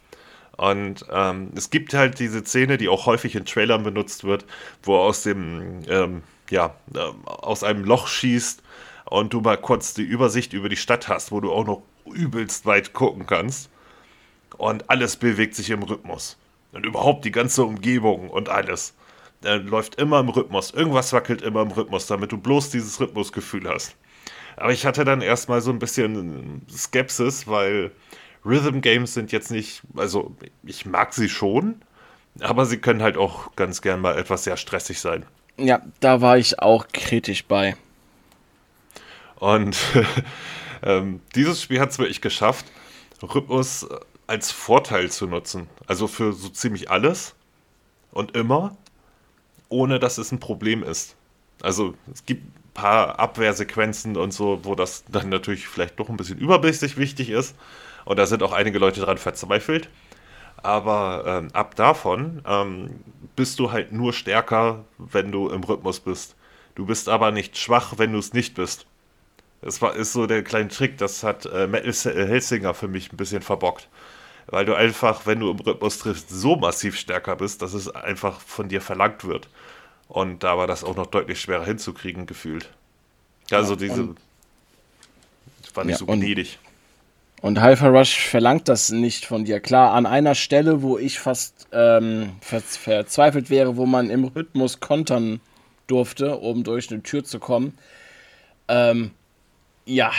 Und 0.56 1.04
ähm, 1.12 1.50
es 1.54 1.68
gibt 1.68 1.92
halt 1.92 2.18
diese 2.18 2.42
Szene, 2.44 2.78
die 2.78 2.88
auch 2.88 3.04
häufig 3.04 3.36
in 3.36 3.44
Trailern 3.44 3.82
benutzt 3.82 4.24
wird, 4.24 4.46
wo 4.82 4.96
aus 4.96 5.22
dem, 5.22 5.82
ähm, 5.88 6.22
ja, 6.48 6.74
äh, 6.94 6.98
aus 7.26 7.62
einem 7.62 7.84
Loch 7.84 8.08
schießt 8.08 8.62
und 9.04 9.34
du 9.34 9.42
mal 9.42 9.58
kurz 9.58 9.92
die 9.92 10.02
Übersicht 10.02 10.54
über 10.54 10.70
die 10.70 10.76
Stadt 10.76 11.08
hast, 11.08 11.30
wo 11.30 11.40
du 11.40 11.52
auch 11.52 11.66
noch 11.66 11.82
übelst 12.06 12.64
weit 12.64 12.94
gucken 12.94 13.26
kannst. 13.26 13.68
Und 14.56 14.88
alles 14.88 15.16
bewegt 15.16 15.54
sich 15.54 15.68
im 15.68 15.82
Rhythmus. 15.82 16.38
Und 16.72 16.86
überhaupt 16.86 17.26
die 17.26 17.32
ganze 17.32 17.64
Umgebung 17.64 18.30
und 18.30 18.48
alles 18.48 18.94
äh, 19.44 19.56
läuft 19.56 19.96
immer 19.96 20.20
im 20.20 20.30
Rhythmus. 20.30 20.70
Irgendwas 20.70 21.12
wackelt 21.12 21.42
immer 21.42 21.62
im 21.62 21.70
Rhythmus, 21.70 22.06
damit 22.06 22.32
du 22.32 22.38
bloß 22.38 22.70
dieses 22.70 22.98
Rhythmusgefühl 22.98 23.68
hast. 23.68 23.94
Aber 24.56 24.72
ich 24.72 24.86
hatte 24.86 25.04
dann 25.04 25.20
erstmal 25.20 25.60
so 25.60 25.70
ein 25.70 25.78
bisschen 25.78 26.62
Skepsis, 26.70 27.46
weil 27.46 27.92
Rhythm 28.44 28.80
Games 28.80 29.14
sind 29.14 29.32
jetzt 29.32 29.50
nicht, 29.50 29.82
also 29.96 30.34
ich 30.64 30.86
mag 30.86 31.12
sie 31.12 31.28
schon, 31.28 31.82
aber 32.40 32.64
sie 32.64 32.78
können 32.78 33.02
halt 33.02 33.16
auch 33.16 33.54
ganz 33.56 33.82
gern 33.82 34.00
mal 34.00 34.16
etwas 34.18 34.44
sehr 34.44 34.56
stressig 34.56 35.00
sein. 35.00 35.26
Ja, 35.58 35.82
da 36.00 36.20
war 36.20 36.38
ich 36.38 36.58
auch 36.58 36.86
kritisch 36.92 37.44
bei. 37.44 37.76
Und 39.36 39.76
ähm, 40.82 41.20
dieses 41.34 41.62
Spiel 41.62 41.80
hat 41.80 41.90
es 41.90 41.98
wirklich 41.98 42.20
geschafft, 42.20 42.66
Rhythmus 43.22 43.86
als 44.26 44.50
Vorteil 44.50 45.10
zu 45.10 45.26
nutzen. 45.26 45.68
Also 45.86 46.06
für 46.08 46.32
so 46.32 46.48
ziemlich 46.48 46.90
alles 46.90 47.34
und 48.12 48.36
immer, 48.36 48.76
ohne 49.68 49.98
dass 49.98 50.18
es 50.18 50.32
ein 50.32 50.40
Problem 50.40 50.82
ist. 50.82 51.16
Also 51.62 51.94
es 52.12 52.24
gibt 52.24 52.44
paar 52.76 53.18
Abwehrsequenzen 53.18 54.16
und 54.16 54.32
so, 54.32 54.60
wo 54.62 54.74
das 54.74 55.04
dann 55.08 55.30
natürlich 55.30 55.66
vielleicht 55.66 55.98
doch 55.98 56.08
ein 56.08 56.16
bisschen 56.16 56.38
übermäßig 56.38 56.96
wichtig 56.96 57.30
ist. 57.30 57.56
Und 58.04 58.18
da 58.18 58.26
sind 58.26 58.42
auch 58.42 58.52
einige 58.52 58.78
Leute 58.78 59.00
dran 59.00 59.18
verzweifelt. 59.18 59.88
Aber 60.62 61.24
ähm, 61.26 61.48
ab 61.52 61.74
davon 61.74 62.42
ähm, 62.46 63.00
bist 63.34 63.58
du 63.58 63.72
halt 63.72 63.92
nur 63.92 64.12
stärker, 64.12 64.84
wenn 64.98 65.32
du 65.32 65.48
im 65.48 65.64
Rhythmus 65.64 66.00
bist. 66.00 66.36
Du 66.74 66.86
bist 66.86 67.08
aber 67.08 67.32
nicht 67.32 67.58
schwach, 67.58 67.94
wenn 67.96 68.12
du 68.12 68.18
es 68.18 68.32
nicht 68.32 68.54
bist. 68.54 68.86
Das 69.62 69.82
war, 69.82 69.96
ist 69.96 70.12
so 70.12 70.26
der 70.26 70.42
kleine 70.42 70.68
Trick, 70.68 70.98
das 70.98 71.22
hat 71.22 71.46
äh, 71.46 71.66
Metal 71.66 72.16
äh, 72.16 72.26
Helsinger 72.26 72.74
für 72.74 72.88
mich 72.88 73.12
ein 73.12 73.16
bisschen 73.16 73.42
verbockt. 73.42 73.88
Weil 74.48 74.64
du 74.64 74.74
einfach, 74.74 75.26
wenn 75.26 75.40
du 75.40 75.50
im 75.50 75.58
Rhythmus 75.58 75.98
triffst, 75.98 76.30
so 76.30 76.56
massiv 76.56 76.96
stärker 76.96 77.36
bist, 77.36 77.62
dass 77.62 77.72
es 77.72 77.88
einfach 77.88 78.40
von 78.40 78.68
dir 78.68 78.80
verlangt 78.80 79.24
wird. 79.24 79.48
Und 80.08 80.42
da 80.42 80.56
war 80.56 80.66
das 80.66 80.84
auch 80.84 80.96
noch 80.96 81.06
deutlich 81.06 81.40
schwerer 81.40 81.64
hinzukriegen, 81.64 82.26
gefühlt. 82.26 82.70
Also 83.50 83.74
ja, 83.74 83.78
diese. 83.80 84.14
Das 85.62 85.76
war 85.76 85.84
nicht 85.84 85.94
ja, 85.94 85.98
so 85.98 86.06
gnädig. 86.06 86.58
Und, 87.40 87.58
und 87.58 87.64
Hyper 87.64 87.90
Rush 87.90 88.18
verlangt 88.28 88.68
das 88.68 88.90
nicht 88.90 89.26
von 89.26 89.44
dir. 89.44 89.60
Klar, 89.60 89.92
an 89.92 90.06
einer 90.06 90.34
Stelle, 90.34 90.82
wo 90.82 90.98
ich 90.98 91.18
fast 91.18 91.68
ähm, 91.72 92.32
ver 92.40 92.60
verzweifelt 92.60 93.50
wäre, 93.50 93.76
wo 93.76 93.86
man 93.86 94.10
im 94.10 94.24
Rhythmus 94.24 94.80
kontern 94.80 95.40
durfte, 95.86 96.36
um 96.36 96.64
durch 96.64 96.90
eine 96.90 97.02
Tür 97.02 97.24
zu 97.24 97.38
kommen. 97.38 97.76
Ähm, 98.68 99.10
ja, 99.84 100.12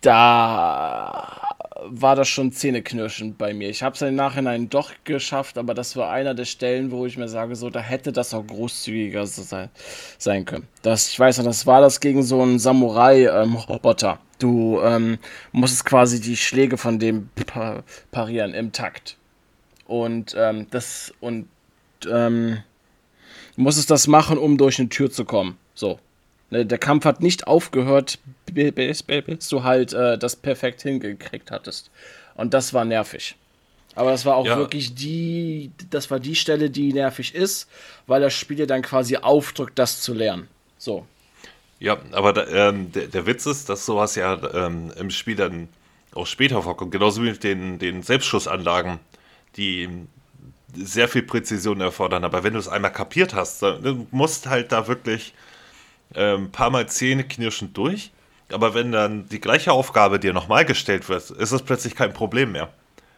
da 0.00 1.56
war 1.88 2.16
das 2.16 2.28
schon 2.28 2.52
zähneknirschend 2.52 3.38
bei 3.38 3.54
mir. 3.54 3.68
Ich 3.70 3.82
habe 3.82 3.94
es 3.94 4.02
im 4.02 4.14
Nachhinein 4.14 4.68
doch 4.68 4.92
geschafft, 5.04 5.58
aber 5.58 5.74
das 5.74 5.96
war 5.96 6.10
einer 6.10 6.34
der 6.34 6.44
Stellen, 6.44 6.90
wo 6.90 7.06
ich 7.06 7.16
mir 7.16 7.28
sage, 7.28 7.56
so, 7.56 7.70
da 7.70 7.80
hätte 7.80 8.12
das 8.12 8.34
auch 8.34 8.46
großzügiger 8.46 9.26
sein, 9.26 9.70
sein 10.18 10.44
können. 10.44 10.66
Das, 10.82 11.08
ich 11.08 11.18
weiß 11.18 11.38
noch, 11.38 11.44
das 11.44 11.66
war 11.66 11.80
das 11.80 12.00
gegen 12.00 12.22
so 12.22 12.42
einen 12.42 12.58
Samurai-Roboter. 12.58 14.12
Ähm, 14.12 14.18
du 14.38 14.80
ähm, 14.82 15.18
musstest 15.52 15.84
quasi 15.84 16.20
die 16.20 16.36
Schläge 16.36 16.76
von 16.76 16.98
dem 16.98 17.30
parieren 18.10 18.54
im 18.54 18.72
Takt. 18.72 19.16
Und 19.86 20.34
ähm, 20.38 20.66
das 20.70 21.12
und 21.20 21.48
ähm, 22.10 22.58
musstest 23.56 23.90
das 23.90 24.06
machen, 24.06 24.38
um 24.38 24.56
durch 24.56 24.78
eine 24.78 24.88
Tür 24.88 25.10
zu 25.10 25.24
kommen. 25.24 25.58
So, 25.74 25.98
der 26.52 26.78
Kampf 26.78 27.04
hat 27.04 27.20
nicht 27.20 27.46
aufgehört, 27.46 28.18
bis, 28.46 29.02
bis 29.02 29.48
du 29.48 29.62
halt 29.62 29.92
äh, 29.92 30.18
das 30.18 30.36
perfekt 30.36 30.82
hingekriegt 30.82 31.50
hattest. 31.50 31.90
Und 32.34 32.54
das 32.54 32.74
war 32.74 32.84
nervig. 32.84 33.36
Aber 33.94 34.10
das 34.10 34.24
war 34.24 34.36
auch 34.36 34.46
ja. 34.46 34.56
wirklich 34.56 34.94
die, 34.94 35.70
das 35.90 36.10
war 36.10 36.18
die 36.18 36.34
Stelle, 36.34 36.70
die 36.70 36.92
nervig 36.92 37.34
ist, 37.34 37.68
weil 38.06 38.20
das 38.20 38.32
Spiel 38.32 38.56
dir 38.56 38.66
dann 38.66 38.82
quasi 38.82 39.16
aufdrückt, 39.16 39.78
das 39.78 40.00
zu 40.00 40.14
lernen. 40.14 40.48
So. 40.78 41.06
Ja, 41.78 41.98
aber 42.12 42.32
da, 42.32 42.46
ähm, 42.46 42.92
der, 42.92 43.08
der, 43.08 43.26
Witz 43.26 43.44
ist, 43.46 43.68
dass 43.68 43.84
sowas 43.84 44.14
ja 44.14 44.38
ähm, 44.54 44.92
im 44.98 45.10
Spiel 45.10 45.36
dann 45.36 45.68
auch 46.14 46.26
später 46.26 46.62
vorkommt. 46.62 46.92
Genauso 46.92 47.22
wie 47.22 47.30
mit 47.30 47.44
den, 47.44 47.78
den 47.78 48.02
Selbstschussanlagen, 48.02 48.98
die 49.56 49.88
sehr 50.74 51.08
viel 51.08 51.22
Präzision 51.22 51.80
erfordern. 51.80 52.24
Aber 52.24 52.44
wenn 52.44 52.54
du 52.54 52.58
es 52.58 52.68
einmal 52.68 52.92
kapiert 52.92 53.34
hast, 53.34 53.62
dann 53.62 54.06
musst 54.10 54.46
halt 54.46 54.72
da 54.72 54.86
wirklich 54.86 55.34
ein 56.14 56.22
ähm, 56.22 56.50
paar 56.52 56.70
Mal 56.70 56.88
Zähne 56.88 57.24
knirschend 57.24 57.76
durch. 57.76 58.12
Aber 58.52 58.74
wenn 58.74 58.92
dann 58.92 59.28
die 59.28 59.40
gleiche 59.40 59.72
Aufgabe 59.72 60.18
dir 60.18 60.32
nochmal 60.32 60.64
gestellt 60.64 61.08
wird, 61.08 61.30
ist 61.30 61.52
es 61.52 61.62
plötzlich 61.62 61.94
kein 61.94 62.12
Problem 62.12 62.52
mehr. 62.52 62.68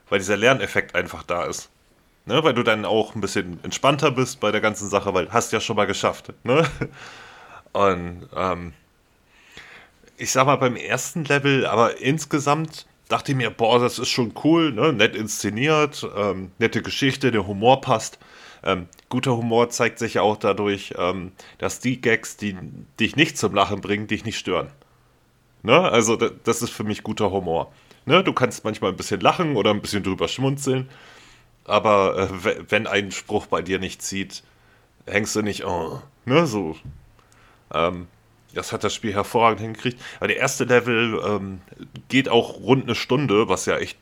Weil 0.09 0.19
dieser 0.19 0.37
Lerneffekt 0.37 0.95
einfach 0.95 1.23
da 1.23 1.45
ist. 1.45 1.71
Ne? 2.27 2.43
Weil 2.45 2.55
du 2.55 2.63
dann 2.63 2.85
auch 2.85 3.15
ein 3.15 3.21
bisschen 3.21 3.59
entspannter 3.63 4.11
bist 4.11 4.41
bei 4.41 4.53
der 4.53 4.61
ganzen 4.61 4.89
Sache, 4.89 5.13
weil 5.15 5.33
hast 5.33 5.53
ja 5.53 5.61
schon 5.61 5.77
mal 5.77 5.87
geschafft. 5.87 6.33
Ne? 6.45 6.69
Und 7.73 8.29
ähm, 8.37 8.73
ich 10.17 10.31
sag 10.31 10.47
mal 10.47 10.57
beim 10.57 10.77
ersten 10.77 11.25
Level, 11.25 11.67
aber 11.67 12.01
insgesamt 12.01 12.87
dachte 13.09 13.33
ich 13.33 13.37
mir, 13.37 13.51
boah, 13.51 13.81
das 13.81 13.99
ist 13.99 14.11
schon 14.11 14.33
cool, 14.45 14.73
ne? 14.73 14.93
nett 14.93 15.17
inszeniert, 15.17 16.07
ähm, 16.17 16.53
nette 16.59 16.83
Geschichte, 16.83 17.33
der 17.33 17.47
Humor 17.47 17.81
passt. 17.81 18.19
Ähm, 18.65 18.89
guter 19.11 19.37
Humor 19.37 19.69
zeigt 19.69 19.99
sich 19.99 20.15
ja 20.15 20.23
auch 20.23 20.37
dadurch, 20.37 20.95
ähm, 20.97 21.33
dass 21.59 21.81
die 21.81 22.01
Gags, 22.01 22.37
die 22.37 22.57
dich 22.99 23.15
nicht 23.15 23.37
zum 23.37 23.55
Lachen 23.55 23.81
bringen, 23.81 24.07
dich 24.07 24.25
nicht 24.25 24.39
stören. 24.39 24.71
Ne? 25.63 25.79
Also 25.81 26.17
das 26.17 26.63
ist 26.63 26.71
für 26.71 26.85
mich 26.85 27.03
guter 27.03 27.31
Humor. 27.31 27.73
Ne? 28.07 28.25
Du 28.25 28.33
kannst 28.33 28.65
manchmal 28.65 28.91
ein 28.91 28.97
bisschen 28.97 29.21
lachen 29.21 29.57
oder 29.57 29.71
ein 29.71 29.83
bisschen 29.83 30.03
drüber 30.03 30.29
schmunzeln, 30.29 30.89
aber 31.65 32.31
äh, 32.45 32.71
wenn 32.71 32.87
ein 32.87 33.13
Spruch 33.13 33.47
bei 33.47 33.63
dir 33.63 33.79
nicht 33.79 34.03
zieht, 34.03 34.43
hängst 35.07 35.37
du 35.37 35.43
nicht, 35.43 35.65
oh, 35.65 36.01
ne, 36.25 36.47
so. 36.47 36.77
Ähm, 37.73 38.09
das 38.55 38.73
hat 38.73 38.85
das 38.85 38.95
Spiel 38.95 39.13
hervorragend 39.13 39.61
hingekriegt. 39.61 40.01
Aber 40.19 40.29
der 40.29 40.37
erste 40.37 40.65
Level 40.65 41.21
ähm, 41.27 41.61
geht 42.09 42.29
auch 42.29 42.61
rund 42.61 42.85
eine 42.85 42.95
Stunde, 42.95 43.49
was 43.49 43.67
ja 43.67 43.79
echt 43.79 43.99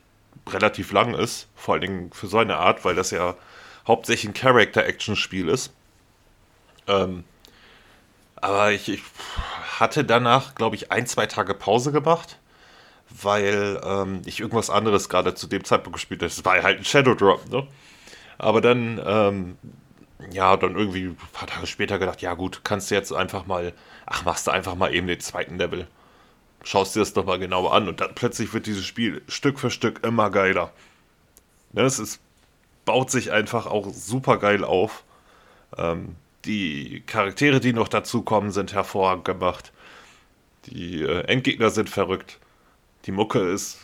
relativ 0.48 0.92
lang 0.92 1.14
ist, 1.14 1.48
vor 1.54 1.74
allen 1.74 1.82
Dingen 1.82 2.12
für 2.12 2.26
so 2.26 2.38
eine 2.38 2.56
Art, 2.56 2.84
weil 2.84 2.94
das 2.94 3.10
ja 3.10 3.34
hauptsächlich 3.86 4.30
ein 4.30 4.34
Character-Action-Spiel 4.34 5.48
ist. 5.48 5.72
Ähm, 6.86 7.24
aber 8.36 8.72
ich, 8.72 8.88
ich, 8.88 9.02
hatte 9.78 10.04
danach, 10.04 10.54
glaube 10.54 10.76
ich, 10.76 10.92
ein, 10.92 11.06
zwei 11.06 11.26
Tage 11.26 11.54
Pause 11.54 11.92
gemacht, 11.92 12.38
weil 13.10 13.80
ähm, 13.84 14.22
ich 14.26 14.40
irgendwas 14.40 14.70
anderes 14.70 15.08
gerade 15.08 15.34
zu 15.34 15.46
dem 15.46 15.64
Zeitpunkt 15.64 15.96
gespielt 15.96 16.20
habe. 16.20 16.28
Es 16.28 16.44
war 16.44 16.62
halt 16.62 16.78
ein 16.78 16.84
Shadow 16.84 17.14
Drop, 17.14 17.48
ne? 17.48 17.66
Aber 18.38 18.60
dann, 18.60 19.00
ähm, 19.04 19.58
ja, 20.30 20.56
dann 20.56 20.76
irgendwie 20.76 21.06
ein 21.06 21.16
paar 21.32 21.48
Tage 21.48 21.66
später 21.66 21.98
gedacht, 21.98 22.22
ja 22.22 22.34
gut, 22.34 22.60
kannst 22.64 22.90
du 22.90 22.94
jetzt 22.94 23.12
einfach 23.12 23.46
mal, 23.46 23.72
ach, 24.06 24.24
machst 24.24 24.46
du 24.46 24.50
einfach 24.50 24.74
mal 24.74 24.94
eben 24.94 25.06
den 25.06 25.20
zweiten 25.20 25.58
Level. 25.58 25.86
Schaust 26.64 26.94
dir 26.94 27.00
das 27.00 27.12
doch 27.12 27.24
mal 27.24 27.38
genauer 27.38 27.74
an 27.74 27.88
und 27.88 28.00
dann 28.00 28.14
plötzlich 28.14 28.52
wird 28.54 28.66
dieses 28.66 28.84
Spiel 28.84 29.22
Stück 29.26 29.58
für 29.58 29.70
Stück 29.70 30.04
immer 30.04 30.30
geiler. 30.30 30.72
Ne, 31.72 31.82
es 31.82 31.98
ist, 31.98 32.20
baut 32.84 33.10
sich 33.10 33.32
einfach 33.32 33.66
auch 33.66 33.92
super 33.92 34.38
geil 34.38 34.64
auf. 34.64 35.04
Ähm, 35.76 36.16
die 36.44 37.02
Charaktere, 37.06 37.60
die 37.60 37.72
noch 37.72 37.88
dazukommen, 37.88 38.50
sind 38.50 38.72
hervorragend 38.72 39.24
gemacht. 39.24 39.72
Die 40.66 41.02
äh, 41.02 41.24
Endgegner 41.26 41.70
sind 41.70 41.88
verrückt. 41.88 42.38
Die 43.06 43.12
Mucke 43.12 43.40
ist, 43.40 43.78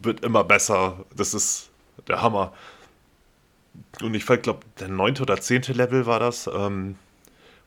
wird 0.00 0.24
immer 0.24 0.44
besser. 0.44 1.04
Das 1.14 1.34
ist 1.34 1.70
der 2.08 2.22
Hammer. 2.22 2.52
Und 4.00 4.14
ich 4.14 4.26
glaube, 4.26 4.60
der 4.80 4.88
neunte 4.88 5.22
oder 5.22 5.40
zehnte 5.40 5.72
Level 5.72 6.06
war 6.06 6.20
das, 6.20 6.48
ähm, 6.52 6.96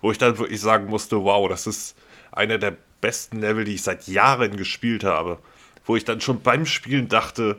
wo 0.01 0.12
ich 0.12 0.18
dann 0.18 0.38
wirklich 0.38 0.62
sagen 0.62 0.88
musste, 0.88 1.24
wow, 1.24 1.47
das 1.49 1.68
ist 1.68 1.95
einer 2.32 2.58
der 2.58 2.76
besten 3.01 3.39
Level, 3.39 3.66
die 3.66 3.76
ich 3.76 3.84
seit 3.84 4.08
Jahren 4.08 4.58
gespielt 4.58 5.03
habe. 5.03 5.39
Wo 5.86 5.95
ich 5.95 6.06
dann 6.06 6.22
schon 6.22 6.41
beim 6.41 6.66
Spielen 6.66 7.08
dachte, 7.08 7.58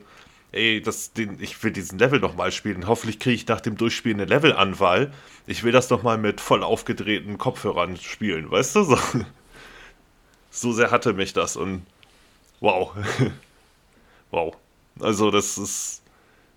ey, 0.52 0.80
das, 0.80 1.12
den, 1.12 1.40
ich 1.40 1.62
will 1.62 1.72
diesen 1.72 1.98
Level 1.98 2.20
nochmal 2.20 2.52
spielen. 2.52 2.86
Hoffentlich 2.86 3.18
kriege 3.18 3.34
ich 3.34 3.46
nach 3.46 3.60
dem 3.60 3.76
Durchspielen 3.76 4.20
eine 4.20 4.28
Levelanwahl. 4.28 5.12
Ich 5.46 5.62
will 5.62 5.72
das 5.72 5.90
nochmal 5.90 6.18
mit 6.18 6.40
voll 6.40 6.62
aufgedrehten 6.62 7.38
Kopfhörern 7.38 7.96
spielen, 7.96 8.50
weißt 8.50 8.76
du? 8.76 8.82
So, 8.84 8.98
so 10.50 10.72
sehr 10.72 10.90
hatte 10.90 11.12
mich 11.12 11.32
das 11.32 11.56
und 11.56 11.84
wow. 12.60 12.92
wow. 14.30 14.56
Also, 15.00 15.30
das 15.30 15.58
ist. 15.58 16.02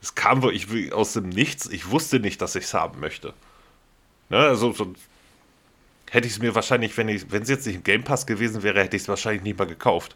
Es 0.02 0.16
kam 0.16 0.42
wirklich 0.44 0.94
aus 0.94 1.12
dem 1.14 1.28
Nichts. 1.28 1.68
Ich 1.68 1.90
wusste 1.92 2.22
nicht, 2.22 2.42
dass 2.42 2.56
ich 2.56 2.64
es 2.64 2.74
haben 2.74 3.02
möchte. 3.02 3.34
Ne, 4.30 4.38
also, 4.38 4.72
so, 4.72 4.94
hätte 6.10 6.28
ich 6.28 6.34
es 6.34 6.40
mir 6.40 6.56
wahrscheinlich, 6.56 6.98
wenn 6.98 7.10
es 7.10 7.50
jetzt 7.50 7.66
nicht 7.66 7.76
im 7.76 7.84
Game 7.84 8.04
Pass 8.04 8.26
gewesen 8.26 8.64
wäre, 8.64 8.80
hätte 8.82 8.96
ich 8.96 9.04
es 9.04 9.10
wahrscheinlich 9.10 9.44
nicht 9.44 9.58
mal 9.60 9.68
gekauft. 9.68 10.16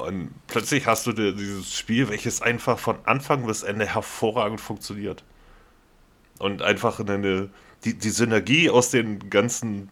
Und 0.00 0.30
plötzlich 0.46 0.86
hast 0.86 1.06
du 1.06 1.12
dieses 1.12 1.76
Spiel, 1.76 2.08
welches 2.08 2.42
einfach 2.42 2.78
von 2.78 2.96
Anfang 3.04 3.46
bis 3.46 3.62
Ende 3.62 3.86
hervorragend 3.86 4.60
funktioniert. 4.60 5.24
Und 6.38 6.62
einfach 6.62 7.00
eine, 7.00 7.50
die, 7.84 7.94
die 7.94 8.10
Synergie 8.10 8.70
aus 8.70 8.90
den 8.90 9.30
ganzen 9.30 9.90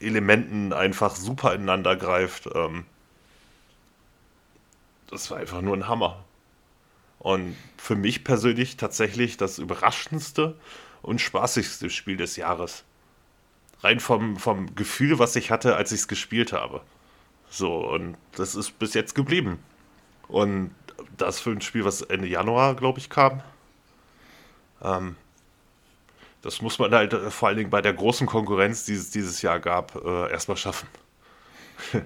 Elementen 0.00 0.72
einfach 0.72 1.16
super 1.16 1.54
ineinander 1.54 1.96
greift. 1.96 2.48
Ähm, 2.54 2.84
das 5.10 5.30
war 5.30 5.38
einfach 5.38 5.60
nur 5.60 5.76
ein 5.76 5.88
Hammer. 5.88 6.24
Und 7.18 7.56
für 7.76 7.96
mich 7.96 8.22
persönlich 8.22 8.76
tatsächlich 8.76 9.36
das 9.36 9.58
überraschendste 9.58 10.56
und 11.02 11.20
spaßigste 11.20 11.90
Spiel 11.90 12.16
des 12.16 12.36
Jahres. 12.36 12.84
Rein 13.82 14.00
vom, 14.00 14.36
vom 14.36 14.74
Gefühl, 14.74 15.18
was 15.18 15.34
ich 15.36 15.50
hatte, 15.50 15.76
als 15.76 15.92
ich 15.92 16.00
es 16.00 16.08
gespielt 16.08 16.52
habe. 16.52 16.82
So, 17.50 17.74
und 17.88 18.16
das 18.32 18.54
ist 18.54 18.78
bis 18.78 18.94
jetzt 18.94 19.14
geblieben. 19.14 19.58
Und 20.28 20.70
das 21.16 21.40
für 21.40 21.50
ein 21.50 21.60
Spiel, 21.60 21.84
was 21.84 22.02
Ende 22.02 22.28
Januar, 22.28 22.74
glaube 22.74 22.98
ich, 22.98 23.08
kam. 23.08 23.42
Ähm, 24.82 25.16
das 26.42 26.62
muss 26.62 26.78
man 26.78 26.92
halt 26.92 27.12
äh, 27.12 27.30
vor 27.30 27.48
allen 27.48 27.58
Dingen 27.58 27.70
bei 27.70 27.82
der 27.82 27.92
großen 27.92 28.26
Konkurrenz, 28.26 28.84
die 28.84 28.94
es 28.94 29.10
dieses 29.10 29.42
Jahr 29.42 29.58
gab, 29.58 29.96
äh, 29.96 30.30
erstmal 30.30 30.56
schaffen. 30.56 30.88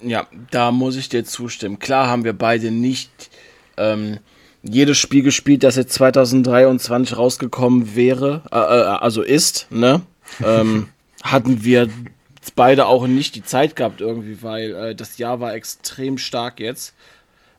ja, 0.00 0.26
da 0.50 0.72
muss 0.72 0.96
ich 0.96 1.08
dir 1.08 1.24
zustimmen. 1.24 1.78
Klar 1.78 2.08
haben 2.08 2.24
wir 2.24 2.32
beide 2.32 2.70
nicht 2.70 3.30
ähm, 3.76 4.18
jedes 4.62 4.98
Spiel 4.98 5.22
gespielt, 5.22 5.62
das 5.62 5.76
jetzt 5.76 5.92
2023 5.94 7.16
rausgekommen 7.16 7.94
wäre, 7.94 8.42
äh, 8.50 8.56
äh, 8.56 8.82
also 8.98 9.22
ist, 9.22 9.68
ne? 9.70 10.02
ähm, 10.44 10.88
hatten 11.22 11.62
wir 11.62 11.88
beide 12.50 12.86
auch 12.86 13.06
nicht 13.06 13.34
die 13.34 13.44
Zeit 13.44 13.76
gehabt 13.76 14.00
irgendwie, 14.00 14.42
weil 14.42 14.74
äh, 14.74 14.94
das 14.94 15.18
Jahr 15.18 15.40
war 15.40 15.54
extrem 15.54 16.18
stark 16.18 16.60
jetzt, 16.60 16.94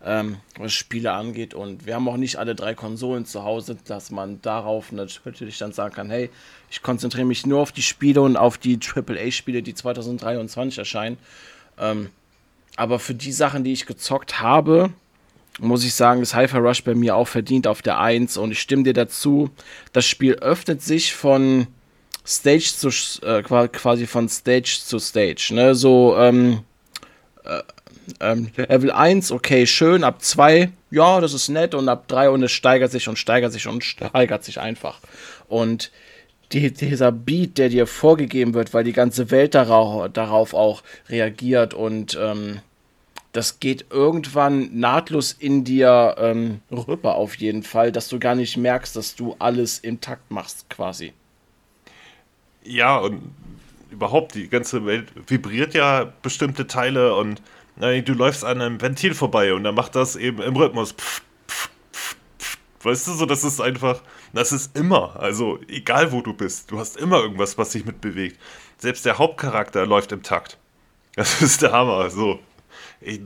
ähm, 0.04 0.38
was 0.58 0.74
Spiele 0.74 1.12
angeht. 1.12 1.54
Und 1.54 1.86
wir 1.86 1.96
haben 1.96 2.08
auch 2.08 2.18
nicht 2.18 2.38
alle 2.38 2.56
drei 2.56 2.74
Konsolen 2.74 3.26
zu 3.26 3.44
Hause, 3.44 3.78
dass 3.86 4.12
man 4.12 4.42
darauf 4.42 4.92
natürlich 4.92 5.58
dann 5.58 5.74
sagen 5.74 5.94
kann, 5.94 6.10
hey, 6.10 6.30
ich 6.70 6.82
konzentriere 6.82 7.26
mich 7.26 7.46
nur 7.46 7.60
auf 7.60 7.72
die 7.72 7.82
Spiele 7.82 8.22
und 8.22 8.38
auf 8.38 8.58
die 8.58 8.80
AAA-Spiele, 8.80 9.62
die 9.64 9.74
2023 9.74 10.78
erscheinen. 10.78 11.18
Ähm, 11.80 12.10
aber 12.76 13.00
für 13.00 13.16
die 13.16 13.32
Sachen, 13.32 13.64
die 13.64 13.74
ich 13.74 13.86
gezockt 13.86 14.40
habe, 14.40 14.92
muss 15.60 15.84
ich 15.84 15.94
sagen, 15.96 16.22
ist 16.22 16.36
Hyper 16.36 16.60
Rush 16.60 16.84
bei 16.84 16.94
mir 16.94 17.16
auch 17.16 17.28
verdient 17.28 17.68
auf 17.68 17.82
der 17.82 18.00
1 18.00 18.38
und 18.38 18.52
ich 18.52 18.60
stimme 18.60 18.84
dir 18.84 18.94
dazu. 18.94 19.50
Das 19.92 20.06
Spiel 20.06 20.36
öffnet 20.36 20.82
sich 20.84 21.14
von 21.14 21.68
Stage 22.28 22.74
zu 22.78 22.90
äh, 23.26 23.42
quasi 23.42 24.06
von 24.06 24.28
Stage 24.28 24.80
zu 24.84 25.00
Stage. 25.00 25.52
Ne? 25.54 25.76
So 25.76 26.16
ähm, 26.18 26.60
äh, 27.46 27.62
ähm, 28.20 28.52
Level 28.56 28.92
1, 28.92 29.32
okay, 29.32 29.66
schön, 29.66 30.04
ab 30.04 30.22
2, 30.22 30.72
ja, 30.92 31.20
das 31.22 31.34
ist 31.34 31.50
nett, 31.50 31.74
und 31.74 31.90
ab 31.90 32.08
3 32.08 32.30
und 32.30 32.44
es 32.44 32.52
steigert 32.52 32.92
sich 32.92 33.08
und 33.08 33.18
steigert 33.18 33.52
sich 33.52 33.68
und 33.68 33.84
steigert 33.84 34.44
sich 34.44 34.60
einfach. 34.60 35.00
Und 35.48 35.92
die, 36.52 36.72
dieser 36.72 37.12
Beat, 37.12 37.58
der 37.58 37.70
dir 37.70 37.88
vorgegeben 37.88 38.54
wird, 38.54 38.74
weil 38.74 38.84
die 38.84 38.94
ganze 38.94 39.32
Welt 39.32 39.56
darauf, 39.56 40.10
darauf 40.12 40.54
auch 40.54 40.84
reagiert 41.10 41.74
und 41.74 42.18
ähm, 42.22 42.60
das 43.34 43.60
geht 43.60 43.86
irgendwann 43.92 44.80
nahtlos 44.80 45.34
in 45.34 45.64
dir 45.64 46.16
ähm, 46.18 46.62
rüber 46.72 47.16
auf 47.16 47.36
jeden 47.36 47.64
Fall, 47.64 47.92
dass 47.92 48.08
du 48.08 48.20
gar 48.20 48.36
nicht 48.36 48.58
merkst, 48.58 48.96
dass 48.96 49.16
du 49.16 49.36
alles 49.38 49.80
intakt 49.80 50.32
machst 50.32 50.70
quasi. 50.70 51.14
Ja, 52.68 52.98
und 52.98 53.34
überhaupt 53.90 54.36
die 54.36 54.50
ganze 54.50 54.86
Welt 54.86 55.08
vibriert 55.28 55.74
ja 55.74 56.12
bestimmte 56.22 56.68
Teile 56.68 57.16
und 57.16 57.42
na, 57.78 58.00
du 58.02 58.14
läufst 58.14 58.44
an 58.44 58.62
einem 58.62 58.82
Ventil 58.82 59.14
vorbei 59.14 59.54
und 59.54 59.64
dann 59.64 59.76
macht 59.76 59.96
das 59.96 60.16
eben 60.16 60.42
im 60.42 60.56
Rhythmus. 60.56 60.92
Pff, 60.94 61.22
pff, 61.48 61.70
pff, 62.40 62.58
weißt 62.84 63.08
du, 63.08 63.14
so 63.14 63.26
das 63.26 63.44
ist 63.44 63.62
einfach, 63.62 64.02
das 64.34 64.52
ist 64.52 64.76
immer, 64.78 65.20
also 65.20 65.60
egal 65.68 66.12
wo 66.12 66.22
du 66.22 66.34
bist, 66.34 66.72
du 66.72 66.80
hast 66.80 66.98
immer 66.98 67.22
irgendwas, 67.22 67.58
was 67.58 67.72
sich 67.72 67.86
mitbewegt. 67.86 68.40
Selbst 68.78 69.06
der 69.06 69.18
Hauptcharakter 69.18 69.86
läuft 69.86 70.12
im 70.12 70.24
Takt. 70.24 70.58
Das 71.16 71.42
ist 71.42 71.62
der 71.62 71.72
Hammer. 71.72 72.10
So, 72.10 72.40
ich, 73.00 73.22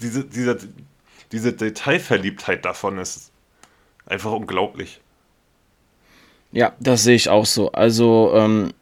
diese, 0.00 0.24
diese, 0.24 0.58
diese 1.32 1.52
Detailverliebtheit 1.52 2.64
davon 2.64 2.98
ist 2.98 3.32
einfach 4.06 4.32
unglaublich. 4.32 5.00
Ja, 6.52 6.72
das 6.80 7.04
sehe 7.04 7.14
ich 7.14 7.28
auch 7.28 7.46
so. 7.46 7.70
Also, 7.72 8.32
ähm, 8.34 8.72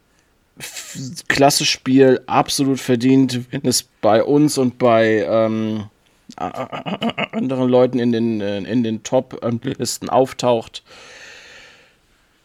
klasse 1.27 1.65
Spiel, 1.65 2.21
absolut 2.27 2.79
verdient, 2.79 3.51
wenn 3.51 3.61
es 3.65 3.83
bei 3.83 4.23
uns 4.23 4.57
und 4.57 4.77
bei 4.77 5.25
ähm, 5.27 5.89
anderen 6.35 7.69
Leuten 7.69 7.99
in 7.99 8.11
den, 8.11 8.41
äh, 8.41 8.57
in 8.59 8.83
den 8.83 9.03
Top-Listen 9.03 10.09
auftaucht. 10.09 10.83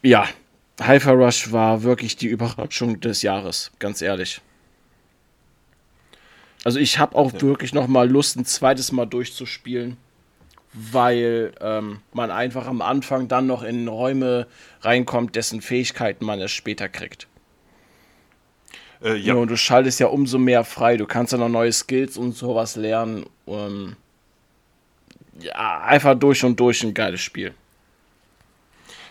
Ja, 0.03 0.29
Hyper 0.81 1.13
Rush 1.13 1.53
war 1.53 1.83
wirklich 1.83 2.17
die 2.17 2.27
Überraschung 2.27 3.01
des 3.01 3.23
Jahres, 3.23 3.73
ganz 3.79 4.03
ehrlich. 4.03 4.41
Also 6.65 6.79
ich 6.79 6.99
habe 6.99 7.17
auch 7.17 7.33
ja. 7.33 7.43
wirklich 7.43 7.75
noch 7.75 7.87
mal 7.87 8.09
Lust, 8.09 8.37
ein 8.37 8.45
zweites 8.45 8.93
Mal 8.93 9.07
durchzuspielen 9.07 9.97
weil 10.75 11.53
ähm, 11.61 12.01
man 12.13 12.31
einfach 12.31 12.67
am 12.67 12.83
Anfang 12.83 13.29
dann 13.29 13.47
noch 13.47 13.63
in 13.63 13.87
Räume 13.87 14.47
reinkommt, 14.81 15.37
dessen 15.37 15.63
Fähigkeiten 15.63 16.25
man 16.25 16.41
erst 16.41 16.55
später 16.55 16.89
kriegt. 16.89 17.29
Äh, 19.03 19.17
ja. 19.17 19.35
Und 19.35 19.51
du 19.51 19.57
schaltest 19.57 20.01
ja 20.01 20.09
umso 20.09 20.39
mehr 20.39 20.65
frei. 20.65 20.97
Du 20.97 21.07
kannst 21.07 21.33
ja 21.33 21.39
noch 21.39 21.49
neue 21.49 21.73
Skills 21.73 22.17
und 22.17 22.33
sowas 22.37 22.75
lernen. 22.75 23.27
Um, 23.45 23.97
ja, 25.39 25.81
einfach 25.81 26.19
durch 26.19 26.45
und 26.45 26.59
durch 26.59 26.83
ein 26.83 26.95
geiles 26.95 27.21
Spiel. 27.21 27.55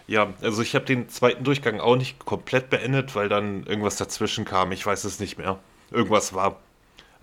Ja, 0.08 0.34
also 0.42 0.62
ich 0.62 0.76
habe 0.76 0.86
den 0.86 1.08
zweiten 1.08 1.44
Durchgang 1.44 1.80
auch 1.80 1.96
nicht 1.96 2.20
komplett 2.20 2.70
beendet, 2.70 3.16
weil 3.16 3.30
dann 3.30 3.66
irgendwas 3.66 3.96
dazwischen 3.96 4.44
kam. 4.44 4.72
Ich 4.72 4.86
weiß 4.86 5.06
es 5.06 5.20
nicht 5.20 5.38
mehr. 5.38 5.60
Irgendwas 5.92 6.34
war. 6.34 6.60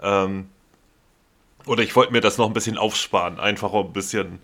Ähm, 0.00 0.48
oder 1.66 1.82
ich 1.82 1.94
wollte 1.96 2.12
mir 2.12 2.20
das 2.20 2.38
noch 2.38 2.46
ein 2.46 2.52
bisschen 2.52 2.78
aufsparen, 2.78 3.38
einfach 3.38 3.72
ein 3.72 3.92
bisschen 3.92 4.38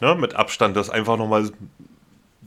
ne, 0.00 0.14
mit 0.14 0.34
Abstand 0.34 0.76
das 0.76 0.90
einfach 0.90 1.16
nochmal 1.16 1.50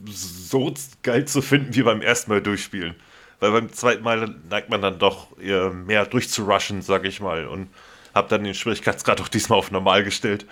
so 0.04 0.74
geil 1.02 1.24
zu 1.24 1.42
finden 1.42 1.74
wie 1.74 1.82
beim 1.82 2.02
ersten 2.02 2.30
Mal 2.30 2.42
durchspielen. 2.42 2.94
weil 3.40 3.52
beim 3.52 3.72
zweiten 3.72 4.02
Mal 4.02 4.34
neigt 4.48 4.70
man 4.70 4.82
dann 4.82 4.98
doch 4.98 5.28
mehr 5.38 6.06
durchzurushen, 6.06 6.82
sag 6.82 7.04
ich 7.04 7.20
mal. 7.20 7.46
Und 7.46 7.68
habe 8.14 8.28
dann 8.28 8.44
den 8.44 8.54
Schwierigkeitsgrad 8.54 9.20
auch 9.20 9.28
diesmal 9.28 9.58
auf 9.58 9.70
normal 9.70 10.04
gestellt 10.04 10.46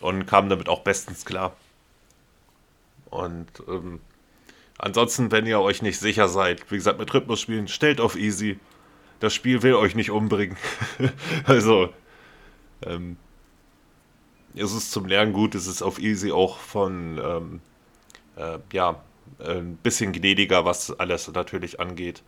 und 0.00 0.26
kam 0.26 0.48
damit 0.48 0.68
auch 0.68 0.80
bestens 0.80 1.24
klar. 1.24 1.54
Und 3.10 3.48
ähm, 3.68 4.00
ansonsten, 4.78 5.30
wenn 5.30 5.46
ihr 5.46 5.60
euch 5.60 5.82
nicht 5.82 5.98
sicher 5.98 6.28
seid, 6.28 6.70
wie 6.70 6.76
gesagt, 6.76 6.98
mit 6.98 7.12
Rhythmus 7.12 7.40
spielen, 7.40 7.68
stellt 7.68 8.00
auf 8.00 8.16
easy. 8.16 8.58
Das 9.20 9.34
Spiel 9.34 9.62
will 9.62 9.74
euch 9.74 9.94
nicht 9.94 10.10
umbringen. 10.10 10.56
also, 11.44 11.90
ähm, 12.84 13.16
ist 14.54 14.72
es 14.72 14.90
zum 14.90 15.06
Lernen 15.06 15.32
gut, 15.32 15.54
ist 15.54 15.66
es 15.66 15.82
auf 15.82 15.98
easy 15.98 16.32
auch 16.32 16.58
von, 16.58 17.18
ähm, 17.22 17.60
äh, 18.36 18.58
ja, 18.72 19.00
ein 19.38 19.76
bisschen 19.76 20.12
gnädiger, 20.12 20.64
was 20.64 20.98
alles 20.98 21.30
natürlich 21.32 21.80
angeht. 21.80 22.22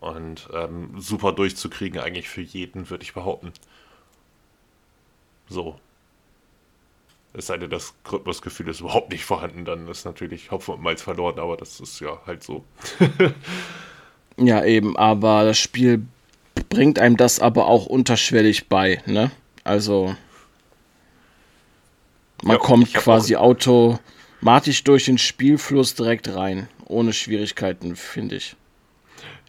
Und 0.00 0.48
ähm, 0.52 0.94
super 0.98 1.32
durchzukriegen, 1.32 2.00
eigentlich 2.00 2.28
für 2.28 2.40
jeden, 2.40 2.90
würde 2.90 3.04
ich 3.04 3.12
behaupten. 3.12 3.52
So. 5.48 5.78
Es 7.34 7.46
sei 7.46 7.56
denn, 7.56 7.70
das 7.70 7.94
Rhythmusgefühl 8.10 8.68
ist 8.68 8.80
überhaupt 8.80 9.10
nicht 9.10 9.24
vorhanden, 9.24 9.64
dann 9.64 9.88
ist 9.88 10.04
natürlich 10.04 10.50
Hopfen 10.50 10.74
und 10.74 10.82
Malz 10.82 11.02
verloren, 11.02 11.38
aber 11.38 11.56
das 11.56 11.80
ist 11.80 12.00
ja 12.00 12.20
halt 12.26 12.42
so. 12.42 12.64
ja, 14.36 14.64
eben, 14.64 14.96
aber 14.96 15.44
das 15.44 15.58
Spiel 15.58 16.04
bringt 16.68 16.98
einem 16.98 17.16
das 17.16 17.38
aber 17.38 17.68
auch 17.68 17.86
unterschwellig 17.86 18.68
bei, 18.68 19.02
ne? 19.06 19.30
Also. 19.64 20.16
Man 22.42 22.56
ja, 22.56 22.62
kommt 22.62 22.92
quasi 22.92 23.36
automatisch 23.36 24.82
durch 24.82 25.04
den 25.04 25.18
Spielfluss 25.18 25.94
direkt 25.94 26.34
rein, 26.34 26.68
ohne 26.86 27.12
Schwierigkeiten, 27.12 27.94
finde 27.94 28.36
ich. 28.36 28.56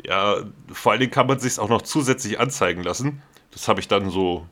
Ja, 0.03 0.43
vor 0.71 0.91
allen 0.91 1.01
Dingen 1.01 1.11
kann 1.11 1.25
man 1.25 1.39
sich 1.39 1.57
auch 1.57 1.69
noch 1.69 1.81
zusätzlich 1.81 2.39
anzeigen 2.39 2.83
lassen. 2.83 3.23
Das 3.49 3.67
habe 3.67 3.79
ich 3.79 3.87
dann 3.87 4.11
so 4.11 4.47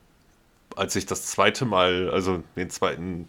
als 0.76 0.96
ich 0.96 1.06
das 1.06 1.26
zweite 1.28 1.66
Mal, 1.66 2.10
also 2.12 2.44
den 2.56 2.70
zweiten, 2.70 3.28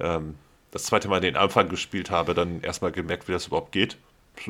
ähm, 0.00 0.36
das 0.70 0.84
zweite 0.84 1.08
Mal 1.08 1.20
den 1.20 1.36
Anfang 1.36 1.68
gespielt 1.68 2.10
habe, 2.10 2.34
dann 2.34 2.60
erstmal 2.62 2.92
gemerkt, 2.92 3.28
wie 3.28 3.32
das 3.32 3.46
überhaupt 3.46 3.72
geht. 3.72 3.96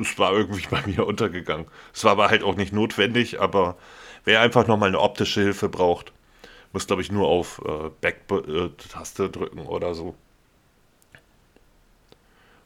Es 0.00 0.18
war 0.18 0.32
irgendwie 0.32 0.66
bei 0.70 0.82
mir 0.86 1.06
untergegangen. 1.06 1.66
Es 1.94 2.04
war 2.04 2.12
aber 2.12 2.28
halt 2.28 2.42
auch 2.42 2.56
nicht 2.56 2.72
notwendig, 2.72 3.40
aber 3.40 3.76
wer 4.24 4.40
einfach 4.40 4.66
nochmal 4.66 4.88
eine 4.88 5.00
optische 5.00 5.42
Hilfe 5.42 5.68
braucht, 5.68 6.12
muss, 6.72 6.86
glaube 6.86 7.02
ich, 7.02 7.10
nur 7.10 7.28
auf 7.28 7.60
äh, 7.64 7.90
Back-Taste 8.00 9.24
äh, 9.24 9.28
drücken 9.28 9.60
oder 9.60 9.94
so. 9.94 10.14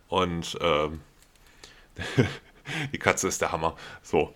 Und 0.08 0.58
ähm, 0.60 1.00
die 2.92 2.98
Katze 2.98 3.28
ist 3.28 3.40
der 3.40 3.52
Hammer. 3.52 3.76
So. 4.02 4.34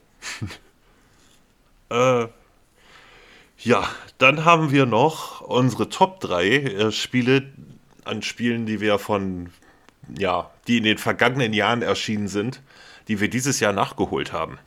äh, 1.91 2.29
ja, 3.59 3.89
dann 4.19 4.45
haben 4.45 4.71
wir 4.71 4.87
noch 4.87 5.41
unsere 5.41 5.89
Top 5.89 6.21
3 6.21 6.47
äh, 6.47 6.93
Spiele 6.93 7.53
an 8.05 8.23
Spielen, 8.23 8.67
die 8.67 8.81
wir 8.81 8.99
von, 8.99 9.51
ja, 10.17 10.51
die 10.67 10.79
in 10.79 10.85
den 10.85 10.99
vergangenen 10.99 11.53
Jahren 11.53 11.83
erschienen 11.83 12.29
sind, 12.29 12.63
die 13.09 13.21
wir 13.21 13.29
dieses 13.29 13.61
Jahr 13.61 13.73
nachgeholt 13.73 14.33
haben. 14.33 14.59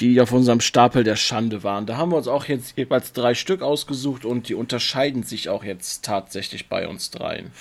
Die 0.00 0.20
auf 0.20 0.32
unserem 0.32 0.60
Stapel 0.60 1.04
der 1.04 1.16
Schande 1.16 1.62
waren. 1.62 1.86
Da 1.86 1.96
haben 1.96 2.10
wir 2.10 2.16
uns 2.16 2.28
auch 2.28 2.46
jetzt 2.46 2.76
jeweils 2.76 3.12
drei 3.12 3.34
Stück 3.34 3.62
ausgesucht 3.62 4.24
und 4.24 4.48
die 4.48 4.54
unterscheiden 4.54 5.22
sich 5.22 5.48
auch 5.48 5.62
jetzt 5.62 6.04
tatsächlich 6.04 6.68
bei 6.68 6.88
uns 6.88 7.10
dreien. 7.10 7.52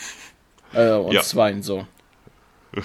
Äh, 0.74 0.92
uns 0.94 1.16
ja. 1.16 1.22
zweien 1.22 1.62
so. 1.64 1.88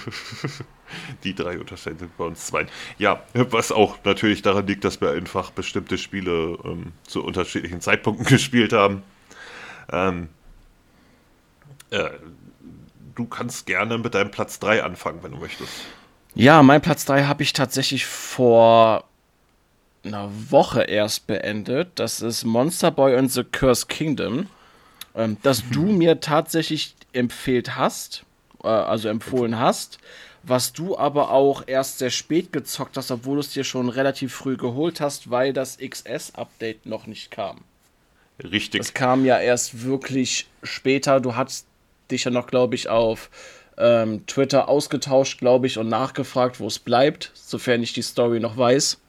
Die 1.23 1.33
drei 1.33 1.59
unterscheiden 1.59 1.99
sich 1.99 2.09
bei 2.17 2.25
uns 2.25 2.45
zwei. 2.45 2.67
Ja, 2.97 3.23
was 3.33 3.71
auch 3.71 3.97
natürlich 4.03 4.41
daran 4.41 4.67
liegt, 4.67 4.83
dass 4.83 5.01
wir 5.01 5.11
einfach 5.11 5.51
bestimmte 5.51 5.97
Spiele 5.97 6.57
ähm, 6.63 6.91
zu 7.07 7.23
unterschiedlichen 7.23 7.81
Zeitpunkten 7.81 8.25
gespielt 8.29 8.73
haben. 8.73 9.03
Ähm, 9.91 10.29
äh, 11.91 12.09
du 13.15 13.25
kannst 13.25 13.65
gerne 13.65 13.97
mit 13.97 14.13
deinem 14.13 14.31
Platz 14.31 14.59
3 14.59 14.83
anfangen, 14.83 15.19
wenn 15.23 15.31
du 15.31 15.37
möchtest. 15.37 15.71
Ja, 16.33 16.61
mein 16.63 16.81
Platz 16.81 17.05
3 17.05 17.23
habe 17.23 17.43
ich 17.43 17.53
tatsächlich 17.53 18.05
vor 18.05 19.05
einer 20.05 20.29
Woche 20.49 20.83
erst 20.83 21.27
beendet. 21.27 21.89
Das 21.95 22.21
ist 22.21 22.43
Monster 22.43 22.91
Boy 22.91 23.15
and 23.15 23.31
the 23.31 23.43
Cursed 23.43 23.89
Kingdom. 23.89 24.47
Ähm, 25.15 25.37
das 25.43 25.63
du 25.71 25.83
mir 25.83 26.19
tatsächlich 26.19 26.95
empfehlt 27.13 27.75
hast, 27.75 28.23
äh, 28.63 28.67
also 28.67 29.09
empfohlen 29.09 29.59
hast 29.59 29.99
was 30.47 30.73
du 30.73 30.97
aber 30.97 31.31
auch 31.31 31.63
erst 31.65 31.99
sehr 31.99 32.11
spät 32.11 32.53
gezockt 32.53 32.97
hast, 32.97 33.11
obwohl 33.11 33.35
du 33.35 33.39
es 33.41 33.49
dir 33.49 33.63
schon 33.63 33.89
relativ 33.89 34.33
früh 34.33 34.57
geholt 34.57 35.01
hast, 35.01 35.31
weil 35.31 35.53
das 35.53 35.77
XS-Update 35.77 36.85
noch 36.85 37.07
nicht 37.07 37.31
kam. 37.31 37.61
Richtig. 38.43 38.79
Das 38.79 38.93
kam 38.93 39.25
ja 39.25 39.39
erst 39.39 39.83
wirklich 39.83 40.47
später. 40.61 41.19
Du 41.19 41.35
hast 41.35 41.67
dich 42.11 42.25
ja 42.25 42.31
noch, 42.31 42.47
glaube 42.47 42.75
ich, 42.75 42.89
auf 42.89 43.29
ähm, 43.77 44.25
Twitter 44.27 44.69
ausgetauscht, 44.69 45.39
glaube 45.39 45.67
ich, 45.67 45.77
und 45.77 45.89
nachgefragt, 45.89 46.59
wo 46.59 46.67
es 46.67 46.79
bleibt, 46.79 47.31
sofern 47.33 47.81
ich 47.81 47.93
die 47.93 48.01
Story 48.01 48.39
noch 48.39 48.57
weiß. 48.57 48.99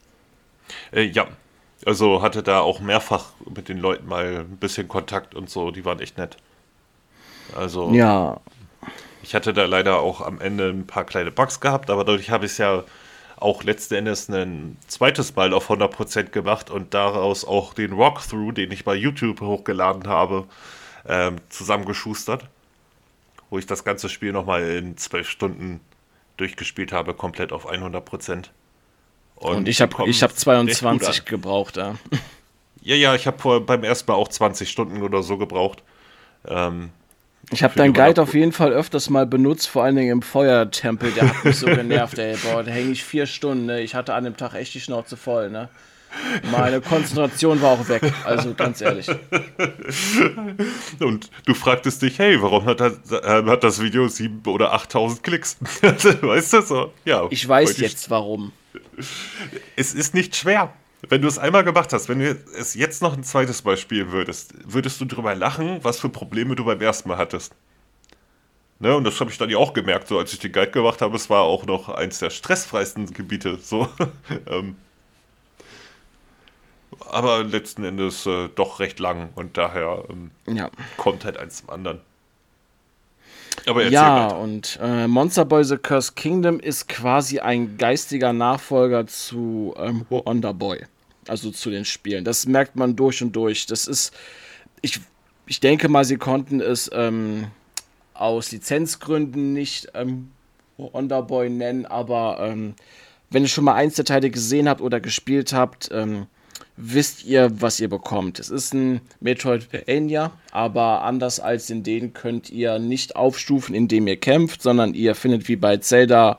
Äh, 0.91 1.03
ja, 1.03 1.27
also 1.85 2.21
hatte 2.21 2.43
da 2.43 2.59
auch 2.59 2.79
mehrfach 2.79 3.31
mit 3.53 3.69
den 3.69 3.77
Leuten 3.77 4.07
mal 4.07 4.39
ein 4.39 4.57
bisschen 4.57 4.87
Kontakt 4.87 5.35
und 5.35 5.49
so, 5.49 5.71
die 5.71 5.85
waren 5.85 5.99
echt 5.99 6.17
nett. 6.17 6.37
Also. 7.55 7.91
Ja, 7.91 8.39
ich 9.23 9.35
hatte 9.35 9.53
da 9.53 9.65
leider 9.65 9.99
auch 9.99 10.21
am 10.21 10.39
Ende 10.39 10.69
ein 10.69 10.87
paar 10.87 11.03
kleine 11.03 11.31
Bugs 11.31 11.59
gehabt, 11.59 11.89
aber 11.89 12.03
dadurch 12.05 12.29
habe 12.29 12.45
ich 12.45 12.53
es 12.53 12.57
ja 12.59 12.83
auch 13.35 13.63
letzten 13.63 13.95
Endes 13.95 14.29
ein 14.29 14.77
zweites 14.87 15.35
Mal 15.35 15.53
auf 15.53 15.69
100% 15.69 16.29
gemacht 16.29 16.69
und 16.69 16.93
daraus 16.93 17.45
auch 17.45 17.73
den 17.73 17.97
Walkthrough, 17.97 18.53
den 18.53 18.71
ich 18.71 18.83
bei 18.83 18.95
YouTube 18.95 19.41
hochgeladen 19.41 20.07
habe, 20.07 20.45
ähm, 21.07 21.37
zusammengeschustert. 21.49 22.45
Wo 23.49 23.57
ich 23.57 23.65
das 23.65 23.83
ganze 23.83 24.09
Spiel 24.09 24.33
nochmal 24.33 24.63
in 24.63 24.97
zwölf 24.97 25.29
Stunden 25.29 25.79
durchgespielt 26.37 26.91
habe, 26.91 27.13
komplett 27.13 27.53
auf 27.53 27.69
100%. 27.69 28.49
Und, 29.37 29.55
und 29.55 29.67
ich 29.67 29.81
habe 29.81 30.09
ich 30.09 30.23
hab 30.23 30.35
22 30.35 31.25
gebraucht, 31.25 31.77
ja. 31.77 31.95
Ja, 32.81 32.95
ja, 32.95 33.15
ich 33.15 33.27
habe 33.27 33.59
beim 33.61 33.83
ersten 33.83 34.11
Mal 34.11 34.17
auch 34.17 34.29
20 34.29 34.69
Stunden 34.69 35.01
oder 35.01 35.21
so 35.21 35.37
gebraucht. 35.37 35.83
Ähm, 36.47 36.89
ich 37.51 37.63
habe 37.63 37.75
deinen 37.75 37.93
Guide 37.93 38.21
auf 38.21 38.33
jeden 38.33 38.51
Fall 38.51 38.73
öfters 38.73 39.09
mal 39.09 39.25
benutzt, 39.25 39.69
vor 39.69 39.83
allen 39.83 39.95
Dingen 39.95 40.11
im 40.11 40.21
Feuertempel. 40.21 41.11
Der 41.11 41.29
hat 41.29 41.45
mich 41.45 41.57
so 41.57 41.65
genervt, 41.65 42.17
ey. 42.17 42.35
Boah, 42.37 42.63
da 42.63 42.71
hänge 42.71 42.91
ich 42.91 43.03
vier 43.03 43.25
Stunden. 43.25 43.67
Ne? 43.67 43.81
Ich 43.81 43.95
hatte 43.95 44.13
an 44.13 44.23
dem 44.23 44.35
Tag 44.35 44.53
echt 44.53 44.73
die 44.73 44.81
Schnauze 44.81 45.15
voll, 45.15 45.49
ne? 45.49 45.69
Meine 46.51 46.81
Konzentration 46.81 47.61
war 47.61 47.71
auch 47.71 47.87
weg, 47.89 48.01
also 48.23 48.53
ganz 48.53 48.81
ehrlich. 48.81 49.07
Und 50.99 51.29
du 51.45 51.53
fragtest 51.53 52.01
dich, 52.01 52.17
hey, 52.17 52.41
warum 52.41 52.65
hat 52.65 52.79
das, 52.79 53.11
äh, 53.11 53.43
hat 53.45 53.63
das 53.63 53.81
Video 53.81 54.05
7.000 54.05 54.47
oder 54.47 54.73
8.000 54.73 55.21
Klicks? 55.21 55.57
weißt 55.81 56.53
du 56.53 56.61
so? 56.61 56.93
Ja. 57.05 57.27
Ich 57.29 57.47
weiß 57.47 57.77
jetzt 57.77 58.09
warum. 58.09 58.53
Es 59.75 59.93
ist 59.93 60.13
nicht 60.13 60.35
schwer. 60.35 60.73
Wenn 61.09 61.21
du 61.21 61.27
es 61.27 61.37
einmal 61.37 61.63
gemacht 61.63 61.93
hast, 61.93 62.09
wenn 62.09 62.19
du 62.19 62.31
es 62.57 62.73
jetzt 62.73 63.01
noch 63.01 63.15
ein 63.15 63.23
zweites 63.23 63.63
Mal 63.63 63.77
spielen 63.77 64.11
würdest, 64.11 64.53
würdest 64.65 64.99
du 64.99 65.05
drüber 65.05 65.35
lachen, 65.35 65.83
was 65.83 65.99
für 65.99 66.09
Probleme 66.09 66.55
du 66.55 66.65
beim 66.65 66.81
ersten 66.81 67.09
Mal 67.09 67.17
hattest. 67.17 67.53
Ne, 68.79 68.95
und 68.95 69.03
das 69.03 69.19
habe 69.19 69.31
ich 69.31 69.37
dann 69.37 69.49
ja 69.49 69.57
auch 69.57 69.73
gemerkt, 69.73 70.07
so 70.07 70.19
als 70.19 70.33
ich 70.33 70.39
den 70.39 70.51
Guide 70.51 70.71
gemacht 70.71 71.01
habe, 71.01 71.15
es 71.15 71.29
war 71.29 71.41
auch 71.41 71.65
noch 71.65 71.89
eins 71.89 72.19
der 72.19 72.29
stressfreisten 72.29 73.11
Gebiete. 73.13 73.57
So. 73.61 73.89
Ähm. 74.47 74.75
aber 77.09 77.43
letzten 77.43 77.83
Endes 77.83 78.25
äh, 78.25 78.49
doch 78.49 78.79
recht 78.79 78.99
lang 78.99 79.29
und 79.35 79.57
daher 79.57 80.03
ähm, 80.09 80.31
ja. 80.47 80.69
kommt 80.97 81.25
halt 81.25 81.37
eins 81.37 81.57
zum 81.57 81.69
anderen. 81.69 82.01
Aber 83.65 83.87
ja, 83.87 84.25
weiter. 84.25 84.39
und 84.39 84.79
äh, 84.81 85.07
Monster 85.07 85.45
Boy 85.45 85.63
The 85.63 85.77
Cursed 85.77 86.15
Kingdom 86.15 86.59
ist 86.59 86.87
quasi 86.87 87.39
ein 87.39 87.77
geistiger 87.77 88.33
Nachfolger 88.33 89.07
zu 89.07 89.73
ähm, 89.77 90.05
Wonder 90.09 90.53
Boy. 90.53 90.85
Also 91.27 91.51
zu 91.51 91.69
den 91.69 91.83
Spielen. 91.83 92.23
Das 92.23 92.45
merkt 92.45 92.75
man 92.75 92.95
durch 92.95 93.21
und 93.21 93.35
durch. 93.35 93.65
Das 93.65 93.87
ist. 93.87 94.13
Ich, 94.81 94.99
ich 95.45 95.59
denke 95.59 95.89
mal, 95.89 96.05
sie 96.05 96.17
konnten 96.17 96.61
es 96.61 96.89
ähm, 96.93 97.47
aus 98.13 98.51
Lizenzgründen 98.51 99.53
nicht 99.53 99.87
ähm, 99.93 100.31
Wonder 100.77 101.23
Boy 101.23 101.49
nennen, 101.49 101.85
aber 101.85 102.37
ähm, 102.41 102.75
wenn 103.29 103.43
ihr 103.43 103.49
schon 103.49 103.63
mal 103.63 103.73
eins 103.73 103.95
der 103.95 104.05
Teile 104.05 104.29
gesehen 104.29 104.69
habt 104.69 104.81
oder 104.81 104.99
gespielt 104.99 105.53
habt, 105.53 105.89
ähm, 105.91 106.27
wisst 106.77 107.25
ihr, 107.25 107.49
was 107.59 107.79
ihr 107.79 107.89
bekommt. 107.89 108.39
Es 108.39 108.49
ist 108.49 108.73
ein 108.73 109.01
Metroidvania, 109.19 110.31
aber 110.51 111.03
anders 111.03 111.39
als 111.39 111.69
in 111.69 111.83
denen 111.83 112.13
könnt 112.13 112.49
ihr 112.49 112.79
nicht 112.79 113.15
aufstufen, 113.15 113.73
indem 113.73 114.07
ihr 114.07 114.17
kämpft, 114.17 114.61
sondern 114.61 114.93
ihr 114.93 115.15
findet 115.15 115.47
wie 115.47 115.55
bei 115.55 115.77
Zelda 115.77 116.37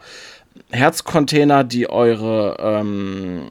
Herzcontainer, 0.70 1.64
die 1.64 1.88
eure, 1.88 2.56
ähm, 2.60 3.48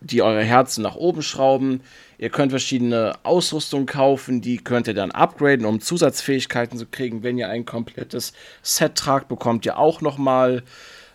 die 0.00 0.22
eure 0.22 0.42
Herzen 0.42 0.82
nach 0.82 0.96
oben 0.96 1.22
schrauben. 1.22 1.80
Ihr 2.18 2.30
könnt 2.30 2.50
verschiedene 2.52 3.12
Ausrüstung 3.24 3.84
kaufen, 3.84 4.40
die 4.40 4.56
könnt 4.56 4.86
ihr 4.86 4.94
dann 4.94 5.10
upgraden, 5.10 5.66
um 5.66 5.80
Zusatzfähigkeiten 5.80 6.78
zu 6.78 6.86
kriegen. 6.86 7.22
Wenn 7.22 7.36
ihr 7.36 7.48
ein 7.48 7.66
komplettes 7.66 8.32
Set 8.62 8.94
tragt, 8.94 9.28
bekommt 9.28 9.66
ihr 9.66 9.78
auch 9.78 10.00
nochmal 10.00 10.62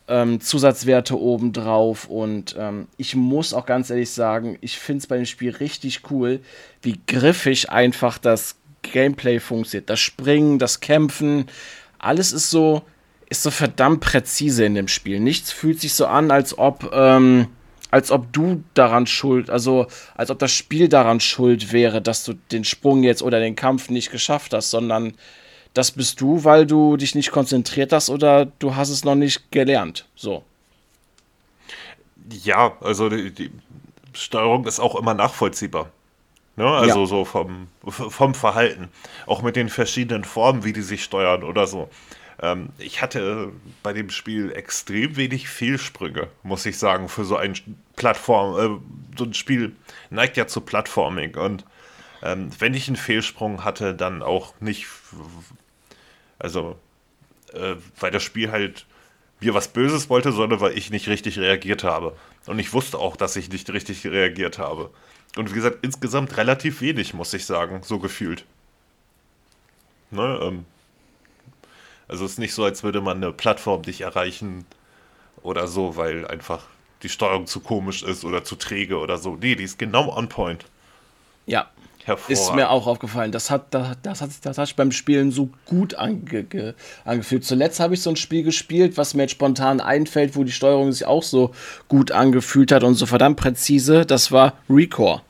ähm, 0.08 0.42
Zusatzwerte 0.42 1.20
obendrauf. 1.20 2.08
Und 2.08 2.56
ähm, 2.58 2.88
ich 2.98 3.16
muss 3.16 3.54
auch 3.54 3.66
ganz 3.66 3.90
ehrlich 3.90 4.12
sagen, 4.12 4.58
ich 4.62 4.78
finde 4.78 5.00
es 5.00 5.08
bei 5.08 5.18
dem 5.18 5.26
Spiel 5.26 5.52
richtig 5.52 6.02
cool, 6.12 6.40
wie 6.82 7.00
griffig 7.08 7.70
einfach 7.70 8.18
das 8.18 8.58
Gameplay 8.82 9.40
funktioniert. 9.40 9.90
Das 9.90 10.00
Springen, 10.00 10.60
das 10.60 10.80
Kämpfen, 10.80 11.46
alles 12.00 12.34
ist 12.34 12.50
so, 12.50 12.82
ist 13.30 13.44
so 13.44 13.52
verdammt 13.52 14.02
präzise 14.02 14.66
in 14.66 14.76
dem 14.76 14.88
Spiel. 14.88 15.20
Nichts 15.20 15.52
fühlt 15.52 15.80
sich 15.80 15.94
so 15.94 16.08
an, 16.08 16.32
als 16.32 16.58
ob, 16.58 16.92
ähm, 16.94 17.48
als 17.92 18.12
ob 18.12 18.34
du 18.34 18.64
daran 18.74 19.06
schuld, 19.06 19.50
also 19.50 19.88
als 20.16 20.32
ob 20.32 20.40
das 20.40 20.52
Spiel 20.52 20.88
daran 20.90 21.20
schuld 21.20 21.72
wäre, 21.72 22.02
dass 22.02 22.24
du 22.24 22.34
den 22.52 22.64
Sprung 22.64 23.04
jetzt 23.04 23.22
oder 23.22 23.40
den 23.40 23.56
Kampf 23.56 23.90
nicht 23.90 24.12
geschafft 24.12 24.54
hast, 24.54 24.72
sondern 24.72 25.14
das 25.74 25.92
bist 25.92 26.20
du, 26.22 26.44
weil 26.44 26.66
du 26.66 26.98
dich 26.98 27.16
nicht 27.16 27.32
konzentriert 27.32 27.94
hast 27.94 28.10
oder 28.10 28.46
du 28.46 28.76
hast 28.76 28.90
es 28.90 29.04
noch 29.04 29.16
nicht 29.16 29.52
gelernt. 29.52 30.06
So. 30.16 30.44
Ja, 32.44 32.78
also 32.82 33.10
die, 33.10 33.32
die 33.32 33.52
Steuerung 34.14 34.66
ist 34.66 34.80
auch 34.80 34.96
immer 34.96 35.14
nachvollziehbar. 35.14 35.92
Ne? 36.56 36.66
Also 36.66 37.02
ja. 37.02 37.06
so 37.06 37.26
vom, 37.26 37.68
vom 37.88 38.36
Verhalten. 38.36 38.90
Auch 39.26 39.42
mit 39.42 39.56
den 39.56 39.70
verschiedenen 39.70 40.24
Formen, 40.24 40.64
wie 40.64 40.74
die 40.74 40.82
sich 40.82 41.04
steuern 41.04 41.44
oder 41.44 41.68
so. 41.68 41.90
Ähm, 42.42 42.70
ich 42.78 43.02
hatte 43.02 43.52
bei 43.84 43.94
dem 43.94 44.10
Spiel 44.10 44.52
extrem 44.52 45.16
wenig 45.16 45.48
Fehlsprünge, 45.48 46.28
muss 46.44 46.66
ich 46.66 46.78
sagen, 46.78 47.08
für 47.08 47.24
so 47.24 47.38
ein 47.38 47.56
Plattform. 47.96 48.60
Äh, 48.60 49.18
so 49.18 49.26
ein 49.26 49.34
Spiel 49.34 49.76
neigt 50.10 50.38
ja 50.38 50.48
zu 50.48 50.62
Plattforming. 50.62 51.38
Und 51.38 51.66
ähm, 52.24 52.50
wenn 52.60 52.74
ich 52.74 52.88
einen 52.88 52.98
Fehlsprung 52.98 53.64
hatte, 53.64 53.96
dann 53.96 54.22
auch 54.22 54.54
nicht 54.60 54.88
also, 56.42 56.78
äh, 57.54 57.76
weil 58.00 58.12
das 58.12 58.24
Spiel 58.24 58.52
halt 58.52 58.86
mir 59.40 59.54
was 59.54 59.70
Böses 59.70 60.10
wollte, 60.10 60.32
sondern 60.32 60.60
weil 60.60 60.78
ich 60.78 60.92
nicht 60.92 61.08
richtig 61.08 61.40
reagiert 61.40 61.84
habe. 61.84 62.16
Und 62.46 62.60
ich 62.60 62.74
wusste 62.74 62.98
auch, 62.98 63.16
dass 63.16 63.36
ich 63.36 63.50
nicht 63.50 63.70
richtig 63.72 64.06
reagiert 64.06 64.60
habe. 64.60 64.92
Und 65.36 65.50
wie 65.52 65.56
gesagt, 65.56 65.80
insgesamt 65.82 66.38
relativ 66.38 66.82
wenig, 66.82 67.14
muss 67.14 67.34
ich 67.34 67.46
sagen, 67.46 67.82
so 67.84 68.00
gefühlt. 68.00 68.46
Ne, 70.12 70.40
ähm, 70.42 70.66
also 72.08 72.26
es 72.26 72.34
ist 72.34 72.40
nicht 72.40 72.54
so, 72.54 72.66
als 72.66 72.84
würde 72.84 73.00
man 73.02 73.18
eine 73.18 73.32
Plattform 73.32 73.82
nicht 73.82 74.02
erreichen 74.02 74.66
oder 75.42 75.68
so, 75.68 75.96
weil 75.96 76.28
einfach 76.28 76.66
die 77.04 77.10
Steuerung 77.10 77.48
zu 77.48 77.62
komisch 77.62 78.04
ist 78.04 78.26
oder 78.26 78.44
zu 78.44 78.56
träge 78.56 79.00
oder 79.00 79.18
so. 79.18 79.38
Nee, 79.38 79.56
die 79.56 79.64
ist 79.64 79.80
genau 79.80 80.16
on 80.16 80.28
point. 80.28 80.66
Ja, 81.46 81.70
ist 82.28 82.54
mir 82.54 82.70
auch 82.70 82.88
aufgefallen. 82.88 83.32
Das 83.32 83.50
hat, 83.50 83.74
das, 83.74 83.98
das, 84.02 84.22
hat, 84.22 84.30
das 84.44 84.58
hat 84.58 84.68
sich 84.68 84.76
beim 84.76 84.92
Spielen 84.92 85.32
so 85.32 85.50
gut 85.66 85.96
ange, 85.96 86.76
angefühlt. 87.06 87.44
Zuletzt 87.44 87.80
habe 87.80 87.94
ich 87.94 88.02
so 88.02 88.10
ein 88.10 88.16
Spiel 88.16 88.44
gespielt, 88.44 88.98
was 88.98 89.14
mir 89.14 89.24
jetzt 89.24 89.32
spontan 89.32 89.80
einfällt, 89.82 90.36
wo 90.36 90.44
die 90.44 90.52
Steuerung 90.52 90.92
sich 90.92 91.06
auch 91.06 91.24
so 91.24 91.52
gut 91.88 92.12
angefühlt 92.12 92.72
hat 92.72 92.84
und 92.84 92.96
so 92.96 93.06
verdammt 93.06 93.38
präzise. 93.38 94.06
Das 94.06 94.32
war 94.32 94.54
Recore. 94.70 95.22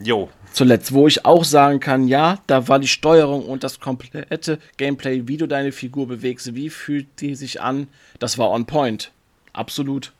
Jo. 0.00 0.28
Zuletzt, 0.52 0.92
wo 0.92 1.08
ich 1.08 1.24
auch 1.24 1.44
sagen 1.44 1.80
kann, 1.80 2.06
ja, 2.06 2.38
da 2.46 2.68
war 2.68 2.78
die 2.78 2.88
Steuerung 2.88 3.44
und 3.46 3.64
das 3.64 3.80
komplette 3.80 4.58
Gameplay, 4.76 5.26
wie 5.26 5.36
du 5.36 5.48
deine 5.48 5.72
Figur 5.72 6.06
bewegst, 6.06 6.54
wie 6.54 6.70
fühlt 6.70 7.06
die 7.20 7.34
sich 7.34 7.60
an, 7.60 7.88
das 8.20 8.38
war 8.38 8.50
on 8.50 8.64
point. 8.66 9.10
Absolut. 9.52 10.12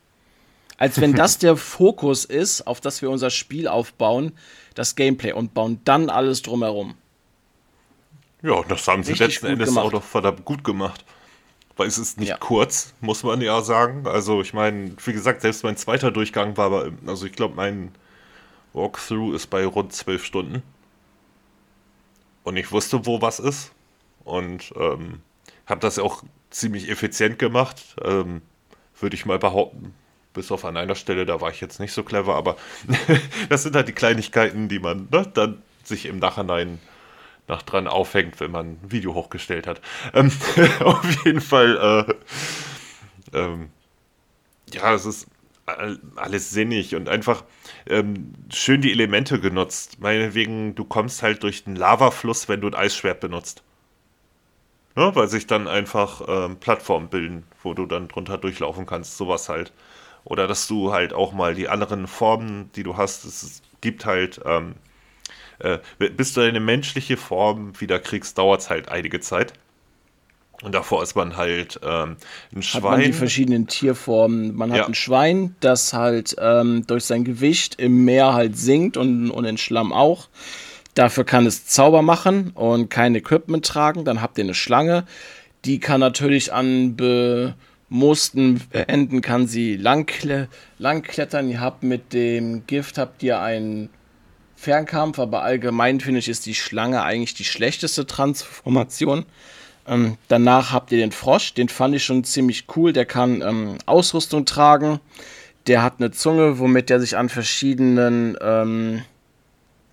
Als 0.76 1.00
wenn 1.00 1.12
das 1.14 1.38
der 1.38 1.56
Fokus 1.56 2.24
ist, 2.24 2.66
auf 2.66 2.80
das 2.80 3.02
wir 3.02 3.10
unser 3.10 3.30
Spiel 3.30 3.68
aufbauen, 3.68 4.32
das 4.74 4.96
Gameplay 4.96 5.32
und 5.32 5.54
bauen 5.54 5.80
dann 5.84 6.10
alles 6.10 6.42
drumherum. 6.42 6.94
Ja, 8.42 8.62
das 8.68 8.86
haben 8.88 9.02
sie 9.04 9.14
letzten 9.14 9.46
Endes 9.46 9.68
gemacht. 9.70 9.86
auch 9.86 9.92
doch 9.92 10.02
verdammt 10.02 10.44
gut 10.44 10.64
gemacht. 10.64 11.04
Weil 11.76 11.88
es 11.88 11.98
ist 11.98 12.20
nicht 12.20 12.28
ja. 12.28 12.36
kurz, 12.36 12.94
muss 13.00 13.24
man 13.24 13.40
ja 13.40 13.60
sagen. 13.62 14.06
Also 14.06 14.40
ich 14.40 14.52
meine, 14.52 14.94
wie 15.04 15.12
gesagt, 15.12 15.40
selbst 15.40 15.64
mein 15.64 15.76
zweiter 15.76 16.10
Durchgang 16.10 16.56
war 16.56 16.66
aber, 16.66 16.92
also 17.06 17.26
ich 17.26 17.32
glaube, 17.32 17.56
mein 17.56 17.92
Walkthrough 18.74 19.34
ist 19.34 19.48
bei 19.48 19.64
rund 19.66 19.92
zwölf 19.92 20.24
Stunden. 20.24 20.62
Und 22.44 22.56
ich 22.56 22.70
wusste, 22.70 23.06
wo 23.06 23.22
was 23.22 23.40
ist. 23.40 23.72
Und 24.24 24.72
ähm, 24.76 25.20
habe 25.66 25.80
das 25.80 25.98
auch 25.98 26.22
ziemlich 26.50 26.88
effizient 26.88 27.38
gemacht. 27.38 27.96
Ähm, 28.04 28.42
Würde 29.00 29.16
ich 29.16 29.26
mal 29.26 29.38
behaupten. 29.38 29.94
Bis 30.34 30.52
auf 30.52 30.64
an 30.64 30.76
einer 30.76 30.96
Stelle, 30.96 31.24
da 31.26 31.40
war 31.40 31.50
ich 31.50 31.60
jetzt 31.60 31.80
nicht 31.80 31.92
so 31.92 32.02
clever, 32.02 32.34
aber 32.34 32.56
das 33.48 33.62
sind 33.62 33.74
halt 33.76 33.88
die 33.88 33.92
Kleinigkeiten, 33.92 34.68
die 34.68 34.80
man 34.80 35.08
ne, 35.10 35.26
dann 35.32 35.62
sich 35.84 36.06
im 36.06 36.18
Nachhinein 36.18 36.80
nach 37.46 37.62
dran 37.62 37.86
aufhängt, 37.86 38.40
wenn 38.40 38.50
man 38.50 38.66
ein 38.72 38.90
Video 38.90 39.14
hochgestellt 39.14 39.66
hat. 39.66 39.80
Ähm, 40.12 40.30
auf 40.80 41.24
jeden 41.24 41.40
Fall, 41.40 42.06
äh, 43.32 43.38
ähm, 43.38 43.70
ja, 44.72 44.94
es 44.94 45.06
ist 45.06 45.28
alles 46.16 46.50
sinnig 46.50 46.94
und 46.94 47.08
einfach 47.08 47.44
ähm, 47.86 48.34
schön 48.52 48.82
die 48.82 48.92
Elemente 48.92 49.40
genutzt. 49.40 49.98
Meinetwegen, 50.00 50.74
du 50.74 50.84
kommst 50.84 51.22
halt 51.22 51.42
durch 51.42 51.64
den 51.64 51.76
Lavafluss, 51.76 52.48
wenn 52.48 52.60
du 52.60 52.66
ein 52.66 52.74
Eisschwert 52.74 53.20
benutzt. 53.20 53.62
Ja, 54.96 55.06
ne, 55.06 55.16
weil 55.16 55.28
sich 55.28 55.46
dann 55.46 55.66
einfach 55.68 56.22
ähm, 56.28 56.56
Plattformen 56.56 57.08
bilden, 57.08 57.44
wo 57.62 57.74
du 57.74 57.86
dann 57.86 58.08
drunter 58.08 58.38
durchlaufen 58.38 58.86
kannst, 58.86 59.16
sowas 59.16 59.48
halt. 59.48 59.72
Oder 60.24 60.46
dass 60.46 60.66
du 60.66 60.92
halt 60.92 61.12
auch 61.12 61.32
mal 61.32 61.54
die 61.54 61.68
anderen 61.68 62.06
Formen, 62.06 62.70
die 62.76 62.82
du 62.82 62.96
hast, 62.96 63.24
es 63.24 63.62
gibt 63.80 64.06
halt, 64.06 64.40
ähm, 64.44 64.74
äh, 65.58 65.78
bis 65.98 66.32
du 66.32 66.40
eine 66.40 66.60
menschliche 66.60 67.16
Form 67.16 67.78
wieder 67.80 67.98
kriegst, 67.98 68.38
dauert 68.38 68.62
es 68.62 68.70
halt 68.70 68.88
einige 68.88 69.20
Zeit. 69.20 69.52
Und 70.62 70.74
davor 70.74 71.02
ist 71.02 71.14
man 71.14 71.36
halt 71.36 71.78
ähm, 71.82 72.16
ein 72.54 72.62
Schwein. 72.62 72.82
Hat 72.84 72.90
man 72.90 73.00
die 73.02 73.12
verschiedenen 73.12 73.66
Tierformen. 73.66 74.54
Man 74.54 74.70
hat 74.70 74.78
ja. 74.78 74.86
ein 74.86 74.94
Schwein, 74.94 75.56
das 75.60 75.92
halt 75.92 76.36
ähm, 76.38 76.86
durch 76.86 77.04
sein 77.04 77.24
Gewicht 77.24 77.74
im 77.78 78.04
Meer 78.04 78.32
halt 78.32 78.56
sinkt 78.56 78.96
und, 78.96 79.30
und 79.30 79.44
in 79.44 79.58
Schlamm 79.58 79.92
auch. 79.92 80.28
Dafür 80.94 81.24
kann 81.24 81.44
es 81.44 81.66
Zauber 81.66 82.02
machen 82.02 82.52
und 82.54 82.88
kein 82.88 83.14
Equipment 83.14 83.66
tragen. 83.66 84.04
Dann 84.04 84.22
habt 84.22 84.38
ihr 84.38 84.44
eine 84.44 84.54
Schlange. 84.54 85.04
Die 85.64 85.80
kann 85.80 86.00
natürlich 86.00 86.52
an 86.52 86.96
be 86.96 87.54
mussten 87.88 88.60
beenden, 88.70 89.20
kann 89.20 89.46
sie 89.46 89.76
langkle 89.76 90.48
langklettern. 90.78 91.48
Ihr 91.48 91.60
habt 91.60 91.82
mit 91.82 92.12
dem 92.12 92.66
Gift 92.66 92.98
habt 92.98 93.22
ihr 93.22 93.40
einen 93.40 93.90
Fernkampf, 94.56 95.18
aber 95.18 95.42
allgemein 95.42 96.00
finde 96.00 96.20
ich, 96.20 96.28
ist 96.28 96.46
die 96.46 96.54
Schlange 96.54 97.02
eigentlich 97.02 97.34
die 97.34 97.44
schlechteste 97.44 98.06
Transformation. 98.06 99.26
Ähm, 99.86 100.16
danach 100.28 100.72
habt 100.72 100.92
ihr 100.92 100.98
den 100.98 101.12
Frosch, 101.12 101.54
den 101.54 101.68
fand 101.68 101.94
ich 101.94 102.04
schon 102.04 102.24
ziemlich 102.24 102.64
cool. 102.74 102.92
Der 102.92 103.04
kann 103.04 103.42
ähm, 103.42 103.78
Ausrüstung 103.86 104.46
tragen. 104.46 105.00
Der 105.66 105.82
hat 105.82 105.94
eine 105.98 106.10
Zunge, 106.10 106.58
womit 106.58 106.90
er 106.90 107.00
sich 107.00 107.16
an 107.16 107.28
verschiedenen 107.28 108.36
ähm, 108.40 109.02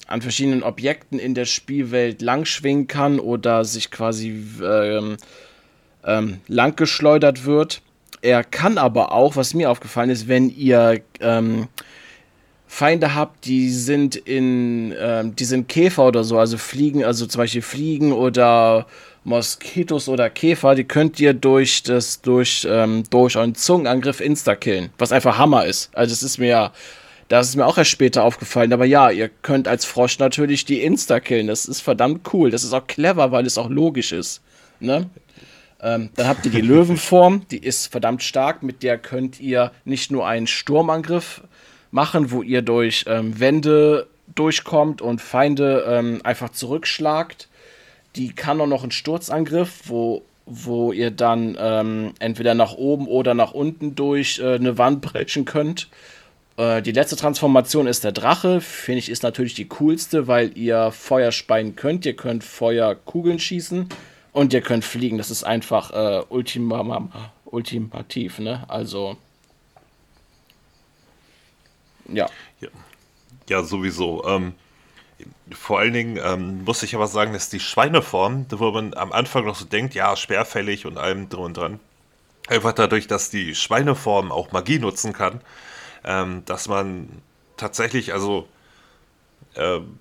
an 0.08 0.22
verschiedenen 0.22 0.64
Objekten 0.64 1.20
in 1.20 1.34
der 1.34 1.46
Spielwelt 1.46 2.22
langschwingen 2.22 2.88
kann 2.88 3.20
oder 3.20 3.64
sich 3.64 3.92
quasi 3.92 4.46
ähm, 6.06 6.39
langgeschleudert 6.47 7.45
wird. 7.45 7.82
Er 8.22 8.43
kann 8.43 8.78
aber 8.78 9.12
auch, 9.12 9.36
was 9.36 9.54
mir 9.54 9.70
aufgefallen 9.70 10.10
ist, 10.10 10.28
wenn 10.28 10.49
ihr 10.49 11.02
ähm, 11.20 11.68
Feinde 12.68 13.16
habt, 13.16 13.45
die 13.45 13.70
sind 13.70 14.16
in, 14.16 14.95
ähm, 14.97 15.36
die 15.36 15.43
sind 15.43 15.68
Käfer 15.68 16.06
oder 16.08 16.24
so, 16.24 16.39
also 16.39 16.58
Fliegen, 16.58 17.04
also 17.04 17.26
zum 17.26 17.39
Beispiel 17.39 17.62
Fliegen 17.62 18.14
oder 18.14 18.86
Moskitos 19.24 20.08
oder 20.08 20.30
Käfer, 20.30 20.74
die 20.74 20.86
könnt 20.86 21.20
ihr 21.20 21.34
durch 21.34 21.84
das, 21.84 22.22
durch, 22.22 22.66
ähm, 22.70 23.04
durch 23.10 23.36
euren 23.36 23.56
Zungenangriff 23.56 24.22
insta-killen, 24.22 24.89
was 24.97 25.12
einfach 25.12 25.38
Hammer 25.38 25.66
ist. 25.66 25.89
Also 25.93 26.14
es 26.14 26.24
ist 26.24 26.38
mir, 26.38 26.72
das 27.28 27.49
ist 27.49 27.56
mir 27.56 27.66
auch 27.66 27.78
erst 27.78 27.91
später 27.91 28.24
aufgefallen, 28.24 28.72
aber 28.72 28.86
ja, 28.86 29.12
ihr 29.12 29.30
könnt 29.30 29.68
als 29.68 29.84
Frosch 29.84 30.18
natürlich 30.20 30.64
die 30.64 30.82
insta-killen, 30.82 31.47
das 31.47 31.66
ist 31.66 31.82
verdammt 31.82 32.32
cool, 32.34 32.52
das 32.52 32.64
ist 32.64 32.74
auch 32.74 32.88
clever, 32.88 33.32
weil 33.32 33.45
es 33.45 33.58
auch 33.58 33.70
logisch 33.70 34.12
ist. 34.12 34.41
Ne? 34.80 35.10
Ähm, 35.82 36.10
dann 36.16 36.28
habt 36.28 36.46
ihr 36.46 36.52
die 36.52 36.62
Löwenform, 36.62 37.48
die 37.50 37.58
ist 37.58 37.88
verdammt 37.88 38.22
stark. 38.22 38.62
Mit 38.62 38.84
der 38.84 38.98
könnt 38.98 39.40
ihr 39.40 39.72
nicht 39.84 40.12
nur 40.12 40.28
einen 40.28 40.48
Sturmangriff 40.48 41.42
machen, 41.90 42.32
wo 42.32 42.44
ihr 42.44 42.62
durch 42.62 43.06
ähm, 43.08 43.40
Wände 43.40 44.08
durchkommt 44.36 45.02
und 45.02 45.22
Feinde 45.22 45.86
ähm, 45.88 46.22
einfach 46.24 46.50
zurückschlagt. 46.50 47.50
Die 48.16 48.34
kann 48.34 48.62
auch 48.62 48.68
noch 48.68 48.84
einen 48.84 48.92
Sturzangriff, 48.92 49.84
wo, 49.86 50.22
wo 50.46 50.92
ihr 50.94 51.12
dann 51.12 51.58
ähm, 51.60 52.14
entweder 52.20 52.54
nach 52.54 52.74
oben 52.74 53.08
oder 53.08 53.34
nach 53.34 53.54
unten 53.54 53.96
durch 53.96 54.40
äh, 54.40 54.56
eine 54.56 54.78
Wand 54.78 55.02
brechen 55.02 55.46
könnt. 55.46 55.90
Äh, 56.58 56.84
die 56.84 56.92
letzte 56.92 57.16
Transformation 57.16 57.88
ist 57.88 58.04
der 58.04 58.12
Drache. 58.12 58.62
Finde 58.62 59.00
ich 59.00 59.10
ist 59.10 59.24
natürlich 59.24 59.56
die 59.56 59.68
coolste, 59.68 60.28
weil 60.28 60.56
ihr 60.56 60.92
Feuer 60.92 61.32
speien 61.32 61.76
könnt. 61.76 62.06
Ihr 62.06 62.16
könnt 62.16 62.44
Feuerkugeln 62.44 63.40
schießen 63.40 63.90
und 64.34 64.54
ihr 64.54 64.62
könnt 64.62 64.86
fliegen. 64.86 65.18
Das 65.18 65.32
ist 65.32 65.44
einfach 65.44 65.92
äh, 65.92 66.24
ultima, 66.30 67.10
ultimativ, 67.46 68.40
ne? 68.40 68.64
Also. 68.68 69.18
Ja. 72.08 72.28
Ja, 72.60 72.70
ja 73.50 73.64
sowieso. 73.64 74.26
Ähm, 74.26 74.54
vor 75.52 75.80
allen 75.80 75.94
Dingen 75.94 76.20
ähm, 76.24 76.64
muss 76.64 76.84
ich 76.84 76.96
aber 76.96 77.08
sagen, 77.08 77.34
dass 77.34 77.50
die 77.50 77.60
Schweineform, 77.60 78.46
wo 78.50 78.72
man 78.72 78.94
am 78.94 79.12
Anfang 79.12 79.46
noch 79.46 79.56
so 79.56 79.66
denkt, 79.66 79.94
ja, 79.94 80.16
schwerfällig 80.16 80.86
und 80.86 80.98
allem 80.98 81.30
drum 81.30 81.46
und 81.46 81.58
dran, 81.58 81.80
Einfach 82.48 82.74
dadurch, 82.74 83.08
dass 83.08 83.30
die 83.30 83.56
Schweineform 83.56 84.32
auch 84.32 84.52
Magie 84.52 84.80
nutzen 84.80 85.14
kann, 85.14 85.42
ähm, 86.04 86.44
dass 86.46 86.68
man 86.68 87.08
tatsächlich, 87.56 88.14
also 88.14 88.48
ähm, 89.56 89.98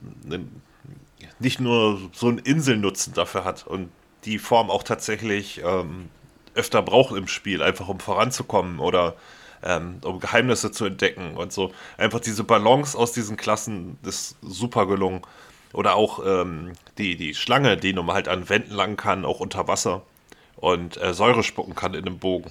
nicht 1.38 1.60
nur 1.60 2.00
so 2.12 2.28
einen 2.28 2.38
Inselnutzen 2.38 3.14
dafür 3.14 3.44
hat 3.44 3.66
und 3.66 3.90
die 4.24 4.38
Form 4.38 4.70
auch 4.70 4.82
tatsächlich 4.82 5.62
ähm, 5.64 6.08
öfter 6.54 6.82
braucht 6.82 7.16
im 7.16 7.28
Spiel, 7.28 7.62
einfach 7.62 7.88
um 7.88 8.00
voranzukommen 8.00 8.80
oder 8.80 9.14
ähm, 9.62 10.00
um 10.04 10.20
Geheimnisse 10.20 10.70
zu 10.72 10.86
entdecken 10.86 11.36
und 11.36 11.52
so. 11.52 11.72
Einfach 11.96 12.20
diese 12.20 12.44
Balance 12.44 12.96
aus 12.96 13.12
diesen 13.12 13.36
Klassen 13.36 13.98
ist 14.02 14.36
super 14.42 14.86
gelungen. 14.86 15.22
Oder 15.72 15.94
auch 15.94 16.24
ähm, 16.26 16.72
die, 16.98 17.16
die 17.16 17.34
Schlange, 17.34 17.76
die 17.76 17.92
mal 17.92 18.14
halt 18.14 18.28
an 18.28 18.48
Wänden 18.48 18.74
lang 18.74 18.96
kann, 18.96 19.24
auch 19.24 19.38
unter 19.38 19.68
Wasser 19.68 20.02
und 20.56 21.00
äh, 21.00 21.14
Säure 21.14 21.42
spucken 21.42 21.74
kann 21.74 21.94
in 21.94 22.06
einem 22.06 22.18
Bogen. 22.18 22.50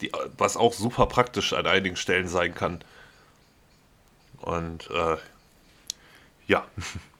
Die, 0.00 0.12
was 0.36 0.56
auch 0.56 0.74
super 0.74 1.06
praktisch 1.06 1.52
an 1.54 1.66
einigen 1.66 1.96
Stellen 1.96 2.28
sein 2.28 2.54
kann. 2.54 2.84
Und 4.40 4.90
äh, 4.90 5.16
ja. 6.46 6.64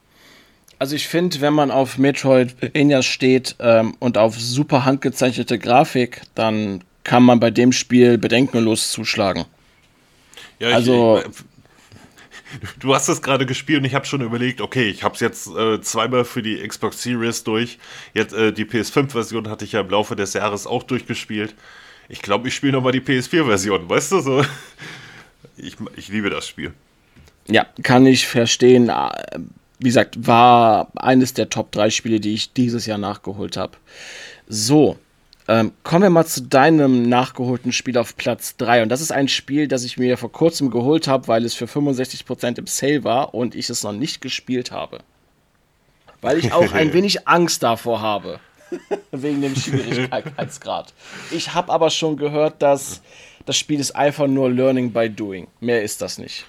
Also 0.77 0.95
ich 0.95 1.07
finde, 1.07 1.39
wenn 1.41 1.53
man 1.53 1.71
auf 1.71 1.97
Metroidvania 1.97 3.01
steht 3.01 3.55
ähm, 3.59 3.95
und 3.99 4.17
auf 4.17 4.37
super 4.39 4.85
handgezeichnete 4.85 5.57
Grafik, 5.57 6.21
dann 6.35 6.83
kann 7.03 7.23
man 7.23 7.39
bei 7.39 7.51
dem 7.51 7.71
Spiel 7.71 8.17
bedenkenlos 8.17 8.91
zuschlagen. 8.91 9.45
Ja, 10.59 10.69
also 10.69 11.21
ich, 11.25 12.79
du 12.79 12.93
hast 12.93 13.07
es 13.07 13.21
gerade 13.21 13.45
gespielt 13.45 13.79
und 13.79 13.85
ich 13.85 13.95
habe 13.95 14.05
schon 14.05 14.21
überlegt, 14.21 14.59
okay, 14.59 14.89
ich 14.89 15.03
habe 15.03 15.15
es 15.15 15.21
jetzt 15.21 15.47
äh, 15.47 15.79
zweimal 15.81 16.25
für 16.25 16.41
die 16.41 16.57
Xbox 16.67 17.01
Series 17.01 17.43
durch. 17.43 17.77
Jetzt 18.13 18.33
äh, 18.33 18.51
die 18.51 18.65
PS5-Version 18.65 19.49
hatte 19.49 19.65
ich 19.65 19.73
ja 19.73 19.81
im 19.81 19.89
Laufe 19.89 20.15
des 20.15 20.33
Jahres 20.33 20.67
auch 20.67 20.83
durchgespielt. 20.83 21.55
Ich 22.09 22.21
glaube, 22.21 22.47
ich 22.47 22.55
spiele 22.55 22.73
nochmal 22.73 22.91
die 22.91 23.01
PS4-Version, 23.01 23.89
weißt 23.89 24.11
du 24.11 24.19
so? 24.19 24.45
Ich, 25.57 25.77
ich 25.95 26.09
liebe 26.09 26.29
das 26.29 26.49
Spiel. 26.49 26.73
Ja, 27.47 27.65
kann 27.81 28.05
ich 28.05 28.27
verstehen. 28.27 28.91
Wie 29.79 29.89
gesagt, 29.89 30.27
war 30.27 30.89
eines 30.95 31.33
der 31.33 31.49
Top 31.49 31.71
3 31.71 31.89
Spiele, 31.89 32.19
die 32.19 32.33
ich 32.33 32.53
dieses 32.53 32.85
Jahr 32.85 32.97
nachgeholt 32.97 33.57
habe. 33.57 33.77
So, 34.47 34.97
ähm, 35.47 35.73
kommen 35.83 36.03
wir 36.03 36.09
mal 36.09 36.25
zu 36.25 36.41
deinem 36.41 37.07
nachgeholten 37.07 37.71
Spiel 37.71 37.97
auf 37.97 38.15
Platz 38.17 38.57
3. 38.57 38.83
Und 38.83 38.89
das 38.89 39.01
ist 39.01 39.11
ein 39.11 39.27
Spiel, 39.27 39.67
das 39.67 39.83
ich 39.83 39.97
mir 39.97 40.17
vor 40.17 40.31
kurzem 40.31 40.71
geholt 40.71 41.07
habe, 41.07 41.27
weil 41.27 41.45
es 41.45 41.53
für 41.53 41.65
65% 41.65 42.57
im 42.57 42.67
Sale 42.67 43.03
war 43.03 43.35
und 43.35 43.53
ich 43.53 43.69
es 43.69 43.83
noch 43.83 43.91
nicht 43.91 44.21
gespielt 44.21 44.71
habe. 44.71 44.99
Weil 46.21 46.39
ich 46.39 46.51
auch 46.51 46.71
ein 46.71 46.93
wenig 46.93 47.27
Angst 47.27 47.61
davor 47.61 48.01
habe. 48.01 48.39
Wegen 49.11 49.41
dem 49.41 49.55
Schwierigkeitsgrad. 49.55 50.93
Ich 51.29 51.53
habe 51.53 51.71
aber 51.71 51.91
schon 51.91 52.17
gehört, 52.17 52.61
dass 52.63 53.01
das 53.45 53.57
Spiel 53.57 53.79
ist 53.79 53.95
einfach 53.95 54.25
nur 54.25 54.49
Learning 54.49 54.91
by 54.91 55.09
Doing. 55.09 55.47
Mehr 55.59 55.83
ist 55.83 56.01
das 56.01 56.17
nicht. 56.17 56.45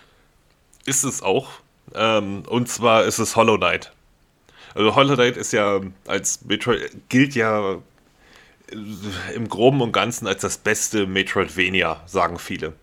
Ist 0.86 1.04
es 1.04 1.22
auch. 1.22 1.48
Ähm, 1.97 2.42
und 2.47 2.68
zwar 2.68 3.05
ist 3.05 3.18
es 3.18 3.36
Hollow 3.36 3.57
Knight. 3.57 3.92
Also 4.74 4.94
Hollow 4.94 5.14
Knight 5.14 5.36
ist 5.36 5.53
ja 5.53 5.80
als 6.07 6.44
Metroid, 6.44 7.09
gilt 7.09 7.34
ja 7.34 7.78
im 9.34 9.49
Groben 9.49 9.80
und 9.80 9.92
Ganzen 9.92 10.26
als 10.26 10.42
das 10.42 10.59
beste 10.59 11.07
Metroidvania, 11.07 12.03
sagen 12.07 12.38
viele. 12.38 12.74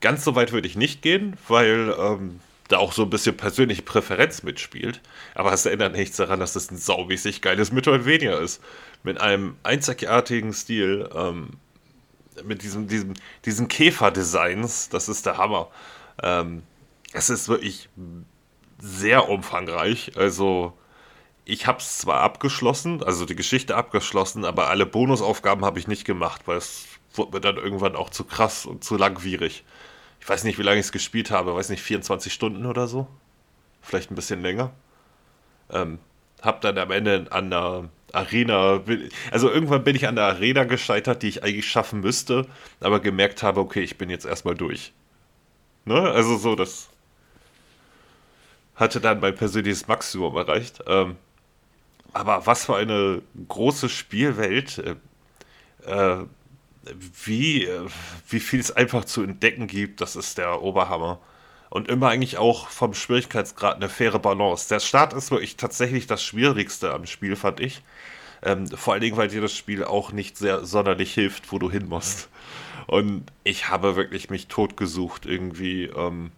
Ganz 0.00 0.22
so 0.22 0.34
weit 0.36 0.52
würde 0.52 0.68
ich 0.68 0.76
nicht 0.76 1.02
gehen, 1.02 1.36
weil 1.48 1.94
ähm, 1.98 2.40
da 2.68 2.78
auch 2.78 2.92
so 2.92 3.02
ein 3.02 3.10
bisschen 3.10 3.36
persönliche 3.36 3.82
Präferenz 3.82 4.42
mitspielt. 4.42 5.00
Aber 5.34 5.52
es 5.52 5.66
erinnert 5.66 5.94
nichts 5.94 6.18
daran, 6.18 6.40
dass 6.40 6.54
es 6.54 6.70
ein 6.70 6.76
saumäßig 6.76 7.42
geiles 7.42 7.72
Metroidvania 7.72 8.38
ist. 8.38 8.62
Mit 9.02 9.20
einem 9.20 9.56
einzigartigen 9.62 10.52
Stil, 10.52 11.08
ähm, 11.14 11.50
mit 12.44 12.62
diesem, 12.62 12.86
diesem, 12.86 13.14
diesen 13.44 13.66
Käfer-Designs, 13.66 14.90
das 14.90 15.08
ist 15.08 15.26
der 15.26 15.38
Hammer. 15.38 15.68
Ähm, 16.22 16.62
es 17.12 17.30
ist 17.30 17.48
wirklich 17.48 17.88
sehr 18.78 19.28
umfangreich. 19.28 20.12
Also 20.16 20.72
ich 21.44 21.66
habe 21.66 21.78
es 21.78 21.98
zwar 21.98 22.20
abgeschlossen, 22.20 23.02
also 23.02 23.24
die 23.24 23.36
Geschichte 23.36 23.76
abgeschlossen, 23.76 24.44
aber 24.44 24.68
alle 24.68 24.86
Bonusaufgaben 24.86 25.64
habe 25.64 25.78
ich 25.78 25.88
nicht 25.88 26.04
gemacht, 26.04 26.42
weil 26.46 26.58
es 26.58 26.86
wurde 27.14 27.32
mir 27.32 27.40
dann 27.40 27.56
irgendwann 27.56 27.96
auch 27.96 28.10
zu 28.10 28.24
krass 28.24 28.66
und 28.66 28.84
zu 28.84 28.96
langwierig. 28.96 29.64
Ich 30.20 30.28
weiß 30.28 30.44
nicht, 30.44 30.58
wie 30.58 30.62
lange 30.62 30.80
ich 30.80 30.86
es 30.86 30.92
gespielt 30.92 31.30
habe, 31.30 31.54
weiß 31.54 31.70
nicht, 31.70 31.82
24 31.82 32.32
Stunden 32.32 32.66
oder 32.66 32.86
so. 32.86 33.06
Vielleicht 33.80 34.10
ein 34.10 34.14
bisschen 34.14 34.42
länger. 34.42 34.72
Ähm, 35.70 35.98
hab 36.42 36.60
dann 36.60 36.78
am 36.78 36.90
Ende 36.90 37.26
an 37.30 37.50
der 37.50 37.88
Arena, 38.12 38.82
also 39.30 39.50
irgendwann 39.50 39.84
bin 39.84 39.96
ich 39.96 40.06
an 40.06 40.16
der 40.16 40.24
Arena 40.24 40.64
gescheitert, 40.64 41.22
die 41.22 41.28
ich 41.28 41.42
eigentlich 41.42 41.68
schaffen 41.68 42.00
müsste, 42.00 42.46
aber 42.80 43.00
gemerkt 43.00 43.42
habe, 43.42 43.60
okay, 43.60 43.80
ich 43.80 43.98
bin 43.98 44.10
jetzt 44.10 44.24
erstmal 44.24 44.54
durch. 44.54 44.92
Ne? 45.84 46.00
Also 46.00 46.36
so, 46.36 46.54
das 46.54 46.88
hatte 48.78 49.00
dann 49.00 49.20
mein 49.20 49.34
persönliches 49.34 49.88
Maximum 49.88 50.36
erreicht. 50.36 50.82
Ähm, 50.86 51.16
aber 52.12 52.46
was 52.46 52.66
für 52.66 52.76
eine 52.76 53.20
große 53.48 53.88
Spielwelt, 53.88 54.78
äh, 54.78 54.94
äh, 55.84 56.24
wie, 57.24 57.64
äh, 57.64 57.86
wie 58.28 58.40
viel 58.40 58.60
es 58.60 58.70
einfach 58.70 59.04
zu 59.04 59.22
entdecken 59.22 59.66
gibt, 59.66 60.00
das 60.00 60.16
ist 60.16 60.38
der 60.38 60.62
Oberhammer. 60.62 61.18
Und 61.70 61.88
immer 61.88 62.08
eigentlich 62.08 62.38
auch 62.38 62.68
vom 62.68 62.94
Schwierigkeitsgrad 62.94 63.76
eine 63.76 63.90
faire 63.90 64.18
Balance. 64.18 64.68
Der 64.70 64.80
Start 64.80 65.12
ist 65.12 65.30
wirklich 65.30 65.56
tatsächlich 65.56 66.06
das 66.06 66.22
Schwierigste 66.22 66.94
am 66.94 67.04
Spiel, 67.04 67.36
fand 67.36 67.60
ich. 67.60 67.82
Ähm, 68.42 68.68
vor 68.68 68.94
allen 68.94 69.02
Dingen, 69.02 69.16
weil 69.16 69.28
dir 69.28 69.42
das 69.42 69.54
Spiel 69.54 69.84
auch 69.84 70.12
nicht 70.12 70.38
sehr 70.38 70.64
sonderlich 70.64 71.12
hilft, 71.12 71.52
wo 71.52 71.58
du 71.58 71.70
hin 71.70 71.88
musst. 71.88 72.28
Und 72.86 73.24
ich 73.44 73.68
habe 73.68 73.96
wirklich 73.96 74.30
mich 74.30 74.46
totgesucht 74.46 75.26
irgendwie. 75.26 75.84
Ähm, 75.84 76.30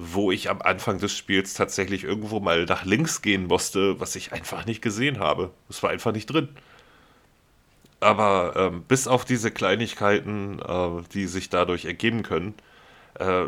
wo 0.00 0.30
ich 0.30 0.48
am 0.48 0.62
Anfang 0.62 0.98
des 0.98 1.16
Spiels 1.16 1.54
tatsächlich 1.54 2.04
irgendwo 2.04 2.38
mal 2.38 2.66
nach 2.66 2.84
links 2.84 3.20
gehen 3.20 3.46
musste, 3.46 3.98
was 3.98 4.14
ich 4.14 4.32
einfach 4.32 4.64
nicht 4.64 4.80
gesehen 4.80 5.18
habe. 5.18 5.50
Es 5.68 5.82
war 5.82 5.90
einfach 5.90 6.12
nicht 6.12 6.26
drin. 6.26 6.50
Aber 7.98 8.52
ähm, 8.54 8.84
bis 8.86 9.08
auf 9.08 9.24
diese 9.24 9.50
Kleinigkeiten, 9.50 10.60
äh, 10.60 11.02
die 11.12 11.26
sich 11.26 11.50
dadurch 11.50 11.84
ergeben 11.84 12.22
können, 12.22 12.54
äh, 13.18 13.46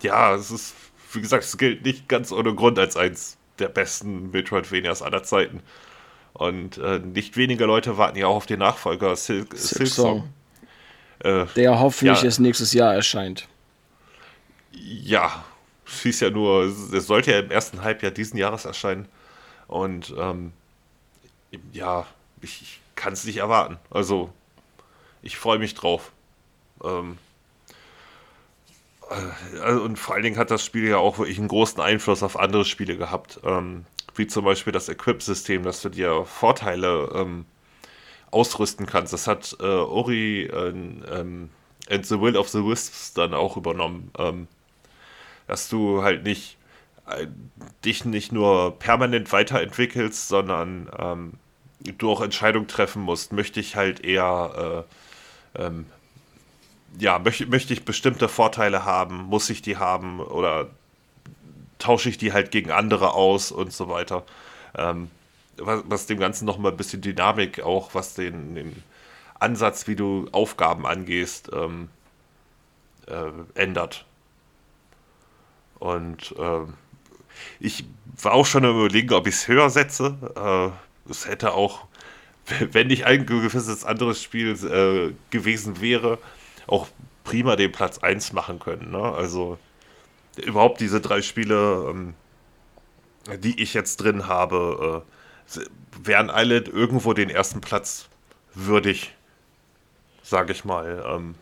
ja, 0.00 0.34
es 0.34 0.50
ist, 0.50 0.74
wie 1.12 1.20
gesagt, 1.20 1.44
es 1.44 1.58
gilt 1.58 1.84
nicht 1.84 2.08
ganz 2.08 2.32
ohne 2.32 2.54
Grund 2.54 2.78
als 2.78 2.96
eins 2.96 3.36
der 3.58 3.68
besten 3.68 4.30
Metroidvanias 4.30 5.02
aller 5.02 5.24
Zeiten. 5.24 5.60
Und 6.32 6.78
äh, 6.78 7.00
nicht 7.00 7.36
wenige 7.36 7.66
Leute 7.66 7.98
warten 7.98 8.16
ja 8.16 8.28
auch 8.28 8.36
auf 8.36 8.46
den 8.46 8.60
Nachfolger 8.60 9.14
Silk, 9.14 9.54
Silk 9.58 9.88
Song. 9.88 10.32
Äh, 11.18 11.44
der 11.54 11.78
hoffentlich 11.78 12.18
ja, 12.20 12.24
erst 12.24 12.40
nächstes 12.40 12.72
Jahr 12.72 12.94
erscheint. 12.94 13.46
Ja, 14.76 15.44
es 15.86 16.02
hieß 16.02 16.20
ja 16.20 16.30
nur, 16.30 16.64
es 16.64 17.06
sollte 17.06 17.32
ja 17.32 17.38
im 17.40 17.50
ersten 17.50 17.82
Halbjahr 17.82 18.12
diesen 18.12 18.38
Jahres 18.38 18.64
erscheinen. 18.64 19.08
Und 19.68 20.14
ähm, 20.18 20.52
ja, 21.72 22.06
ich, 22.42 22.62
ich 22.62 22.80
kann 22.94 23.12
es 23.12 23.24
nicht 23.24 23.38
erwarten. 23.38 23.78
Also, 23.90 24.32
ich 25.22 25.36
freue 25.38 25.58
mich 25.58 25.74
drauf. 25.74 26.12
Ähm, 26.84 27.18
äh, 29.10 29.60
also, 29.60 29.82
und 29.82 29.98
vor 29.98 30.14
allen 30.14 30.24
Dingen 30.24 30.38
hat 30.38 30.50
das 30.50 30.64
Spiel 30.64 30.88
ja 30.88 30.98
auch 30.98 31.18
wirklich 31.18 31.38
einen 31.38 31.48
großen 31.48 31.80
Einfluss 31.80 32.22
auf 32.22 32.38
andere 32.38 32.64
Spiele 32.64 32.96
gehabt. 32.96 33.40
Ähm, 33.44 33.86
wie 34.14 34.26
zum 34.26 34.44
Beispiel 34.44 34.72
das 34.72 34.88
Equip-System, 34.88 35.62
dass 35.62 35.82
du 35.82 35.88
dir 35.88 36.24
Vorteile 36.24 37.10
ähm, 37.14 37.44
ausrüsten 38.30 38.86
kannst. 38.86 39.12
Das 39.12 39.26
hat 39.26 39.56
äh, 39.60 39.64
Ori 39.64 40.44
äh, 40.44 40.68
ähm, 40.68 41.50
and 41.88 42.06
the 42.06 42.20
Will 42.20 42.36
of 42.36 42.48
the 42.48 42.64
Wisps 42.64 43.12
dann 43.14 43.34
auch 43.34 43.56
übernommen. 43.56 44.10
Ähm, 44.18 44.48
dass 45.46 45.68
du 45.68 46.02
halt 46.02 46.24
nicht 46.24 46.56
äh, 47.06 47.26
dich 47.84 48.04
nicht 48.04 48.32
nur 48.32 48.78
permanent 48.78 49.32
weiterentwickelst, 49.32 50.28
sondern 50.28 50.90
ähm, 50.98 51.32
du 51.98 52.10
auch 52.10 52.20
Entscheidungen 52.20 52.68
treffen 52.68 53.02
musst. 53.02 53.32
Möchte 53.32 53.60
ich 53.60 53.76
halt 53.76 54.04
eher, 54.04 54.84
äh, 55.56 55.62
ähm, 55.62 55.86
ja, 56.98 57.18
möchte, 57.18 57.46
möchte 57.46 57.72
ich 57.72 57.84
bestimmte 57.84 58.28
Vorteile 58.28 58.84
haben, 58.84 59.24
muss 59.24 59.50
ich 59.50 59.62
die 59.62 59.76
haben 59.76 60.20
oder 60.20 60.68
tausche 61.78 62.08
ich 62.08 62.18
die 62.18 62.32
halt 62.32 62.50
gegen 62.50 62.70
andere 62.70 63.12
aus 63.14 63.52
und 63.52 63.72
so 63.72 63.88
weiter. 63.88 64.24
Ähm, 64.76 65.10
was, 65.58 65.82
was, 65.86 66.06
dem 66.06 66.18
Ganzen 66.18 66.44
nochmal 66.46 66.72
ein 66.72 66.76
bisschen 66.76 67.02
Dynamik 67.02 67.62
auch, 67.62 67.94
was 67.94 68.14
den, 68.14 68.54
den 68.54 68.82
Ansatz, 69.38 69.86
wie 69.86 69.96
du 69.96 70.28
Aufgaben 70.32 70.86
angehst, 70.86 71.50
ähm, 71.52 71.88
äh, 73.06 73.30
ändert. 73.54 74.05
Und 75.78 76.34
äh, 76.38 76.66
ich 77.60 77.84
war 78.22 78.32
auch 78.32 78.46
schon 78.46 78.64
am 78.64 78.78
überlegen, 78.78 79.12
ob 79.14 79.26
ich 79.26 79.34
es 79.34 79.48
höher 79.48 79.70
setze. 79.70 80.16
Äh, 80.36 81.10
es 81.10 81.26
hätte 81.26 81.52
auch, 81.52 81.86
wenn 82.72 82.88
nicht 82.88 83.04
ein 83.04 83.26
gewisses 83.26 83.84
anderes 83.84 84.22
Spiel 84.22 84.52
äh, 84.52 85.14
gewesen 85.30 85.80
wäre, 85.80 86.18
auch 86.66 86.88
prima 87.24 87.56
den 87.56 87.72
Platz 87.72 87.98
1 87.98 88.32
machen 88.32 88.58
können. 88.58 88.90
Ne? 88.90 89.02
Also 89.02 89.58
überhaupt 90.36 90.80
diese 90.80 91.00
drei 91.00 91.22
Spiele, 91.22 91.88
ähm, 91.90 92.14
die 93.38 93.60
ich 93.60 93.74
jetzt 93.74 93.96
drin 93.96 94.26
habe, 94.26 95.04
äh, 95.56 95.60
wären 96.02 96.30
alle 96.30 96.58
irgendwo 96.58 97.12
den 97.12 97.30
ersten 97.30 97.60
Platz 97.60 98.08
würdig, 98.54 99.14
sage 100.22 100.52
ich 100.52 100.64
mal. 100.64 101.04
Ähm, 101.06 101.34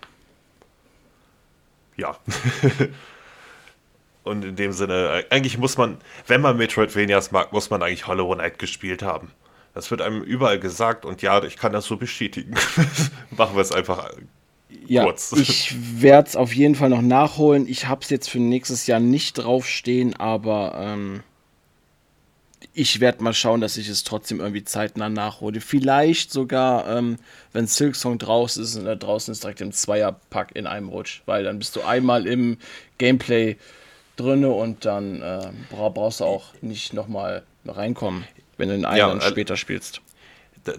ja. 1.97 2.16
Und 4.24 4.42
in 4.44 4.56
dem 4.56 4.72
Sinne, 4.72 5.24
eigentlich 5.30 5.58
muss 5.58 5.76
man, 5.76 5.98
wenn 6.26 6.40
man 6.40 6.56
Metroidvanias 6.56 7.30
mag, 7.30 7.52
muss 7.52 7.70
man 7.70 7.82
eigentlich 7.82 8.06
Hollow 8.06 8.34
Knight 8.34 8.58
gespielt 8.58 9.02
haben. 9.02 9.30
Das 9.74 9.90
wird 9.90 10.00
einem 10.00 10.22
überall 10.22 10.58
gesagt 10.58 11.04
und 11.04 11.20
ja, 11.20 11.42
ich 11.42 11.56
kann 11.56 11.72
das 11.72 11.84
so 11.84 11.96
bestätigen. 11.96 12.54
Machen 13.36 13.54
wir 13.54 13.60
es 13.60 13.72
einfach 13.72 14.10
ja, 14.86 15.04
kurz. 15.04 15.32
Ich 15.32 15.74
werde 16.00 16.28
es 16.28 16.36
auf 16.36 16.54
jeden 16.54 16.74
Fall 16.74 16.88
noch 16.88 17.02
nachholen. 17.02 17.66
Ich 17.68 17.86
habe 17.86 18.00
es 18.02 18.10
jetzt 18.10 18.30
für 18.30 18.38
nächstes 18.38 18.86
Jahr 18.86 19.00
nicht 19.00 19.34
draufstehen, 19.34 20.16
aber 20.16 20.74
ähm, 20.78 21.22
ich 22.72 23.00
werde 23.00 23.22
mal 23.22 23.34
schauen, 23.34 23.60
dass 23.60 23.76
ich 23.76 23.88
es 23.88 24.04
trotzdem 24.04 24.40
irgendwie 24.40 24.64
zeitnah 24.64 25.08
nachhole. 25.08 25.60
Vielleicht 25.60 26.32
sogar, 26.32 26.88
ähm, 26.88 27.18
wenn 27.52 27.66
Silksong 27.66 28.18
draußen 28.18 28.62
ist, 28.62 28.76
und 28.76 28.98
draußen 28.98 29.32
ist 29.32 29.42
direkt 29.42 29.60
im 29.60 29.72
Zweierpack 29.72 30.52
in 30.54 30.66
einem 30.66 30.88
Rutsch, 30.88 31.22
weil 31.26 31.44
dann 31.44 31.58
bist 31.58 31.76
du 31.76 31.82
einmal 31.82 32.26
im 32.26 32.58
Gameplay 32.98 33.56
drinne 34.16 34.50
und 34.50 34.84
dann 34.84 35.22
äh, 35.22 35.50
brauchst 35.70 36.20
du 36.20 36.24
auch 36.24 36.46
nicht 36.60 36.92
nochmal 36.92 37.42
reinkommen, 37.66 38.24
wenn 38.56 38.68
du 38.68 38.76
den 38.76 38.84
einen 38.84 38.98
ja, 38.98 39.14
äh, 39.14 39.20
später 39.20 39.56
spielst. 39.56 40.00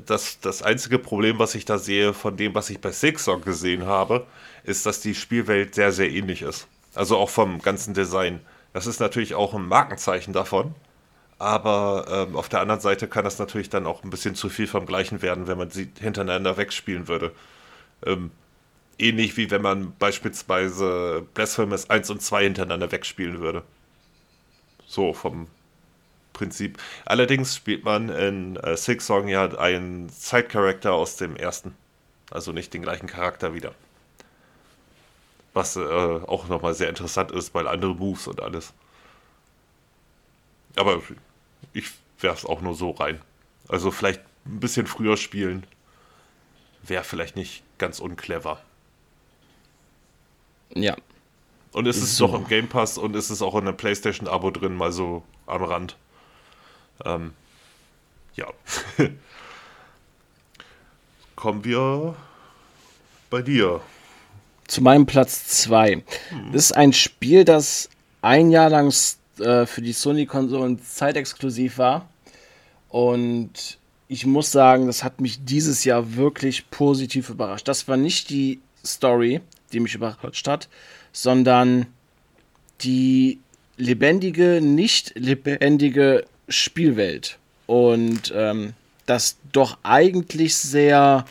Das, 0.05 0.39
das 0.39 0.63
einzige 0.63 0.97
Problem, 0.97 1.38
was 1.38 1.53
ich 1.53 1.65
da 1.65 1.77
sehe 1.77 2.13
von 2.13 2.38
dem, 2.38 2.55
was 2.55 2.69
ich 2.71 2.79
bei 2.79 2.91
Silksong 2.91 3.41
gesehen 3.41 3.86
habe, 3.86 4.25
ist, 4.63 4.86
dass 4.86 4.99
die 4.99 5.13
Spielwelt 5.13 5.75
sehr, 5.75 5.91
sehr 5.91 6.09
ähnlich 6.09 6.41
ist. 6.41 6.67
Also 6.95 7.17
auch 7.17 7.29
vom 7.29 7.61
ganzen 7.61 7.93
Design. 7.93 8.39
Das 8.73 8.88
ist 8.88 8.99
natürlich 8.99 9.36
auch 9.36 9.53
ein 9.53 9.67
Markenzeichen 9.67 10.33
davon. 10.33 10.73
Aber 11.38 12.05
ähm, 12.09 12.36
auf 12.36 12.49
der 12.49 12.61
anderen 12.61 12.79
Seite 12.79 13.07
kann 13.07 13.25
das 13.25 13.38
natürlich 13.39 13.69
dann 13.69 13.86
auch 13.86 14.03
ein 14.03 14.09
bisschen 14.09 14.36
zu 14.36 14.49
viel 14.49 14.67
vom 14.67 14.86
Gleichen 14.86 15.21
werden, 15.21 15.47
wenn 15.47 15.57
man 15.57 15.69
sie 15.69 15.91
hintereinander 15.99 16.57
wegspielen 16.57 17.07
würde. 17.07 17.31
Ähm, 18.05 18.31
ähnlich 18.97 19.37
wie 19.37 19.51
wenn 19.51 19.61
man 19.61 19.95
beispielsweise 19.97 21.25
Blasphemous 21.33 21.89
1 21.89 22.09
und 22.09 22.21
2 22.21 22.43
hintereinander 22.43 22.91
wegspielen 22.91 23.39
würde. 23.39 23.63
So 24.87 25.13
vom 25.13 25.47
Prinzip. 26.33 26.77
Allerdings 27.05 27.55
spielt 27.55 27.83
man 27.83 28.09
in 28.09 28.57
äh, 28.57 28.77
Six 28.77 29.05
Song 29.05 29.27
ja 29.27 29.45
einen 29.57 30.09
Side-Character 30.09 30.93
aus 30.93 31.17
dem 31.17 31.35
ersten. 31.35 31.75
Also 32.31 32.51
nicht 32.51 32.73
den 32.73 32.81
gleichen 32.81 33.07
Charakter 33.07 33.53
wieder. 33.53 33.73
Was 35.53 35.75
äh, 35.77 35.81
auch 35.81 36.47
nochmal 36.47 36.73
sehr 36.73 36.89
interessant 36.89 37.31
ist, 37.31 37.53
weil 37.53 37.67
andere 37.67 37.95
Moves 37.95 38.27
und 38.27 38.41
alles. 38.41 38.73
Aber 40.75 41.01
ich 41.73 41.89
werfe 42.19 42.39
es 42.39 42.45
auch 42.45 42.61
nur 42.61 42.75
so 42.75 42.91
rein. 42.91 43.21
Also 43.67 43.91
vielleicht 43.91 44.21
ein 44.45 44.59
bisschen 44.59 44.87
früher 44.87 45.17
spielen 45.17 45.65
wäre 46.83 47.03
vielleicht 47.03 47.35
nicht 47.35 47.63
ganz 47.77 47.99
unclever. 47.99 48.61
Ja. 50.74 50.95
Und 51.72 51.88
es 51.88 51.97
ist 51.97 52.16
so. 52.16 52.28
doch 52.28 52.36
im 52.36 52.47
Game 52.47 52.68
Pass 52.68 52.97
und 52.97 53.16
es 53.16 53.30
ist 53.30 53.41
auch 53.41 53.55
in 53.55 53.66
der 53.66 53.74
PlayStation-Abo 53.74 54.51
drin, 54.51 54.76
mal 54.76 54.91
so 54.91 55.24
am 55.45 55.63
Rand. 55.63 55.97
Ähm, 57.03 57.34
ja. 58.36 58.47
Kommen 61.36 61.66
wir 61.66 62.16
bei 63.30 63.41
dir. 63.41 63.82
Zu 64.68 64.82
meinem 64.82 65.05
Platz 65.05 65.47
2. 65.63 65.91
Hm. 65.91 66.03
Das 66.53 66.63
ist 66.63 66.72
ein 66.72 66.93
Spiel, 66.93 67.43
das 67.43 67.89
ein 68.22 68.49
Jahr 68.49 68.70
lang 68.70 68.93
äh, 69.39 69.66
für 69.66 69.82
die 69.82 69.93
Sony-Konsolen 69.93 70.82
zeitexklusiv 70.82 71.78
war. 71.78 72.07
Und 72.89 73.78
ich 74.07 74.26
muss 74.26 74.51
sagen, 74.51 74.88
das 74.88 75.03
hat 75.03 75.20
mich 75.20 75.43
dieses 75.43 75.84
Jahr 75.84 76.16
wirklich 76.16 76.70
positiv 76.70 77.30
überrascht. 77.30 77.68
Das 77.68 77.88
war 77.88 77.97
nicht 77.97 78.30
die 78.30 78.61
Story, 78.86 79.41
die 79.76 79.82
mich 79.82 79.93
überrascht 79.93 80.47
hat, 80.47 80.69
sondern 81.11 81.86
die 82.82 83.39
lebendige, 83.78 84.61
nicht 84.61 85.13
lebendige 85.15 86.26
Spielwelt. 86.49 87.38
Und 87.67 88.34
ähm, 88.36 88.73
das 89.05 89.38
doch 89.51 89.78
eigentlich 89.84 90.55
sehr 90.55 91.26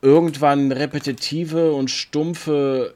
irgendwann 0.00 0.72
repetitive 0.72 1.72
und 1.72 1.90
stumpfe 1.90 2.94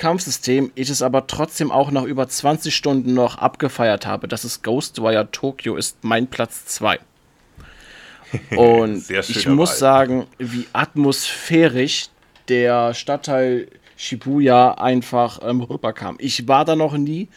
Kampfsystem 0.00 0.72
ich 0.76 0.88
es 0.88 1.02
aber 1.02 1.26
trotzdem 1.26 1.70
auch 1.70 1.90
nach 1.90 2.04
über 2.04 2.26
20 2.26 2.74
Stunden 2.74 3.12
noch 3.12 3.36
abgefeiert 3.36 4.06
habe. 4.06 4.28
Das 4.28 4.46
ist 4.46 4.64
Ghostwire 4.64 5.30
Tokyo, 5.30 5.76
ist 5.76 5.98
mein 6.02 6.26
Platz 6.26 6.64
2. 6.64 6.98
Und 8.56 9.10
ich 9.10 9.46
muss 9.46 9.78
sagen, 9.78 10.26
wie 10.38 10.66
atmosphärisch 10.72 12.06
der 12.48 12.94
Stadtteil 12.94 13.68
Shibuya 14.00 14.72
einfach 14.72 15.40
ähm, 15.42 15.60
rüberkam. 15.60 16.16
Ich 16.20 16.48
war 16.48 16.64
da 16.64 16.74
noch 16.74 16.96
nie, 16.96 17.28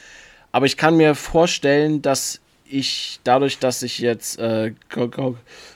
aber 0.54 0.66
ich 0.66 0.78
kann 0.78 0.96
mir 0.96 1.14
vorstellen, 1.14 2.02
dass 2.02 2.40
ich 2.64 3.20
dadurch, 3.26 3.60
dass 3.60 3.84
ich 3.84 4.00
jetzt 4.00 4.40
äh, 4.40 4.74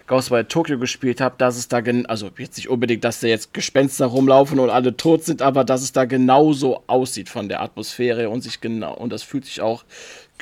Ghostwire 0.07 0.47
Tokyo 0.47 0.79
gespielt 0.79 1.19
habe, 1.19 1.35
dass 1.37 1.57
es 1.57 1.67
da, 1.67 1.81
also 2.07 2.31
jetzt 2.37 2.55
nicht 2.55 2.69
unbedingt, 2.69 3.03
dass 3.03 3.19
da 3.19 3.27
jetzt 3.27 3.53
Gespenster 3.53 4.05
rumlaufen 4.05 4.59
und 4.59 4.69
alle 4.69 4.95
tot 4.95 5.25
sind, 5.25 5.41
aber 5.41 5.65
dass 5.65 5.81
es 5.83 5.91
da 5.91 6.05
genauso 6.05 6.81
aussieht 6.87 7.27
von 7.27 7.49
der 7.49 7.61
Atmosphäre 7.61 8.29
und 8.29 8.41
sich 8.41 8.61
genau, 8.61 8.93
und 8.95 9.11
das 9.11 9.23
fühlt 9.23 9.43
sich 9.43 9.59
auch 9.59 9.83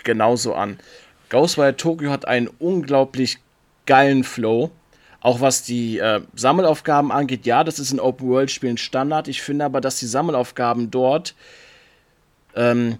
genauso 0.04 0.54
an. 0.54 0.78
Ghostwire 1.30 1.76
Tokyo 1.76 2.12
hat 2.12 2.28
einen 2.28 2.50
unglaublich 2.60 3.39
geilen 3.88 4.24
Flow. 4.24 4.70
Auch 5.26 5.41
was 5.41 5.63
die 5.63 5.97
äh, 5.97 6.21
Sammelaufgaben 6.36 7.11
angeht, 7.11 7.47
ja, 7.47 7.63
das 7.63 7.80
ist 7.80 7.91
in 7.91 7.99
Open-World-Spielen 7.99 8.78
Standard. 8.78 9.28
Ich 9.28 9.41
finde 9.41 9.65
aber, 9.65 9.82
dass 9.82 9.97
die 9.97 10.05
Sammelaufgaben 10.05 10.91
dort 10.91 11.34
ähm, 12.55 12.99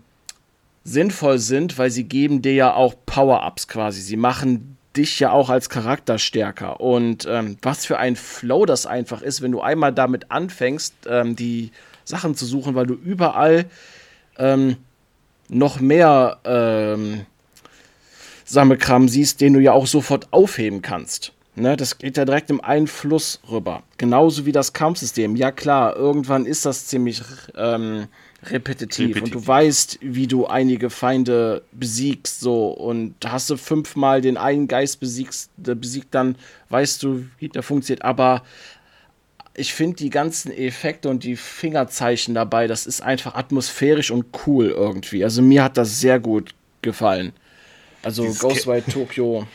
sinnvoll 0.84 1.38
sind, 1.38 1.78
weil 1.78 1.92
sie 1.92 2.06
geben 2.06 2.42
dir 2.42 2.56
ja 2.56 2.74
auch 2.74 2.96
Power-Ups 3.06 3.68
quasi. 3.68 4.02
Sie 4.02 4.18
machen 4.18 4.76
dich 4.98 5.20
ja 5.20 5.30
auch 5.30 5.52
als 5.52 5.70
Charakter 5.70 6.18
stärker. 6.18 6.82
Und 6.82 7.28
ähm, 7.30 7.58
was 7.62 7.86
für 7.86 8.00
ein 8.00 8.16
Flow 8.16 8.66
das 8.66 8.88
einfach 8.88 9.22
ist, 9.22 9.44
wenn 9.44 9.52
du 9.52 9.62
einmal 9.62 9.94
damit 9.94 10.32
anfängst, 10.32 10.96
ähm, 11.08 11.36
die 11.36 11.70
Sachen 12.06 12.34
zu 12.34 12.48
suchen, 12.48 12.74
weil 12.74 12.88
du 12.88 12.96
überall 12.96 13.66
ähm, 14.40 14.78
noch 15.48 15.80
mehr 15.80 16.40
ähm, 16.44 17.28
Sammelkram 18.46 19.10
siehst, 19.10 19.42
den 19.42 19.54
du 19.54 19.60
ja 19.60 19.74
auch 19.74 19.86
sofort 19.86 20.34
aufheben 20.34 20.82
kannst. 20.82 21.35
Ne, 21.58 21.78
das 21.78 21.98
geht 21.98 22.18
ja 22.18 22.26
direkt 22.26 22.50
im 22.50 22.60
Einfluss 22.60 23.40
rüber. 23.50 23.84
Genauso 23.98 24.46
wie 24.46 24.52
das 24.52 24.74
Kampfsystem. 24.74 25.38
Ja 25.38 25.52
klar, 25.52 25.96
irgendwann 25.96 26.46
ist 26.46 26.66
das 26.66 26.88
ziemlich 26.88 27.22
ähm, 27.56 28.08
repetitiv, 28.44 29.16
repetitiv, 29.16 29.24
und 29.24 29.34
du 29.34 29.48
weißt, 29.48 30.00
wie 30.02 30.28
du 30.28 30.48
einige 30.48 30.90
Feinde 30.90 31.64
besiegst, 31.72 32.42
so 32.42 32.68
und 32.68 33.16
hast 33.26 33.50
du 33.50 33.56
fünfmal 33.56 34.20
den 34.20 34.36
einen 34.36 34.68
Geist 34.68 35.00
besiegst, 35.00 35.50
besiegt, 35.56 36.14
dann 36.14 36.36
weißt 36.70 37.02
du, 37.04 37.26
wie 37.40 37.48
der 37.48 37.64
funktioniert. 37.64 38.04
Aber 38.04 38.44
ich 39.54 39.74
finde 39.74 39.96
die 39.96 40.10
ganzen 40.10 40.52
Effekte 40.52 41.08
und 41.08 41.24
die 41.24 41.38
Fingerzeichen 41.38 42.36
dabei, 42.36 42.68
das 42.68 42.86
ist 42.86 43.02
einfach 43.02 43.36
atmosphärisch 43.36 44.12
und 44.12 44.26
cool 44.46 44.68
irgendwie. 44.68 45.24
Also 45.24 45.42
mir 45.42 45.64
hat 45.64 45.78
das 45.78 46.02
sehr 46.02 46.20
gut 46.20 46.54
gefallen. 46.82 47.32
Also 48.04 48.24
Dieses 48.24 48.40
Ghostwire 48.40 48.84
Tokyo 48.84 49.48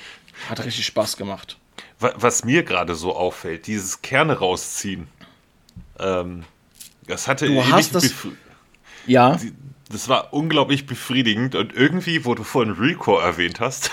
hat 0.48 0.64
richtig 0.64 0.86
Spaß 0.86 1.18
gemacht. 1.18 1.59
Was 2.01 2.44
mir 2.44 2.62
gerade 2.62 2.94
so 2.94 3.14
auffällt, 3.14 3.66
dieses 3.66 4.01
Kerne 4.01 4.38
rausziehen. 4.38 5.09
Ähm, 5.98 6.44
das 7.07 7.28
hatte 7.28 7.46
du 7.46 7.66
hast 7.66 7.94
das 7.94 8.14
ja. 9.07 9.38
Das 9.90 10.09
war 10.09 10.32
unglaublich 10.32 10.86
befriedigend 10.86 11.57
und 11.57 11.74
irgendwie, 11.74 12.24
wo 12.24 12.34
du 12.34 12.44
vorhin 12.44 12.72
Rico 12.72 13.18
erwähnt 13.18 13.61
hast. 13.61 13.90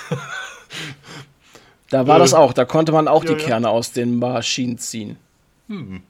da 1.89 2.07
war 2.07 2.17
äh, 2.17 2.19
das 2.19 2.33
auch, 2.33 2.53
da 2.53 2.65
konnte 2.65 2.91
man 2.91 3.07
auch 3.07 3.23
ja, 3.23 3.33
die 3.33 3.43
Kerne 3.43 3.67
ja. 3.67 3.71
aus 3.73 3.91
den 3.91 4.19
Maschinen 4.19 4.77
ziehen. 4.77 5.17
Hm. 5.67 6.03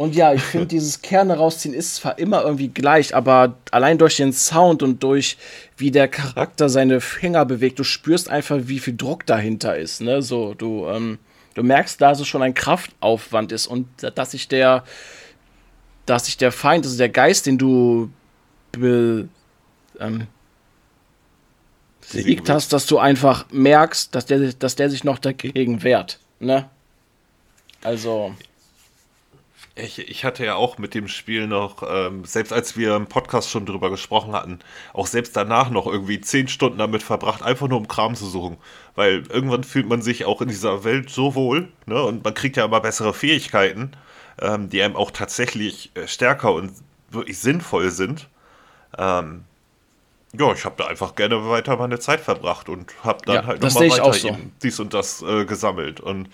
Und 0.00 0.16
ja, 0.16 0.32
ich 0.32 0.40
finde, 0.40 0.66
dieses 0.68 1.02
Kerne 1.02 1.36
rausziehen 1.36 1.74
ist 1.74 1.96
zwar 1.96 2.18
immer 2.18 2.42
irgendwie 2.42 2.68
gleich, 2.68 3.14
aber 3.14 3.56
allein 3.70 3.98
durch 3.98 4.16
den 4.16 4.32
Sound 4.32 4.82
und 4.82 5.02
durch 5.02 5.36
wie 5.76 5.90
der 5.90 6.08
Charakter 6.08 6.70
seine 6.70 7.02
Finger 7.02 7.44
bewegt, 7.44 7.78
du 7.78 7.84
spürst 7.84 8.30
einfach, 8.30 8.60
wie 8.62 8.78
viel 8.78 8.96
Druck 8.96 9.26
dahinter 9.26 9.76
ist. 9.76 10.00
Ne? 10.00 10.22
So, 10.22 10.54
du, 10.54 10.86
ähm, 10.88 11.18
du 11.52 11.62
merkst, 11.62 12.00
dass 12.00 12.18
es 12.18 12.26
schon 12.26 12.40
ein 12.40 12.54
Kraftaufwand 12.54 13.52
ist 13.52 13.66
und 13.66 13.88
dass 13.98 14.30
sich 14.30 14.48
der, 14.48 14.84
dass 16.06 16.24
sich 16.24 16.38
der 16.38 16.50
Feind, 16.50 16.86
also 16.86 16.96
der 16.96 17.10
Geist, 17.10 17.44
den 17.44 17.58
du 17.58 18.08
be, 18.72 19.28
ähm, 19.98 20.28
besiegt 22.10 22.48
hast, 22.48 22.72
dass 22.72 22.86
du 22.86 22.98
einfach 22.98 23.44
merkst, 23.52 24.14
dass 24.14 24.24
der, 24.24 24.54
dass 24.54 24.76
der 24.76 24.88
sich 24.88 25.04
noch 25.04 25.18
dagegen 25.18 25.82
wehrt. 25.82 26.20
Ne? 26.38 26.70
Also. 27.82 28.34
Ich, 29.82 29.98
ich 29.98 30.24
hatte 30.24 30.44
ja 30.44 30.54
auch 30.54 30.78
mit 30.78 30.94
dem 30.94 31.08
Spiel 31.08 31.46
noch, 31.46 31.82
ähm, 31.88 32.24
selbst 32.24 32.52
als 32.52 32.76
wir 32.76 32.96
im 32.96 33.06
Podcast 33.06 33.50
schon 33.50 33.66
drüber 33.66 33.90
gesprochen 33.90 34.32
hatten, 34.32 34.60
auch 34.92 35.06
selbst 35.06 35.36
danach 35.36 35.70
noch 35.70 35.86
irgendwie 35.86 36.20
zehn 36.20 36.48
Stunden 36.48 36.78
damit 36.78 37.02
verbracht, 37.02 37.42
einfach 37.42 37.68
nur 37.68 37.78
um 37.78 37.88
Kram 37.88 38.14
zu 38.14 38.26
suchen. 38.26 38.56
Weil 38.94 39.24
irgendwann 39.28 39.64
fühlt 39.64 39.88
man 39.88 40.02
sich 40.02 40.24
auch 40.24 40.40
in 40.40 40.48
dieser 40.48 40.84
Welt 40.84 41.10
so 41.10 41.34
wohl, 41.34 41.68
ne? 41.86 42.02
Und 42.02 42.24
man 42.24 42.34
kriegt 42.34 42.56
ja 42.56 42.64
immer 42.64 42.80
bessere 42.80 43.14
Fähigkeiten, 43.14 43.92
ähm, 44.40 44.68
die 44.68 44.82
einem 44.82 44.96
auch 44.96 45.10
tatsächlich 45.10 45.90
äh, 45.94 46.06
stärker 46.06 46.52
und 46.52 46.72
wirklich 47.10 47.38
sinnvoll 47.38 47.90
sind. 47.90 48.28
Ähm, 48.98 49.44
ja, 50.32 50.52
ich 50.52 50.64
habe 50.64 50.76
da 50.78 50.86
einfach 50.86 51.16
gerne 51.16 51.48
weiter 51.48 51.76
meine 51.76 51.98
Zeit 51.98 52.20
verbracht 52.20 52.68
und 52.68 52.92
habe 53.02 53.20
dann 53.24 53.34
ja, 53.34 53.46
halt 53.46 53.62
nochmal 53.62 53.90
weiter 53.90 54.12
so. 54.12 54.38
dies 54.62 54.78
und 54.78 54.94
das 54.94 55.22
äh, 55.22 55.44
gesammelt. 55.44 56.00
Und 56.00 56.28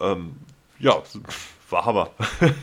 ähm, 0.00 0.36
ja, 0.78 1.02
war 1.70 1.84
Hammer. 1.84 2.10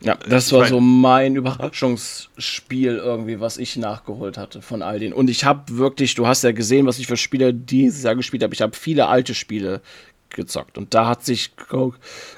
ja, 0.00 0.16
das 0.28 0.52
war 0.52 0.66
so 0.66 0.80
mein 0.80 1.36
Überraschungsspiel 1.36 2.96
irgendwie, 2.96 3.40
was 3.40 3.58
ich 3.58 3.76
nachgeholt 3.76 4.38
hatte 4.38 4.62
von 4.62 4.82
all 4.82 4.98
denen. 4.98 5.12
Und 5.12 5.30
ich 5.30 5.44
habe 5.44 5.76
wirklich, 5.76 6.14
du 6.14 6.26
hast 6.26 6.44
ja 6.44 6.52
gesehen, 6.52 6.86
was 6.86 6.98
ich 6.98 7.06
für 7.06 7.16
Spiele 7.16 7.54
dieses 7.54 8.02
Jahr 8.02 8.16
gespielt 8.16 8.42
habe. 8.42 8.54
Ich 8.54 8.62
habe 8.62 8.76
viele 8.76 9.06
alte 9.06 9.34
Spiele 9.34 9.80
gezockt. 10.30 10.78
Und 10.78 10.94
da 10.94 11.06
hat 11.06 11.24
sich 11.24 11.52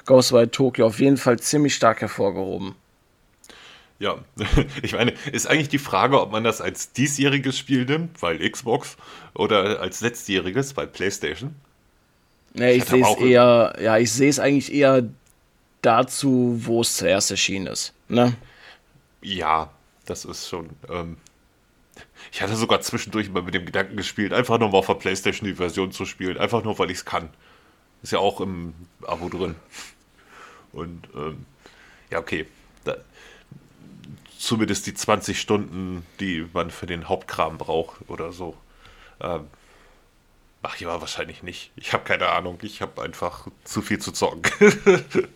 Ghostwire 0.05 0.51
Tokyo 0.51 0.85
auf 0.87 0.99
jeden 0.99 1.17
Fall 1.17 1.39
ziemlich 1.39 1.75
stark 1.75 2.01
hervorgehoben. 2.01 2.75
Ja, 3.99 4.17
ich 4.81 4.93
meine, 4.93 5.13
ist 5.31 5.47
eigentlich 5.47 5.69
die 5.69 5.79
Frage, 5.79 6.21
ob 6.21 6.31
man 6.31 6.43
das 6.43 6.61
als 6.61 6.93
diesjähriges 6.93 7.57
Spiel 7.57 7.85
nimmt, 7.85 8.21
weil 8.21 8.47
Xbox, 8.49 8.95
oder 9.33 9.79
als 9.79 10.01
letztjähriges, 10.01 10.77
weil 10.77 10.87
PlayStation. 10.87 11.55
Ja, 12.57 12.69
ich 12.69 12.85
sehe 12.85 13.03
es 13.03 13.17
eher, 13.17 13.75
ja, 13.79 13.97
ich 13.97 14.11
sehe 14.11 14.29
es 14.29 14.39
eigentlich 14.39 14.73
eher 14.73 15.03
dazu, 15.81 16.59
wo 16.63 16.81
es 16.81 16.97
zuerst 16.97 17.31
erschienen 17.31 17.67
ist. 17.67 17.93
Ne? 18.09 18.35
Ja, 19.21 19.69
das 20.05 20.25
ist 20.25 20.47
schon. 20.49 20.69
Ähm, 20.89 21.17
ich 22.31 22.41
hatte 22.41 22.55
sogar 22.55 22.81
zwischendurch 22.81 23.29
mal 23.29 23.43
mit 23.43 23.53
dem 23.53 23.65
Gedanken 23.65 23.95
gespielt, 23.95 24.33
einfach 24.33 24.59
nur 24.59 24.69
mal 24.69 24.79
auf 24.79 24.87
der 24.87 24.95
PlayStation 24.95 25.47
die 25.47 25.55
Version 25.55 25.91
zu 25.91 26.05
spielen, 26.05 26.37
einfach 26.37 26.63
nur 26.63 26.77
weil 26.79 26.91
ich 26.91 26.97
es 26.97 27.05
kann. 27.05 27.29
Ist 28.03 28.13
ja 28.13 28.19
auch 28.19 28.41
im 28.41 28.73
Abo 29.05 29.29
drin. 29.29 29.55
Und 30.71 31.07
ähm, 31.15 31.45
ja, 32.11 32.19
okay. 32.19 32.45
Da, 32.83 32.95
zumindest 34.37 34.85
die 34.85 34.93
20 34.93 35.39
Stunden, 35.39 36.05
die 36.19 36.47
man 36.53 36.71
für 36.71 36.85
den 36.85 37.09
Hauptkram 37.09 37.57
braucht 37.57 37.97
oder 38.07 38.31
so. 38.31 38.55
Ähm, 39.19 39.47
Ach 40.63 40.75
ja, 40.77 40.99
wahrscheinlich 40.99 41.43
nicht. 41.43 41.71
Ich 41.75 41.93
habe 41.93 42.03
keine 42.03 42.29
Ahnung. 42.29 42.57
Ich 42.61 42.81
habe 42.81 43.01
einfach 43.01 43.47
zu 43.63 43.81
viel 43.81 43.99
zu 43.99 44.11
zocken. 44.11 44.41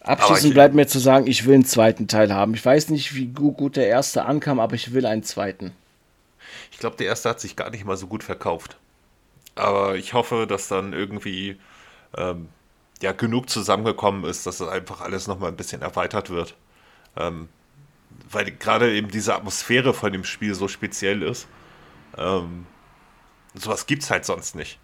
Abschließend 0.00 0.54
bleibt 0.54 0.74
mir 0.74 0.86
zu 0.86 0.98
sagen, 0.98 1.26
ich 1.26 1.44
will 1.44 1.54
einen 1.54 1.66
zweiten 1.66 2.08
Teil 2.08 2.32
haben. 2.32 2.54
Ich 2.54 2.64
weiß 2.64 2.88
nicht, 2.88 3.14
wie 3.14 3.26
gut 3.26 3.76
der 3.76 3.88
erste 3.88 4.24
ankam, 4.24 4.58
aber 4.58 4.74
ich 4.74 4.94
will 4.94 5.04
einen 5.04 5.22
zweiten. 5.22 5.72
Ich 6.72 6.78
glaube, 6.78 6.96
der 6.96 7.08
erste 7.08 7.28
hat 7.28 7.40
sich 7.40 7.56
gar 7.56 7.70
nicht 7.70 7.84
mal 7.84 7.96
so 7.96 8.06
gut 8.06 8.24
verkauft. 8.24 8.78
Aber 9.54 9.96
ich 9.96 10.14
hoffe, 10.14 10.46
dass 10.46 10.68
dann 10.68 10.92
irgendwie 10.94 11.58
ähm, 12.16 12.48
ja, 13.02 13.12
genug 13.12 13.50
zusammengekommen 13.50 14.24
ist, 14.24 14.46
dass 14.46 14.58
das 14.58 14.68
einfach 14.68 15.00
alles 15.00 15.26
nochmal 15.26 15.50
ein 15.50 15.56
bisschen 15.56 15.82
erweitert 15.82 16.30
wird. 16.30 16.54
Ähm, 17.16 17.48
weil 18.30 18.50
gerade 18.50 18.94
eben 18.94 19.08
diese 19.08 19.34
Atmosphäre 19.34 19.92
von 19.92 20.12
dem 20.12 20.24
Spiel 20.24 20.54
so 20.54 20.68
speziell 20.68 21.22
ist. 21.22 21.48
Ähm, 22.16 22.66
sowas 23.54 23.86
gibt 23.86 24.02
es 24.02 24.10
halt 24.10 24.24
sonst 24.24 24.54
nicht. 24.54 24.78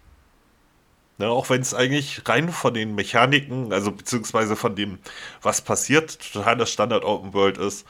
Ne, 1.17 1.29
auch 1.29 1.49
wenn 1.49 1.61
es 1.61 1.73
eigentlich 1.73 2.21
rein 2.27 2.49
von 2.49 2.73
den 2.73 2.93
Mechaniken, 2.93 3.71
also 3.71 3.91
beziehungsweise 3.91 4.57
von 4.57 4.75
dem, 4.75 4.99
was 5.41 5.61
passiert, 5.61 6.19
total 6.33 6.57
das 6.57 6.69
Standard 6.69 7.05
Open 7.05 7.33
World 7.33 7.57
ist, 7.57 7.87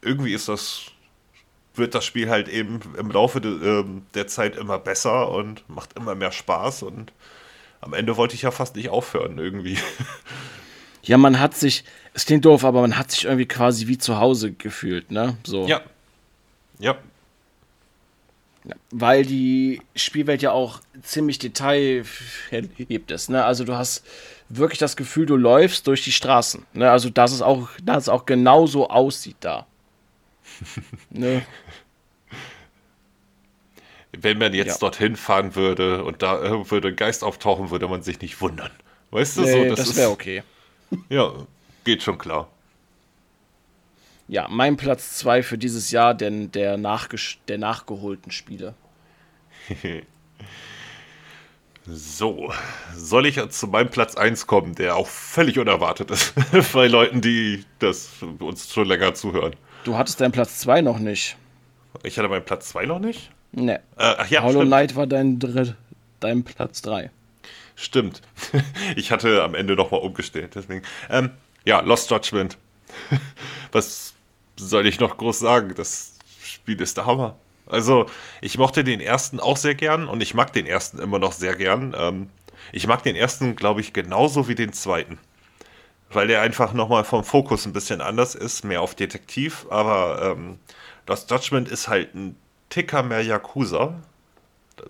irgendwie 0.00 0.32
ist 0.32 0.48
das, 0.48 0.84
wird 1.74 1.94
das 1.94 2.06
Spiel 2.06 2.30
halt 2.30 2.48
eben 2.48 2.80
im 2.98 3.10
Laufe 3.10 3.42
de, 3.42 3.80
äh, 3.80 3.84
der 4.14 4.26
Zeit 4.26 4.56
immer 4.56 4.78
besser 4.78 5.30
und 5.30 5.68
macht 5.68 5.92
immer 5.98 6.14
mehr 6.14 6.32
Spaß 6.32 6.82
und 6.82 7.12
am 7.82 7.92
Ende 7.92 8.16
wollte 8.16 8.34
ich 8.34 8.42
ja 8.42 8.50
fast 8.50 8.74
nicht 8.76 8.88
aufhören, 8.88 9.38
irgendwie. 9.38 9.78
Ja, 11.02 11.18
man 11.18 11.38
hat 11.38 11.54
sich, 11.54 11.84
es 12.14 12.26
klingt 12.26 12.44
doof, 12.44 12.64
aber 12.64 12.80
man 12.80 12.98
hat 12.98 13.12
sich 13.12 13.26
irgendwie 13.26 13.46
quasi 13.46 13.86
wie 13.86 13.96
zu 13.96 14.18
Hause 14.18 14.50
gefühlt, 14.50 15.12
ne? 15.12 15.36
So. 15.44 15.64
Ja. 15.68 15.82
Ja, 16.80 16.96
weil 18.90 19.24
die 19.24 19.80
Spielwelt 19.94 20.42
ja 20.42 20.52
auch 20.52 20.80
ziemlich 21.02 21.38
detailverliebt 21.38 23.10
ist. 23.10 23.30
Ne? 23.30 23.44
Also 23.44 23.64
du 23.64 23.74
hast 23.74 24.04
wirklich 24.48 24.78
das 24.78 24.96
Gefühl, 24.96 25.26
du 25.26 25.36
läufst 25.36 25.86
durch 25.86 26.04
die 26.04 26.12
Straßen. 26.12 26.66
Ne? 26.72 26.90
Also 26.90 27.10
dass 27.10 27.32
es 27.32 27.42
auch, 27.42 27.68
dass 27.82 28.04
es 28.04 28.08
auch 28.08 28.26
genauso 28.26 28.88
aussieht 28.88 29.36
da. 29.40 29.66
ne? 31.10 31.42
Wenn 34.18 34.38
man 34.38 34.54
jetzt 34.54 34.68
ja. 34.68 34.78
dorthin 34.78 35.16
fahren 35.16 35.54
würde 35.54 36.02
und 36.04 36.22
da 36.22 36.70
würde 36.70 36.88
ein 36.88 36.96
Geist 36.96 37.22
auftauchen, 37.22 37.70
würde 37.70 37.86
man 37.86 38.02
sich 38.02 38.20
nicht 38.20 38.40
wundern. 38.40 38.70
Weißt 39.10 39.36
du, 39.36 39.42
nee, 39.42 39.52
so, 39.52 39.74
das, 39.76 39.88
das 39.88 39.96
wäre 39.96 40.10
okay. 40.10 40.42
Ja, 41.08 41.32
geht 41.84 42.02
schon 42.02 42.16
klar 42.16 42.48
ja, 44.28 44.46
mein 44.48 44.76
Platz 44.76 45.16
2 45.18 45.42
für 45.42 45.58
dieses 45.58 45.90
Jahr, 45.90 46.14
denn 46.14 46.50
der, 46.52 46.76
der 46.78 47.58
nachgeholten 47.58 48.32
Spiele. 48.32 48.74
so, 51.86 52.52
soll 52.94 53.26
ich 53.26 53.48
zu 53.50 53.66
meinem 53.68 53.90
Platz 53.90 54.16
1 54.16 54.46
kommen, 54.46 54.74
der 54.74 54.96
auch 54.96 55.06
völlig 55.06 55.58
unerwartet 55.58 56.10
ist 56.10 56.34
bei 56.72 56.86
Leuten, 56.88 57.20
die 57.20 57.64
das 57.78 58.10
uns 58.40 58.72
schon 58.72 58.88
länger 58.88 59.14
zuhören. 59.14 59.54
Du 59.84 59.96
hattest 59.96 60.20
deinen 60.20 60.32
Platz 60.32 60.58
2 60.60 60.80
noch 60.82 60.98
nicht. 60.98 61.36
Ich 62.02 62.18
hatte 62.18 62.28
meinen 62.28 62.44
Platz 62.44 62.70
2 62.70 62.86
noch 62.86 62.98
nicht? 62.98 63.30
Ne. 63.52 63.76
Äh, 63.96 64.14
ach 64.18 64.28
ja, 64.28 64.42
Hollow 64.42 64.64
Knight 64.64 64.96
war 64.96 65.06
dein, 65.06 65.38
dein 66.20 66.44
Platz 66.44 66.82
3. 66.82 67.10
Stimmt. 67.76 68.22
Ich 68.96 69.12
hatte 69.12 69.42
am 69.42 69.54
Ende 69.54 69.76
nochmal 69.76 70.00
umgestellt, 70.00 70.54
deswegen. 70.54 70.82
Ähm, 71.10 71.30
ja, 71.64 71.80
Lost 71.80 72.10
Judgment. 72.10 72.56
Was 73.72 74.15
soll 74.56 74.86
ich 74.86 75.00
noch 75.00 75.16
groß 75.16 75.38
sagen? 75.38 75.74
Das 75.76 76.14
Spiel 76.42 76.80
ist 76.80 76.96
der 76.96 77.06
Hammer. 77.06 77.36
Also, 77.66 78.06
ich 78.40 78.58
mochte 78.58 78.84
den 78.84 79.00
ersten 79.00 79.40
auch 79.40 79.56
sehr 79.56 79.74
gern 79.74 80.08
und 80.08 80.20
ich 80.22 80.34
mag 80.34 80.52
den 80.52 80.66
ersten 80.66 80.98
immer 80.98 81.18
noch 81.18 81.32
sehr 81.32 81.56
gern. 81.56 81.94
Ähm, 81.98 82.30
ich 82.72 82.86
mag 82.86 83.02
den 83.02 83.16
ersten, 83.16 83.56
glaube 83.56 83.80
ich, 83.80 83.92
genauso 83.92 84.48
wie 84.48 84.54
den 84.54 84.72
zweiten. 84.72 85.18
Weil 86.10 86.28
der 86.28 86.42
einfach 86.42 86.72
nochmal 86.72 87.04
vom 87.04 87.24
Fokus 87.24 87.66
ein 87.66 87.72
bisschen 87.72 88.00
anders 88.00 88.34
ist, 88.36 88.64
mehr 88.64 88.80
auf 88.80 88.94
Detektiv, 88.94 89.66
aber 89.70 90.22
ähm, 90.22 90.58
das 91.04 91.26
Judgment 91.28 91.68
ist 91.68 91.88
halt 91.88 92.14
ein 92.14 92.36
Ticker 92.68 93.02
mehr 93.02 93.22
Yakuza, 93.22 94.00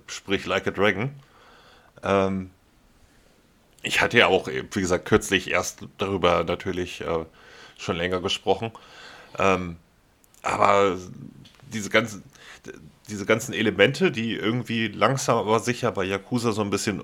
sprich 0.07 0.47
Like 0.47 0.67
a 0.67 0.71
Dragon. 0.71 1.11
Ähm, 2.03 2.51
ich 3.83 4.01
hatte 4.01 4.19
ja 4.19 4.27
auch, 4.27 4.49
wie 4.49 4.81
gesagt, 4.81 5.07
kürzlich 5.07 5.51
erst 5.51 5.87
darüber 5.99 6.45
natürlich 6.45 7.01
äh, 7.01 7.25
schon 7.79 7.97
länger 7.97 8.21
gesprochen. 8.21 8.73
Ähm, 9.39 9.77
aber 10.43 10.97
diese 11.73 11.91
ganzen, 11.91 12.23
diese 13.09 13.27
ganzen 13.27 13.53
Elemente, 13.53 14.11
die 14.11 14.35
irgendwie 14.35 14.89
langsam 14.89 15.39
aber 15.39 15.61
sicher 15.61 15.93
bei 15.93 16.05
Yakuza 16.05 16.53
so 16.53 16.63
ein 16.63 16.71
bisschen 16.71 17.03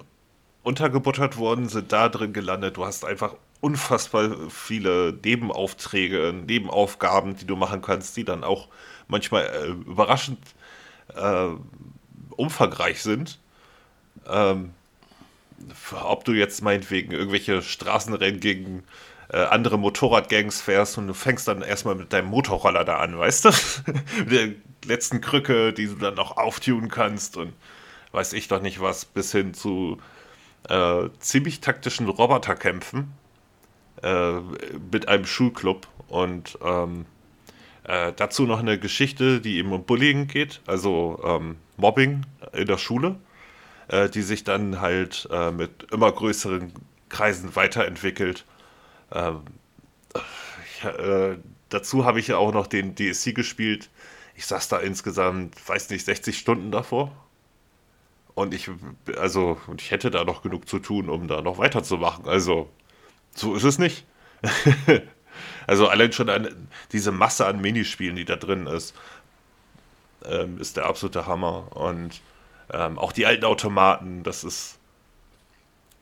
untergebuttert 0.62 1.36
worden, 1.36 1.68
sind 1.68 1.92
da 1.92 2.08
drin 2.08 2.32
gelandet. 2.32 2.76
Du 2.76 2.84
hast 2.84 3.04
einfach 3.04 3.34
unfassbar 3.60 4.50
viele 4.50 5.18
Nebenaufträge, 5.24 6.34
Nebenaufgaben, 6.46 7.36
die 7.36 7.46
du 7.46 7.56
machen 7.56 7.82
kannst, 7.82 8.16
die 8.16 8.24
dann 8.24 8.44
auch 8.44 8.68
manchmal 9.08 9.44
äh, 9.46 9.68
überraschend 9.68 10.38
äh, 11.14 11.48
umfangreich 12.30 13.02
sind. 13.02 13.38
Ähm, 14.28 14.70
ob 15.92 16.24
du 16.24 16.32
jetzt 16.32 16.62
meinetwegen 16.62 17.12
irgendwelche 17.12 17.62
Straßenrennen 17.62 18.40
gegen 18.40 18.82
äh, 19.32 19.38
andere 19.44 19.78
Motorradgangs 19.78 20.60
fährst 20.60 20.98
und 20.98 21.06
du 21.06 21.14
fängst 21.14 21.48
dann 21.48 21.62
erstmal 21.62 21.94
mit 21.94 22.12
deinem 22.12 22.28
Motorroller 22.28 22.84
da 22.84 22.98
an, 22.98 23.18
weißt 23.18 23.46
du? 23.46 23.48
mit 24.18 24.32
der 24.32 24.48
letzten 24.84 25.20
Krücke, 25.20 25.72
die 25.72 25.86
du 25.86 25.94
dann 25.94 26.14
noch 26.14 26.36
auftun 26.36 26.88
kannst 26.88 27.36
und 27.36 27.52
weiß 28.12 28.34
ich 28.34 28.48
doch 28.48 28.60
nicht 28.60 28.80
was, 28.80 29.04
bis 29.06 29.32
hin 29.32 29.54
zu 29.54 29.98
äh, 30.68 31.08
ziemlich 31.18 31.60
taktischen 31.60 32.08
Roboterkämpfen 32.08 33.12
äh, 34.02 34.34
mit 34.92 35.08
einem 35.08 35.24
Schulclub 35.24 35.88
und 36.08 36.58
ähm, 36.62 37.06
äh, 37.84 38.12
dazu 38.14 38.44
noch 38.44 38.60
eine 38.60 38.78
Geschichte, 38.78 39.40
die 39.40 39.56
eben 39.56 39.72
um 39.72 39.84
Bullying 39.84 40.26
geht, 40.26 40.60
also 40.66 41.20
ähm, 41.24 41.56
Mobbing 41.78 42.26
in 42.52 42.66
der 42.66 42.78
Schule, 42.78 43.16
äh, 43.88 44.10
die 44.10 44.22
sich 44.22 44.44
dann 44.44 44.80
halt 44.80 45.26
äh, 45.32 45.50
mit 45.50 45.90
immer 45.90 46.12
größeren 46.12 46.72
Kreisen 47.08 47.56
weiterentwickelt 47.56 48.44
ähm, 49.12 49.42
ich, 50.64 50.84
äh, 50.84 51.36
dazu 51.68 52.04
habe 52.04 52.20
ich 52.20 52.28
ja 52.28 52.36
auch 52.36 52.52
noch 52.52 52.66
den 52.66 52.94
DSC 52.94 53.32
gespielt. 53.32 53.90
Ich 54.34 54.46
saß 54.46 54.68
da 54.68 54.78
insgesamt, 54.78 55.56
weiß 55.68 55.90
nicht, 55.90 56.04
60 56.04 56.38
Stunden 56.38 56.70
davor. 56.70 57.12
Und 58.34 58.54
ich, 58.54 58.70
also, 59.18 59.60
ich 59.76 59.90
hätte 59.90 60.10
da 60.10 60.24
noch 60.24 60.42
genug 60.42 60.68
zu 60.68 60.78
tun, 60.78 61.08
um 61.08 61.28
da 61.28 61.42
noch 61.42 61.58
weiterzumachen. 61.58 62.26
Also, 62.26 62.70
so 63.34 63.54
ist 63.54 63.64
es 63.64 63.78
nicht. 63.78 64.06
also 65.66 65.88
allein 65.88 66.12
schon 66.12 66.30
eine, 66.30 66.54
diese 66.92 67.12
Masse 67.12 67.46
an 67.46 67.60
Minispielen, 67.60 68.16
die 68.16 68.24
da 68.24 68.36
drin 68.36 68.66
ist, 68.66 68.94
ähm, 70.24 70.58
ist 70.58 70.76
der 70.76 70.86
absolute 70.86 71.26
Hammer. 71.26 71.76
Und 71.76 72.22
ähm, 72.72 72.98
auch 72.98 73.12
die 73.12 73.26
alten 73.26 73.44
Automaten, 73.44 74.22
das 74.22 74.44
ist. 74.44 74.78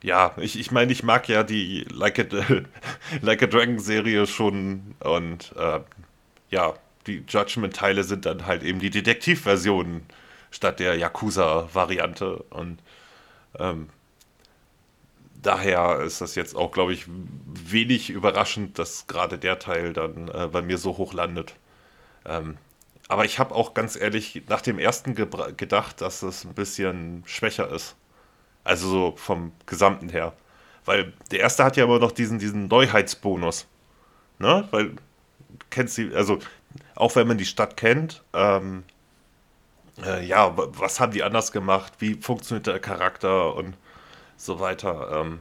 Ja, 0.03 0.33
ich, 0.37 0.57
ich 0.59 0.71
meine, 0.71 0.91
ich 0.91 1.03
mag 1.03 1.27
ja 1.29 1.43
die 1.43 1.85
Like 1.91 2.19
a, 2.19 2.23
like 3.21 3.43
a 3.43 3.47
Dragon 3.47 3.79
Serie 3.79 4.25
schon 4.27 4.95
und 4.99 5.53
äh, 5.57 5.79
ja, 6.49 6.73
die 7.07 7.23
Judgment-Teile 7.27 8.03
sind 8.03 8.25
dann 8.25 8.45
halt 8.47 8.63
eben 8.63 8.79
die 8.79 8.89
Detektivversionen 8.91 10.03
statt 10.51 10.79
der 10.79 10.95
Yakuza-Variante 10.97 12.37
und 12.51 12.79
ähm, 13.59 13.89
daher 15.41 15.99
ist 16.01 16.21
das 16.21 16.35
jetzt 16.35 16.55
auch, 16.55 16.71
glaube 16.71 16.93
ich, 16.93 17.05
wenig 17.07 18.09
überraschend, 18.09 18.77
dass 18.79 19.07
gerade 19.07 19.37
der 19.37 19.59
Teil 19.59 19.93
dann 19.93 20.27
äh, 20.29 20.47
bei 20.51 20.61
mir 20.61 20.77
so 20.77 20.97
hoch 20.97 21.13
landet. 21.13 21.55
Ähm, 22.25 22.57
aber 23.09 23.25
ich 23.25 23.39
habe 23.39 23.55
auch 23.55 23.73
ganz 23.73 23.95
ehrlich 23.97 24.43
nach 24.49 24.61
dem 24.61 24.79
ersten 24.79 25.15
gedacht, 25.15 26.01
dass 26.01 26.23
es 26.23 26.45
ein 26.45 26.53
bisschen 26.55 27.23
schwächer 27.25 27.69
ist. 27.71 27.95
Also 28.63 28.89
so 28.89 29.13
vom 29.15 29.51
Gesamten 29.65 30.09
her. 30.09 30.33
Weil 30.85 31.13
der 31.31 31.39
erste 31.39 31.63
hat 31.63 31.77
ja 31.77 31.85
immer 31.85 31.99
noch 31.99 32.11
diesen, 32.11 32.39
diesen 32.39 32.67
Neuheitsbonus. 32.67 33.67
Ne? 34.39 34.67
Weil, 34.71 34.95
kennst 35.69 35.97
du, 35.97 36.15
also 36.15 36.39
auch 36.95 37.15
wenn 37.15 37.27
man 37.27 37.37
die 37.37 37.45
Stadt 37.45 37.77
kennt, 37.77 38.23
ähm, 38.33 38.83
äh, 40.03 40.25
ja, 40.25 40.53
was 40.55 40.99
haben 40.99 41.11
die 41.11 41.23
anders 41.23 41.51
gemacht? 41.51 41.93
Wie 41.99 42.15
funktioniert 42.15 42.67
der 42.67 42.79
Charakter 42.79 43.55
und 43.55 43.75
so 44.37 44.59
weiter. 44.59 45.21
Ähm, 45.21 45.39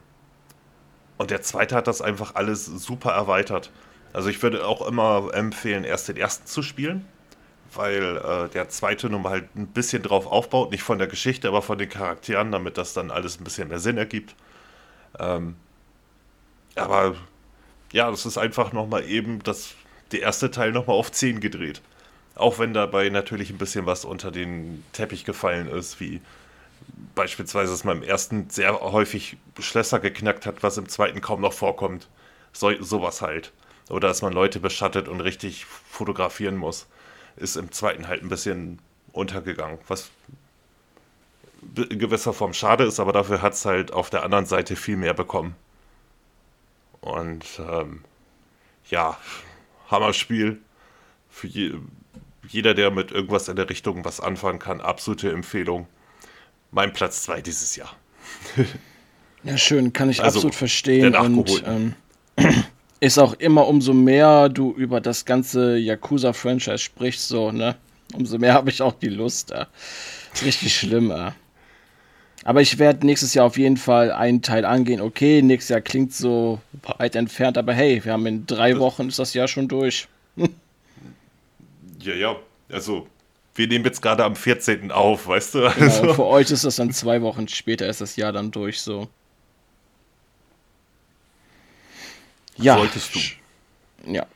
und 1.17 1.31
der 1.31 1.43
zweite 1.43 1.75
hat 1.75 1.87
das 1.87 2.03
einfach 2.03 2.35
alles 2.35 2.67
super 2.67 3.13
erweitert. 3.13 3.71
Also 4.13 4.29
ich 4.29 4.43
würde 4.43 4.67
auch 4.67 4.87
immer 4.87 5.31
empfehlen, 5.33 5.85
erst 5.85 6.09
den 6.09 6.17
ersten 6.17 6.47
zu 6.47 6.63
spielen, 6.63 7.07
weil 7.75 8.17
äh, 8.17 8.49
der 8.49 8.69
zweite 8.69 9.09
nun 9.09 9.23
mal 9.23 9.31
halt 9.31 9.57
ein 9.57 9.69
bisschen 9.69 10.03
drauf 10.03 10.27
aufbaut, 10.27 10.71
nicht 10.71 10.83
von 10.83 10.99
der 10.99 11.07
Geschichte, 11.07 11.49
aber 11.49 11.63
von 11.63 11.79
den 11.79 11.89
Charakteren, 11.89 12.53
damit 12.53 12.79
das 12.79 12.95
dann 12.95 13.11
alles 13.11 13.41
ein 13.41 13.45
bisschen 13.45 13.69
mehr 13.69 13.79
Sinn 13.79 13.99
ergibt. 13.99 14.35
Ähm, 15.19 15.57
aber 16.75 17.15
ja, 17.93 18.11
das 18.11 18.27
ist 18.27 18.39
einfach 18.39 18.73
nochmal 18.73 19.05
eben 19.09 19.43
das, 19.43 19.75
der 20.13 20.23
erste 20.23 20.51
Teil 20.51 20.73
nochmal 20.73 20.97
auf 20.97 21.13
10 21.13 21.41
gedreht. 21.41 21.83
Auch 22.35 22.59
wenn 22.59 22.73
dabei 22.73 23.09
natürlich 23.11 23.51
ein 23.51 23.59
bisschen 23.59 23.87
was 23.87 24.05
unter 24.05 24.31
den 24.31 24.85
Teppich 24.93 25.25
gefallen 25.25 25.69
ist, 25.69 26.01
wie 26.01 26.21
beispielsweise, 27.15 27.73
dass 27.73 27.85
man 27.85 27.99
im 27.99 28.03
ersten 28.03 28.49
sehr 28.51 28.81
häufig 28.81 29.37
Schlösser 29.59 30.01
geknackt 30.01 30.47
hat, 30.47 30.63
was 30.63 30.79
im 30.79 30.89
zweiten 30.89 31.21
kaum 31.21 31.41
noch 31.41 31.53
vorkommt. 31.53 32.09
So, 32.53 32.71
sowas 32.83 33.23
halt. 33.23 33.53
Oder 33.89 34.09
dass 34.09 34.23
man 34.23 34.33
Leute 34.33 34.61
beschattet 34.61 35.09
und 35.09 35.21
richtig 35.21 35.67
fotografieren 35.67 36.57
muss. 36.57 36.87
Ist 37.36 37.57
im 37.57 37.73
zweiten 37.73 38.09
halt 38.09 38.23
ein 38.23 38.28
bisschen 38.28 38.78
untergegangen. 39.12 39.78
Was 39.89 40.11
in 41.77 41.98
gewisser 41.98 42.32
Form 42.32 42.55
schade 42.55 42.85
ist, 42.85 43.01
aber 43.01 43.12
dafür 43.12 43.43
hat 43.43 43.52
es 43.52 43.65
halt 43.65 43.93
auf 43.93 44.11
der 44.11 44.23
anderen 44.23 44.47
Seite 44.47 44.77
viel 44.77 44.97
mehr 44.97 45.15
bekommen. 45.15 45.55
Und 47.01 47.44
ähm, 47.59 48.02
ja, 48.89 49.19
Hammerspiel. 49.90 50.61
Für 51.28 51.47
je, 51.47 51.74
jeder, 52.48 52.74
der 52.74 52.90
mit 52.90 53.12
irgendwas 53.12 53.48
in 53.48 53.57
der 53.57 53.70
Richtung 53.70 54.05
was 54.05 54.20
anfangen 54.20 54.59
kann, 54.59 54.81
absolute 54.81 55.31
Empfehlung 55.31 55.86
mein 56.70 56.93
Platz 56.93 57.23
2 57.23 57.40
dieses 57.43 57.77
Jahr. 57.77 57.94
ja, 59.43 59.57
schön, 59.57 59.93
kann 59.93 60.11
ich 60.11 60.23
also, 60.23 60.39
absolut 60.39 60.55
verstehen. 60.55 61.15
Und 61.15 61.62
ähm, 61.66 61.94
ist 63.01 63.19
auch 63.19 63.35
immer 63.35 63.67
umso 63.67 63.95
mehr 63.95 64.49
du 64.49 64.73
über 64.73 65.01
das 65.01 65.25
ganze 65.25 65.77
Yakuza-Franchise 65.79 66.79
sprichst, 66.79 67.29
so, 67.29 67.51
ne? 67.51 67.77
Umso 68.15 68.39
mehr 68.39 68.55
habe 68.55 68.71
ich 68.71 68.83
auch 68.83 68.93
die 68.93 69.09
Lust. 69.09 69.53
Äh. 69.53 69.67
Richtig 70.45 70.77
schlimm, 70.77 71.11
äh. 71.11 71.33
Aber 72.45 72.63
ich 72.63 72.79
werde 72.79 73.07
nächstes 73.07 73.35
Jahr 73.35 73.47
auf 73.47 73.59
jeden 73.59 73.77
Fall 73.77 74.13
einen 74.13 74.41
Teil 74.41 74.65
angehen. 74.65 75.01
Okay, 75.01 75.43
nächstes 75.43 75.69
Jahr 75.71 75.81
klingt 75.81 76.15
so 76.15 76.61
weit 76.99 77.15
entfernt, 77.15 77.59
aber 77.59 77.75
hey, 77.75 78.03
wir 78.03 78.13
haben 78.13 78.27
in 78.27 78.47
drei 78.47 78.79
Wochen 78.79 79.09
ist 79.09 79.19
das 79.19 79.35
Jahr 79.35 79.49
schon 79.49 79.69
durch. 79.69 80.09
ja, 82.01 82.15
ja. 82.15 82.37
Also 82.71 83.07
wir 83.55 83.69
nehmen 83.69 83.85
jetzt 83.85 84.01
gerade 84.01 84.25
am 84.25 84.37
14. 84.37 84.91
auf, 84.91 85.27
weißt 85.27 85.55
du? 85.55 85.59
Genau, 85.59 85.71
also. 85.71 86.15
für 86.15 86.27
euch 86.27 86.51
ist 86.51 86.65
das 86.65 86.77
dann 86.77 86.93
zwei 86.93 87.21
Wochen 87.21 87.47
später, 87.49 87.87
ist 87.89 88.01
das 88.01 88.17
Jahr 88.17 88.33
dann 88.33 88.51
durch 88.51 88.81
so. 88.81 89.09
Ja. 92.57 92.77
Solltest 92.77 93.15
du. 93.15 93.21
Ja. 94.13 94.27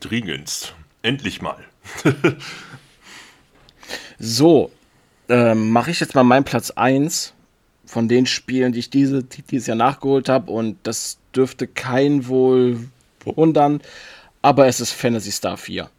Dringendst. 0.00 0.74
Endlich 1.02 1.42
mal. 1.42 1.62
so, 4.18 4.70
ähm, 5.28 5.70
mache 5.70 5.90
ich 5.90 6.00
jetzt 6.00 6.14
mal 6.14 6.24
meinen 6.24 6.44
Platz 6.44 6.70
1 6.70 7.34
von 7.86 8.08
den 8.08 8.26
Spielen, 8.26 8.72
die 8.72 8.80
ich 8.80 8.90
diese, 8.90 9.22
die 9.22 9.42
dieses 9.42 9.66
Jahr 9.66 9.76
nachgeholt 9.76 10.28
habe. 10.28 10.50
Und 10.50 10.78
das 10.82 11.18
dürfte 11.34 11.66
kein 11.66 12.26
wohl 12.28 12.88
wundern, 13.24 13.80
aber 14.42 14.66
es 14.66 14.80
ist 14.80 14.92
Fantasy 14.92 15.32
Star 15.32 15.56
4. 15.56 15.90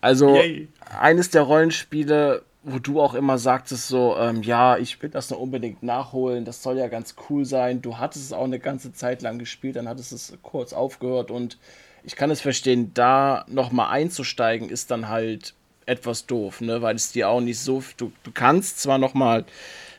Also 0.00 0.34
Yay. 0.36 0.68
eines 0.98 1.30
der 1.30 1.42
Rollenspiele, 1.42 2.42
wo 2.62 2.78
du 2.78 3.00
auch 3.00 3.14
immer 3.14 3.38
sagtest, 3.38 3.88
so, 3.88 4.16
ähm, 4.18 4.42
ja, 4.42 4.76
ich 4.76 5.02
will 5.02 5.10
das 5.10 5.30
noch 5.30 5.38
unbedingt 5.38 5.82
nachholen, 5.82 6.44
das 6.44 6.62
soll 6.62 6.76
ja 6.76 6.88
ganz 6.88 7.14
cool 7.28 7.44
sein. 7.44 7.80
Du 7.80 7.98
hattest 7.98 8.26
es 8.26 8.32
auch 8.32 8.44
eine 8.44 8.58
ganze 8.58 8.92
Zeit 8.92 9.22
lang 9.22 9.38
gespielt, 9.38 9.76
dann 9.76 9.88
hattest 9.88 10.12
es 10.12 10.36
kurz 10.42 10.72
aufgehört 10.72 11.30
und 11.30 11.58
ich 12.04 12.16
kann 12.16 12.30
es 12.30 12.40
verstehen, 12.40 12.92
da 12.94 13.44
nochmal 13.48 13.90
einzusteigen, 13.90 14.68
ist 14.68 14.90
dann 14.90 15.08
halt 15.08 15.54
etwas 15.86 16.26
doof, 16.26 16.60
ne? 16.60 16.82
Weil 16.82 16.96
es 16.96 17.12
dir 17.12 17.28
auch 17.28 17.40
nicht 17.40 17.58
so. 17.58 17.82
Du, 17.96 18.12
du 18.22 18.30
kannst 18.32 18.80
zwar 18.80 18.98
nochmal 18.98 19.44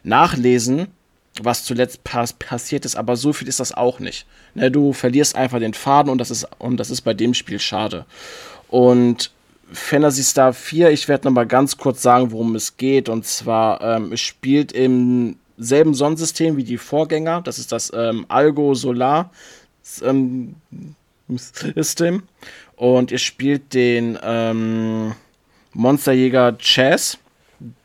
nachlesen, 0.04 0.88
was 1.42 1.64
zuletzt 1.64 2.04
pass 2.04 2.34
passiert 2.34 2.86
ist, 2.86 2.96
aber 2.96 3.16
so 3.16 3.34
viel 3.34 3.48
ist 3.48 3.60
das 3.60 3.74
auch 3.74 4.00
nicht. 4.00 4.26
Ne? 4.54 4.72
Du 4.72 4.94
verlierst 4.94 5.36
einfach 5.36 5.60
den 5.60 5.74
Faden 5.74 6.12
und 6.12 6.18
das 6.18 6.32
ist, 6.32 6.48
und 6.60 6.78
das 6.78 6.90
ist 6.90 7.02
bei 7.02 7.14
dem 7.14 7.34
Spiel 7.34 7.60
schade. 7.60 8.06
Und 8.68 9.32
Fantasy 9.74 10.24
Star 10.24 10.54
4, 10.54 10.92
ich 10.92 11.08
werde 11.08 11.28
nochmal 11.28 11.48
ganz 11.48 11.78
kurz 11.78 12.02
sagen, 12.02 12.32
worum 12.32 12.56
es 12.56 12.78
geht. 12.78 13.10
Und 13.10 13.26
zwar, 13.26 13.82
ähm, 13.82 14.12
es 14.14 14.22
spielt 14.22 14.72
im 14.72 15.38
selben 15.58 15.94
Sonnensystem 15.94 16.58
wie 16.58 16.64
die 16.64 16.78
Vorgänger. 16.78 17.42
Das 17.42 17.60
ist 17.60 17.72
das 17.72 17.92
ähm, 17.94 18.26
Algo 18.28 18.74
Solar 18.74 19.32
ähm, 20.04 20.56
System. 21.30 22.24
Und 22.76 23.12
ihr 23.12 23.20
spielt 23.20 23.74
den 23.74 24.18
ähm, 24.24 25.14
Monsterjäger 25.74 26.58
Chess, 26.58 27.18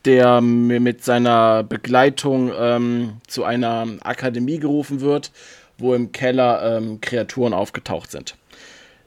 der 0.05 0.41
mit 0.41 1.05
seiner 1.05 1.63
Begleitung 1.63 2.51
ähm, 2.59 3.19
zu 3.27 3.45
einer 3.45 3.87
Akademie 4.01 4.59
gerufen 4.59 5.01
wird, 5.01 5.31
wo 5.79 5.95
im 5.95 6.13
Keller 6.13 6.79
ähm, 6.79 7.01
Kreaturen 7.01 7.53
aufgetaucht 7.53 8.11
sind. 8.11 8.37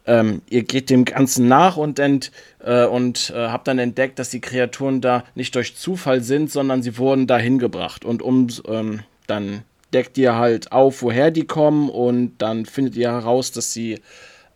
Ähm, 0.10 0.42
ihr 0.50 0.64
geht 0.64 0.90
dem 0.90 1.06
Ganzen 1.06 1.48
nach 1.48 1.78
und, 1.78 2.00
ent, 2.00 2.32
äh, 2.64 2.86
und 2.86 3.32
äh, 3.36 3.48
habt 3.48 3.68
dann 3.68 3.78
entdeckt, 3.78 4.18
dass 4.18 4.32
die 4.32 4.42
Kreaturen 4.42 5.02
da 5.02 5.24
nicht 5.36 5.54
durch 5.54 5.76
Zufall 5.76 6.22
sind, 6.22 6.52
sondern 6.52 6.82
sie 6.82 6.98
wurden 6.98 7.28
da 7.28 7.38
hingebracht. 7.38 8.04
Und 8.04 8.24
um 8.24 8.48
ähm, 8.68 9.02
dann 9.28 9.62
deckt 9.94 10.18
ihr 10.18 10.36
halt 10.36 10.72
auf, 10.72 11.04
woher 11.04 11.30
die 11.30 11.46
kommen 11.46 11.90
und 11.90 12.34
dann 12.40 12.66
findet 12.66 12.96
ihr 12.96 13.12
heraus, 13.12 13.52
dass 13.52 13.72
sie 13.72 14.00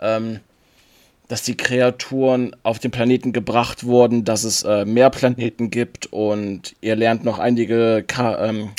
ähm, 0.01 0.39
dass 1.27 1.43
die 1.43 1.55
Kreaturen 1.55 2.55
auf 2.63 2.79
den 2.79 2.91
Planeten 2.91 3.31
gebracht 3.31 3.85
wurden, 3.85 4.23
dass 4.23 4.43
es 4.43 4.63
äh, 4.63 4.85
mehr 4.85 5.09
Planeten 5.09 5.69
gibt 5.69 6.07
und 6.07 6.75
ihr 6.81 6.95
lernt 6.95 7.23
noch 7.23 7.39
einige 7.39 8.03
Ka 8.05 8.45
ähm, 8.45 8.71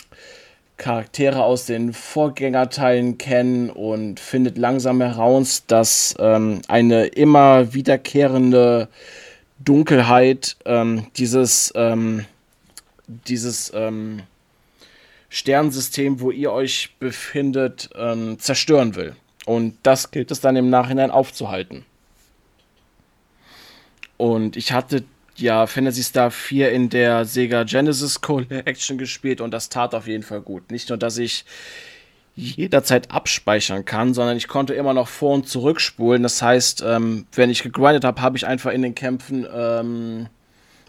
Charaktere 0.76 1.44
aus 1.44 1.66
den 1.66 1.92
Vorgängerteilen 1.92 3.16
kennen 3.16 3.70
und 3.70 4.18
findet 4.18 4.58
langsam 4.58 5.00
heraus, 5.00 5.64
dass 5.66 6.14
ähm, 6.18 6.62
eine 6.66 7.06
immer 7.06 7.74
wiederkehrende 7.74 8.88
Dunkelheit 9.60 10.56
ähm, 10.64 11.06
dieses, 11.16 11.72
ähm, 11.76 12.24
dieses 13.06 13.72
ähm, 13.74 14.22
Sternensystem, 15.28 16.20
wo 16.20 16.32
ihr 16.32 16.52
euch 16.52 16.94
befindet, 16.98 17.90
ähm, 17.96 18.38
zerstören 18.40 18.96
will. 18.96 19.14
Und 19.46 19.76
das 19.82 20.10
gilt 20.10 20.30
es 20.30 20.40
dann 20.40 20.56
im 20.56 20.70
Nachhinein 20.70 21.10
aufzuhalten. 21.10 21.84
Und 24.16 24.56
ich 24.56 24.72
hatte 24.72 25.04
ja 25.36 25.66
Fantasy 25.66 26.02
Star 26.02 26.30
4 26.30 26.72
in 26.72 26.90
der 26.90 27.24
Sega 27.24 27.64
Genesis 27.64 28.20
Collection 28.20 28.98
gespielt 28.98 29.40
und 29.40 29.50
das 29.50 29.68
tat 29.68 29.94
auf 29.94 30.06
jeden 30.06 30.22
Fall 30.22 30.40
gut. 30.40 30.70
Nicht 30.70 30.88
nur, 30.88 30.98
dass 30.98 31.18
ich 31.18 31.44
jederzeit 32.36 33.10
abspeichern 33.10 33.84
kann, 33.84 34.12
sondern 34.12 34.36
ich 34.36 34.48
konnte 34.48 34.74
immer 34.74 34.92
noch 34.92 35.08
vor- 35.08 35.34
und 35.34 35.48
zurückspulen. 35.48 36.22
Das 36.22 36.42
heißt, 36.42 36.82
ähm, 36.86 37.26
wenn 37.32 37.50
ich 37.50 37.62
gegrindet 37.62 38.04
habe, 38.04 38.20
habe 38.20 38.36
ich 38.36 38.46
einfach 38.46 38.72
in 38.72 38.82
den 38.82 38.94
Kämpfen 38.94 39.46
ähm, 39.54 40.26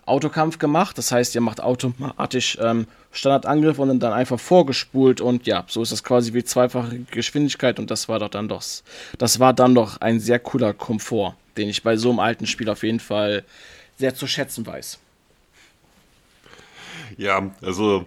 Autokampf 0.06 0.60
gemacht. 0.60 0.98
Das 0.98 1.12
heißt, 1.12 1.36
ihr 1.36 1.42
macht 1.42 1.62
automatisch 1.62 2.58
ähm, 2.62 2.88
Standardangriff 3.12 3.80
und 3.80 4.00
dann 4.00 4.14
einfach 4.14 4.40
vorgespult 4.40 5.22
und 5.22 5.48
ja, 5.48 5.66
so 5.68 5.82
ist 5.82 5.92
das 5.92 6.04
quasi 6.04 6.34
wie 6.34 6.44
zweifache 6.44 7.00
Geschwindigkeit 7.12 7.80
und 7.80 7.90
das 7.90 8.10
war 8.10 8.20
doch 8.20 8.30
dann 8.30 8.48
doch, 8.48 8.64
das 9.18 9.40
war 9.40 9.54
dann 9.54 9.74
doch 9.74 10.02
ein 10.02 10.20
sehr 10.20 10.40
cooler 10.40 10.74
Komfort, 10.74 11.36
den 11.58 11.70
ich 11.70 11.82
bei 11.82 11.96
so 11.96 12.10
einem 12.10 12.20
alten 12.20 12.46
Spiel 12.46 12.70
auf 12.70 12.84
jeden 12.84 13.00
Fall 13.00 13.44
sehr 13.98 14.16
zu 14.16 14.28
schätzen 14.28 14.66
weiß. 14.66 15.00
Ja, 17.18 17.52
also 17.62 18.06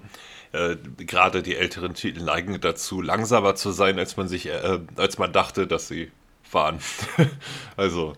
äh, 0.53 0.77
gerade 0.99 1.43
die 1.43 1.57
älteren 1.57 1.95
Titel 1.95 2.23
neigen 2.23 2.61
dazu, 2.61 3.01
langsamer 3.01 3.55
zu 3.55 3.71
sein, 3.71 3.99
als 3.99 4.17
man 4.17 4.29
sich, 4.29 4.47
äh, 4.47 4.81
als 4.97 5.19
man 5.19 5.33
dachte, 5.33 5.67
dass 5.67 5.89
sie 5.89 6.11
waren. 6.51 6.81
also 7.77 8.15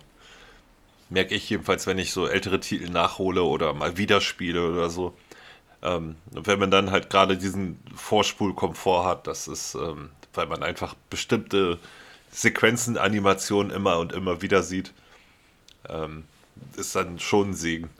merke 1.08 1.34
ich 1.34 1.48
jedenfalls, 1.50 1.86
wenn 1.86 1.98
ich 1.98 2.12
so 2.12 2.26
ältere 2.26 2.60
Titel 2.60 2.90
nachhole 2.90 3.42
oder 3.42 3.74
mal 3.74 3.96
wieder 3.96 4.20
spiele 4.20 4.68
oder 4.68 4.90
so. 4.90 5.14
Ähm, 5.82 6.16
wenn 6.30 6.58
man 6.58 6.70
dann 6.70 6.90
halt 6.90 7.10
gerade 7.10 7.36
diesen 7.36 7.80
Vorspulkomfort 7.94 9.06
hat, 9.06 9.26
das 9.26 9.48
ist, 9.48 9.74
ähm, 9.74 10.10
weil 10.34 10.46
man 10.46 10.62
einfach 10.62 10.94
bestimmte 11.08 11.78
Sequenzen, 12.30 12.96
Animationen 12.96 13.72
immer 13.72 13.98
und 13.98 14.12
immer 14.12 14.42
wieder 14.42 14.62
sieht, 14.62 14.92
ähm, 15.88 16.24
ist 16.76 16.94
dann 16.94 17.18
schon 17.18 17.50
ein 17.50 17.54
Segen. 17.54 17.90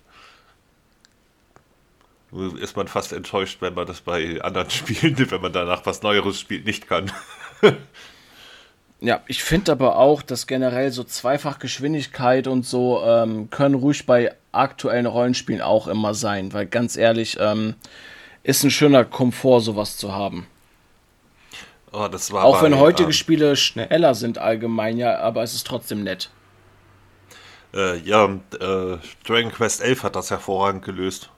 Ist 2.61 2.77
man 2.77 2.87
fast 2.87 3.13
enttäuscht, 3.13 3.61
wenn 3.61 3.75
man 3.75 3.87
das 3.87 4.01
bei 4.01 4.41
anderen 4.41 4.71
Spielen, 4.71 5.31
wenn 5.31 5.41
man 5.41 5.53
danach 5.53 5.85
was 5.87 6.03
Neueres 6.03 6.39
spielt, 6.39 6.65
nicht 6.65 6.89
kann. 6.89 7.11
Ja, 9.03 9.23
ich 9.27 9.43
finde 9.43 9.73
aber 9.73 9.97
auch, 9.97 10.21
dass 10.21 10.47
generell 10.47 10.93
so 10.93 11.05
Zweifachgeschwindigkeit 11.05 12.47
und 12.47 12.67
so 12.67 13.03
ähm, 13.03 13.49
können 13.49 13.75
ruhig 13.75 14.05
bei 14.05 14.35
aktuellen 14.53 15.07
Rollenspielen 15.07 15.63
auch 15.63 15.89
immer 15.89 16.13
sein, 16.13 16.53
weil 16.53 16.67
ganz 16.67 16.99
ehrlich, 16.99 17.39
ähm, 17.41 17.77
ist 18.43 18.63
ein 18.63 18.71
schöner 18.71 19.07
Komfort, 19.07 19.61
sowas 19.61 19.97
zu 19.97 20.15
haben. 20.15 20.47
Oh, 21.93 22.09
auch 22.35 22.59
bei, 22.59 22.67
wenn 22.67 22.79
heutige 22.79 23.09
ähm, 23.09 23.13
Spiele 23.13 23.57
schneller 23.57 24.15
sind 24.15 24.39
allgemein, 24.39 24.99
ja, 24.99 25.19
aber 25.19 25.43
es 25.43 25.55
ist 25.55 25.67
trotzdem 25.67 26.05
nett. 26.05 26.31
Äh, 27.73 27.99
ja, 27.99 28.25
äh, 28.27 28.99
Dragon 29.25 29.53
Quest 29.53 29.81
11 29.83 30.03
hat 30.03 30.17
das 30.17 30.31
hervorragend 30.31 30.85
gelöst. 30.85 31.31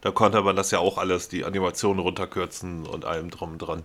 Da 0.00 0.10
konnte 0.10 0.42
man 0.42 0.54
das 0.54 0.70
ja 0.70 0.78
auch 0.78 0.98
alles, 0.98 1.28
die 1.28 1.44
Animationen 1.44 1.98
runterkürzen 2.00 2.86
und 2.86 3.04
allem 3.04 3.30
drum 3.30 3.52
und 3.52 3.58
dran. 3.58 3.84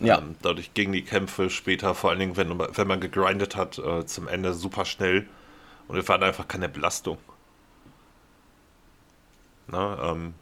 Ja. 0.00 0.18
Ähm, 0.18 0.36
dadurch 0.42 0.74
gingen 0.74 0.92
die 0.92 1.04
Kämpfe 1.04 1.50
später, 1.50 1.94
vor 1.94 2.10
allen 2.10 2.18
Dingen, 2.18 2.36
wenn, 2.36 2.58
wenn 2.58 2.86
man 2.86 3.00
gegrindet 3.00 3.56
hat, 3.56 3.78
äh, 3.78 4.04
zum 4.06 4.28
Ende 4.28 4.54
super 4.54 4.84
schnell. 4.84 5.28
Und 5.86 5.96
wir 5.96 6.06
waren 6.08 6.22
einfach 6.22 6.46
keine 6.48 6.68
Belastung. 6.68 7.18
Na, 9.68 10.12
ähm, 10.12 10.34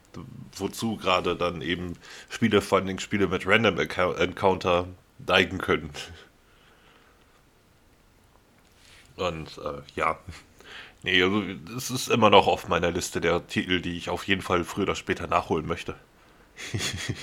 wozu 0.57 0.97
gerade 0.97 1.37
dann 1.37 1.63
eben 1.63 1.95
Spiele, 2.29 2.61
vor 2.63 2.79
allen 2.79 2.87
Dingen 2.87 2.99
Spiele 3.01 3.27
mit 3.27 3.47
Random 3.47 3.79
Encounter 3.79 4.87
neigen 5.19 5.59
können. 5.59 5.91
Und 9.17 9.59
äh, 9.59 9.83
ja, 9.95 10.19
nee, 11.07 11.23
also 11.23 11.43
es 11.77 11.91
ist 11.91 12.09
immer 12.09 12.29
noch 12.29 12.47
auf 12.47 12.69
meiner 12.69 12.91
Liste 12.91 13.23
der 13.23 13.47
Titel, 13.47 13.81
die 13.81 13.97
ich 13.97 14.11
auf 14.11 14.27
jeden 14.27 14.43
Fall 14.43 14.65
früher 14.65 14.83
oder 14.83 14.97
später 14.97 15.27
nachholen 15.27 15.67
möchte. 15.67 15.95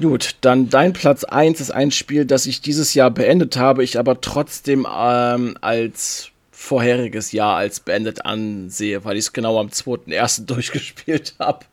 Gut, 0.00 0.36
dann 0.40 0.70
dein 0.70 0.92
Platz 0.92 1.24
1 1.24 1.60
ist 1.60 1.70
ein 1.70 1.90
Spiel, 1.90 2.24
das 2.24 2.46
ich 2.46 2.62
dieses 2.62 2.94
Jahr 2.94 3.10
beendet 3.10 3.56
habe, 3.56 3.84
ich 3.84 3.98
aber 3.98 4.20
trotzdem 4.20 4.86
ähm, 4.90 5.58
als 5.60 6.30
vorheriges 6.50 7.32
Jahr 7.32 7.56
als 7.56 7.80
beendet 7.80 8.24
ansehe, 8.24 9.04
weil 9.04 9.16
ich 9.16 9.26
es 9.26 9.32
genau 9.32 9.58
am 9.58 9.68
2.1. 9.68 10.46
durchgespielt 10.46 11.34
habe. 11.38 11.66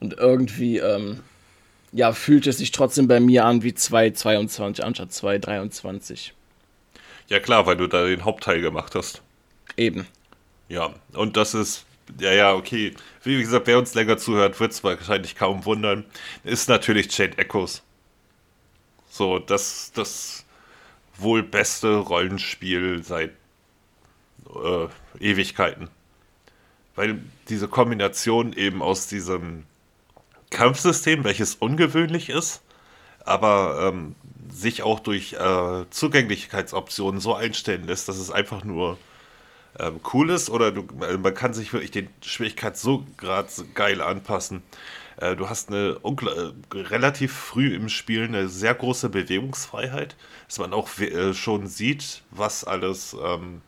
Und 0.00 0.14
irgendwie, 0.14 0.78
ähm, 0.78 1.20
ja, 1.92 2.12
fühlt 2.12 2.46
es 2.46 2.58
sich 2.58 2.72
trotzdem 2.72 3.06
bei 3.06 3.20
mir 3.20 3.44
an 3.44 3.62
wie 3.62 3.72
2.22 3.72 4.80
anstatt 4.80 5.10
2.23. 5.10 6.32
Ja 7.32 7.40
klar, 7.40 7.64
weil 7.64 7.78
du 7.78 7.86
da 7.86 8.04
den 8.04 8.26
Hauptteil 8.26 8.60
gemacht 8.60 8.94
hast. 8.94 9.22
Eben. 9.78 10.06
Ja, 10.68 10.92
und 11.14 11.38
das 11.38 11.54
ist 11.54 11.86
ja, 12.20 12.30
ja, 12.30 12.52
okay. 12.52 12.92
Wie 13.22 13.40
gesagt, 13.40 13.66
wer 13.66 13.78
uns 13.78 13.94
länger 13.94 14.18
zuhört, 14.18 14.60
wird 14.60 14.72
es 14.72 14.84
wahrscheinlich 14.84 15.34
kaum 15.34 15.64
wundern. 15.64 16.04
Ist 16.44 16.68
natürlich 16.68 17.08
Chain 17.08 17.38
Echoes. 17.38 17.82
So, 19.08 19.38
das, 19.38 19.92
das 19.94 20.44
wohl 21.16 21.42
beste 21.42 21.96
Rollenspiel 21.96 23.02
seit 23.02 23.30
äh, 24.54 24.88
Ewigkeiten. 25.18 25.88
Weil 26.96 27.18
diese 27.48 27.66
Kombination 27.66 28.52
eben 28.52 28.82
aus 28.82 29.06
diesem 29.06 29.64
Kampfsystem, 30.50 31.24
welches 31.24 31.54
ungewöhnlich 31.54 32.28
ist, 32.28 32.60
aber 33.24 33.88
ähm, 33.88 34.16
sich 34.50 34.82
auch 34.82 35.00
durch 35.00 35.34
äh, 35.34 35.84
Zugänglichkeitsoptionen 35.90 37.20
so 37.20 37.34
einstellen 37.34 37.86
lässt, 37.86 38.08
dass 38.08 38.18
es 38.18 38.30
einfach 38.30 38.64
nur 38.64 38.98
ähm, 39.78 40.00
cool 40.12 40.30
ist 40.30 40.50
oder 40.50 40.72
du, 40.72 40.86
äh, 41.04 41.16
man 41.16 41.34
kann 41.34 41.54
sich 41.54 41.72
wirklich 41.72 41.90
den 41.90 42.08
Schwierigkeit 42.22 42.76
so 42.76 43.06
gerade 43.16 43.48
geil 43.74 44.00
anpassen. 44.00 44.62
Äh, 45.16 45.36
du 45.36 45.48
hast 45.48 45.68
eine 45.68 45.98
äh, 46.02 46.76
relativ 46.76 47.32
früh 47.32 47.74
im 47.74 47.88
Spiel 47.88 48.24
eine 48.24 48.48
sehr 48.48 48.74
große 48.74 49.08
Bewegungsfreiheit, 49.08 50.16
dass 50.46 50.58
man 50.58 50.72
auch 50.72 50.88
äh, 50.98 51.34
schon 51.34 51.66
sieht, 51.66 52.22
was 52.30 52.64
alles 52.64 53.16
ähm, 53.22 53.62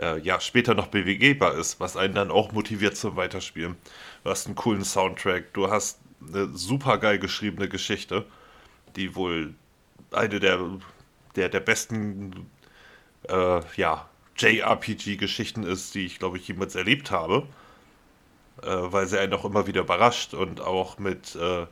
äh, 0.00 0.18
ja, 0.20 0.40
später 0.40 0.74
noch 0.74 0.88
bewegbar 0.88 1.54
ist, 1.54 1.80
was 1.80 1.96
einen 1.96 2.14
dann 2.14 2.30
auch 2.30 2.52
motiviert 2.52 2.96
zum 2.96 3.16
Weiterspielen. 3.16 3.76
Du 4.24 4.30
hast 4.30 4.46
einen 4.46 4.56
coolen 4.56 4.84
Soundtrack, 4.84 5.52
du 5.54 5.70
hast 5.70 5.98
eine 6.26 6.48
super 6.54 6.98
geil 6.98 7.18
geschriebene 7.18 7.68
Geschichte, 7.68 8.24
die 8.96 9.14
wohl 9.14 9.54
eine 10.14 10.40
der, 10.40 10.60
der, 11.36 11.48
der 11.48 11.60
besten 11.60 12.50
äh, 13.28 13.60
ja, 13.76 14.08
JRPG-Geschichten 14.36 15.62
ist, 15.64 15.94
die 15.94 16.06
ich, 16.06 16.18
glaube 16.18 16.38
ich, 16.38 16.48
jemals 16.48 16.74
erlebt 16.74 17.10
habe. 17.10 17.46
Äh, 18.62 18.68
weil 18.68 19.06
sie 19.06 19.18
einen 19.18 19.32
auch 19.32 19.44
immer 19.44 19.66
wieder 19.66 19.80
überrascht 19.82 20.34
und 20.34 20.60
auch 20.60 20.98
mit 20.98 21.34
äh, 21.36 21.66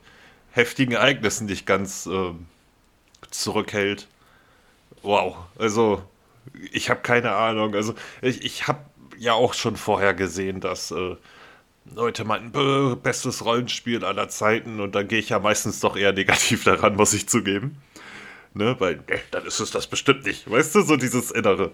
heftigen 0.51 0.93
Ereignissen 0.93 1.47
dich 1.47 1.67
ganz 1.67 2.07
äh, 2.07 2.33
zurückhält. 3.31 4.09
Wow, 5.03 5.37
also 5.59 6.03
ich 6.73 6.91
habe 6.91 7.01
keine 7.01 7.33
Ahnung. 7.33 7.75
Also 7.75 7.95
ich, 8.23 8.45
ich 8.45 8.67
habe 8.67 8.81
ja 9.19 9.35
auch 9.35 9.55
schon 9.55 9.77
vorher 9.77 10.15
gesehen, 10.15 10.61
dass 10.61 10.91
äh, 10.91 11.17
Leute 11.95 12.25
meinten, 12.25 12.99
bestes 13.03 13.45
Rollenspiel 13.45 14.05
aller 14.05 14.29
Zeiten 14.29 14.81
und 14.81 14.95
dann 14.95 15.09
gehe 15.09 15.19
ich 15.19 15.29
ja 15.31 15.39
meistens 15.39 15.81
doch 15.81 15.97
eher 15.97 16.13
negativ 16.13 16.65
daran, 16.65 16.97
muss 16.97 17.13
ich 17.13 17.29
zugeben. 17.29 17.81
Ne, 18.55 18.77
weil, 18.79 18.97
ne, 18.97 19.21
dann 19.31 19.47
ist 19.47 19.61
es 19.61 19.71
das 19.71 19.87
bestimmt 19.87 20.27
nicht. 20.27 20.51
Weißt 20.51 20.75
du, 20.75 20.83
so 20.83 20.97
dieses 20.97 21.31
Innere. 21.31 21.71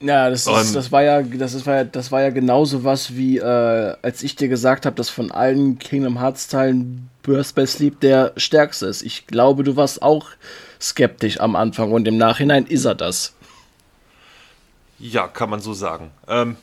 Ja, 0.00 0.28
das, 0.28 0.46
ist, 0.46 0.74
das, 0.74 0.92
war 0.92 1.02
ja, 1.02 1.22
das, 1.22 1.54
ist, 1.54 1.66
das 1.66 2.12
war 2.12 2.20
ja 2.20 2.30
genauso 2.30 2.84
was 2.84 3.16
wie, 3.16 3.38
äh, 3.38 3.96
als 4.02 4.22
ich 4.22 4.36
dir 4.36 4.48
gesagt 4.48 4.86
habe, 4.86 4.96
dass 4.96 5.08
von 5.08 5.30
allen 5.30 5.78
Kingdom 5.78 6.20
Hearts 6.20 6.48
Teilen 6.48 7.08
Burst 7.22 7.54
by 7.54 7.66
Sleep 7.66 8.00
der 8.00 8.32
stärkste 8.36 8.86
ist. 8.86 9.02
Ich 9.02 9.26
glaube, 9.26 9.62
du 9.62 9.76
warst 9.76 10.02
auch 10.02 10.28
skeptisch 10.80 11.40
am 11.40 11.56
Anfang 11.56 11.92
und 11.92 12.06
im 12.06 12.18
Nachhinein 12.18 12.66
ist 12.66 12.84
er 12.84 12.94
das. 12.94 13.34
Ja, 14.98 15.28
kann 15.28 15.48
man 15.48 15.60
so 15.60 15.72
sagen. 15.72 16.10
Ähm, 16.28 16.56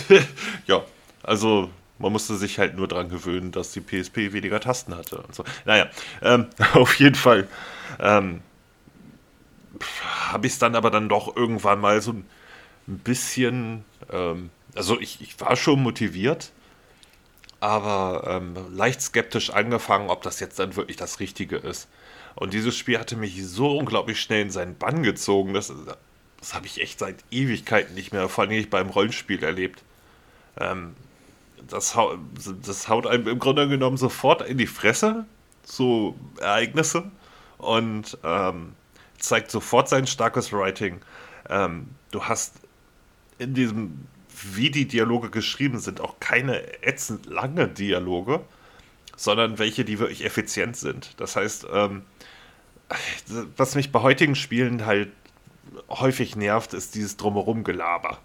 ja, 0.66 0.82
also 1.22 1.70
man 1.98 2.12
musste 2.12 2.36
sich 2.36 2.58
halt 2.58 2.76
nur 2.76 2.88
daran 2.88 3.08
gewöhnen, 3.08 3.52
dass 3.52 3.72
die 3.72 3.80
PSP 3.80 4.32
weniger 4.32 4.58
Tasten 4.58 4.96
hatte 4.96 5.18
und 5.18 5.34
so. 5.34 5.44
Naja, 5.64 5.88
ähm, 6.22 6.46
auf 6.74 6.94
jeden 6.96 7.14
Fall 7.14 7.46
ähm, 8.00 8.40
habe 10.28 10.46
ich 10.46 10.54
es 10.54 10.58
dann 10.58 10.74
aber 10.74 10.90
dann 10.90 11.08
doch 11.08 11.34
irgendwann 11.36 11.80
mal 11.80 12.00
so 12.00 12.12
ein 12.12 12.24
bisschen, 12.86 13.84
ähm, 14.10 14.50
also 14.74 15.00
ich, 15.00 15.20
ich 15.20 15.40
war 15.40 15.56
schon 15.56 15.82
motiviert, 15.82 16.52
aber 17.60 18.24
ähm, 18.28 18.54
leicht 18.74 19.00
skeptisch 19.00 19.50
angefangen, 19.50 20.10
ob 20.10 20.22
das 20.22 20.40
jetzt 20.40 20.58
dann 20.58 20.76
wirklich 20.76 20.96
das 20.96 21.20
Richtige 21.20 21.56
ist. 21.56 21.88
Und 22.34 22.52
dieses 22.52 22.76
Spiel 22.76 22.98
hatte 22.98 23.16
mich 23.16 23.42
so 23.46 23.78
unglaublich 23.78 24.20
schnell 24.20 24.42
in 24.42 24.50
seinen 24.50 24.76
Bann 24.76 25.02
gezogen, 25.02 25.54
dass, 25.54 25.72
das 26.38 26.54
habe 26.54 26.66
ich 26.66 26.80
echt 26.80 26.98
seit 26.98 27.24
Ewigkeiten 27.30 27.94
nicht 27.94 28.12
mehr, 28.12 28.28
vor 28.28 28.42
allem 28.42 28.50
nicht 28.50 28.70
beim 28.70 28.90
Rollenspiel 28.90 29.42
erlebt. 29.42 29.82
Ähm, 30.58 30.94
das, 31.68 31.96
das 32.62 32.88
haut 32.88 33.06
einem 33.06 33.26
im 33.28 33.38
Grunde 33.38 33.68
genommen 33.68 33.96
sofort 33.96 34.42
in 34.42 34.58
die 34.58 34.66
Fresse, 34.66 35.24
so 35.62 36.14
Ereignisse, 36.40 37.10
und 37.58 38.18
ähm, 38.22 38.74
zeigt 39.26 39.50
sofort 39.50 39.88
sein 39.88 40.06
starkes 40.06 40.52
Writing. 40.52 41.00
Ähm, 41.48 41.88
du 42.10 42.24
hast 42.24 42.54
in 43.38 43.54
diesem, 43.54 44.06
wie 44.28 44.70
die 44.70 44.86
Dialoge 44.86 45.30
geschrieben 45.30 45.78
sind, 45.78 46.00
auch 46.00 46.20
keine 46.20 46.82
ätzend 46.82 47.26
lange 47.26 47.68
Dialoge, 47.68 48.40
sondern 49.16 49.58
welche, 49.58 49.84
die 49.84 49.98
wirklich 49.98 50.24
effizient 50.24 50.76
sind. 50.76 51.18
Das 51.18 51.36
heißt, 51.36 51.66
ähm, 51.72 52.02
was 53.56 53.74
mich 53.74 53.92
bei 53.92 54.00
heutigen 54.00 54.34
Spielen 54.34 54.86
halt 54.86 55.10
häufig 55.88 56.36
nervt, 56.36 56.74
ist 56.74 56.94
dieses 56.94 57.16
Drumherum-Gelaber. 57.16 58.18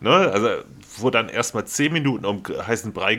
Ne? 0.00 0.10
Also, 0.10 0.64
wo 0.98 1.10
dann 1.10 1.28
erstmal 1.28 1.66
zehn 1.66 1.92
Minuten 1.92 2.24
um 2.24 2.42
heißen 2.46 2.92
Brei 2.92 3.18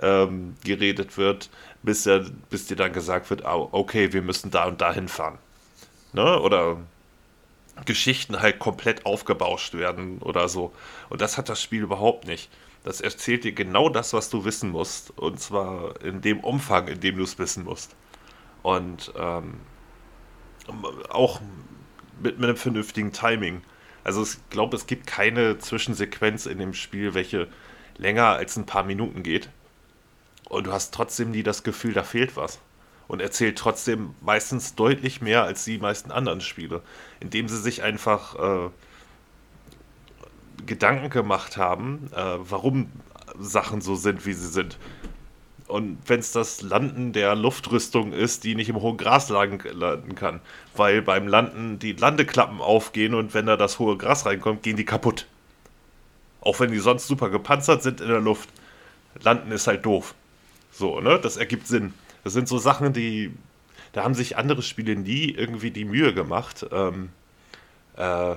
ähm, 0.00 0.54
geredet 0.64 1.18
wird, 1.18 1.50
bis, 1.82 2.06
er, 2.06 2.24
bis 2.48 2.66
dir 2.66 2.76
dann 2.76 2.92
gesagt 2.92 3.28
wird, 3.30 3.44
okay, 3.44 4.12
wir 4.12 4.22
müssen 4.22 4.50
da 4.50 4.64
und 4.64 4.80
da 4.80 4.92
hinfahren. 4.92 5.38
Ne? 6.12 6.40
Oder 6.40 6.78
Geschichten 7.84 8.40
halt 8.40 8.58
komplett 8.58 9.06
aufgebauscht 9.06 9.74
werden 9.74 10.18
oder 10.18 10.48
so. 10.48 10.72
Und 11.08 11.20
das 11.20 11.38
hat 11.38 11.48
das 11.48 11.62
Spiel 11.62 11.82
überhaupt 11.82 12.26
nicht. 12.26 12.50
Das 12.84 13.00
erzählt 13.00 13.44
dir 13.44 13.52
genau 13.52 13.88
das, 13.88 14.12
was 14.12 14.30
du 14.30 14.44
wissen 14.44 14.70
musst. 14.70 15.16
Und 15.18 15.40
zwar 15.40 16.00
in 16.02 16.20
dem 16.20 16.40
Umfang, 16.40 16.88
in 16.88 17.00
dem 17.00 17.16
du 17.16 17.24
es 17.24 17.38
wissen 17.38 17.64
musst. 17.64 17.94
Und 18.62 19.12
ähm, 19.16 19.54
auch 21.08 21.40
mit, 22.22 22.38
mit 22.38 22.48
einem 22.48 22.56
vernünftigen 22.56 23.12
Timing. 23.12 23.62
Also 24.04 24.22
ich 24.22 24.36
glaube, 24.50 24.76
es 24.76 24.86
gibt 24.86 25.06
keine 25.06 25.58
Zwischensequenz 25.58 26.46
in 26.46 26.58
dem 26.58 26.74
Spiel, 26.74 27.14
welche 27.14 27.48
länger 27.96 28.26
als 28.26 28.56
ein 28.56 28.66
paar 28.66 28.82
Minuten 28.82 29.22
geht. 29.22 29.50
Und 30.48 30.66
du 30.66 30.72
hast 30.72 30.92
trotzdem 30.92 31.30
nie 31.30 31.42
das 31.42 31.62
Gefühl, 31.62 31.92
da 31.92 32.02
fehlt 32.02 32.36
was. 32.36 32.58
Und 33.10 33.20
erzählt 33.20 33.58
trotzdem 33.58 34.14
meistens 34.20 34.76
deutlich 34.76 35.20
mehr 35.20 35.42
als 35.42 35.64
die 35.64 35.78
meisten 35.78 36.12
anderen 36.12 36.40
Spiele, 36.40 36.80
indem 37.18 37.48
sie 37.48 37.58
sich 37.58 37.82
einfach 37.82 38.36
äh, 38.36 38.70
Gedanken 40.64 41.10
gemacht 41.10 41.56
haben, 41.56 42.08
äh, 42.14 42.36
warum 42.38 42.88
Sachen 43.36 43.80
so 43.80 43.96
sind, 43.96 44.26
wie 44.26 44.32
sie 44.32 44.46
sind. 44.46 44.78
Und 45.66 45.98
wenn 46.06 46.20
es 46.20 46.30
das 46.30 46.62
Landen 46.62 47.12
der 47.12 47.34
Luftrüstung 47.34 48.12
ist, 48.12 48.44
die 48.44 48.54
nicht 48.54 48.68
im 48.68 48.80
hohen 48.80 48.96
Gras 48.96 49.28
landen 49.28 50.14
kann, 50.14 50.40
weil 50.76 51.02
beim 51.02 51.26
Landen 51.26 51.80
die 51.80 51.94
Landeklappen 51.94 52.60
aufgehen 52.60 53.14
und 53.14 53.34
wenn 53.34 53.46
da 53.46 53.56
das 53.56 53.80
hohe 53.80 53.96
Gras 53.96 54.24
reinkommt, 54.24 54.62
gehen 54.62 54.76
die 54.76 54.84
kaputt. 54.84 55.26
Auch 56.42 56.60
wenn 56.60 56.70
die 56.70 56.78
sonst 56.78 57.08
super 57.08 57.28
gepanzert 57.28 57.82
sind 57.82 58.00
in 58.00 58.06
der 58.06 58.20
Luft. 58.20 58.50
Landen 59.20 59.50
ist 59.50 59.66
halt 59.66 59.84
doof. 59.84 60.14
So, 60.70 61.00
ne? 61.00 61.18
Das 61.20 61.36
ergibt 61.36 61.66
Sinn. 61.66 61.92
Das 62.24 62.32
sind 62.32 62.48
so 62.48 62.58
Sachen, 62.58 62.92
die. 62.92 63.32
Da 63.92 64.04
haben 64.04 64.14
sich 64.14 64.36
andere 64.36 64.62
Spiele 64.62 64.94
nie 64.94 65.30
irgendwie 65.30 65.72
die 65.72 65.84
Mühe 65.84 66.14
gemacht, 66.14 66.64
ähm, 66.70 67.08
äh, 67.96 68.36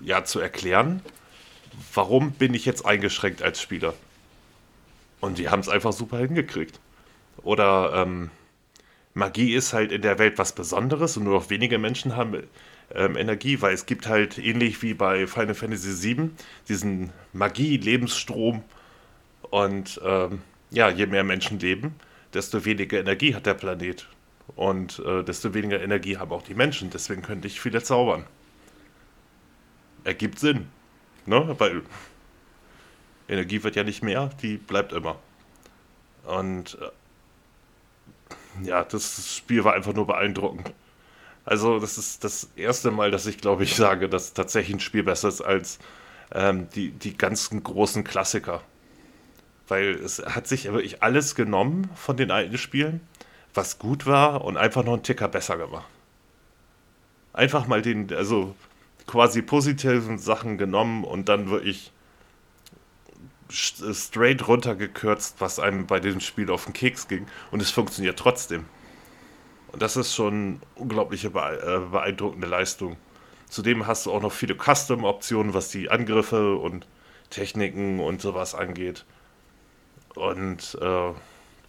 ja, 0.00 0.24
zu 0.24 0.40
erklären, 0.40 1.02
warum 1.92 2.32
bin 2.32 2.54
ich 2.54 2.64
jetzt 2.64 2.86
eingeschränkt 2.86 3.42
als 3.42 3.60
Spieler. 3.60 3.92
Und 5.20 5.38
die 5.38 5.50
haben 5.50 5.60
es 5.60 5.68
einfach 5.68 5.92
super 5.92 6.18
hingekriegt. 6.18 6.80
Oder 7.42 7.92
ähm, 7.96 8.30
Magie 9.14 9.54
ist 9.54 9.72
halt 9.72 9.92
in 9.92 10.02
der 10.02 10.18
Welt 10.18 10.38
was 10.38 10.54
Besonderes 10.54 11.16
und 11.16 11.24
nur 11.24 11.34
noch 11.34 11.50
wenige 11.50 11.78
Menschen 11.78 12.16
haben 12.16 12.44
ähm, 12.94 13.16
Energie, 13.16 13.60
weil 13.60 13.74
es 13.74 13.86
gibt 13.86 14.06
halt 14.06 14.38
ähnlich 14.38 14.82
wie 14.82 14.94
bei 14.94 15.26
Final 15.26 15.54
Fantasy 15.54 16.16
VII 16.16 16.30
diesen 16.68 17.10
Magie-Lebensstrom. 17.32 18.62
Und 19.50 20.00
ähm, 20.04 20.42
ja, 20.70 20.88
je 20.88 21.06
mehr 21.06 21.24
Menschen 21.24 21.58
leben, 21.58 21.94
desto 22.34 22.64
weniger 22.64 22.98
Energie 22.98 23.34
hat 23.34 23.46
der 23.46 23.54
Planet. 23.54 24.06
Und 24.56 25.00
äh, 25.00 25.22
desto 25.22 25.54
weniger 25.54 25.80
Energie 25.80 26.16
haben 26.16 26.32
auch 26.32 26.42
die 26.42 26.54
Menschen. 26.54 26.90
Deswegen 26.90 27.22
könnte 27.22 27.46
ich 27.46 27.60
viele 27.60 27.82
zaubern. 27.82 28.24
Ergibt 30.04 30.38
Sinn. 30.38 30.68
Ne? 31.26 31.54
Weil 31.58 31.82
Energie 33.28 33.62
wird 33.62 33.76
ja 33.76 33.84
nicht 33.84 34.02
mehr, 34.02 34.30
die 34.42 34.56
bleibt 34.56 34.92
immer. 34.92 35.18
Und 36.24 36.78
äh, 36.80 38.66
ja, 38.66 38.84
das 38.84 39.36
Spiel 39.36 39.64
war 39.64 39.74
einfach 39.74 39.92
nur 39.92 40.06
beeindruckend. 40.06 40.72
Also, 41.44 41.78
das 41.78 41.96
ist 41.96 42.24
das 42.24 42.50
erste 42.56 42.90
Mal, 42.90 43.10
dass 43.10 43.26
ich 43.26 43.38
glaube 43.38 43.64
ich 43.64 43.74
sage, 43.74 44.08
dass 44.08 44.34
tatsächlich 44.34 44.76
ein 44.76 44.80
Spiel 44.80 45.02
besser 45.02 45.28
ist 45.28 45.40
als 45.40 45.78
ähm, 46.32 46.68
die, 46.74 46.90
die 46.90 47.16
ganzen 47.16 47.62
großen 47.62 48.04
Klassiker. 48.04 48.62
Weil 49.68 49.90
es 49.90 50.18
hat 50.24 50.46
sich 50.46 50.64
wirklich 50.64 51.02
alles 51.02 51.34
genommen 51.34 51.90
von 51.94 52.16
den 52.16 52.30
alten 52.30 52.58
Spielen, 52.58 53.00
was 53.54 53.78
gut 53.78 54.06
war, 54.06 54.44
und 54.44 54.56
einfach 54.56 54.84
noch 54.84 54.94
einen 54.94 55.02
Ticker 55.02 55.28
besser 55.28 55.58
gemacht. 55.58 55.86
Einfach 57.32 57.66
mal 57.66 57.82
den, 57.82 58.12
also 58.12 58.54
quasi 59.06 59.42
positiven 59.42 60.18
Sachen 60.18 60.58
genommen 60.58 61.04
und 61.04 61.28
dann 61.28 61.50
wirklich 61.50 61.92
straight 63.50 64.46
runtergekürzt, 64.46 65.36
was 65.38 65.58
einem 65.58 65.86
bei 65.86 66.00
dem 66.00 66.20
Spiel 66.20 66.50
auf 66.50 66.64
den 66.64 66.74
Keks 66.74 67.08
ging. 67.08 67.26
Und 67.50 67.62
es 67.62 67.70
funktioniert 67.70 68.18
trotzdem. 68.18 68.66
Und 69.72 69.82
das 69.82 69.96
ist 69.96 70.14
schon 70.14 70.60
unglaubliche 70.74 71.28
äh, 71.28 71.78
beeindruckende 71.90 72.46
Leistung. 72.46 72.96
Zudem 73.48 73.86
hast 73.86 74.06
du 74.06 74.12
auch 74.12 74.20
noch 74.20 74.32
viele 74.32 74.54
Custom-Optionen, 74.54 75.54
was 75.54 75.70
die 75.70 75.90
Angriffe 75.90 76.56
und 76.56 76.86
Techniken 77.30 78.00
und 78.00 78.20
sowas 78.20 78.54
angeht. 78.54 79.04
Und 80.18 80.76
äh, 80.80 81.12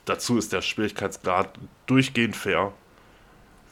dazu 0.05 0.37
ist 0.39 0.51
der 0.53 0.63
Schwierigkeitsgrad 0.63 1.59
durchgehend 1.85 2.35
fair. 2.35 2.73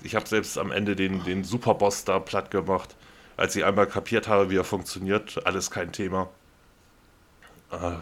Ich 0.03 0.13
habe 0.15 0.27
selbst 0.27 0.57
am 0.59 0.71
Ende 0.71 0.95
den, 0.95 1.23
den 1.23 1.43
Superboss 1.43 2.05
da 2.05 2.19
platt 2.19 2.51
gemacht, 2.51 2.95
als 3.37 3.55
ich 3.55 3.65
einmal 3.65 3.87
kapiert 3.87 4.27
habe, 4.27 4.51
wie 4.51 4.57
er 4.57 4.63
funktioniert. 4.63 5.45
Alles 5.47 5.71
kein 5.71 5.91
Thema. 5.91 6.29
Äh, 7.71 7.95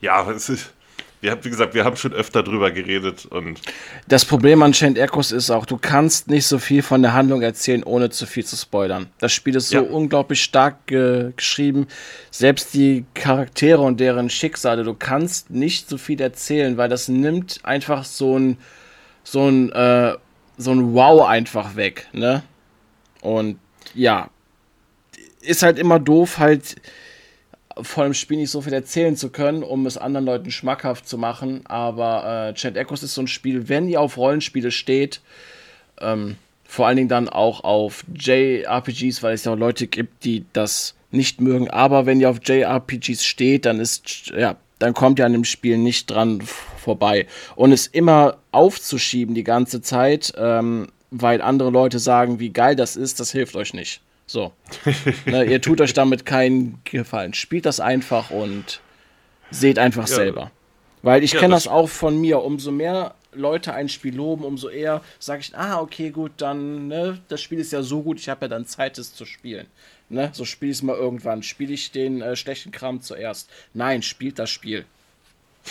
ja, 0.00 0.28
es 0.32 0.48
ist, 0.48 0.74
wir 1.20 1.44
wie 1.44 1.50
gesagt, 1.50 1.74
wir 1.74 1.84
haben 1.84 1.96
schon 1.96 2.12
öfter 2.12 2.42
drüber 2.42 2.70
geredet 2.70 3.26
und. 3.26 3.60
Das 4.08 4.24
Problem 4.24 4.62
an 4.62 4.72
Chained 4.72 4.98
Echoes 4.98 5.32
ist 5.32 5.50
auch, 5.50 5.66
du 5.66 5.78
kannst 5.78 6.28
nicht 6.28 6.46
so 6.46 6.58
viel 6.58 6.82
von 6.82 7.02
der 7.02 7.14
Handlung 7.14 7.42
erzählen, 7.42 7.82
ohne 7.82 8.10
zu 8.10 8.26
viel 8.26 8.44
zu 8.44 8.56
spoilern. 8.56 9.06
Das 9.18 9.32
Spiel 9.32 9.56
ist 9.56 9.70
so 9.70 9.78
ja. 9.78 9.82
unglaublich 9.82 10.42
stark 10.42 10.86
ge 10.86 11.32
geschrieben. 11.34 11.86
Selbst 12.30 12.74
die 12.74 13.04
Charaktere 13.14 13.80
und 13.80 13.98
deren 14.00 14.30
Schicksale, 14.30 14.84
du 14.84 14.94
kannst 14.94 15.50
nicht 15.50 15.88
so 15.88 15.98
viel 15.98 16.20
erzählen, 16.20 16.76
weil 16.76 16.88
das 16.88 17.08
nimmt 17.08 17.60
einfach 17.64 18.04
so 18.04 18.38
ein, 18.38 18.58
so 19.24 19.48
ein, 19.48 19.72
äh, 19.72 20.14
so 20.58 20.70
ein 20.72 20.94
Wow 20.94 21.26
einfach 21.26 21.76
weg, 21.76 22.08
ne? 22.12 22.42
Und 23.20 23.58
ja, 23.94 24.30
ist 25.40 25.62
halt 25.62 25.78
immer 25.78 25.98
doof, 25.98 26.38
halt 26.38 26.76
von 27.80 28.04
dem 28.04 28.14
Spiel 28.14 28.38
nicht 28.38 28.50
so 28.50 28.60
viel 28.60 28.72
erzählen 28.72 29.16
zu 29.16 29.30
können, 29.30 29.62
um 29.62 29.86
es 29.86 29.98
anderen 29.98 30.26
Leuten 30.26 30.50
schmackhaft 30.50 31.08
zu 31.08 31.18
machen. 31.18 31.62
Aber 31.66 32.48
äh, 32.48 32.54
Chat 32.54 32.76
Echoes 32.76 33.02
ist 33.02 33.14
so 33.14 33.22
ein 33.22 33.28
Spiel, 33.28 33.68
wenn 33.68 33.88
ihr 33.88 34.00
auf 34.00 34.16
Rollenspiele 34.16 34.70
steht, 34.70 35.20
ähm, 36.00 36.36
vor 36.64 36.86
allen 36.86 36.96
Dingen 36.96 37.08
dann 37.08 37.28
auch 37.28 37.62
auf 37.64 38.04
JRPGs, 38.14 39.22
weil 39.22 39.34
es 39.34 39.44
ja 39.44 39.52
auch 39.52 39.56
Leute 39.56 39.86
gibt, 39.86 40.24
die 40.24 40.44
das 40.52 40.94
nicht 41.10 41.40
mögen. 41.40 41.70
Aber 41.70 42.06
wenn 42.06 42.20
ihr 42.20 42.30
auf 42.30 42.40
JRPGs 42.42 43.24
steht, 43.24 43.66
dann 43.66 43.78
ist 43.78 44.32
ja, 44.36 44.56
dann 44.78 44.94
kommt 44.94 45.18
ihr 45.18 45.26
an 45.26 45.32
dem 45.32 45.44
Spiel 45.44 45.78
nicht 45.78 46.10
dran 46.10 46.42
vorbei. 46.42 47.26
Und 47.54 47.72
es 47.72 47.86
immer 47.86 48.38
aufzuschieben 48.52 49.34
die 49.34 49.44
ganze 49.44 49.80
Zeit, 49.80 50.32
ähm, 50.36 50.88
weil 51.10 51.40
andere 51.40 51.70
Leute 51.70 51.98
sagen, 51.98 52.40
wie 52.40 52.50
geil 52.50 52.76
das 52.76 52.96
ist, 52.96 53.20
das 53.20 53.32
hilft 53.32 53.56
euch 53.56 53.72
nicht. 53.74 54.00
So. 54.26 54.52
ne, 55.26 55.44
ihr 55.44 55.60
tut 55.60 55.80
euch 55.80 55.92
damit 55.92 56.26
keinen 56.26 56.80
Gefallen. 56.84 57.32
Spielt 57.34 57.64
das 57.64 57.80
einfach 57.80 58.30
und 58.30 58.80
seht 59.50 59.78
einfach 59.78 60.08
ja. 60.08 60.14
selber. 60.14 60.50
Weil 61.02 61.22
ich 61.22 61.32
ja, 61.32 61.40
kenne 61.40 61.54
das, 61.54 61.64
das 61.64 61.72
auch 61.72 61.88
von 61.88 62.20
mir. 62.20 62.42
Umso 62.42 62.72
mehr 62.72 63.14
Leute 63.32 63.72
ein 63.72 63.88
Spiel 63.88 64.16
loben, 64.16 64.44
umso 64.44 64.68
eher 64.68 65.02
sage 65.18 65.40
ich, 65.40 65.56
ah, 65.56 65.80
okay, 65.80 66.10
gut, 66.10 66.32
dann, 66.38 66.88
ne, 66.88 67.20
das 67.28 67.42
Spiel 67.42 67.58
ist 67.60 67.72
ja 67.72 67.82
so 67.82 68.02
gut, 68.02 68.18
ich 68.18 68.28
habe 68.28 68.46
ja 68.46 68.48
dann 68.48 68.66
Zeit, 68.66 68.98
es 68.98 69.14
zu 69.14 69.24
spielen. 69.24 69.66
Ne, 70.08 70.30
so 70.32 70.44
spiele 70.44 70.70
ich 70.70 70.78
es 70.78 70.82
mal 70.82 70.96
irgendwann. 70.96 71.42
Spiele 71.42 71.74
ich 71.74 71.90
den 71.90 72.22
äh, 72.22 72.36
schlechten 72.36 72.70
Kram 72.70 73.00
zuerst. 73.00 73.50
Nein, 73.74 74.02
spielt 74.02 74.38
das 74.38 74.50
Spiel. 74.50 74.84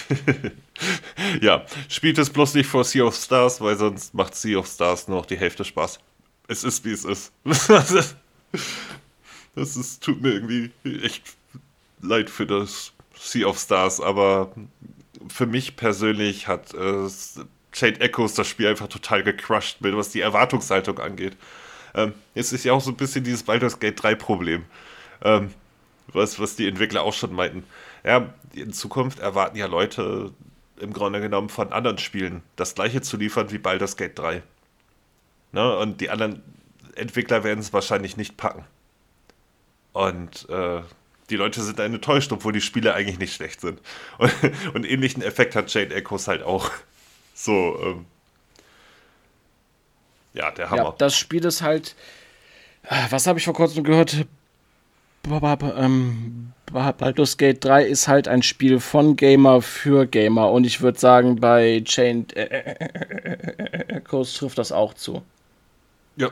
ja, 1.41 1.65
spielt 1.88 2.18
es 2.18 2.30
bloß 2.30 2.53
nicht 2.56 2.68
vor 2.68 2.84
Sea 2.84 3.06
of 3.06 3.15
Stars, 3.15 3.61
weil 3.61 3.77
sonst 3.77 4.14
macht 4.14 4.36
Sea 4.36 4.57
of 4.57 4.68
Stars 4.68 5.07
nur 5.07 5.19
noch 5.19 5.26
die 5.26 5.38
Hälfte 5.38 5.64
Spaß. 5.64 5.99
Es 6.49 6.65
ist, 6.65 6.84
wie 6.84 6.91
es 6.91 7.06
ist. 7.06 7.32
Das 9.55 9.77
ist, 9.77 10.03
tut 10.03 10.22
mir 10.22 10.34
irgendwie 10.34 10.69
echt 11.01 11.23
leid 12.01 12.30
für 12.30 12.45
das 12.45 12.91
Sea 13.17 13.47
of 13.47 13.57
Stars, 13.57 14.01
aber 14.01 14.51
für 15.30 15.45
mich 15.45 15.77
persönlich 15.77 16.49
hat 16.49 16.73
äh, 16.73 17.07
Shade 17.72 18.01
Echoes 18.01 18.34
das 18.34 18.47
Spiel 18.47 18.67
einfach 18.67 18.88
total 18.88 19.23
gecrushed, 19.23 19.81
mit, 19.81 19.95
was 19.95 20.09
die 20.09 20.22
Erwartungshaltung 20.22 20.99
angeht. 20.99 21.38
Ähm, 21.93 22.13
jetzt 22.34 22.51
ist 22.51 22.65
ja 22.65 22.73
auch 22.73 22.81
so 22.81 22.91
ein 22.91 22.97
bisschen 22.97 23.23
dieses 23.23 23.43
Baldur's 23.43 23.80
Gate 23.80 24.01
3 24.01 24.15
Problem, 24.15 24.65
ähm, 25.23 25.53
was, 26.11 26.39
was 26.39 26.55
die 26.55 26.67
Entwickler 26.67 27.03
auch 27.03 27.13
schon 27.13 27.34
meinten. 27.34 27.63
Ja, 28.03 28.34
in 28.53 28.73
Zukunft 28.73 29.19
erwarten 29.19 29.57
ja 29.57 29.65
Leute 29.65 30.31
im 30.80 30.93
Grunde 30.93 31.22
genommen 31.22 31.49
von 31.49 31.72
anderen 31.72 31.97
Spielen 31.97 32.43
das 32.55 32.76
gleiche 32.76 33.01
zu 33.01 33.17
liefern 33.17 33.51
wie 33.51 33.57
Baldur's 33.57 33.97
Gate 33.97 34.17
3. 34.17 34.43
Ne? 35.53 35.77
Und 35.77 36.01
die 36.01 36.09
anderen 36.09 36.41
Entwickler 36.95 37.43
werden 37.43 37.59
es 37.59 37.73
wahrscheinlich 37.73 38.17
nicht 38.17 38.38
packen. 38.38 38.65
Und 39.93 40.49
äh, 40.49 40.81
die 41.30 41.35
Leute 41.35 41.61
sind 41.61 41.80
dann 41.80 41.93
enttäuscht, 41.93 42.31
obwohl 42.31 42.53
die 42.53 42.61
Spiele 42.61 42.93
eigentlich 42.93 43.19
nicht 43.19 43.34
schlecht 43.34 43.61
sind. 43.61 43.81
Und, 44.17 44.34
und 44.73 44.85
ähnlichen 44.85 45.22
Effekt 45.23 45.55
hat 45.55 45.73
Jade 45.73 45.95
Echoes 45.95 46.27
halt 46.27 46.43
auch. 46.43 46.72
So, 47.34 47.77
ähm, 47.81 48.05
ja, 50.34 50.51
der 50.51 50.69
Hammer. 50.69 50.84
Ja, 50.84 50.95
das 50.97 51.15
Spiel 51.15 51.43
ist 51.45 51.61
halt, 51.61 51.95
äh, 52.84 53.05
was 53.09 53.26
habe 53.26 53.39
ich 53.39 53.45
vor 53.45 53.53
kurzem 53.53 53.84
gehört? 53.84 54.26
ähm, 55.27 56.51
Baldur's 56.72 57.38
Gate 57.38 57.63
3 57.63 57.85
ist 57.85 58.07
halt 58.07 58.27
ein 58.27 58.43
Spiel 58.43 58.80
von 58.80 59.15
Gamer 59.15 59.61
für 59.61 60.05
Gamer 60.05 60.51
und 60.51 60.65
ich 60.65 60.81
würde 60.81 60.99
sagen, 60.99 61.38
bei 61.38 61.81
Chained 61.84 62.35
äh, 62.35 64.01
Coast 64.03 64.38
trifft 64.38 64.57
das 64.57 64.72
auch 64.72 64.93
zu. 64.93 65.23
Ja. 66.17 66.31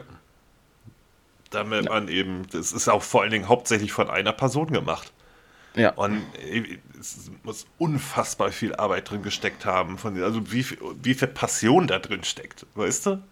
Damit 1.54 1.86
ja. 1.86 1.92
man 1.92 2.08
eben, 2.08 2.48
das 2.52 2.72
ist 2.72 2.88
auch 2.88 3.04
vor 3.04 3.22
allen 3.22 3.32
Dingen 3.32 3.48
hauptsächlich 3.48 3.92
von 3.92 4.10
einer 4.10 4.34
Person 4.34 4.72
gemacht. 4.72 5.12
Ja. 5.76 5.92
Und 5.94 6.22
es 7.00 7.32
muss 7.44 7.66
unfassbar 7.78 8.52
viel 8.52 8.76
Arbeit 8.76 9.10
drin 9.10 9.24
gesteckt 9.24 9.66
haben, 9.66 9.98
von, 9.98 10.22
also 10.22 10.52
wie, 10.52 10.66
wie 11.02 11.14
viel 11.14 11.28
Passion 11.28 11.88
da 11.88 12.00
drin 12.00 12.24
steckt, 12.24 12.66
weißt 12.76 13.08
du? 13.08 13.24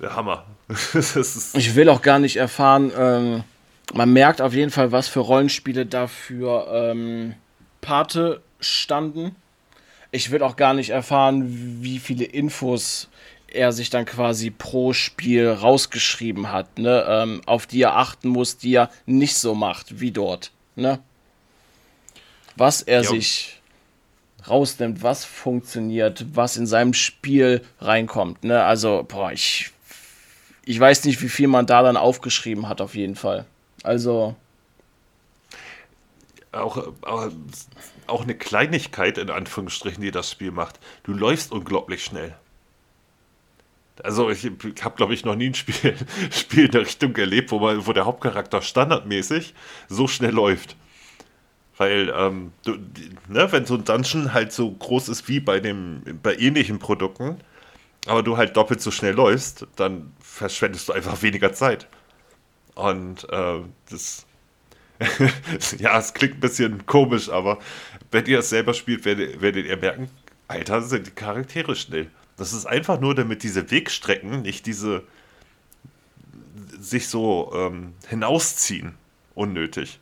Der 0.00 0.14
Hammer. 0.14 0.44
ich 0.68 1.74
will 1.74 1.88
auch 1.88 2.02
gar 2.02 2.18
nicht 2.18 2.36
erfahren, 2.36 2.92
ähm, 2.96 3.44
man 3.94 4.12
merkt 4.12 4.42
auf 4.42 4.52
jeden 4.52 4.70
Fall, 4.70 4.92
was 4.92 5.08
für 5.08 5.20
Rollenspiele 5.20 5.86
dafür 5.86 6.66
ähm, 6.72 7.34
Pate 7.80 8.42
standen. 8.60 9.36
Ich 10.10 10.30
will 10.30 10.42
auch 10.42 10.56
gar 10.56 10.74
nicht 10.74 10.90
erfahren, 10.90 11.82
wie 11.82 11.98
viele 11.98 12.24
Infos 12.24 13.08
er 13.56 13.72
sich 13.72 13.90
dann 13.90 14.04
quasi 14.04 14.50
pro 14.50 14.92
Spiel 14.92 15.48
rausgeschrieben 15.48 16.52
hat, 16.52 16.78
ne? 16.78 17.04
Ähm, 17.08 17.40
auf 17.46 17.66
die 17.66 17.82
er 17.82 17.96
achten 17.96 18.28
muss, 18.28 18.56
die 18.58 18.74
er 18.74 18.90
nicht 19.06 19.36
so 19.36 19.54
macht 19.54 20.00
wie 20.00 20.12
dort. 20.12 20.52
Ne? 20.76 21.00
Was 22.56 22.82
er 22.82 23.02
jo. 23.02 23.10
sich 23.10 23.60
rausnimmt, 24.48 25.02
was 25.02 25.24
funktioniert, 25.24 26.24
was 26.34 26.56
in 26.56 26.66
seinem 26.66 26.94
Spiel 26.94 27.64
reinkommt. 27.80 28.44
Ne? 28.44 28.62
Also, 28.62 29.04
boah, 29.08 29.32
ich, 29.32 29.72
ich 30.64 30.78
weiß 30.78 31.04
nicht, 31.04 31.22
wie 31.22 31.28
viel 31.28 31.48
man 31.48 31.66
da 31.66 31.82
dann 31.82 31.96
aufgeschrieben 31.96 32.68
hat, 32.68 32.80
auf 32.80 32.94
jeden 32.94 33.16
Fall. 33.16 33.46
Also. 33.82 34.36
Auch, 36.52 36.92
auch, 37.02 37.28
auch 38.06 38.22
eine 38.22 38.34
Kleinigkeit, 38.34 39.18
in 39.18 39.30
Anführungsstrichen, 39.30 40.02
die 40.02 40.10
das 40.10 40.30
Spiel 40.30 40.52
macht. 40.52 40.78
Du 41.02 41.12
läufst 41.12 41.52
unglaublich 41.52 42.04
schnell. 42.04 42.34
Also 44.02 44.30
ich 44.30 44.44
habe, 44.82 44.96
glaube 44.96 45.14
ich, 45.14 45.24
noch 45.24 45.36
nie 45.36 45.48
ein 45.48 45.54
Spiel, 45.54 45.94
Spiel 46.30 46.66
in 46.66 46.70
der 46.70 46.82
Richtung 46.82 47.14
erlebt, 47.16 47.50
wo, 47.50 47.58
man, 47.58 47.86
wo 47.86 47.92
der 47.92 48.04
Hauptcharakter 48.04 48.62
standardmäßig 48.62 49.54
so 49.88 50.06
schnell 50.08 50.32
läuft. 50.32 50.76
Weil, 51.78 52.12
ähm, 52.16 52.52
du, 52.64 52.76
ne, 53.28 53.50
wenn 53.52 53.66
so 53.66 53.74
ein 53.74 53.84
Dungeon 53.84 54.32
halt 54.32 54.52
so 54.52 54.70
groß 54.70 55.08
ist 55.10 55.28
wie 55.28 55.40
bei, 55.40 55.60
dem, 55.60 56.02
bei 56.22 56.34
ähnlichen 56.36 56.78
Produkten, 56.78 57.38
aber 58.06 58.22
du 58.22 58.36
halt 58.36 58.56
doppelt 58.56 58.80
so 58.80 58.90
schnell 58.90 59.14
läufst, 59.14 59.66
dann 59.76 60.12
verschwendest 60.20 60.88
du 60.88 60.92
einfach 60.92 61.22
weniger 61.22 61.52
Zeit. 61.52 61.86
Und 62.74 63.28
äh, 63.30 63.60
das, 63.90 64.26
ja, 65.78 65.98
es 65.98 66.14
klingt 66.14 66.36
ein 66.36 66.40
bisschen 66.40 66.86
komisch, 66.86 67.28
aber 67.28 67.58
wenn 68.10 68.26
ihr 68.26 68.38
das 68.38 68.50
selber 68.50 68.72
spielt, 68.74 69.04
werdet, 69.04 69.40
werdet 69.40 69.66
ihr 69.66 69.76
merken, 69.76 70.08
Alter, 70.48 70.80
sind 70.82 71.06
die 71.06 71.10
Charaktere 71.10 71.74
schnell. 71.74 72.10
Das 72.36 72.52
ist 72.52 72.66
einfach 72.66 73.00
nur, 73.00 73.14
damit 73.14 73.42
diese 73.42 73.70
Wegstrecken 73.70 74.42
nicht 74.42 74.66
diese 74.66 75.02
sich 76.78 77.08
so 77.08 77.52
ähm, 77.54 77.94
hinausziehen, 78.08 78.94
unnötig. 79.34 80.00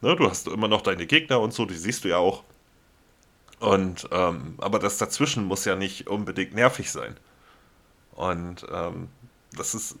Ne, 0.00 0.16
du 0.16 0.28
hast 0.28 0.46
immer 0.48 0.68
noch 0.68 0.82
deine 0.82 1.06
Gegner 1.06 1.40
und 1.40 1.52
so, 1.52 1.66
die 1.66 1.74
siehst 1.74 2.04
du 2.04 2.08
ja 2.08 2.16
auch. 2.18 2.44
Und 3.60 4.08
ähm, 4.12 4.54
aber 4.58 4.78
das 4.78 4.98
dazwischen 4.98 5.44
muss 5.44 5.64
ja 5.64 5.74
nicht 5.74 6.06
unbedingt 6.06 6.54
nervig 6.54 6.90
sein. 6.90 7.16
Und 8.12 8.66
ähm, 8.72 9.08
das 9.56 9.74
ist 9.74 9.96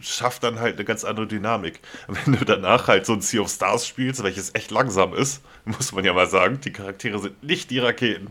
schafft 0.00 0.42
dann 0.42 0.58
halt 0.60 0.76
eine 0.76 0.84
ganz 0.84 1.04
andere 1.04 1.26
Dynamik. 1.26 1.80
Wenn 2.08 2.34
du 2.34 2.44
danach 2.44 2.88
halt 2.88 3.06
so 3.06 3.12
ein 3.12 3.20
Sea 3.20 3.40
of 3.40 3.50
Stars 3.50 3.86
spielst, 3.86 4.22
welches 4.22 4.54
echt 4.54 4.70
langsam 4.70 5.14
ist, 5.14 5.42
muss 5.64 5.92
man 5.92 6.04
ja 6.04 6.12
mal 6.12 6.28
sagen, 6.28 6.60
die 6.60 6.72
Charaktere 6.72 7.18
sind 7.18 7.42
nicht 7.42 7.70
die 7.70 7.78
Raketen 7.78 8.28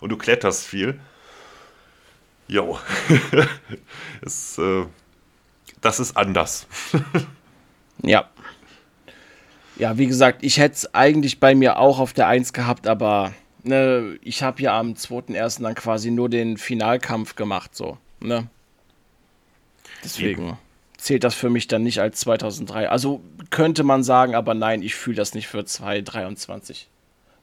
und 0.00 0.10
du 0.10 0.16
kletterst 0.16 0.66
viel, 0.66 1.00
Jo. 2.52 2.78
es, 4.20 4.58
äh, 4.58 4.84
das 5.80 6.00
ist 6.00 6.14
anders. 6.18 6.66
ja. 8.02 8.28
Ja, 9.76 9.96
wie 9.96 10.06
gesagt, 10.06 10.44
ich 10.44 10.58
hätte 10.58 10.74
es 10.74 10.94
eigentlich 10.94 11.40
bei 11.40 11.54
mir 11.54 11.78
auch 11.78 11.98
auf 11.98 12.12
der 12.12 12.26
1 12.26 12.52
gehabt, 12.52 12.86
aber 12.86 13.32
ne, 13.62 14.18
ich 14.20 14.42
habe 14.42 14.60
ja 14.60 14.78
am 14.78 14.92
2.1. 14.92 15.62
dann 15.62 15.74
quasi 15.74 16.10
nur 16.10 16.28
den 16.28 16.58
Finalkampf 16.58 17.36
gemacht, 17.36 17.74
so. 17.74 17.96
Ne? 18.20 18.48
Deswegen 20.04 20.48
Eben. 20.48 20.58
zählt 20.98 21.24
das 21.24 21.34
für 21.34 21.48
mich 21.48 21.68
dann 21.68 21.82
nicht 21.82 22.00
als 22.00 22.20
2003. 22.20 22.90
Also 22.90 23.22
könnte 23.48 23.82
man 23.82 24.02
sagen, 24.02 24.34
aber 24.34 24.52
nein, 24.52 24.82
ich 24.82 24.94
fühle 24.94 25.16
das 25.16 25.32
nicht 25.32 25.48
für 25.48 25.64
2023. 25.64 26.90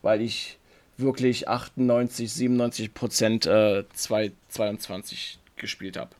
Weil 0.03 0.21
ich 0.21 0.58
wirklich 0.99 1.47
98, 1.47 2.31
97 2.31 2.93
Prozent 2.93 3.45
äh, 3.45 3.83
2022 3.93 5.39
gespielt 5.55 5.97
habe. 5.97 6.11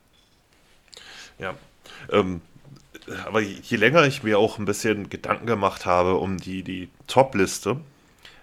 Ja, 1.38 1.54
ähm, 2.10 2.40
aber 3.24 3.40
je 3.40 3.76
länger 3.76 4.04
ich 4.04 4.22
mir 4.22 4.38
auch 4.38 4.58
ein 4.58 4.64
bisschen 4.64 5.08
Gedanken 5.08 5.46
gemacht 5.46 5.86
habe 5.86 6.16
um 6.16 6.38
die, 6.38 6.62
die 6.62 6.88
Top-Liste, 7.06 7.80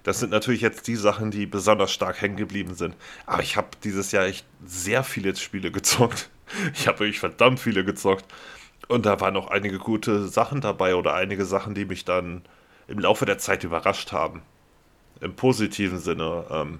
das 0.03 0.19
sind 0.19 0.31
natürlich 0.31 0.61
jetzt 0.61 0.87
die 0.87 0.95
Sachen, 0.95 1.31
die 1.31 1.45
besonders 1.45 1.91
stark 1.91 2.21
hängen 2.21 2.37
geblieben 2.37 2.75
sind. 2.75 2.95
Aber 3.25 3.43
ich 3.43 3.57
habe 3.57 3.67
dieses 3.83 4.13
Jahr 4.13 4.25
echt 4.25 4.45
sehr 4.65 5.03
viele 5.03 5.35
Spiele 5.35 5.71
gezockt. 5.71 6.29
Ich 6.73 6.87
habe 6.87 6.99
wirklich 6.99 7.19
verdammt 7.19 7.59
viele 7.59 7.83
gezockt. 7.83 8.23
Und 8.87 9.05
da 9.05 9.19
waren 9.19 9.35
auch 9.35 9.49
einige 9.49 9.79
gute 9.79 10.29
Sachen 10.29 10.61
dabei 10.61 10.95
oder 10.95 11.13
einige 11.13 11.43
Sachen, 11.43 11.75
die 11.75 11.83
mich 11.83 12.05
dann 12.05 12.41
im 12.87 12.99
Laufe 12.99 13.25
der 13.25 13.37
Zeit 13.37 13.65
überrascht 13.65 14.13
haben 14.13 14.43
im 15.21 15.35
positiven 15.35 15.99
Sinne. 15.99 16.45
Ähm, 16.49 16.79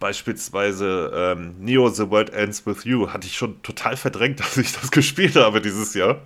beispielsweise 0.00 1.10
ähm, 1.14 1.56
Neo 1.58 1.88
The 1.88 2.10
World 2.10 2.30
Ends 2.30 2.66
With 2.66 2.84
You 2.84 3.10
hatte 3.10 3.26
ich 3.26 3.36
schon 3.36 3.62
total 3.62 3.96
verdrängt, 3.96 4.40
dass 4.40 4.56
ich 4.56 4.72
das 4.72 4.90
gespielt 4.90 5.36
habe 5.36 5.60
dieses 5.60 5.94
Jahr. 5.94 6.20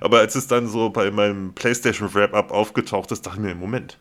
Aber 0.00 0.20
als 0.20 0.34
es 0.34 0.46
dann 0.46 0.68
so 0.68 0.90
bei 0.90 1.10
meinem 1.10 1.52
PlayStation 1.54 2.14
Wrap-Up 2.14 2.50
aufgetaucht 2.50 3.12
ist, 3.12 3.26
dachte 3.26 3.38
ich 3.38 3.44
mir, 3.44 3.54
Moment, 3.54 3.98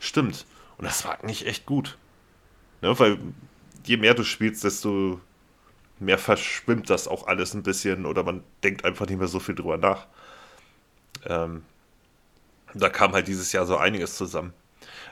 stimmt. 0.00 0.46
Und 0.76 0.84
das 0.84 1.04
war 1.04 1.20
eigentlich 1.20 1.46
echt 1.46 1.66
gut. 1.66 1.96
Ne, 2.80 2.98
weil 2.98 3.18
je 3.84 3.96
mehr 3.96 4.14
du 4.14 4.24
spielst, 4.24 4.64
desto 4.64 5.20
mehr 5.98 6.18
verschwimmt 6.18 6.90
das 6.90 7.08
auch 7.08 7.26
alles 7.26 7.54
ein 7.54 7.62
bisschen 7.62 8.06
oder 8.06 8.22
man 8.22 8.42
denkt 8.62 8.84
einfach 8.84 9.06
nicht 9.06 9.18
mehr 9.18 9.28
so 9.28 9.40
viel 9.40 9.54
drüber 9.54 9.78
nach. 9.78 10.06
Ähm, 11.26 11.64
da 12.74 12.88
kam 12.88 13.12
halt 13.12 13.26
dieses 13.26 13.52
Jahr 13.52 13.66
so 13.66 13.76
einiges 13.76 14.16
zusammen. 14.16 14.52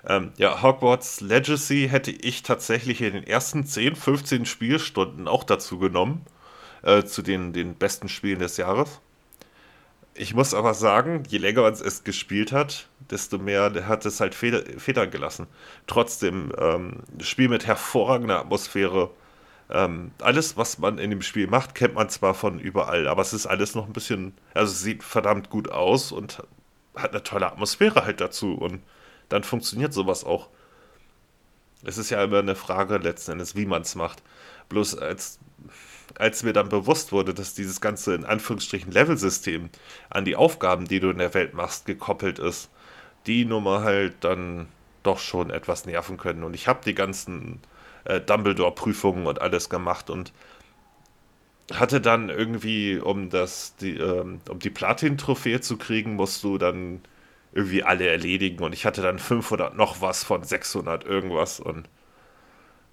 Ähm, 0.07 0.33
ja, 0.37 0.63
Hogwarts 0.63 1.21
Legacy 1.21 1.89
hätte 1.91 2.13
ich 2.13 2.43
tatsächlich 2.43 3.03
in 3.03 3.13
den 3.13 3.27
ersten 3.27 3.67
10, 3.67 3.97
15 3.97 4.47
Spielstunden 4.47 5.27
auch 5.27 5.43
dazu 5.45 5.79
genommen, 5.79 6.25
äh, 6.83 7.05
zu 7.05 7.23
den, 7.23 7.53
den 7.53 7.75
besten 7.75 8.09
Spielen 8.09 8.39
des 8.39 8.57
Jahres. 8.57 9.01
Ich 10.15 10.33
muss 10.35 10.55
aber 10.55 10.73
sagen, 10.75 11.25
je 11.29 11.39
länger 11.39 11.63
man 11.63 11.75
es 11.75 12.05
gespielt 12.05 12.53
hat, 12.53 12.89
desto 13.11 13.37
mehr 13.39 13.71
hat 13.87 14.07
es 14.07 14.21
halt 14.21 14.35
Feder, 14.35 14.63
Federn 14.79 15.11
gelassen. 15.11 15.47
Trotzdem, 15.87 16.53
ähm, 16.59 17.03
Spiel 17.21 17.49
mit 17.49 17.67
hervorragender 17.67 18.41
Atmosphäre. 18.41 19.11
Ähm, 19.69 20.13
alles, 20.23 20.57
was 20.57 20.79
man 20.79 20.99
in 20.99 21.11
dem 21.11 21.23
Spiel 21.23 21.49
macht, 21.49 21.75
kennt 21.75 21.95
man 21.95 22.09
zwar 22.09 22.35
von 22.35 22.61
überall, 22.61 23.09
aber 23.09 23.23
es 23.23 23.33
ist 23.33 23.47
alles 23.47 23.75
noch 23.75 23.87
ein 23.87 23.93
bisschen, 23.93 24.33
also 24.55 24.73
sieht 24.73 25.03
verdammt 25.03 25.51
gut 25.51 25.71
aus 25.71 26.13
und 26.13 26.43
hat 26.95 27.11
eine 27.11 27.23
tolle 27.23 27.47
Atmosphäre 27.49 28.05
halt 28.05 28.21
dazu. 28.21 28.55
Und 28.55 28.81
dann 29.29 29.43
funktioniert 29.43 29.93
sowas 29.93 30.25
auch. 30.25 30.49
Es 31.85 31.99
ist 31.99 32.11
ja 32.11 32.23
immer 32.23 32.39
eine 32.39 32.55
Frage 32.55 32.99
letzten 32.99 33.33
Endes, 33.33 33.55
wie 33.55 33.67
man 33.67 33.83
es 33.83 33.95
macht. 33.95 34.23
Bloß 34.69 34.99
als, 34.99 35.39
als 36.19 36.43
mir 36.43 36.53
dann 36.53 36.69
bewusst 36.69 37.13
wurde, 37.13 37.35
dass 37.35 37.55
dieses 37.55 37.81
ganze 37.81 38.15
in 38.15 38.25
Anführungsstrichen 38.25 38.91
Level-System 38.91 39.71
an 40.11 40.25
die 40.25 40.37
Aufgaben, 40.37 40.87
die 40.87 41.01
du 41.01 41.11
in 41.11 41.19
der 41.19 41.35
Welt 41.35 41.55
machst, 41.55 41.87
gekoppelt 41.87 42.39
ist, 42.39 42.71
die 43.27 43.45
Nummer 43.45 43.83
halt 43.83 44.15
dann 44.21 44.69
doch 45.03 45.19
schon 45.19 45.51
etwas 45.51 45.87
nerven 45.87 46.17
können. 46.17 46.43
Und 46.43 46.55
ich 46.55 46.67
habe 46.67 46.81
die 46.85 46.95
ganzen 46.95 47.61
äh, 48.05 48.21
Dumbledore-Prüfungen 48.21 49.27
und 49.27 49.41
alles 49.41 49.69
gemacht 49.69 50.11
und 50.11 50.33
hatte 51.73 52.01
dann 52.01 52.29
irgendwie, 52.29 52.99
um 52.99 53.31
das, 53.31 53.75
die, 53.77 53.97
ähm, 53.97 54.41
um 54.49 54.59
die 54.59 54.71
Platin-Trophäe 54.71 55.61
zu 55.61 55.77
kriegen, 55.77 56.15
musst 56.15 56.45
du 56.45 56.59
dann 56.59 57.03
irgendwie 57.57 57.83
alle 57.83 58.07
erledigen 58.07 58.63
und 58.63 58.75
ich 58.75 58.85
hatte 58.85 59.01
dann 59.01 59.19
500 59.19 59.75
noch 59.75 60.03
was 60.03 60.23
von 60.23 60.45
600 60.45 61.05
irgendwas 61.05 61.59
und 61.59 61.89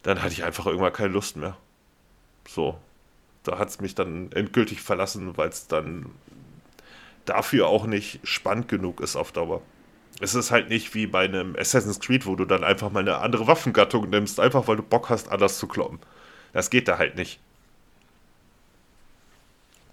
dann 0.04 0.22
hatte 0.22 0.34
ich 0.34 0.46
einfach 0.46 0.66
irgendwann 0.66 0.94
keine 0.94 1.14
Lust 1.14 1.36
mehr. 1.36 1.58
So, 2.48 2.80
da 3.44 3.60
hat 3.60 3.70
es 3.70 3.82
mich 3.82 3.94
dann 3.94 4.32
endgültig 4.32 4.82
verlassen, 4.82 5.36
weil 5.38 5.50
es 5.50 5.68
dann 5.68 6.12
dafür 7.26 7.68
auch 7.68 7.86
nicht 7.86 8.22
spannend 8.24 8.70
genug 8.70 9.02
ist 9.02 9.18
auf 9.18 9.34
Dauer. 9.34 9.62
Es 10.22 10.34
ist 10.34 10.52
halt 10.52 10.70
nicht 10.70 10.94
wie 10.94 11.08
bei 11.08 11.26
einem 11.26 11.56
Assassin's 11.58 12.00
Creed, 12.00 12.26
wo 12.26 12.36
du 12.36 12.46
dann 12.46 12.64
einfach 12.64 12.90
mal 12.90 13.02
eine 13.02 13.18
andere 13.18 13.48
Waffengattung 13.48 14.10
nimmst, 14.10 14.40
einfach 14.40 14.68
weil 14.68 14.78
du 14.78 14.84
Bock 14.84 15.10
hast, 15.10 15.30
anders 15.30 15.58
zu 15.58 15.68
kloppen. 15.68 16.00
Das 16.54 16.70
geht 16.70 16.88
da 16.88 16.98
halt 16.98 17.16
nicht. 17.16 17.40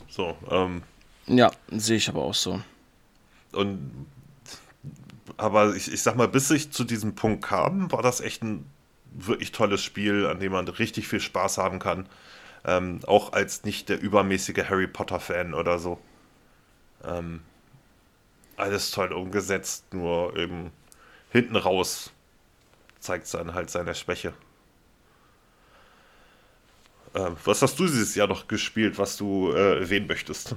So, 0.08 0.36
ähm. 0.48 0.82
Ja, 1.26 1.50
sehe 1.70 1.96
ich 1.96 2.08
aber 2.08 2.22
auch 2.22 2.34
so. 2.34 2.60
und 3.52 4.06
aber 5.40 5.74
ich, 5.74 5.90
ich 5.90 6.02
sag 6.02 6.16
mal, 6.16 6.28
bis 6.28 6.50
ich 6.50 6.70
zu 6.70 6.84
diesem 6.84 7.14
Punkt 7.14 7.42
kam, 7.42 7.90
war 7.90 8.02
das 8.02 8.20
echt 8.20 8.42
ein 8.42 8.66
wirklich 9.12 9.52
tolles 9.52 9.82
Spiel, 9.82 10.26
an 10.26 10.38
dem 10.38 10.52
man 10.52 10.68
richtig 10.68 11.08
viel 11.08 11.20
Spaß 11.20 11.56
haben 11.56 11.78
kann. 11.78 12.06
Ähm, 12.64 13.00
auch 13.06 13.32
als 13.32 13.64
nicht 13.64 13.88
der 13.88 14.00
übermäßige 14.00 14.68
Harry 14.68 14.86
Potter-Fan 14.86 15.54
oder 15.54 15.78
so. 15.78 15.98
Ähm, 17.04 17.40
alles 18.56 18.90
toll 18.90 19.12
umgesetzt, 19.14 19.94
nur 19.94 20.36
eben 20.36 20.72
hinten 21.30 21.56
raus 21.56 22.12
zeigt 22.98 23.24
es 23.24 23.30
dann 23.30 23.54
halt 23.54 23.70
seine 23.70 23.94
Schwäche. 23.94 24.34
Ähm, 27.14 27.36
was 27.44 27.62
hast 27.62 27.78
du 27.78 27.86
dieses 27.86 28.14
Jahr 28.14 28.28
noch 28.28 28.46
gespielt, 28.46 28.98
was 28.98 29.16
du 29.16 29.52
äh, 29.52 29.80
erwähnen 29.80 30.06
möchtest? 30.06 30.54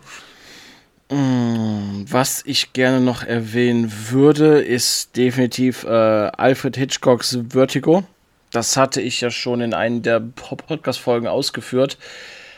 Mm, 1.09 2.05
was 2.09 2.43
ich 2.45 2.73
gerne 2.73 3.01
noch 3.01 3.23
erwähnen 3.23 3.91
würde, 4.09 4.61
ist 4.61 5.15
definitiv 5.15 5.83
äh, 5.83 5.87
Alfred 5.87 6.77
Hitchcocks 6.77 7.37
Vertigo. 7.49 8.03
Das 8.51 8.77
hatte 8.77 9.01
ich 9.01 9.21
ja 9.21 9.31
schon 9.31 9.61
in 9.61 9.73
einem 9.73 10.01
der 10.01 10.19
Podcast-Folgen 10.19 11.27
ausgeführt. 11.27 11.97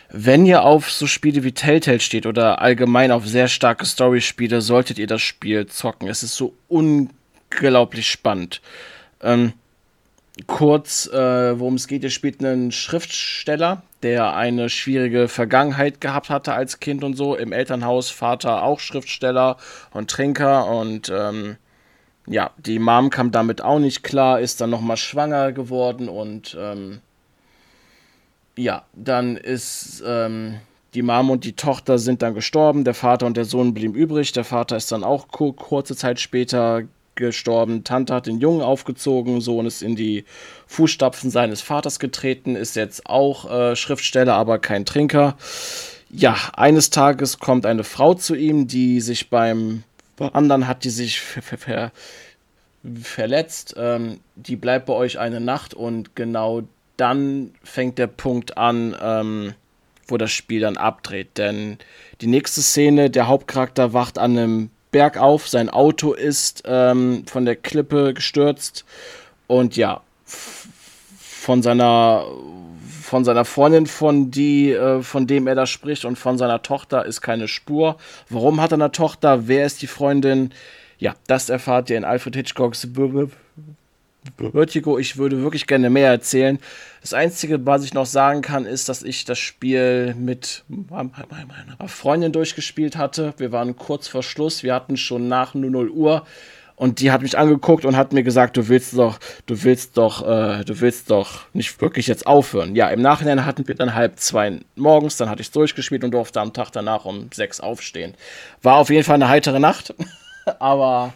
Wenn 0.10 0.46
ihr 0.46 0.64
auf 0.64 0.92
so 0.92 1.08
Spiele 1.08 1.44
wie 1.44 1.52
Telltale 1.52 2.00
steht 2.00 2.26
oder 2.26 2.62
allgemein 2.62 3.12
auf 3.12 3.28
sehr 3.28 3.48
starke 3.48 3.86
Story-Spiele, 3.86 4.62
solltet 4.62 5.00
ihr 5.00 5.08
das 5.08 5.22
Spiel 5.22 5.66
zocken. 5.66 6.08
Es 6.08 6.22
ist 6.22 6.36
so 6.36 6.54
unglaublich 6.68 8.08
spannend. 8.08 8.62
Ähm, 9.22 9.54
kurz, 10.48 11.08
äh, 11.08 11.60
worum 11.60 11.76
es 11.76 11.88
geht, 11.88 12.04
ihr 12.04 12.10
spielt 12.10 12.44
einen 12.44 12.72
Schriftsteller, 12.72 13.84
der 14.04 14.36
eine 14.36 14.70
schwierige 14.70 15.28
Vergangenheit 15.28 16.02
gehabt 16.02 16.30
hatte 16.30 16.54
als 16.54 16.80
Kind 16.80 17.04
und 17.04 17.16
so. 17.16 17.36
Im 17.36 17.54
Elternhaus 17.54 18.10
Vater 18.10 18.64
auch 18.64 18.80
Schriftsteller 18.80 19.58
und 19.92 20.10
Trinker 20.10 20.68
und 20.68 21.12
ähm, 21.14 21.58
ja, 22.28 22.52
die 22.58 22.80
Mom 22.80 23.10
kam 23.12 23.32
damit 23.32 23.62
auch 23.62 23.80
nicht 23.80 24.04
klar, 24.04 24.40
ist 24.40 24.60
dann 24.60 24.72
nochmal 24.72 24.98
schwanger 24.98 25.52
geworden 25.52 26.10
und 26.10 26.58
ähm, 26.60 27.00
ja, 28.58 28.84
dann 28.94 29.38
ist 29.38 30.04
ähm, 30.06 30.56
die 30.96 31.02
Mom 31.02 31.30
und 31.30 31.44
die 31.44 31.56
Tochter 31.56 31.98
sind 31.98 32.22
dann 32.22 32.34
gestorben, 32.34 32.84
der 32.84 32.94
Vater 32.94 33.26
und 33.26 33.38
der 33.38 33.46
Sohn 33.46 33.74
blieben 33.74 33.94
übrig, 33.94 34.32
der 34.32 34.46
Vater 34.46 34.76
ist 34.76 34.92
dann 34.92 35.04
auch 35.04 35.28
kurze 35.30 35.96
Zeit 35.96 36.20
später 36.20 36.84
gestorben. 37.16 37.84
Tante 37.84 38.14
hat 38.14 38.28
den 38.28 38.40
Jungen 38.40 38.62
aufgezogen, 38.62 39.42
Sohn 39.42 39.66
ist 39.66 39.82
in 39.82 39.96
die 39.96 40.26
Fußstapfen 40.68 41.30
seines 41.30 41.62
Vaters 41.62 42.00
getreten, 42.00 42.56
ist 42.56 42.76
jetzt 42.76 43.06
auch 43.06 43.50
äh, 43.50 43.76
Schriftsteller, 43.76 44.36
aber 44.36 44.60
kein 44.60 44.86
Trinker. 44.86 45.38
Ja, 46.10 46.36
eines 46.54 46.90
Tages 46.90 47.40
kommt 47.40 47.66
eine 47.66 47.84
Frau 47.84 48.14
zu 48.14 48.36
ihm, 48.36 48.68
die 48.68 49.02
sich 49.02 49.30
beim 49.30 49.84
anderen 50.20 50.68
hat, 50.68 50.84
die 50.84 50.90
sich 50.90 51.20
ver 51.20 51.58
ver 51.58 51.92
verletzt. 53.02 53.76
Ähm, 53.78 54.20
die 54.36 54.56
bleibt 54.56 54.86
bei 54.86 54.94
euch 54.94 55.20
eine 55.20 55.42
Nacht 55.42 55.74
und 55.74 56.16
genau 56.16 56.64
dann 56.98 57.52
fängt 57.64 57.98
der 57.98 58.08
Punkt 58.08 58.58
an, 58.58 58.96
ähm, 59.02 59.54
wo 60.08 60.18
das 60.18 60.32
Spiel 60.32 60.62
dann 60.62 60.78
abdreht. 60.78 61.38
Denn 61.38 61.78
die 62.22 62.28
nächste 62.28 62.62
Szene, 62.62 63.10
der 63.10 63.28
Hauptcharakter 63.28 63.94
wacht 63.94 64.18
an 64.18 64.38
einem 64.38 64.70
Berg 64.96 65.18
auf, 65.18 65.50
sein 65.50 65.70
Auto 65.70 66.14
ist 66.14 66.64
ähm, 66.66 67.26
von 67.28 67.44
der 67.44 67.58
Klippe 67.58 68.14
gestürzt 68.14 68.86
und 69.46 69.76
ja, 69.76 70.00
von 70.24 71.62
seiner 71.62 72.26
von 73.02 73.26
seiner 73.26 73.44
Freundin, 73.44 73.88
von 73.88 74.32
die, 74.32 74.72
äh, 74.72 75.02
von 75.02 75.28
dem 75.28 75.48
er 75.48 75.56
da 75.56 75.66
spricht 75.66 76.06
und 76.06 76.18
von 76.18 76.38
seiner 76.38 76.62
Tochter 76.62 77.06
ist 77.06 77.20
keine 77.20 77.50
Spur. 77.50 77.98
Warum 78.30 78.62
hat 78.62 78.72
er 78.72 78.76
eine 78.76 78.92
Tochter? 78.94 79.50
Wer 79.50 79.66
ist 79.66 79.82
die 79.82 79.88
Freundin? 79.88 80.54
Ja, 80.98 81.16
das 81.28 81.50
erfahrt 81.50 81.90
ihr 81.90 81.98
in 81.98 82.06
Alfred 82.06 82.38
Hitchcocks 82.38 82.88
Vertigo. 84.38 84.98
Ich 84.98 85.18
würde 85.18 85.42
wirklich 85.42 85.68
gerne 85.68 85.90
mehr 85.90 86.10
erzählen. 86.10 86.60
Das 87.02 87.14
Einzige, 87.14 87.66
was 87.66 87.84
ich 87.84 87.94
noch 87.94 88.06
sagen 88.06 88.42
kann, 88.42 88.66
ist, 88.66 88.90
dass 88.90 89.04
ich 89.04 89.26
das 89.26 89.38
Spiel 89.38 90.16
mit 90.16 90.64
meiner 90.68 91.88
Freundin 91.88 92.32
durchgespielt 92.32 92.98
hatte. 92.98 93.34
Wir 93.38 93.52
waren 93.52 93.76
kurz 93.76 94.08
vor 94.08 94.24
Schluss. 94.24 94.64
Wir 94.64 94.74
hatten 94.74 94.98
schon 94.98 95.28
nach 95.28 95.54
0 95.54 95.90
Uhr. 95.90 96.26
Und 96.76 97.00
die 97.00 97.12
hat 97.12 97.22
mich 97.22 97.38
angeguckt 97.38 97.86
und 97.86 97.96
hat 97.96 98.12
mir 98.12 98.24
gesagt, 98.24 98.58
du 98.58 98.68
willst 98.68 98.98
doch, 98.98 99.18
du 99.46 99.64
willst 99.64 99.98
doch, 99.98 100.28
äh, 100.28 100.66
du 100.66 100.82
willst 100.82 101.10
doch 101.10 101.44
nicht 101.54 101.80
wirklich 101.82 102.08
jetzt 102.08 102.28
aufhören. 102.28 102.76
Ja, 102.76 102.90
im 102.90 103.02
Nachhinein 103.02 103.46
hatten 103.46 103.66
wir 103.68 103.76
dann 103.76 103.96
halb 103.96 104.20
zwei 104.20 104.60
morgens, 104.76 105.16
dann 105.16 105.30
hatte 105.30 105.42
ich 105.42 105.48
es 105.48 105.52
durchgespielt 105.52 106.04
und 106.04 106.12
durfte 106.12 106.42
am 106.42 106.52
Tag 106.52 106.72
danach 106.72 107.06
um 107.06 107.30
sechs 107.34 107.62
aufstehen. 107.62 108.14
War 108.62 108.76
auf 108.76 108.90
jeden 108.90 109.06
Fall 109.06 109.16
eine 109.16 109.30
heitere 109.30 109.62
Nacht, 109.62 109.94
aber 110.60 111.14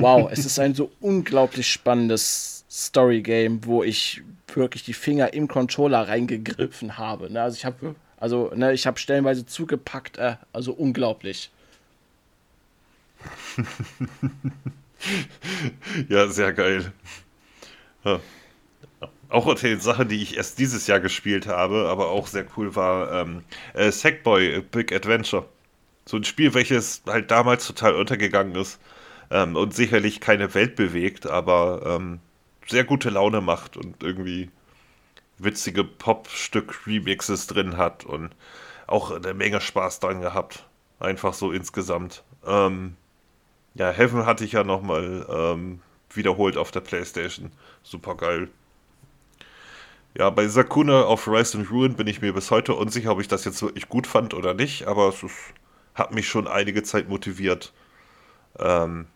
wow, 0.00 0.28
es 0.30 0.44
ist 0.44 0.58
ein 0.58 0.74
so 0.74 0.90
unglaublich 1.00 1.70
spannendes 1.70 2.64
Story-Game, 2.70 3.64
wo 3.64 3.82
ich 3.82 4.22
wirklich 4.54 4.84
die 4.84 4.94
Finger 4.94 5.32
im 5.32 5.48
Controller 5.48 6.08
reingegriffen 6.08 6.98
habe. 6.98 7.32
Ne? 7.32 7.42
Also 7.42 7.56
ich 7.56 7.64
habe 7.64 7.94
also, 8.20 8.50
ne, 8.54 8.72
ich 8.72 8.86
habe 8.86 8.98
stellenweise 8.98 9.46
zugepackt, 9.46 10.18
äh, 10.18 10.36
also 10.52 10.72
unglaublich. 10.72 11.50
ja, 16.08 16.28
sehr 16.28 16.52
geil. 16.52 16.92
Ja. 18.04 18.20
Auch 19.28 19.46
eine 19.46 19.78
Sache, 19.78 20.06
die 20.06 20.22
ich 20.22 20.36
erst 20.36 20.58
dieses 20.58 20.86
Jahr 20.86 21.00
gespielt 21.00 21.46
habe, 21.46 21.88
aber 21.88 22.10
auch 22.10 22.26
sehr 22.26 22.46
cool 22.56 22.74
war, 22.74 23.12
ähm, 23.12 23.44
äh, 23.74 23.92
Sackboy 23.92 24.62
Big 24.62 24.92
Adventure. 24.92 25.46
So 26.06 26.16
ein 26.16 26.24
Spiel, 26.24 26.54
welches 26.54 27.02
halt 27.06 27.30
damals 27.30 27.66
total 27.66 27.94
untergegangen 27.94 28.54
ist 28.56 28.80
ähm, 29.30 29.56
und 29.56 29.74
sicherlich 29.74 30.20
keine 30.20 30.54
Welt 30.54 30.76
bewegt, 30.76 31.26
aber 31.26 31.82
ähm, 31.84 32.20
sehr 32.66 32.84
gute 32.84 33.10
Laune 33.10 33.40
macht 33.40 33.76
und 33.76 34.02
irgendwie 34.02 34.50
witzige 35.38 35.84
Pop-Stück-Remixes 35.84 37.46
drin 37.46 37.76
hat 37.76 38.04
und 38.04 38.30
auch 38.86 39.10
eine 39.10 39.34
Menge 39.34 39.60
Spaß 39.60 40.00
dran 40.00 40.20
gehabt. 40.20 40.66
Einfach 40.98 41.34
so 41.34 41.52
insgesamt. 41.52 42.24
Ähm, 42.46 42.96
ja, 43.74 43.90
Heaven 43.90 44.26
hatte 44.26 44.44
ich 44.44 44.52
ja 44.52 44.64
nochmal 44.64 45.26
ähm, 45.30 45.80
wiederholt 46.10 46.56
auf 46.56 46.70
der 46.70 46.80
Playstation. 46.80 47.52
Super 47.82 48.16
geil. 48.16 48.48
Ja, 50.16 50.30
bei 50.30 50.48
Sakuna 50.48 51.02
auf 51.02 51.28
Rise 51.28 51.58
and 51.58 51.70
Ruin 51.70 51.94
bin 51.94 52.08
ich 52.08 52.20
mir 52.20 52.32
bis 52.32 52.50
heute 52.50 52.74
unsicher, 52.74 53.12
ob 53.12 53.20
ich 53.20 53.28
das 53.28 53.44
jetzt 53.44 53.62
wirklich 53.62 53.88
gut 53.88 54.06
fand 54.06 54.34
oder 54.34 54.54
nicht, 54.54 54.88
aber 54.88 55.08
es 55.08 55.22
ist, 55.22 55.36
hat 55.94 56.12
mich 56.12 56.28
schon 56.28 56.48
einige 56.48 56.82
Zeit 56.82 57.08
motiviert. 57.08 57.72
Ähm, 58.58 59.06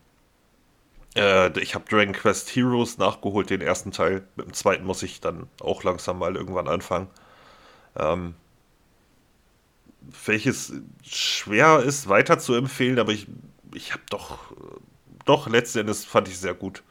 äh, 1.17 1.59
ich 1.61 1.75
habe 1.75 1.85
Dragon 1.89 2.13
Quest 2.13 2.55
Heroes 2.55 2.99
nachgeholt, 2.99 3.51
den 3.51 3.61
ersten 3.61 3.93
Teil. 3.93 4.27
Mit 4.37 4.47
dem 4.47 4.53
zweiten 4.53 4.85
muss 4.85 5.03
ich 5.03 5.21
dann 5.21 5.49
auch 5.61 5.83
langsam 5.83 6.19
mal 6.19 6.37
irgendwann 6.37 6.69
anfangen. 6.69 7.09
Ähm, 7.97 8.35
welches 10.27 10.73
schwer 11.05 11.81
ist 11.81 12.09
weiter 12.09 12.39
zu 12.39 12.55
empfehlen, 12.55 12.99
aber 12.99 13.13
ich, 13.13 13.27
ich 13.75 13.93
habe 13.93 14.03
doch, 14.11 14.39
doch 15.25 15.49
letzten 15.49 15.81
Endes 15.81 16.05
fand 16.05 16.29
ich 16.29 16.39
sehr 16.39 16.55
gut. 16.55 16.83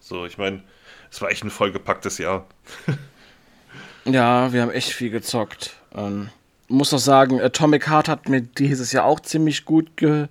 So, 0.00 0.26
ich 0.26 0.38
meine, 0.38 0.62
es 1.10 1.20
war 1.22 1.30
echt 1.30 1.44
ein 1.44 1.50
vollgepacktes 1.50 2.18
Jahr. 2.18 2.46
ja, 4.04 4.52
wir 4.52 4.62
haben 4.62 4.70
echt 4.70 4.90
viel 4.90 5.10
gezockt. 5.10 5.76
Ähm, 5.94 6.30
muss 6.68 6.90
doch 6.90 6.98
sagen, 6.98 7.40
Atomic 7.40 7.88
Heart 7.88 8.08
hat 8.08 8.28
mir 8.28 8.40
dieses 8.42 8.92
Jahr 8.92 9.04
auch 9.04 9.20
ziemlich 9.20 9.64
gut 9.64 9.96
ge 9.96 10.28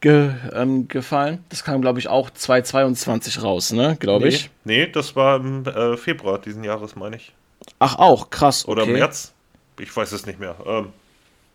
ge, 0.00 0.32
ähm, 0.52 0.88
gefallen. 0.88 1.44
Das 1.48 1.64
kam, 1.64 1.80
glaube 1.80 1.98
ich, 1.98 2.08
auch 2.08 2.30
2022 2.30 3.42
raus, 3.42 3.72
ne? 3.72 3.96
Glaube 3.98 4.26
nee, 4.26 4.34
ich. 4.34 4.50
Nee, 4.64 4.86
das 4.86 5.16
war 5.16 5.36
im 5.36 5.66
äh, 5.66 5.96
Februar 5.96 6.38
diesen 6.38 6.64
Jahres, 6.64 6.96
meine 6.96 7.16
ich. 7.16 7.32
Ach, 7.78 7.98
auch, 7.98 8.30
krass. 8.30 8.64
Okay. 8.64 8.72
Oder 8.72 8.86
März? 8.86 9.32
Ich 9.78 9.94
weiß 9.94 10.12
es 10.12 10.26
nicht 10.26 10.40
mehr. 10.40 10.56
Ähm, 10.66 10.88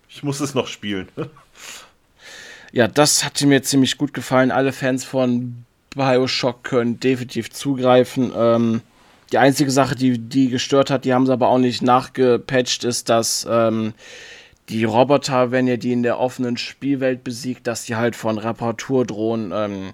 ich 0.10 0.24
muss 0.24 0.40
es 0.40 0.54
noch 0.54 0.68
spielen. 0.68 1.08
ja, 2.72 2.88
das 2.88 3.24
hat 3.24 3.42
mir 3.42 3.64
ziemlich 3.64 3.98
gut 3.98 4.14
gefallen. 4.14 4.52
Alle 4.52 4.72
Fans 4.72 5.04
von 5.04 5.66
Bioshock 5.96 6.64
können 6.64 7.00
definitiv 7.00 7.52
zugreifen. 7.52 8.32
Ähm, 8.36 8.82
die 9.32 9.38
einzige 9.40 9.72
Sache, 9.72 9.96
die 9.96 10.20
die 10.20 10.50
gestört 10.50 10.92
hat, 10.92 11.06
die 11.06 11.14
haben 11.14 11.26
sie 11.26 11.34
aber 11.34 11.48
auch 11.48 11.58
nicht 11.58 11.82
nachgepatcht, 11.82 12.84
ist, 12.84 13.10
dass 13.10 13.48
ähm, 13.50 13.94
die 14.70 14.84
Roboter, 14.84 15.52
wenn 15.52 15.68
ihr 15.68 15.78
die 15.78 15.92
in 15.92 16.04
der 16.04 16.20
offenen 16.20 16.58
Spielwelt 16.58 17.24
besiegt, 17.24 17.68
dass 17.68 17.86
die 17.86 17.96
halt 17.96 18.16
von 18.16 18.38
Reparaturdrohnen 18.38 19.52
ähm, 19.54 19.94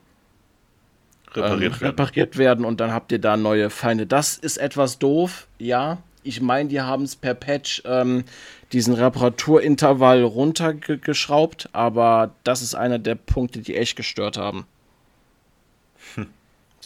repariert, 1.34 1.82
ähm, 1.82 1.88
repariert 1.88 2.38
werden. 2.38 2.66
und 2.66 2.80
dann 2.80 2.94
habt 2.94 3.12
ihr 3.12 3.20
da 3.20 3.38
neue 3.38 3.70
Feinde. 3.70 4.06
Das 4.06 4.38
ist 4.38 4.58
etwas 4.58 5.00
doof, 5.00 5.48
ja. 5.58 5.98
Ich 6.22 6.42
meine, 6.42 6.70
die 6.70 6.82
haben 6.82 7.04
es 7.04 7.16
per 7.16 7.34
Patch 7.34 7.82
ähm, 7.86 8.26
diesen 8.74 8.94
Reparaturintervall 8.94 10.22
runtergeschraubt, 10.22 11.70
aber 11.72 12.36
das 12.44 12.62
ist 12.62 12.76
einer 12.76 13.00
der 13.00 13.16
Punkte, 13.16 13.60
die 13.62 13.76
echt 13.76 13.96
gestört 13.96 14.38
haben. 14.38 14.66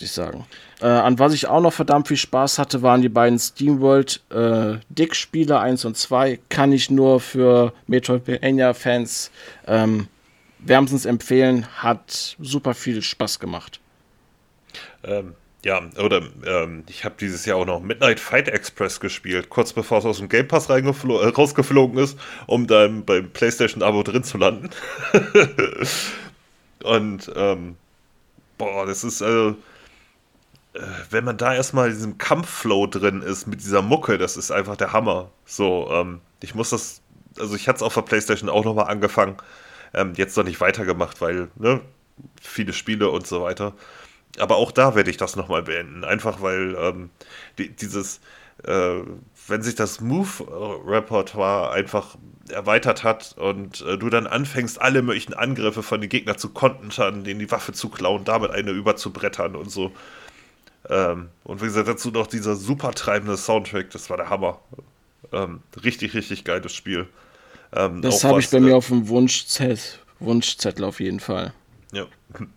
Ich 0.03 0.11
sagen. 0.11 0.45
Äh, 0.81 0.87
an 0.87 1.17
was 1.17 1.33
ich 1.33 1.47
auch 1.47 1.61
noch 1.61 1.73
verdammt 1.73 2.07
viel 2.07 2.17
Spaß 2.17 2.59
hatte, 2.59 2.81
waren 2.81 3.01
die 3.01 3.09
beiden 3.09 3.39
SteamWorld 3.39 4.21
äh, 4.29 4.75
Dick-Spiele 4.89 5.59
1 5.59 5.85
und 5.85 5.97
2. 5.97 6.39
Kann 6.49 6.71
ich 6.71 6.91
nur 6.91 7.19
für 7.19 7.73
Metroidvania-Fans 7.87 9.31
ähm, 9.67 10.07
wärmstens 10.59 11.05
empfehlen, 11.05 11.67
hat 11.77 12.35
super 12.39 12.73
viel 12.73 13.01
Spaß 13.01 13.39
gemacht. 13.39 13.79
Ähm, 15.03 15.35
ja, 15.63 15.81
oder 15.97 16.21
ähm, 16.45 16.83
ich 16.89 17.05
habe 17.05 17.15
dieses 17.19 17.45
Jahr 17.45 17.57
auch 17.57 17.65
noch 17.65 17.79
Midnight 17.79 18.19
Fight 18.19 18.49
Express 18.49 18.99
gespielt, 18.99 19.49
kurz 19.49 19.71
bevor 19.71 19.99
es 19.99 20.05
aus 20.05 20.17
dem 20.17 20.27
Game 20.27 20.47
Pass 20.47 20.69
äh, 20.69 20.73
rausgeflogen 20.73 21.97
ist, 21.97 22.19
um 22.47 22.67
dann 22.67 23.05
beim 23.05 23.29
PlayStation-Abo 23.29 24.03
drin 24.03 24.23
zu 24.23 24.37
landen. 24.37 24.69
Und 26.83 27.31
ähm, 27.35 27.77
boah, 28.57 28.85
das 28.85 29.05
ist 29.05 29.21
also, 29.21 29.55
wenn 31.09 31.23
man 31.23 31.37
da 31.37 31.53
erstmal 31.53 31.89
in 31.89 31.95
diesem 31.95 32.17
Kampfflow 32.17 32.87
drin 32.87 33.21
ist 33.21 33.47
mit 33.47 33.61
dieser 33.61 33.81
Mucke, 33.81 34.17
das 34.17 34.37
ist 34.37 34.51
einfach 34.51 34.75
der 34.75 34.93
Hammer. 34.93 35.29
So, 35.45 35.89
ähm, 35.91 36.21
ich 36.41 36.55
muss 36.55 36.71
das, 36.71 37.01
also 37.39 37.55
ich 37.55 37.67
hatte 37.67 37.77
es 37.77 37.83
auf 37.83 37.93
der 37.93 38.01
PlayStation 38.01 38.49
auch 38.49 38.65
nochmal 38.65 38.87
angefangen, 38.87 39.37
ähm, 39.93 40.13
jetzt 40.15 40.35
noch 40.37 40.43
nicht 40.43 40.61
weitergemacht, 40.61 41.21
weil 41.21 41.49
ne, 41.55 41.81
viele 42.41 42.73
Spiele 42.73 43.09
und 43.09 43.27
so 43.27 43.41
weiter 43.41 43.73
aber 44.39 44.55
auch 44.57 44.71
da 44.71 44.95
werde 44.95 45.09
ich 45.09 45.17
das 45.17 45.35
nochmal 45.35 45.63
beenden. 45.63 46.03
Einfach 46.03 46.41
weil 46.41 46.75
ähm, 46.79 47.09
die, 47.57 47.69
dieses, 47.69 48.19
äh, 48.63 48.99
wenn 49.47 49.61
sich 49.61 49.75
das 49.75 50.01
Move-Repertoire 50.01 51.71
einfach 51.71 52.15
erweitert 52.49 53.03
hat 53.03 53.35
und 53.37 53.81
äh, 53.81 53.97
du 53.97 54.09
dann 54.09 54.27
anfängst, 54.27 54.81
alle 54.81 55.01
möglichen 55.01 55.33
Angriffe 55.33 55.83
von 55.83 56.01
den 56.01 56.09
Gegnern 56.09 56.37
zu 56.37 56.49
kontern, 56.49 57.23
denen 57.23 57.39
die 57.39 57.51
Waffe 57.51 57.73
zu 57.73 57.89
klauen, 57.89 58.25
damit 58.25 58.51
eine 58.51 58.71
überzubrettern 58.71 59.55
und 59.55 59.69
so. 59.71 59.91
Ähm, 60.89 61.29
und 61.43 61.61
wie 61.61 61.65
gesagt, 61.65 61.87
dazu 61.87 62.11
noch 62.11 62.27
dieser 62.27 62.55
super 62.55 62.91
treibende 62.91 63.37
Soundtrack, 63.37 63.89
das 63.91 64.09
war 64.09 64.17
der 64.17 64.29
Hammer. 64.29 64.59
Ähm, 65.31 65.61
richtig, 65.83 66.13
richtig 66.13 66.43
geiles 66.43 66.73
Spiel. 66.73 67.07
Ähm, 67.73 68.01
das 68.01 68.23
habe 68.23 68.39
ich 68.39 68.49
bei 68.49 68.57
äh, 68.57 68.61
mir 68.61 68.75
auf 68.75 68.87
dem 68.87 69.07
Wunschzettel, 69.07 69.79
Wunschzettel 70.19 70.83
auf 70.83 70.99
jeden 70.99 71.19
Fall. 71.19 71.53
Ja. 71.91 72.05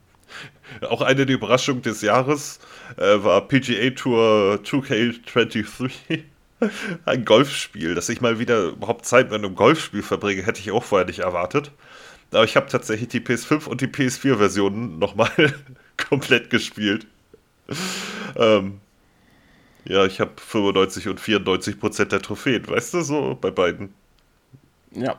Auch 0.88 1.00
eine 1.00 1.24
der 1.24 1.36
Überraschungen 1.36 1.82
des 1.82 2.02
Jahres 2.02 2.58
äh, 2.96 3.22
war 3.22 3.46
PGA 3.46 3.90
Tour 3.90 4.60
2K23. 4.64 5.90
Ein 7.04 7.24
Golfspiel, 7.24 7.94
dass 7.94 8.08
ich 8.08 8.20
mal 8.20 8.38
wieder 8.38 8.68
überhaupt 8.68 9.06
Zeit 9.06 9.30
mit 9.30 9.34
einem 9.34 9.54
Golfspiel 9.54 10.02
verbringe, 10.02 10.42
hätte 10.44 10.60
ich 10.60 10.72
auch 10.72 10.82
vorher 10.82 11.06
nicht 11.06 11.20
erwartet. 11.20 11.70
Aber 12.32 12.44
ich 12.44 12.56
habe 12.56 12.66
tatsächlich 12.66 13.08
die 13.08 13.20
PS5 13.20 13.66
und 13.66 13.80
die 13.80 13.86
PS4-Versionen 13.86 14.98
nochmal 14.98 15.54
komplett 16.08 16.50
gespielt. 16.50 17.06
Ähm, 18.38 18.80
ja, 19.86 20.04
ich 20.04 20.20
habe 20.20 20.32
95 20.36 21.08
und 21.08 21.20
94 21.20 21.80
Prozent 21.80 22.12
der 22.12 22.20
Trophäen, 22.20 22.68
weißt 22.68 22.92
du, 22.92 23.00
so 23.00 23.38
bei 23.40 23.50
beiden. 23.50 23.94
Ja, 24.90 25.18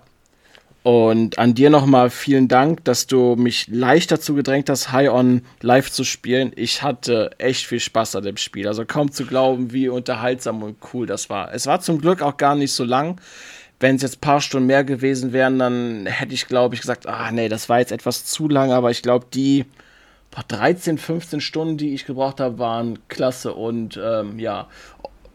und 0.87 1.37
an 1.37 1.53
dir 1.53 1.69
nochmal 1.69 2.09
vielen 2.09 2.47
Dank, 2.47 2.85
dass 2.85 3.07
du 3.07 3.35
mich 3.35 3.67
leicht 3.67 4.09
dazu 4.09 4.35
gedrängt 4.35 4.69
hast, 4.69 4.93
High 4.93 5.09
On 5.09 5.41
live 5.59 5.91
zu 5.91 6.05
spielen. 6.05 6.53
Ich 6.55 6.81
hatte 6.81 7.31
echt 7.39 7.65
viel 7.65 7.81
Spaß 7.81 8.15
an 8.15 8.23
dem 8.23 8.37
Spiel. 8.37 8.69
Also 8.69 8.85
kaum 8.85 9.11
zu 9.11 9.25
glauben, 9.25 9.73
wie 9.73 9.89
unterhaltsam 9.89 10.63
und 10.63 10.77
cool 10.93 11.05
das 11.05 11.29
war. 11.29 11.53
Es 11.53 11.67
war 11.67 11.81
zum 11.81 11.99
Glück 11.99 12.21
auch 12.21 12.37
gar 12.37 12.55
nicht 12.55 12.71
so 12.71 12.85
lang. 12.85 13.19
Wenn 13.81 13.97
es 13.97 14.01
jetzt 14.01 14.19
ein 14.19 14.21
paar 14.21 14.39
Stunden 14.39 14.67
mehr 14.67 14.85
gewesen 14.85 15.33
wären, 15.33 15.59
dann 15.59 16.05
hätte 16.05 16.33
ich, 16.33 16.47
glaube 16.47 16.75
ich, 16.75 16.79
gesagt, 16.79 17.05
ah 17.05 17.33
nee, 17.33 17.49
das 17.49 17.67
war 17.67 17.79
jetzt 17.79 17.91
etwas 17.91 18.23
zu 18.23 18.47
lang. 18.47 18.71
Aber 18.71 18.89
ich 18.89 19.01
glaube, 19.01 19.25
die 19.33 19.65
13, 20.43 20.97
15 20.97 21.41
Stunden, 21.41 21.77
die 21.77 21.93
ich 21.93 22.05
gebraucht 22.05 22.39
habe, 22.39 22.59
waren 22.59 22.99
klasse. 23.07 23.53
Und 23.53 23.99
ähm, 24.01 24.39
ja, 24.39 24.67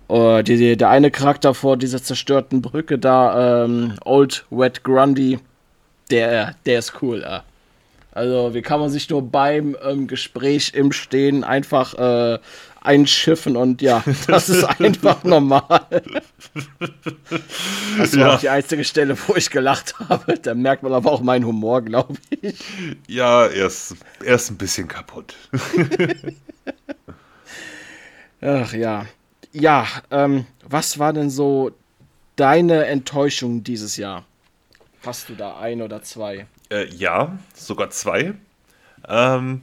Uh, 0.09 0.43
die, 0.43 0.59
die, 0.59 0.77
der 0.77 0.91
eine 0.91 1.11
Charakter 1.11 1.55
vor 1.55 1.79
dieser 1.79 2.03
zerstörten 2.03 2.61
Brücke 2.61 2.99
da, 2.99 3.65
ähm, 3.65 3.95
Old 4.05 4.45
Wet 4.51 4.85
Grundy, 4.85 5.39
der, 6.11 6.55
der 6.67 6.81
ist 6.81 7.01
cool. 7.01 7.23
Äh. 7.23 7.41
Also, 8.13 8.55
wie 8.55 8.63
kann 8.63 8.81
man 8.81 8.91
sich 8.91 9.09
nur 9.11 9.23
beim 9.23 9.77
ähm, 9.83 10.07
Gespräch 10.07 10.73
im 10.75 10.93
Stehen 10.93 11.45
einfach 11.45 11.95
äh, 11.95 12.39
einschiffen 12.81 13.57
und 13.57 13.83
ja, 13.83 14.05
das 14.27 14.49
ist 14.49 14.65
einfach 14.65 15.25
normal. 15.25 16.03
Das 17.99 18.17
war 18.17 18.21
ja. 18.21 18.35
auch 18.35 18.41
die 18.41 18.49
einzige 18.49 18.85
Stelle, 18.85 19.17
wo 19.27 19.35
ich 19.35 19.51
gelacht 19.51 19.99
habe. 19.99 20.39
Da 20.39 20.55
merkt 20.55 20.83
man 20.83 20.93
aber 20.93 21.11
auch 21.11 21.23
meinen 21.23 21.47
Humor, 21.47 21.83
glaube 21.83 22.15
ich. 22.41 22.55
Ja, 23.09 23.47
er 23.47 23.67
ist, 23.67 23.97
er 24.25 24.35
ist 24.37 24.51
ein 24.51 24.59
bisschen 24.59 24.89
kaputt. 24.89 25.35
Ach 28.41 28.73
ja 28.73 29.07
ja, 29.53 29.87
ähm, 30.11 30.47
was 30.67 30.99
war 30.99 31.13
denn 31.13 31.31
so 31.31 31.71
deine 32.37 32.87
Enttäuschung 32.87 33.63
dieses 33.63 33.97
Jahr? 33.97 34.25
Hast 35.05 35.29
du 35.29 35.35
da 35.35 35.59
ein 35.59 35.83
oder 35.83 36.03
zwei? 36.03 36.47
Äh, 36.73 36.87
ja, 36.95 37.39
sogar 37.55 37.91
zwei. 37.91 38.35
Ähm, 39.09 39.63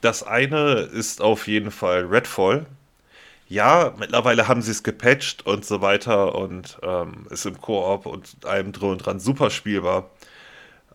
das 0.00 0.22
eine 0.22 0.80
ist 0.80 1.20
auf 1.22 1.46
jeden 1.46 1.70
Fall 1.70 2.06
Redfall. 2.06 2.66
Ja, 3.48 3.94
mittlerweile 3.98 4.48
haben 4.48 4.62
sie 4.62 4.70
es 4.70 4.82
gepatcht 4.82 5.46
und 5.46 5.64
so 5.64 5.80
weiter 5.82 6.34
und 6.36 6.78
ähm, 6.82 7.26
ist 7.30 7.46
im 7.46 7.60
Koop 7.60 8.06
und 8.06 8.46
allem 8.46 8.72
drum 8.72 8.92
und 8.92 8.98
dran 8.98 9.20
super 9.20 9.50
spielbar. 9.50 10.10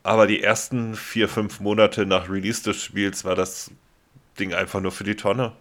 Aber 0.03 0.27
die 0.27 0.41
ersten 0.43 0.95
vier, 0.95 1.30
fünf 1.30 1.59
Monate 1.59 2.05
nach 2.05 2.30
Release 2.30 2.63
des 2.63 2.81
Spiels 2.81 3.26
war 3.26 3.35
das 3.35 3.72
Ding 4.39 4.53
einfach 4.53 4.81
nur 4.81 4.91
für 4.91 5.03
die 5.03 5.15
Tonne 5.15 5.53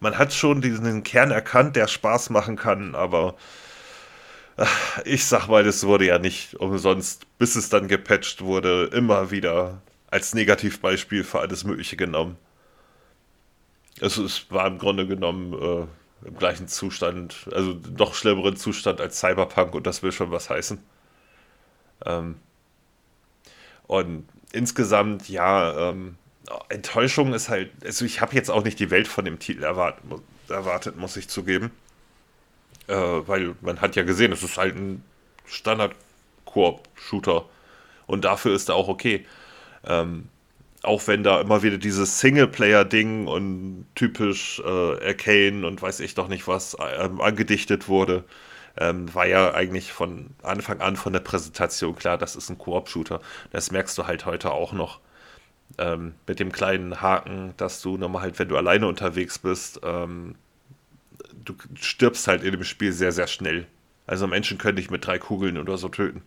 man 0.00 0.18
hat 0.18 0.32
schon 0.32 0.62
diesen 0.62 1.02
Kern 1.02 1.30
erkannt, 1.30 1.76
der 1.76 1.86
Spaß 1.86 2.30
machen 2.30 2.56
kann, 2.56 2.94
aber 2.94 3.34
ich 5.04 5.24
sag 5.24 5.48
mal, 5.48 5.64
das 5.64 5.84
wurde 5.84 6.06
ja 6.06 6.18
nicht 6.18 6.54
umsonst, 6.56 7.26
bis 7.38 7.56
es 7.56 7.68
dann 7.68 7.88
gepatcht 7.88 8.42
wurde, 8.42 8.90
immer 8.92 9.30
wieder 9.30 9.80
als 10.10 10.34
Negativbeispiel 10.34 11.24
für 11.24 11.40
alles 11.40 11.64
Mögliche 11.64 11.96
genommen. 11.96 12.36
Also 14.00 14.24
es 14.24 14.50
war 14.50 14.66
im 14.66 14.78
Grunde 14.78 15.06
genommen 15.06 15.52
äh, 15.54 16.26
im 16.26 16.36
gleichen 16.36 16.68
Zustand, 16.68 17.48
also 17.52 17.78
noch 17.96 18.14
schlimmeren 18.14 18.56
Zustand 18.56 19.00
als 19.00 19.20
Cyberpunk 19.20 19.74
und 19.74 19.86
das 19.86 20.02
will 20.02 20.12
schon 20.12 20.30
was 20.30 20.50
heißen. 20.50 20.78
Ähm, 22.04 22.36
und 23.86 24.28
insgesamt, 24.52 25.28
ja, 25.28 25.90
ähm, 25.90 26.16
Enttäuschung 26.68 27.32
ist 27.34 27.48
halt, 27.48 27.70
also 27.84 28.04
ich 28.04 28.20
habe 28.20 28.34
jetzt 28.34 28.50
auch 28.50 28.64
nicht 28.64 28.78
die 28.78 28.90
Welt 28.90 29.08
von 29.08 29.24
dem 29.24 29.38
Titel 29.38 29.62
erwartet, 29.62 30.04
erwartet 30.48 30.96
muss 30.96 31.16
ich 31.16 31.28
zugeben. 31.28 31.70
Äh, 32.90 33.28
weil 33.28 33.54
man 33.60 33.80
hat 33.80 33.94
ja 33.96 34.02
gesehen, 34.02 34.32
es 34.32 34.42
ist 34.42 34.58
halt 34.58 34.76
ein 34.76 35.04
Standard-Koop-Shooter. 35.46 37.44
Und 38.06 38.24
dafür 38.24 38.54
ist 38.54 38.68
er 38.68 38.74
auch 38.74 38.88
okay. 38.88 39.24
Ähm, 39.86 40.28
auch 40.82 41.06
wenn 41.06 41.22
da 41.22 41.40
immer 41.40 41.62
wieder 41.62 41.78
dieses 41.78 42.20
Singleplayer-Ding 42.20 43.26
und 43.28 43.86
typisch 43.94 44.60
äh, 44.64 45.06
Arcane 45.06 45.66
und 45.66 45.80
weiß 45.80 46.00
ich 46.00 46.14
doch 46.14 46.28
nicht 46.28 46.48
was 46.48 46.76
ähm, 46.98 47.20
angedichtet 47.20 47.88
wurde, 47.88 48.24
ähm, 48.76 49.12
war 49.14 49.26
ja 49.26 49.54
eigentlich 49.54 49.92
von 49.92 50.30
Anfang 50.42 50.80
an 50.80 50.96
von 50.96 51.12
der 51.12 51.20
Präsentation 51.20 51.94
klar, 51.96 52.18
das 52.18 52.34
ist 52.36 52.50
ein 52.50 52.58
Koop-Shooter. 52.58 53.20
Das 53.52 53.70
merkst 53.70 53.96
du 53.98 54.06
halt 54.06 54.26
heute 54.26 54.50
auch 54.52 54.72
noch. 54.72 55.00
Ähm, 55.78 56.14
mit 56.26 56.40
dem 56.40 56.50
kleinen 56.50 57.00
Haken, 57.00 57.54
dass 57.56 57.80
du 57.80 57.96
nochmal 57.96 58.22
halt, 58.22 58.38
wenn 58.40 58.48
du 58.48 58.56
alleine 58.56 58.88
unterwegs 58.88 59.38
bist, 59.38 59.80
ähm, 59.84 60.34
du 61.44 61.54
stirbst 61.74 62.28
halt 62.28 62.42
in 62.42 62.52
dem 62.52 62.64
Spiel 62.64 62.92
sehr, 62.92 63.12
sehr 63.12 63.26
schnell. 63.26 63.66
Also 64.06 64.26
Menschen 64.26 64.58
können 64.58 64.76
dich 64.76 64.90
mit 64.90 65.06
drei 65.06 65.18
Kugeln 65.18 65.58
oder 65.58 65.78
so 65.78 65.88
töten. 65.88 66.22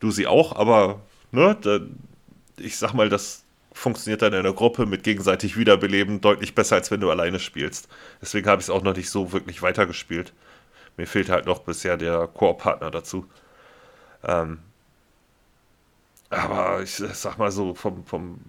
Du 0.00 0.10
sie 0.10 0.26
auch, 0.26 0.56
aber 0.56 1.02
ne, 1.30 1.56
da, 1.60 1.80
ich 2.58 2.76
sag 2.76 2.94
mal, 2.94 3.08
das 3.08 3.44
funktioniert 3.72 4.22
dann 4.22 4.32
in 4.32 4.40
einer 4.40 4.52
Gruppe 4.52 4.86
mit 4.86 5.02
gegenseitig 5.02 5.56
Wiederbeleben 5.56 6.20
deutlich 6.20 6.54
besser, 6.54 6.76
als 6.76 6.90
wenn 6.90 7.00
du 7.00 7.10
alleine 7.10 7.38
spielst. 7.38 7.88
Deswegen 8.20 8.48
habe 8.48 8.60
ich 8.60 8.66
es 8.66 8.70
auch 8.70 8.82
noch 8.82 8.96
nicht 8.96 9.10
so 9.10 9.32
wirklich 9.32 9.62
weitergespielt. 9.62 10.32
Mir 10.96 11.06
fehlt 11.06 11.30
halt 11.30 11.46
noch 11.46 11.60
bisher 11.60 11.96
der 11.96 12.26
Koop-Partner 12.28 12.90
dazu. 12.90 13.26
Ähm, 14.24 14.58
aber 16.30 16.82
ich 16.82 16.94
sag 16.94 17.38
mal 17.38 17.50
so, 17.50 17.74
vom, 17.74 18.04
vom 18.06 18.40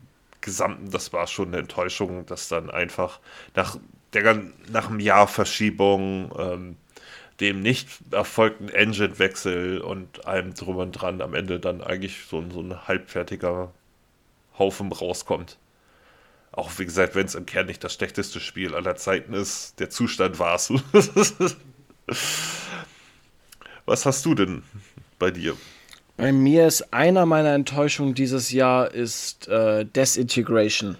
Gesamten, 0.41 0.91
das 0.91 1.13
war 1.13 1.27
schon 1.27 1.49
eine 1.49 1.57
Enttäuschung, 1.57 2.25
dass 2.25 2.49
dann 2.49 2.69
einfach 2.69 3.19
nach, 3.55 3.77
der, 4.13 4.41
nach 4.71 4.89
einem 4.89 4.99
Jahr 4.99 5.27
Verschiebung, 5.27 6.31
ähm, 6.37 6.77
dem 7.39 7.61
nicht 7.61 7.87
erfolgten 8.11 8.69
Engine-Wechsel 8.69 9.81
und 9.81 10.25
allem 10.25 10.53
drum 10.53 10.77
und 10.77 10.91
dran 10.91 11.21
am 11.21 11.33
Ende 11.33 11.59
dann 11.59 11.81
eigentlich 11.81 12.25
so, 12.29 12.43
so 12.49 12.61
ein 12.61 12.87
halbfertiger 12.87 13.71
Haufen 14.57 14.91
rauskommt. 14.91 15.57
Auch 16.51 16.71
wie 16.77 16.85
gesagt, 16.85 17.15
wenn 17.15 17.25
es 17.25 17.33
im 17.33 17.47
Kern 17.47 17.65
nicht 17.65 17.83
das 17.83 17.95
schlechteste 17.95 18.39
Spiel 18.39 18.75
aller 18.75 18.95
Zeiten 18.95 19.33
ist, 19.33 19.79
der 19.79 19.89
Zustand 19.89 20.37
war 20.37 20.55
es. 20.55 20.71
Was 23.85 24.05
hast 24.05 24.23
du 24.25 24.35
denn 24.35 24.63
bei 25.17 25.31
dir? 25.31 25.57
Bei 26.15 26.31
mir 26.31 26.67
ist 26.67 26.93
einer 26.93 27.25
meiner 27.25 27.53
Enttäuschungen 27.53 28.13
dieses 28.13 28.51
Jahr 28.51 28.93
ist 28.93 29.47
äh, 29.47 29.83
Desintegration. 29.83 30.97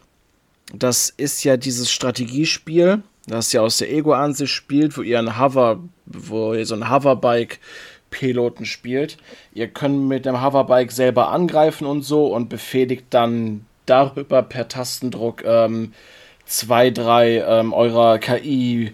Das 0.71 1.09
ist 1.09 1.43
ja 1.43 1.57
dieses 1.57 1.91
Strategiespiel, 1.91 3.03
das 3.27 3.51
ja 3.51 3.61
aus 3.61 3.77
der 3.77 3.91
Ego-Ansicht 3.91 4.51
spielt, 4.51 4.97
wo 4.97 5.01
ihr 5.01 5.19
ein 5.19 5.39
Hover, 5.39 5.79
wo 6.05 6.53
ihr 6.53 6.65
so 6.65 6.75
ein 6.75 6.89
Hoverbike 6.89 7.59
Piloten 8.09 8.65
spielt. 8.65 9.17
Ihr 9.53 9.67
könnt 9.67 10.07
mit 10.07 10.25
dem 10.25 10.41
Hoverbike 10.41 10.91
selber 10.91 11.29
angreifen 11.29 11.85
und 11.85 12.03
so 12.03 12.27
und 12.27 12.47
befehligt 12.47 13.05
dann 13.09 13.65
darüber 13.85 14.43
per 14.43 14.67
Tastendruck 14.67 15.43
ähm, 15.43 15.93
zwei, 16.45 16.91
drei 16.91 17.39
ähm, 17.39 17.73
eurer 17.73 18.19
KI 18.19 18.93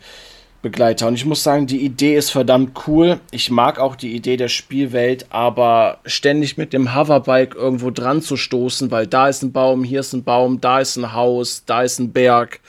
Begleiter. 0.62 1.08
Und 1.08 1.16
ich 1.16 1.26
muss 1.26 1.44
sagen, 1.44 1.68
die 1.68 1.84
Idee 1.84 2.18
ist 2.18 2.32
verdammt 2.32 2.88
cool. 2.88 3.20
Ich 3.32 3.50
mag 3.50 3.80
auch 3.80 3.96
die 3.96 4.14
Idee 4.14 4.36
der 4.36 4.50
Spielwelt, 4.50 5.28
aber 5.30 6.00
ständig 6.06 6.58
mit 6.58 6.74
dem 6.74 6.94
Hoverbike 6.94 7.56
irgendwo 7.56 7.92
dran 7.92 8.22
zu 8.22 8.36
stoßen, 8.36 8.92
weil 8.92 9.08
da 9.08 9.30
ist 9.30 9.42
ein 9.42 9.54
Baum, 9.54 9.84
hier 9.84 10.02
ist 10.02 10.14
ein 10.14 10.24
Baum, 10.24 10.60
da 10.60 10.82
ist 10.82 10.98
ein 10.98 11.14
Haus, 11.14 11.64
da 11.66 11.84
ist 11.84 12.00
ein 12.00 12.12
Berg, 12.12 12.60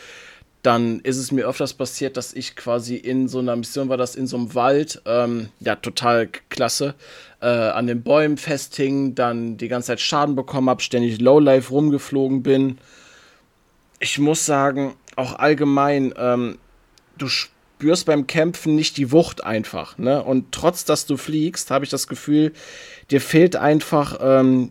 dann 0.63 1.01
ist 1.01 1.17
es 1.17 1.33
mir 1.33 1.47
öfters 1.47 1.73
passiert, 1.75 2.17
dass 2.17 2.33
ich 2.33 2.55
quasi 2.55 2.97
in 2.97 3.29
so 3.29 3.39
einer 3.39 3.57
Mission 3.57 3.89
war, 3.89 3.97
das 3.97 4.15
in 4.15 4.27
so 4.27 4.37
einem 4.37 4.55
Wald, 4.55 5.03
ähm, 5.07 5.49
ja, 5.59 5.75
total 5.75 6.29
klasse, 6.49 6.95
äh, 7.41 7.47
an 7.47 7.87
den 7.87 8.03
Bäumen 8.03 8.37
festhing, 8.37 9.15
dann 9.15 9.57
die 9.57 9.69
ganze 9.69 9.89
Zeit 9.89 10.01
Schaden 10.01 10.37
bekommen 10.37 10.69
habe, 10.69 10.83
ständig 10.83 11.21
Lowlife 11.21 11.71
rumgeflogen 11.71 12.43
bin. 12.43 12.79
Ich 13.99 14.19
muss 14.19 14.47
sagen, 14.47 14.95
auch 15.17 15.39
allgemein, 15.39 16.15
ähm, 16.17 16.59
du 17.19 17.27
spürst 17.81 18.05
beim 18.05 18.27
Kämpfen 18.27 18.75
nicht 18.75 18.99
die 18.99 19.11
Wucht 19.11 19.43
einfach. 19.43 19.97
Ne? 19.97 20.23
Und 20.23 20.53
trotz, 20.53 20.85
dass 20.85 21.07
du 21.07 21.17
fliegst, 21.17 21.71
habe 21.71 21.83
ich 21.83 21.91
das 21.91 22.09
Gefühl, 22.09 22.53
dir 23.11 23.23
fehlt 23.23 23.57
einfach, 23.57 24.19
ähm, 24.21 24.71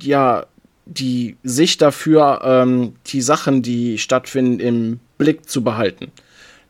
ja, 0.00 0.46
die 0.84 1.36
Sicht 1.44 1.80
dafür, 1.80 2.40
ähm, 2.42 2.96
die 3.06 3.22
Sachen, 3.22 3.62
die 3.62 3.96
stattfinden, 3.98 4.58
im 4.58 5.00
Blick 5.18 5.48
zu 5.48 5.62
behalten. 5.62 6.10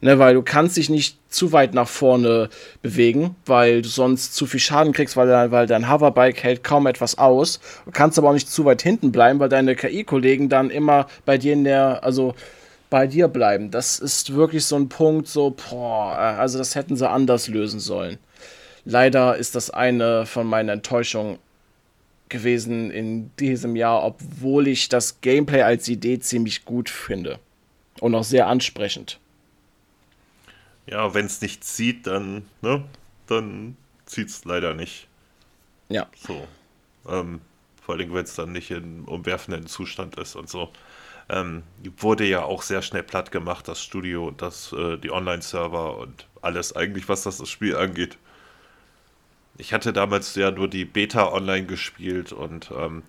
Ne, 0.02 0.18
weil 0.18 0.34
du 0.34 0.42
kannst 0.42 0.76
dich 0.76 0.90
nicht 0.90 1.16
zu 1.28 1.52
weit 1.52 1.74
nach 1.74 1.88
vorne 1.88 2.50
bewegen, 2.82 3.36
weil 3.46 3.82
du 3.82 3.88
sonst 3.88 4.34
zu 4.34 4.46
viel 4.46 4.58
Schaden 4.58 4.92
kriegst, 4.92 5.16
weil, 5.16 5.52
weil 5.52 5.68
dein 5.68 5.88
Hoverbike 5.88 6.42
hält 6.42 6.64
kaum 6.64 6.88
etwas 6.88 7.18
aus. 7.18 7.60
Du 7.84 7.92
kannst 7.92 8.18
aber 8.18 8.28
auch 8.28 8.34
nicht 8.34 8.50
zu 8.50 8.64
weit 8.64 8.82
hinten 8.82 9.12
bleiben, 9.12 9.38
weil 9.38 9.48
deine 9.48 9.76
KI-Kollegen 9.76 10.48
dann 10.48 10.70
immer 10.70 11.06
bei 11.24 11.38
dir 11.38 11.52
in 11.52 11.62
der, 11.62 12.02
also 12.02 12.34
bei 12.92 13.06
dir 13.06 13.28
bleiben. 13.28 13.70
Das 13.70 13.98
ist 13.98 14.34
wirklich 14.34 14.66
so 14.66 14.76
ein 14.76 14.90
Punkt, 14.90 15.26
so, 15.26 15.56
boah, 15.70 16.14
also 16.14 16.58
das 16.58 16.74
hätten 16.74 16.94
sie 16.94 17.08
anders 17.08 17.48
lösen 17.48 17.80
sollen. 17.80 18.18
Leider 18.84 19.34
ist 19.34 19.54
das 19.54 19.70
eine 19.70 20.26
von 20.26 20.46
meinen 20.46 20.68
Enttäuschungen 20.68 21.38
gewesen 22.28 22.90
in 22.90 23.34
diesem 23.36 23.76
Jahr, 23.76 24.04
obwohl 24.04 24.68
ich 24.68 24.90
das 24.90 25.22
Gameplay 25.22 25.62
als 25.62 25.88
Idee 25.88 26.18
ziemlich 26.18 26.66
gut 26.66 26.90
finde. 26.90 27.38
Und 28.00 28.14
auch 28.14 28.24
sehr 28.24 28.46
ansprechend. 28.46 29.18
Ja, 30.86 31.14
wenn 31.14 31.24
es 31.24 31.40
nicht 31.40 31.64
zieht, 31.64 32.06
dann, 32.06 32.44
ne, 32.60 32.84
dann 33.26 33.78
zieht 34.04 34.28
es 34.28 34.44
leider 34.44 34.74
nicht. 34.74 35.08
Ja. 35.88 36.08
So. 36.28 36.46
Ähm, 37.08 37.40
vor 37.80 37.94
allem, 37.94 38.12
wenn 38.12 38.24
es 38.24 38.34
dann 38.34 38.52
nicht 38.52 38.70
in 38.70 39.06
umwerfenden 39.06 39.66
Zustand 39.66 40.16
ist 40.16 40.36
und 40.36 40.50
so. 40.50 40.70
Ähm, 41.32 41.62
wurde 41.98 42.26
ja 42.26 42.42
auch 42.42 42.60
sehr 42.60 42.82
schnell 42.82 43.02
platt 43.02 43.32
gemacht, 43.32 43.66
das 43.66 43.82
Studio 43.82 44.28
und 44.28 44.42
das, 44.42 44.72
äh, 44.74 44.98
die 44.98 45.10
Online-Server 45.10 45.96
und 45.96 46.28
alles 46.42 46.76
eigentlich, 46.76 47.08
was 47.08 47.22
das, 47.22 47.38
das 47.38 47.48
Spiel 47.48 47.74
angeht. 47.74 48.18
Ich 49.56 49.72
hatte 49.72 49.94
damals 49.94 50.34
ja 50.34 50.50
nur 50.50 50.68
die 50.68 50.84
Beta 50.84 51.32
online 51.32 51.64
gespielt 51.64 52.32
und 52.32 52.70
ähm, 52.76 53.02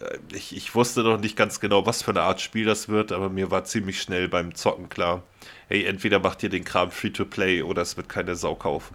äh, 0.00 0.18
ich, 0.32 0.56
ich, 0.56 0.76
wusste 0.76 1.02
noch 1.02 1.18
nicht 1.18 1.36
ganz 1.36 1.58
genau, 1.58 1.86
was 1.86 2.02
für 2.02 2.12
eine 2.12 2.22
Art 2.22 2.40
Spiel 2.40 2.66
das 2.66 2.88
wird, 2.88 3.10
aber 3.10 3.30
mir 3.30 3.50
war 3.50 3.64
ziemlich 3.64 4.00
schnell 4.00 4.28
beim 4.28 4.54
Zocken 4.54 4.88
klar, 4.88 5.24
hey, 5.68 5.84
entweder 5.84 6.20
macht 6.20 6.44
ihr 6.44 6.50
den 6.50 6.64
Kram 6.64 6.92
free-to-play 6.92 7.62
oder 7.62 7.82
es 7.82 7.96
wird 7.96 8.08
keine 8.08 8.36
Sau 8.36 8.54
kaufen. 8.54 8.94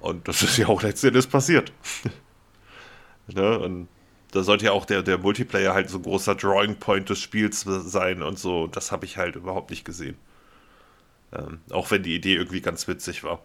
Und 0.00 0.28
das 0.28 0.42
ist 0.42 0.58
ja 0.58 0.68
auch 0.68 0.82
letztendlich 0.82 1.30
passiert. 1.30 1.72
ne? 3.28 3.58
Und 3.58 3.88
da 4.32 4.42
sollte 4.42 4.66
ja 4.66 4.72
auch 4.72 4.84
der, 4.84 5.02
der 5.02 5.18
Multiplayer 5.18 5.74
halt 5.74 5.88
so 5.88 5.98
ein 5.98 6.02
großer 6.02 6.34
Drawing 6.34 6.76
Point 6.76 7.08
des 7.08 7.20
Spiels 7.20 7.60
sein 7.60 8.22
und 8.22 8.38
so. 8.38 8.66
Das 8.66 8.92
habe 8.92 9.06
ich 9.06 9.16
halt 9.16 9.36
überhaupt 9.36 9.70
nicht 9.70 9.84
gesehen. 9.84 10.16
Ähm, 11.32 11.60
auch 11.70 11.90
wenn 11.90 12.02
die 12.02 12.14
Idee 12.14 12.34
irgendwie 12.34 12.60
ganz 12.60 12.86
witzig 12.88 13.24
war. 13.24 13.40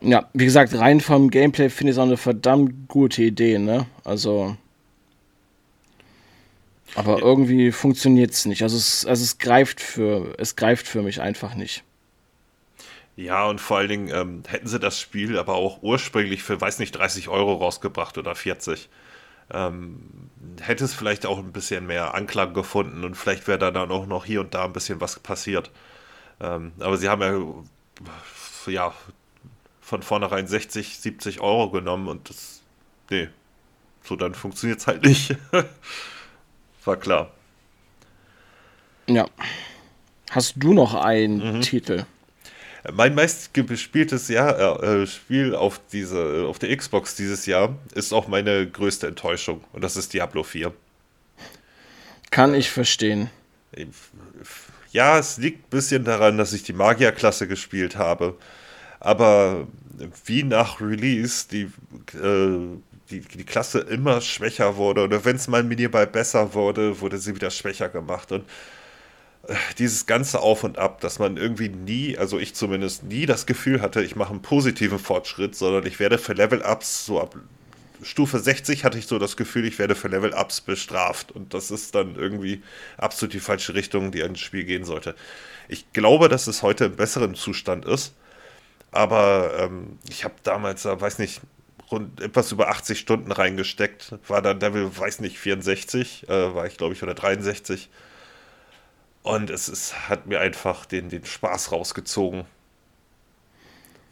Ja, 0.00 0.28
wie 0.34 0.44
gesagt, 0.44 0.74
rein 0.74 1.00
vom 1.00 1.30
Gameplay 1.30 1.70
finde 1.70 1.90
ich 1.90 1.96
es 1.96 1.98
auch 1.98 2.06
eine 2.06 2.16
verdammt 2.16 2.88
gute 2.88 3.22
Idee, 3.22 3.58
ne? 3.58 3.86
Also. 4.04 4.56
Aber 6.94 7.18
ja. 7.18 7.24
irgendwie 7.24 7.72
funktioniert 7.72 8.32
es 8.32 8.44
nicht. 8.44 8.62
Also 8.62 8.76
es, 8.76 9.06
also 9.06 9.22
es 9.24 9.38
greift 9.38 9.80
für, 9.80 10.34
es 10.38 10.56
greift 10.56 10.86
für 10.86 11.02
mich 11.02 11.20
einfach 11.20 11.54
nicht. 11.54 11.82
Ja, 13.16 13.44
und 13.46 13.60
vor 13.60 13.78
allen 13.78 13.88
Dingen 13.88 14.08
ähm, 14.08 14.42
hätten 14.46 14.66
sie 14.66 14.80
das 14.80 14.98
Spiel 15.00 15.38
aber 15.38 15.54
auch 15.54 15.82
ursprünglich 15.82 16.42
für, 16.42 16.60
weiß 16.60 16.80
nicht, 16.80 16.92
30 16.92 17.28
Euro 17.28 17.54
rausgebracht 17.54 18.18
oder 18.18 18.34
40. 18.34 18.88
Ähm, 19.52 20.30
hätte 20.60 20.84
es 20.84 20.94
vielleicht 20.94 21.26
auch 21.26 21.38
ein 21.38 21.52
bisschen 21.52 21.86
mehr 21.86 22.14
Anklang 22.14 22.54
gefunden 22.54 23.04
und 23.04 23.14
vielleicht 23.14 23.46
wäre 23.46 23.58
da 23.58 23.70
dann 23.70 23.90
auch 23.90 24.06
noch 24.06 24.24
hier 24.24 24.40
und 24.40 24.54
da 24.54 24.64
ein 24.64 24.72
bisschen 24.72 25.00
was 25.00 25.18
passiert. 25.20 25.70
Ähm, 26.40 26.72
aber 26.80 26.96
sie 26.96 27.08
haben 27.08 27.22
ja, 28.66 28.72
ja 28.72 28.94
von 29.80 30.02
vornherein 30.02 30.46
60, 30.46 30.98
70 30.98 31.40
Euro 31.40 31.70
genommen 31.70 32.08
und 32.08 32.30
das, 32.30 32.62
nee, 33.10 33.28
so 34.02 34.16
dann 34.16 34.34
funktioniert 34.34 34.80
es 34.80 34.86
halt 34.86 35.04
nicht. 35.04 35.36
War 36.84 36.96
klar. 36.96 37.30
Ja. 39.06 39.26
Hast 40.30 40.54
du 40.56 40.72
noch 40.72 40.94
einen 40.94 41.58
mhm. 41.58 41.60
Titel? 41.60 42.04
Mein 42.92 43.14
meistgespieltes 43.14 44.28
Jahr, 44.28 44.82
äh, 44.82 45.06
Spiel 45.06 45.54
auf, 45.54 45.80
diese, 45.92 46.44
auf 46.46 46.58
der 46.58 46.76
Xbox 46.76 47.16
dieses 47.16 47.46
Jahr 47.46 47.78
ist 47.94 48.12
auch 48.12 48.28
meine 48.28 48.68
größte 48.68 49.06
Enttäuschung 49.06 49.64
und 49.72 49.82
das 49.82 49.96
ist 49.96 50.12
Diablo 50.12 50.42
4. 50.42 50.72
Kann 52.30 52.52
ich 52.52 52.70
verstehen. 52.70 53.30
Ja, 54.92 55.18
es 55.18 55.38
liegt 55.38 55.66
ein 55.66 55.70
bisschen 55.70 56.04
daran, 56.04 56.36
dass 56.36 56.52
ich 56.52 56.62
die 56.62 56.72
Magierklasse 56.72 57.48
gespielt 57.48 57.96
habe. 57.96 58.36
Aber 59.00 59.66
wie 60.24 60.42
nach 60.42 60.80
Release 60.80 61.46
die, 61.50 61.70
äh, 62.16 62.78
die, 63.10 63.20
die 63.20 63.44
Klasse 63.44 63.80
immer 63.80 64.20
schwächer 64.20 64.76
wurde 64.76 65.04
oder 65.04 65.24
wenn 65.24 65.36
es 65.36 65.48
mal 65.48 65.62
Miniball 65.62 66.06
besser 66.06 66.54
wurde, 66.54 67.00
wurde 67.00 67.18
sie 67.18 67.34
wieder 67.34 67.50
schwächer 67.50 67.88
gemacht. 67.88 68.32
Und 68.32 68.44
dieses 69.78 70.06
ganze 70.06 70.40
Auf 70.40 70.64
und 70.64 70.78
Ab, 70.78 71.00
dass 71.00 71.18
man 71.18 71.36
irgendwie 71.36 71.68
nie, 71.68 72.16
also 72.16 72.38
ich 72.38 72.54
zumindest 72.54 73.04
nie 73.04 73.26
das 73.26 73.46
Gefühl 73.46 73.82
hatte, 73.82 74.02
ich 74.02 74.16
mache 74.16 74.30
einen 74.30 74.42
positiven 74.42 74.98
Fortschritt, 74.98 75.54
sondern 75.54 75.86
ich 75.86 75.98
werde 75.98 76.18
für 76.18 76.32
Level-Ups 76.32 77.06
so 77.06 77.20
ab 77.20 77.36
Stufe 78.02 78.38
60 78.38 78.84
hatte 78.84 78.98
ich 78.98 79.06
so 79.06 79.18
das 79.18 79.36
Gefühl, 79.36 79.64
ich 79.64 79.78
werde 79.78 79.94
für 79.94 80.08
Level-Ups 80.08 80.60
bestraft. 80.60 81.32
Und 81.32 81.54
das 81.54 81.70
ist 81.70 81.94
dann 81.94 82.16
irgendwie 82.16 82.62
absolut 82.98 83.32
die 83.32 83.40
falsche 83.40 83.74
Richtung, 83.74 84.12
die 84.12 84.22
ein 84.22 84.36
Spiel 84.36 84.64
gehen 84.64 84.84
sollte. 84.84 85.14
Ich 85.68 85.92
glaube, 85.92 86.28
dass 86.28 86.46
es 86.46 86.62
heute 86.62 86.86
im 86.86 86.96
besseren 86.96 87.34
Zustand 87.34 87.84
ist. 87.84 88.14
Aber 88.90 89.52
ähm, 89.58 89.98
ich 90.08 90.24
habe 90.24 90.34
damals, 90.42 90.84
weiß 90.84 91.18
nicht, 91.18 91.40
rund 91.90 92.20
etwas 92.20 92.52
über 92.52 92.68
80 92.68 92.98
Stunden 92.98 93.32
reingesteckt. 93.32 94.14
War 94.28 94.42
dann 94.42 94.60
Level, 94.60 94.96
weiß 94.96 95.20
nicht, 95.20 95.38
64, 95.38 96.28
äh, 96.28 96.54
war 96.54 96.66
ich 96.66 96.76
glaube 96.76 96.94
ich, 96.94 97.02
oder 97.02 97.14
63. 97.14 97.88
Und 99.24 99.48
es 99.48 99.70
ist, 99.70 100.10
hat 100.10 100.26
mir 100.26 100.38
einfach 100.38 100.84
den, 100.84 101.08
den 101.08 101.24
Spaß 101.24 101.72
rausgezogen. 101.72 102.44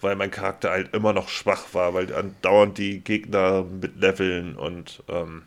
Weil 0.00 0.16
mein 0.16 0.30
Charakter 0.30 0.70
halt 0.70 0.94
immer 0.94 1.12
noch 1.12 1.28
schwach 1.28 1.74
war, 1.74 1.92
weil 1.94 2.12
andauernd 2.14 2.78
die 2.78 3.00
Gegner 3.00 3.62
mit 3.62 3.96
Leveln 3.96 4.56
und 4.56 5.04
ähm, 5.08 5.42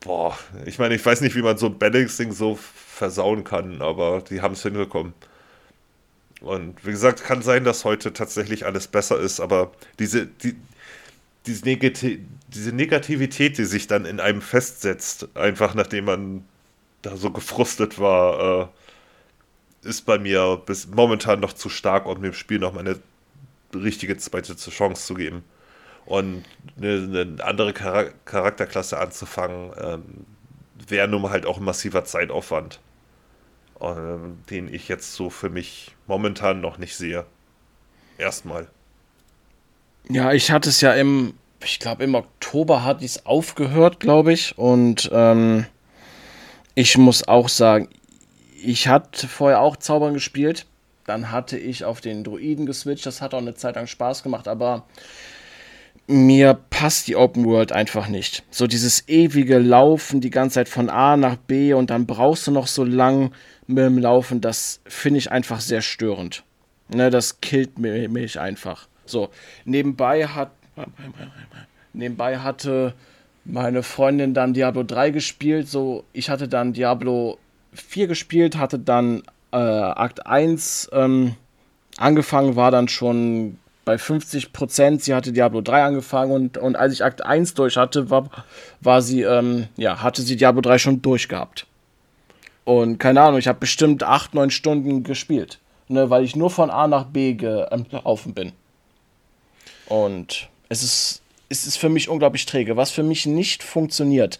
boah, 0.00 0.36
ich 0.66 0.78
meine, 0.78 0.96
ich 0.96 1.06
weiß 1.06 1.20
nicht, 1.20 1.36
wie 1.36 1.42
man 1.42 1.56
so 1.56 1.66
ein 1.66 1.78
Balancing 1.78 2.32
so 2.32 2.56
versauen 2.56 3.44
kann, 3.44 3.80
aber 3.80 4.22
die 4.28 4.42
haben 4.42 4.54
es 4.54 4.62
hinbekommen. 4.64 5.14
Und 6.40 6.84
wie 6.84 6.90
gesagt, 6.90 7.22
kann 7.22 7.42
sein, 7.42 7.62
dass 7.64 7.84
heute 7.84 8.12
tatsächlich 8.12 8.66
alles 8.66 8.88
besser 8.88 9.18
ist, 9.20 9.38
aber 9.38 9.70
diese, 10.00 10.26
die, 10.26 10.56
diese, 11.46 11.64
Negati 11.64 12.24
diese 12.48 12.72
Negativität, 12.72 13.56
die 13.56 13.64
sich 13.64 13.86
dann 13.86 14.04
in 14.04 14.18
einem 14.18 14.42
festsetzt, 14.42 15.28
einfach 15.36 15.74
nachdem 15.74 16.06
man 16.06 16.44
da 17.02 17.16
so 17.16 17.30
gefrustet 17.30 17.98
war, 17.98 18.70
äh, 19.84 19.88
ist 19.88 20.02
bei 20.02 20.18
mir 20.18 20.60
bis 20.64 20.86
momentan 20.88 21.40
noch 21.40 21.52
zu 21.52 21.68
stark, 21.68 22.06
um 22.06 22.22
dem 22.22 22.32
Spiel 22.34 22.58
noch 22.58 22.72
mal 22.72 22.80
eine 22.80 22.98
richtige 23.74 24.16
zweite 24.16 24.56
Chance 24.56 25.06
zu 25.06 25.14
geben. 25.14 25.44
Und 26.04 26.44
eine, 26.78 27.36
andere 27.44 27.74
Char 27.74 28.06
Charakterklasse 28.24 28.98
anzufangen, 28.98 29.72
ähm, 29.78 30.26
wäre 30.88 31.08
nun 31.08 31.28
halt 31.28 31.44
auch 31.44 31.58
ein 31.58 31.64
massiver 31.64 32.04
Zeitaufwand, 32.04 32.80
äh, 33.80 33.94
den 34.50 34.72
ich 34.72 34.88
jetzt 34.88 35.14
so 35.14 35.28
für 35.28 35.50
mich 35.50 35.94
momentan 36.06 36.60
noch 36.60 36.78
nicht 36.78 36.96
sehe. 36.96 37.26
Erstmal. 38.16 38.68
Ja, 40.08 40.32
ich 40.32 40.50
hatte 40.50 40.70
es 40.70 40.80
ja 40.80 40.94
im, 40.94 41.34
ich 41.62 41.78
glaube 41.78 42.04
im 42.04 42.14
Oktober 42.14 42.84
hat 42.84 43.02
es 43.02 43.26
aufgehört, 43.26 44.00
glaube 44.00 44.32
ich. 44.32 44.56
Und 44.56 45.10
ähm, 45.12 45.66
ich 46.78 46.96
muss 46.96 47.26
auch 47.26 47.48
sagen, 47.48 47.88
ich 48.62 48.86
hatte 48.86 49.26
vorher 49.26 49.60
auch 49.60 49.76
Zaubern 49.76 50.14
gespielt. 50.14 50.64
Dann 51.06 51.32
hatte 51.32 51.58
ich 51.58 51.84
auf 51.84 52.00
den 52.00 52.22
Druiden 52.22 52.66
geswitcht. 52.66 53.04
Das 53.04 53.20
hat 53.20 53.34
auch 53.34 53.40
eine 53.40 53.56
Zeit 53.56 53.74
lang 53.74 53.88
Spaß 53.88 54.22
gemacht, 54.22 54.46
aber 54.46 54.84
mir 56.06 56.54
passt 56.70 57.08
die 57.08 57.16
Open 57.16 57.44
World 57.46 57.72
einfach 57.72 58.06
nicht. 58.06 58.44
So 58.52 58.68
dieses 58.68 59.08
ewige 59.08 59.58
Laufen 59.58 60.20
die 60.20 60.30
ganze 60.30 60.54
Zeit 60.54 60.68
von 60.68 60.88
A 60.88 61.16
nach 61.16 61.34
B 61.34 61.72
und 61.72 61.90
dann 61.90 62.06
brauchst 62.06 62.46
du 62.46 62.52
noch 62.52 62.68
so 62.68 62.84
lang 62.84 63.32
mit 63.66 63.84
dem 63.84 63.98
Laufen, 63.98 64.40
das 64.40 64.80
finde 64.86 65.18
ich 65.18 65.32
einfach 65.32 65.60
sehr 65.60 65.82
störend. 65.82 66.44
Ne, 66.90 67.10
das 67.10 67.40
killt 67.40 67.76
mich 67.80 68.38
einfach. 68.38 68.86
So, 69.04 69.30
nebenbei 69.64 70.28
hat 70.28 70.52
nebenbei 71.92 72.38
hatte 72.38 72.94
meine 73.48 73.82
Freundin 73.82 74.34
dann 74.34 74.54
Diablo 74.54 74.82
3 74.82 75.10
gespielt, 75.10 75.68
so 75.68 76.04
ich 76.12 76.30
hatte 76.30 76.48
dann 76.48 76.72
Diablo 76.72 77.38
4 77.72 78.06
gespielt, 78.06 78.56
hatte 78.56 78.78
dann 78.78 79.22
äh, 79.52 79.56
Akt 79.56 80.26
1 80.26 80.90
ähm, 80.92 81.34
angefangen, 81.96 82.56
war 82.56 82.70
dann 82.70 82.88
schon 82.88 83.58
bei 83.84 83.96
50 83.96 84.52
Prozent. 84.52 85.02
Sie 85.02 85.14
hatte 85.14 85.32
Diablo 85.32 85.62
3 85.62 85.84
angefangen 85.84 86.32
und, 86.32 86.58
und 86.58 86.76
als 86.76 86.92
ich 86.92 87.04
Akt 87.04 87.24
1 87.24 87.54
durch 87.54 87.76
hatte, 87.76 88.10
war, 88.10 88.28
war 88.80 89.00
sie, 89.00 89.22
ähm, 89.22 89.68
ja, 89.76 90.02
hatte 90.02 90.22
sie 90.22 90.36
Diablo 90.36 90.60
3 90.60 90.78
schon 90.78 91.02
durchgehabt. 91.02 91.66
Und 92.64 92.98
keine 92.98 93.22
Ahnung, 93.22 93.38
ich 93.38 93.48
habe 93.48 93.60
bestimmt 93.60 94.02
8, 94.02 94.34
9 94.34 94.50
Stunden 94.50 95.02
gespielt. 95.04 95.58
Ne, 95.90 96.10
weil 96.10 96.22
ich 96.22 96.36
nur 96.36 96.50
von 96.50 96.68
A 96.68 96.86
nach 96.86 97.06
B 97.06 97.32
gelaufen 97.32 98.34
bin. 98.34 98.52
Und 99.86 100.50
es 100.68 100.82
ist 100.82 101.22
ist 101.50 101.66
es 101.66 101.76
für 101.76 101.88
mich 101.88 102.08
unglaublich 102.08 102.44
träge. 102.44 102.76
Was 102.76 102.90
für 102.90 103.02
mich 103.02 103.24
nicht 103.24 103.62
funktioniert, 103.62 104.38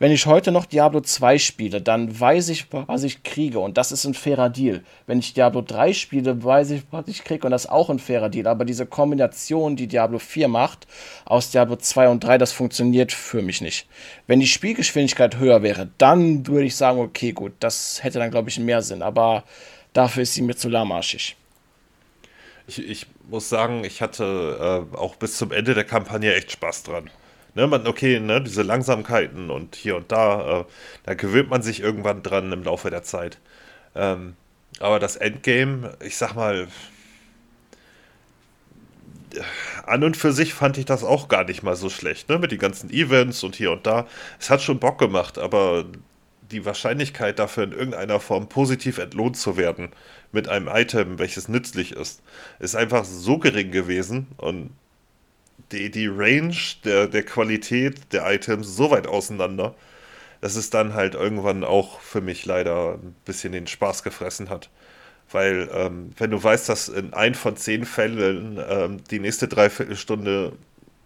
wenn 0.00 0.10
ich 0.10 0.26
heute 0.26 0.50
noch 0.50 0.66
Diablo 0.66 1.00
2 1.00 1.38
spiele, 1.38 1.80
dann 1.80 2.18
weiß 2.18 2.48
ich, 2.48 2.66
was 2.72 3.04
ich 3.04 3.22
kriege 3.22 3.60
und 3.60 3.78
das 3.78 3.92
ist 3.92 4.04
ein 4.04 4.14
fairer 4.14 4.50
Deal. 4.50 4.82
Wenn 5.06 5.20
ich 5.20 5.34
Diablo 5.34 5.62
3 5.62 5.92
spiele, 5.92 6.42
weiß 6.42 6.70
ich, 6.70 6.82
was 6.90 7.06
ich 7.06 7.24
kriege 7.24 7.46
und 7.46 7.52
das 7.52 7.66
ist 7.66 7.70
auch 7.70 7.90
ein 7.90 7.98
fairer 7.98 8.28
Deal. 8.28 8.46
Aber 8.46 8.64
diese 8.64 8.86
Kombination, 8.86 9.76
die 9.76 9.86
Diablo 9.86 10.18
4 10.18 10.48
macht, 10.48 10.86
aus 11.24 11.50
Diablo 11.50 11.76
2 11.76 12.08
und 12.08 12.24
3, 12.24 12.38
das 12.38 12.52
funktioniert 12.52 13.12
für 13.12 13.42
mich 13.42 13.60
nicht. 13.60 13.86
Wenn 14.26 14.40
die 14.40 14.46
Spielgeschwindigkeit 14.46 15.38
höher 15.38 15.62
wäre, 15.62 15.88
dann 15.98 16.46
würde 16.46 16.66
ich 16.66 16.76
sagen, 16.76 16.98
okay, 16.98 17.32
gut, 17.32 17.52
das 17.60 18.02
hätte 18.02 18.18
dann, 18.18 18.30
glaube 18.30 18.48
ich, 18.48 18.58
mehr 18.58 18.82
Sinn. 18.82 19.02
Aber 19.02 19.44
dafür 19.92 20.24
ist 20.24 20.34
sie 20.34 20.42
mir 20.42 20.56
zu 20.56 20.68
lahmarschig. 20.68 21.36
Ich, 22.68 22.86
ich 22.86 23.06
muss 23.28 23.48
sagen, 23.48 23.82
ich 23.84 24.02
hatte 24.02 24.86
äh, 24.92 24.96
auch 24.96 25.16
bis 25.16 25.38
zum 25.38 25.52
Ende 25.52 25.74
der 25.74 25.84
Kampagne 25.84 26.34
echt 26.34 26.52
Spaß 26.52 26.82
dran. 26.82 27.10
Ne, 27.54 27.66
man, 27.66 27.86
okay, 27.86 28.20
ne, 28.20 28.42
diese 28.42 28.62
Langsamkeiten 28.62 29.50
und 29.50 29.74
hier 29.74 29.96
und 29.96 30.12
da, 30.12 30.60
äh, 30.60 30.64
da 31.04 31.14
gewöhnt 31.14 31.48
man 31.48 31.62
sich 31.62 31.80
irgendwann 31.80 32.22
dran 32.22 32.52
im 32.52 32.62
Laufe 32.62 32.90
der 32.90 33.02
Zeit. 33.02 33.38
Ähm, 33.94 34.36
aber 34.80 34.98
das 34.98 35.16
Endgame, 35.16 35.96
ich 36.04 36.16
sag 36.18 36.34
mal, 36.34 36.68
an 39.86 40.04
und 40.04 40.16
für 40.16 40.32
sich 40.32 40.54
fand 40.54 40.78
ich 40.78 40.84
das 40.84 41.04
auch 41.04 41.28
gar 41.28 41.44
nicht 41.44 41.62
mal 41.62 41.76
so 41.76 41.90
schlecht, 41.90 42.28
ne? 42.28 42.38
Mit 42.38 42.52
den 42.52 42.58
ganzen 42.58 42.90
Events 42.90 43.42
und 43.44 43.56
hier 43.56 43.72
und 43.72 43.86
da. 43.86 44.06
Es 44.38 44.50
hat 44.50 44.62
schon 44.62 44.78
Bock 44.78 44.98
gemacht, 44.98 45.38
aber 45.38 45.84
die 46.50 46.64
Wahrscheinlichkeit 46.64 47.38
dafür 47.38 47.64
in 47.64 47.72
irgendeiner 47.72 48.20
Form 48.20 48.48
positiv 48.48 48.98
entlohnt 48.98 49.36
zu 49.36 49.56
werden 49.56 49.90
mit 50.32 50.48
einem 50.48 50.68
Item, 50.68 51.18
welches 51.18 51.48
nützlich 51.48 51.92
ist, 51.92 52.22
ist 52.58 52.76
einfach 52.76 53.04
so 53.04 53.38
gering 53.38 53.70
gewesen 53.70 54.28
und 54.36 54.70
die, 55.72 55.90
die 55.90 56.06
Range 56.06 56.56
der, 56.84 57.06
der 57.06 57.22
Qualität 57.22 58.12
der 58.12 58.30
Items 58.30 58.76
so 58.76 58.90
weit 58.90 59.06
auseinander, 59.06 59.74
dass 60.40 60.56
es 60.56 60.70
dann 60.70 60.94
halt 60.94 61.14
irgendwann 61.14 61.64
auch 61.64 62.00
für 62.00 62.20
mich 62.20 62.44
leider 62.46 62.94
ein 62.94 63.14
bisschen 63.24 63.52
den 63.52 63.66
Spaß 63.66 64.02
gefressen 64.02 64.50
hat. 64.50 64.70
Weil, 65.30 65.68
ähm, 65.72 66.12
wenn 66.16 66.30
du 66.30 66.42
weißt, 66.42 66.68
dass 66.68 66.88
in 66.88 67.12
ein 67.12 67.34
von 67.34 67.56
zehn 67.56 67.84
Fällen 67.84 68.58
ähm, 68.66 69.04
die 69.10 69.18
nächste 69.18 69.46
Dreiviertelstunde 69.46 70.52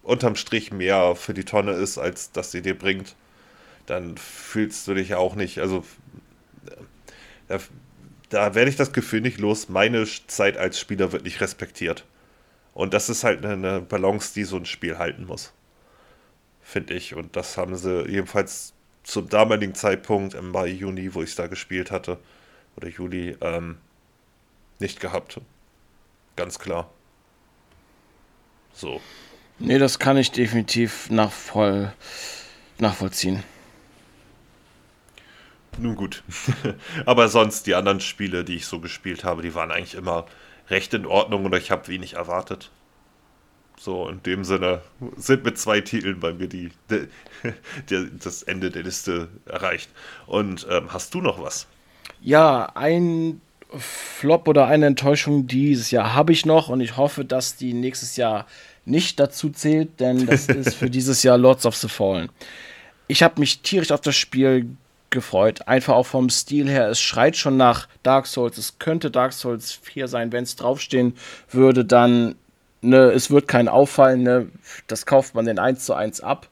unterm 0.03 0.37
Strich 0.37 0.73
mehr 0.73 1.17
für 1.17 1.35
die 1.35 1.45
Tonne 1.45 1.73
ist, 1.73 1.99
als 1.99 2.31
dass 2.31 2.53
sie 2.53 2.63
dir 2.63 2.79
bringt, 2.79 3.17
dann 3.87 4.17
fühlst 4.17 4.87
du 4.87 4.95
dich 4.95 5.09
ja 5.11 5.19
auch 5.19 5.35
nicht, 5.35 5.59
also 5.59 5.85
da, 7.49 7.59
da 8.33 8.55
werde 8.55 8.71
ich 8.71 8.77
das 8.77 8.93
Gefühl 8.95 9.21
nicht 9.21 9.39
los, 9.39 9.69
meine 9.69 10.07
Zeit 10.27 10.57
als 10.57 10.81
Spieler 10.81 11.13
wird 11.13 11.25
nicht 11.25 11.41
respektiert. 11.43 12.07
Und 12.73 12.95
das 12.95 13.11
ist 13.11 13.25
halt 13.25 13.45
eine 13.45 13.83
Balance, 13.83 14.33
die 14.35 14.45
so 14.45 14.57
ein 14.57 14.65
Spiel 14.65 14.97
halten 14.97 15.27
muss. 15.27 15.53
Finde 16.63 16.95
ich. 16.95 17.15
Und 17.15 17.37
das 17.37 17.59
haben 17.59 17.77
sie 17.77 18.09
jedenfalls 18.09 18.73
zum 19.03 19.29
damaligen 19.29 19.75
Zeitpunkt 19.75 20.33
im 20.33 20.51
Mai, 20.51 20.69
Juni, 20.69 21.13
wo 21.13 21.23
ich 21.23 21.31
es 21.31 21.37
da 21.37 21.47
gespielt 21.47 21.91
hatte, 21.91 22.19
oder 22.77 22.89
Juli, 22.89 23.37
ähm, 23.43 23.77
nicht 24.79 25.01
gehabt. 25.01 25.39
Ganz 26.37 26.59
klar. 26.59 26.91
So. 28.73 29.03
Nee, 29.59 29.79
das 29.79 29.99
kann 29.99 30.17
ich 30.17 30.31
definitiv 30.31 31.11
nachvoll, 31.11 31.93
nachvollziehen. 32.79 33.43
Nun 35.79 35.97
gut. 35.97 36.23
Aber 37.07 37.29
sonst, 37.29 37.67
die 37.67 37.75
anderen 37.75 38.01
Spiele, 38.01 38.45
die 38.45 38.57
ich 38.57 38.67
so 38.67 38.81
gespielt 38.81 39.25
habe, 39.25 39.43
die 39.43 39.55
waren 39.55 39.71
eigentlich 39.71 39.95
immer 39.95 40.27
recht 40.69 40.95
in 40.95 41.07
Ordnung 41.07 41.45
oder 41.45 41.59
ich 41.59 41.71
habe 41.71 41.89
wenig 41.89 42.15
erwartet. 42.15 42.71
So, 43.79 44.09
in 44.09 44.23
dem 44.23 44.45
Sinne 44.45 44.83
sind 45.17 45.45
mit 45.45 45.59
zwei 45.59 45.81
Titeln 45.81 46.21
bei 46.21 46.33
mir 46.33 46.47
die, 46.47 46.71
die, 46.91 47.09
die 47.89 48.19
das 48.23 48.43
Ende 48.43 48.71
der 48.71 48.85
Liste 48.85 49.29
erreicht. 49.47 49.91
Und 50.27 50.67
ähm, 50.71 50.93
hast 50.93 51.15
du 51.15 51.21
noch 51.21 51.43
was? 51.43 51.67
Ja, 52.21 52.67
ein 52.75 53.41
Flop 53.79 54.47
oder 54.47 54.67
eine 54.67 54.87
Enttäuschung 54.87 55.47
dieses 55.47 55.91
Jahr 55.91 56.15
habe 56.15 56.33
ich 56.33 56.47
noch 56.47 56.69
und 56.69 56.81
ich 56.81 56.97
hoffe, 56.97 57.25
dass 57.25 57.57
die 57.57 57.73
nächstes 57.73 58.17
Jahr 58.17 58.47
nicht 58.85 59.19
dazu 59.19 59.51
zählt, 59.51 59.99
denn 59.99 60.27
das 60.27 60.47
ist 60.49 60.75
für 60.75 60.91
dieses 60.91 61.23
Jahr 61.23 61.39
Lords 61.39 61.67
of 61.67 61.75
the 61.77 61.89
Fallen. 61.89 62.29
Ich 63.09 63.23
habe 63.23 63.41
mich 63.41 63.63
tierisch 63.63 63.91
auf 63.91 64.01
das 64.01 64.17
Spiel 64.17 64.77
gefreut. 65.13 65.69
Einfach 65.69 65.95
auch 65.95 66.07
vom 66.07 66.29
Stil 66.31 66.69
her. 66.69 66.89
Es 66.89 67.01
schreit 67.01 67.37
schon 67.37 67.57
nach 67.57 67.89
Dark 68.03 68.27
Souls. 68.27 68.59
Es 68.59 68.79
könnte 68.79 69.11
Dark 69.11 69.33
Souls 69.33 69.73
4 69.73 70.09
sein. 70.09 70.33
Wenn 70.33 70.45
es 70.45 70.57
draufstehen 70.57 71.15
würde, 71.51 71.85
dann, 71.85 72.35
ne, 72.81 73.11
es 73.13 73.31
wird 73.31 73.47
kein 73.47 73.69
auffallen. 73.69 74.23
Ne, 74.23 74.49
das 74.89 75.07
kauft 75.07 75.35
man 75.35 75.45
den 75.45 75.59
1 75.59 75.85
zu 75.85 75.95
1 75.95 76.21
ab. 76.21 76.49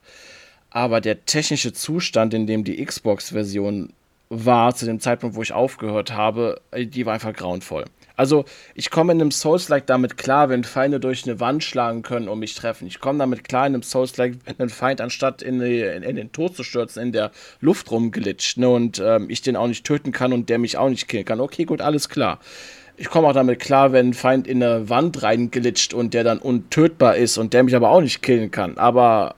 Aber 0.70 1.00
der 1.00 1.24
technische 1.24 1.72
Zustand, 1.72 2.32
in 2.32 2.46
dem 2.46 2.62
die 2.62 2.84
Xbox-Version 2.84 3.92
war, 4.28 4.74
zu 4.74 4.86
dem 4.86 5.00
Zeitpunkt, 5.00 5.34
wo 5.34 5.42
ich 5.42 5.52
aufgehört 5.52 6.12
habe, 6.12 6.60
die 6.72 7.04
war 7.04 7.14
einfach 7.14 7.32
grauenvoll. 7.32 7.84
Also, 8.20 8.44
ich 8.74 8.90
komme 8.90 9.14
in 9.14 9.20
einem 9.22 9.30
Souls-like 9.30 9.86
damit 9.86 10.18
klar, 10.18 10.50
wenn 10.50 10.62
Feinde 10.62 11.00
durch 11.00 11.26
eine 11.26 11.40
Wand 11.40 11.64
schlagen 11.64 12.02
können 12.02 12.28
und 12.28 12.38
mich 12.38 12.54
treffen. 12.54 12.86
Ich 12.86 13.00
komme 13.00 13.18
damit 13.18 13.44
klar 13.44 13.66
in 13.66 13.72
einem 13.72 13.82
Souls-like, 13.82 14.34
wenn 14.44 14.56
ein 14.58 14.68
Feind 14.68 15.00
anstatt 15.00 15.40
in, 15.40 15.58
die, 15.58 15.80
in, 15.80 16.02
in, 16.02 16.16
den 16.16 16.30
Tod 16.30 16.54
zu 16.54 16.62
stürzen, 16.62 17.02
in 17.02 17.12
der 17.12 17.30
Luft 17.62 17.90
rumglitscht 17.90 18.58
ne, 18.58 18.68
und 18.68 19.02
ähm, 19.02 19.30
ich 19.30 19.40
den 19.40 19.56
auch 19.56 19.68
nicht 19.68 19.86
töten 19.86 20.12
kann 20.12 20.34
und 20.34 20.50
der 20.50 20.58
mich 20.58 20.76
auch 20.76 20.90
nicht 20.90 21.08
killen 21.08 21.24
kann. 21.24 21.40
Okay, 21.40 21.64
gut, 21.64 21.80
alles 21.80 22.10
klar. 22.10 22.40
Ich 22.98 23.08
komme 23.08 23.26
auch 23.26 23.32
damit 23.32 23.58
klar, 23.58 23.92
wenn 23.92 24.10
ein 24.10 24.14
Feind 24.14 24.46
in 24.46 24.62
eine 24.62 24.90
Wand 24.90 25.22
reinglitscht 25.22 25.94
und 25.94 26.12
der 26.12 26.22
dann 26.22 26.40
untötbar 26.40 27.16
ist 27.16 27.38
und 27.38 27.54
der 27.54 27.62
mich 27.62 27.74
aber 27.74 27.88
auch 27.88 28.02
nicht 28.02 28.20
killen 28.20 28.50
kann. 28.50 28.76
Aber 28.76 29.34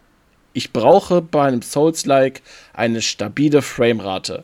ich 0.54 0.72
brauche 0.72 1.22
bei 1.22 1.44
einem 1.44 1.62
Souls-like 1.62 2.42
eine 2.72 3.00
stabile 3.00 3.62
Framerate. 3.62 4.42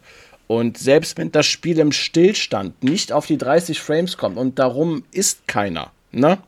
Und 0.48 0.78
selbst 0.78 1.18
wenn 1.18 1.30
das 1.30 1.46
Spiel 1.46 1.78
im 1.78 1.92
Stillstand 1.92 2.82
nicht 2.82 3.12
auf 3.12 3.26
die 3.26 3.38
30 3.38 3.80
Frames 3.80 4.16
kommt 4.16 4.38
und 4.38 4.58
darum 4.58 5.04
ist 5.12 5.46
keiner, 5.46 5.92
ne? 6.10 6.38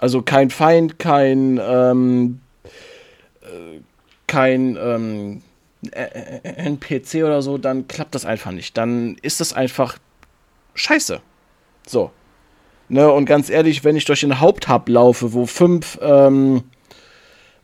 Also 0.00 0.20
kein 0.22 0.50
Feind, 0.50 0.98
kein, 0.98 1.60
ähm, 1.62 2.40
äh, 3.42 3.80
kein 4.26 4.76
ähm, 4.76 5.42
NPC 5.92 7.22
oder 7.24 7.40
so, 7.40 7.56
dann 7.56 7.86
klappt 7.86 8.14
das 8.14 8.24
einfach 8.24 8.50
nicht. 8.50 8.76
Dann 8.76 9.16
ist 9.22 9.40
das 9.40 9.52
einfach 9.52 9.98
scheiße. 10.74 11.20
So. 11.86 12.10
Ne, 12.88 13.10
und 13.12 13.26
ganz 13.26 13.50
ehrlich, 13.50 13.84
wenn 13.84 13.94
ich 13.94 14.04
durch 14.06 14.20
den 14.20 14.40
Haupthub 14.40 14.88
laufe, 14.88 15.32
wo 15.32 15.46
fünf, 15.46 15.98
ähm, 16.02 16.64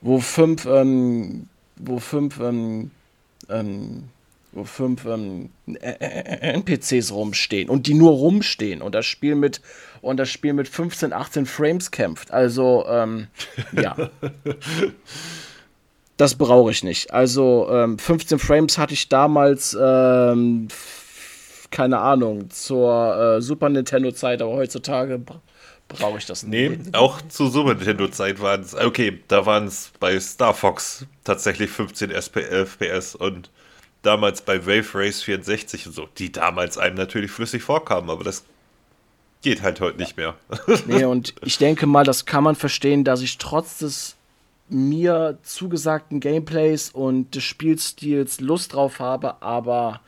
wo 0.00 0.20
fünf, 0.20 0.66
ähm, 0.66 1.48
wo 1.74 1.98
fünf, 1.98 2.38
ähm, 2.38 2.92
ähm, 3.48 4.04
fünf 4.64 5.04
ähm, 5.04 5.50
NPCs 5.66 7.12
rumstehen 7.12 7.68
und 7.68 7.86
die 7.86 7.94
nur 7.94 8.12
rumstehen 8.12 8.82
und 8.82 8.94
das 8.94 9.06
Spiel 9.06 9.34
mit 9.34 9.60
und 10.00 10.18
das 10.18 10.30
Spiel 10.30 10.52
mit 10.52 10.68
15, 10.68 11.12
18 11.12 11.46
Frames 11.46 11.90
kämpft. 11.90 12.30
Also 12.30 12.86
ähm, 12.88 13.28
ja. 13.72 13.96
das 16.16 16.34
brauche 16.36 16.70
ich 16.70 16.84
nicht. 16.84 17.12
Also 17.12 17.68
ähm, 17.70 17.98
15 17.98 18.38
Frames 18.38 18.78
hatte 18.78 18.94
ich 18.94 19.08
damals 19.08 19.76
ähm, 19.80 20.68
keine 21.70 21.98
Ahnung 21.98 22.50
zur 22.50 23.36
äh, 23.36 23.42
Super 23.42 23.68
Nintendo 23.68 24.12
Zeit, 24.12 24.40
aber 24.40 24.52
heutzutage 24.52 25.20
brauche 25.88 26.18
ich 26.18 26.26
das 26.26 26.42
nicht. 26.42 26.86
Nee, 26.86 26.92
auch 26.92 27.20
zur 27.28 27.50
Super 27.50 27.74
Nintendo 27.74 28.08
Zeit 28.08 28.40
waren 28.40 28.62
es 28.62 28.74
okay, 28.74 29.20
da 29.28 29.46
waren 29.46 29.66
es 29.66 29.92
bei 30.00 30.18
Star 30.20 30.54
Fox 30.54 31.06
tatsächlich 31.24 31.70
15 31.70 32.10
FPS 32.10 33.14
und 33.14 33.50
damals 34.06 34.42
bei 34.42 34.66
Wave 34.66 34.94
Race 34.94 35.22
64 35.22 35.88
und 35.88 35.92
so, 35.92 36.08
die 36.18 36.32
damals 36.32 36.78
einem 36.78 36.96
natürlich 36.96 37.30
flüssig 37.30 37.62
vorkamen, 37.62 38.08
aber 38.08 38.24
das 38.24 38.44
geht 39.42 39.62
halt 39.62 39.80
heute 39.80 39.98
nicht 39.98 40.16
mehr. 40.16 40.34
nee, 40.86 41.04
und 41.04 41.34
ich 41.42 41.58
denke 41.58 41.86
mal, 41.86 42.04
das 42.04 42.24
kann 42.24 42.44
man 42.44 42.54
verstehen, 42.54 43.04
dass 43.04 43.20
ich 43.20 43.38
trotz 43.38 43.78
des 43.78 44.16
mir 44.68 45.38
zugesagten 45.42 46.18
Gameplays 46.20 46.90
und 46.90 47.34
des 47.34 47.44
Spielstils 47.44 48.40
Lust 48.40 48.74
drauf 48.74 48.98
habe, 48.98 49.40
aber 49.42 50.00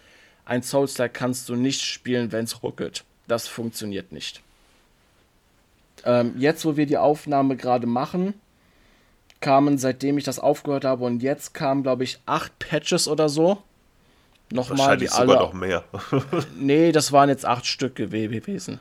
ein 0.45 0.63
Souls-like 0.63 1.15
kannst 1.15 1.49
du 1.49 1.55
nicht 1.55 1.83
spielen, 1.83 2.33
wenn 2.33 2.45
es 2.45 2.63
ruckelt. 2.63 3.05
Das 3.29 3.47
funktioniert 3.47 4.11
nicht. 4.11 4.43
Ähm, 6.05 6.35
jetzt, 6.39 6.65
wo 6.65 6.77
wir 6.77 6.87
die 6.87 6.97
Aufnahme 6.97 7.57
gerade 7.57 7.87
machen, 7.87 8.35
kamen, 9.41 9.79
seitdem 9.79 10.19
ich 10.19 10.25
das 10.25 10.39
aufgehört 10.39 10.85
habe, 10.85 11.05
und 11.05 11.23
jetzt 11.23 11.55
kamen, 11.55 11.83
glaube 11.83 12.05
ich, 12.05 12.19
acht 12.27 12.59
Patches 12.59 13.07
oder 13.07 13.29
so. 13.29 13.63
Nochmal 14.53 14.97
die 14.97 15.11
alle. 15.11 15.35
noch 15.35 15.53
mehr. 15.53 15.85
nee, 16.59 16.93
das 16.93 17.13
waren 17.13 17.29
jetzt 17.29 17.45
acht 17.45 17.67
Stück 17.67 17.95
gewesen. 17.95 18.81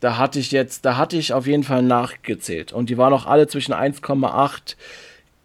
Da 0.00 0.16
hatte 0.16 0.38
ich 0.38 0.50
jetzt, 0.50 0.84
da 0.84 0.96
hatte 0.96 1.16
ich 1.16 1.32
auf 1.32 1.46
jeden 1.46 1.62
Fall 1.62 1.82
nachgezählt. 1.82 2.72
Und 2.72 2.90
die 2.90 2.98
waren 2.98 3.12
auch 3.12 3.26
alle 3.26 3.46
zwischen 3.46 3.74
1,8 3.74 4.76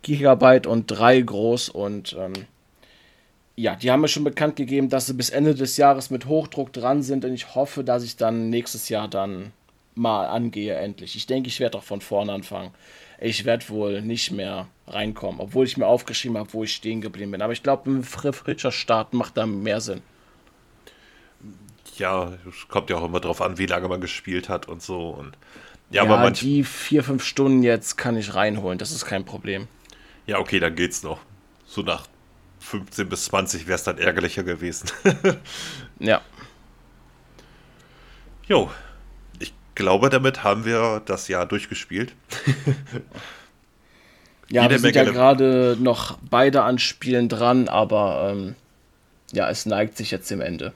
Gigabyte 0.01 0.65
und 0.65 0.87
3 0.87 1.21
groß. 1.21 1.69
Und 1.69 2.15
ähm, 2.17 2.33
ja, 3.55 3.75
die 3.75 3.91
haben 3.91 4.01
mir 4.01 4.07
schon 4.07 4.23
bekannt 4.23 4.55
gegeben, 4.55 4.89
dass 4.89 5.07
sie 5.07 5.13
bis 5.13 5.29
Ende 5.29 5.53
des 5.53 5.77
Jahres 5.77 6.09
mit 6.09 6.25
Hochdruck 6.25 6.71
dran 6.71 7.03
sind. 7.03 7.25
Und 7.25 7.33
ich 7.33 7.53
hoffe, 7.53 7.83
dass 7.83 8.03
ich 8.03 8.15
dann 8.15 8.49
nächstes 8.49 8.89
Jahr 8.89 9.07
dann 9.07 9.51
mal 9.93 10.27
angehe, 10.27 10.75
endlich. 10.75 11.15
Ich 11.15 11.27
denke, 11.27 11.49
ich 11.49 11.59
werde 11.59 11.77
auch 11.77 11.83
von 11.83 12.01
vorne 12.01 12.31
anfangen. 12.31 12.71
Ich 13.19 13.45
werde 13.45 13.67
wohl 13.69 14.01
nicht 14.01 14.31
mehr 14.31 14.67
reinkommen, 14.87 15.39
obwohl 15.39 15.65
ich 15.65 15.77
mir 15.77 15.87
aufgeschrieben 15.87 16.37
habe, 16.37 16.53
wo 16.53 16.63
ich 16.63 16.73
stehen 16.73 17.01
geblieben 17.01 17.31
bin. 17.31 17.41
Aber 17.41 17.53
ich 17.53 17.63
glaube, 17.63 17.89
ein 17.89 18.03
frischer 18.03 18.71
Start 18.71 19.13
macht 19.13 19.37
da 19.37 19.45
mehr 19.45 19.81
Sinn 19.81 20.01
ja, 21.99 22.33
es 22.47 22.67
kommt 22.67 22.89
ja 22.89 22.97
auch 22.97 23.05
immer 23.05 23.19
drauf 23.19 23.41
an, 23.41 23.57
wie 23.57 23.65
lange 23.65 23.87
man 23.87 24.01
gespielt 24.01 24.49
hat 24.49 24.67
und 24.67 24.81
so. 24.81 25.09
Und 25.09 25.37
ja, 25.89 26.03
ja 26.03 26.09
aber 26.09 26.21
manch... 26.21 26.39
die 26.39 26.63
vier, 26.63 27.03
fünf 27.03 27.23
Stunden 27.23 27.63
jetzt 27.63 27.97
kann 27.97 28.17
ich 28.17 28.35
reinholen, 28.35 28.77
das 28.77 28.91
ist 28.91 29.05
kein 29.05 29.25
Problem. 29.25 29.67
Ja, 30.25 30.39
okay, 30.39 30.59
dann 30.59 30.75
geht's 30.75 31.03
noch. 31.03 31.19
So 31.65 31.81
nach 31.81 32.07
15 32.59 33.09
bis 33.09 33.25
20 33.25 33.67
wäre 33.67 33.75
es 33.75 33.83
dann 33.83 33.97
ärgerlicher 33.97 34.43
gewesen. 34.43 34.89
ja. 35.99 36.21
Jo, 38.47 38.71
glaube, 39.77 40.09
damit 40.09 40.43
haben 40.43 40.65
wir 40.65 41.01
das 41.05 41.27
Jahr 41.27 41.45
durchgespielt. 41.45 42.13
ja, 44.49 44.63
Jede 44.63 44.73
wir 44.73 44.79
sind 44.79 44.95
Menge 44.95 45.07
ja 45.07 45.13
gerade 45.13 45.77
noch 45.79 46.17
beide 46.29 46.63
an 46.63 46.79
Spielen 46.79 47.29
dran, 47.29 47.69
aber 47.69 48.31
ähm, 48.31 48.55
ja, 49.31 49.49
es 49.49 49.65
neigt 49.67 49.95
sich 49.95 50.11
jetzt 50.11 50.29
dem 50.31 50.41
Ende. 50.41 50.73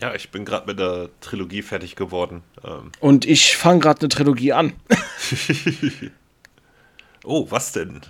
Ja, 0.00 0.14
ich 0.14 0.30
bin 0.30 0.44
gerade 0.46 0.66
mit 0.66 0.78
der 0.78 1.10
Trilogie 1.20 1.62
fertig 1.62 1.94
geworden. 1.94 2.42
Ähm. 2.64 2.90
Und 3.00 3.26
ich 3.26 3.56
fange 3.56 3.80
gerade 3.80 4.00
eine 4.00 4.08
Trilogie 4.08 4.52
an. 4.52 4.72
oh, 7.24 7.46
was 7.50 7.72
denn? 7.72 8.00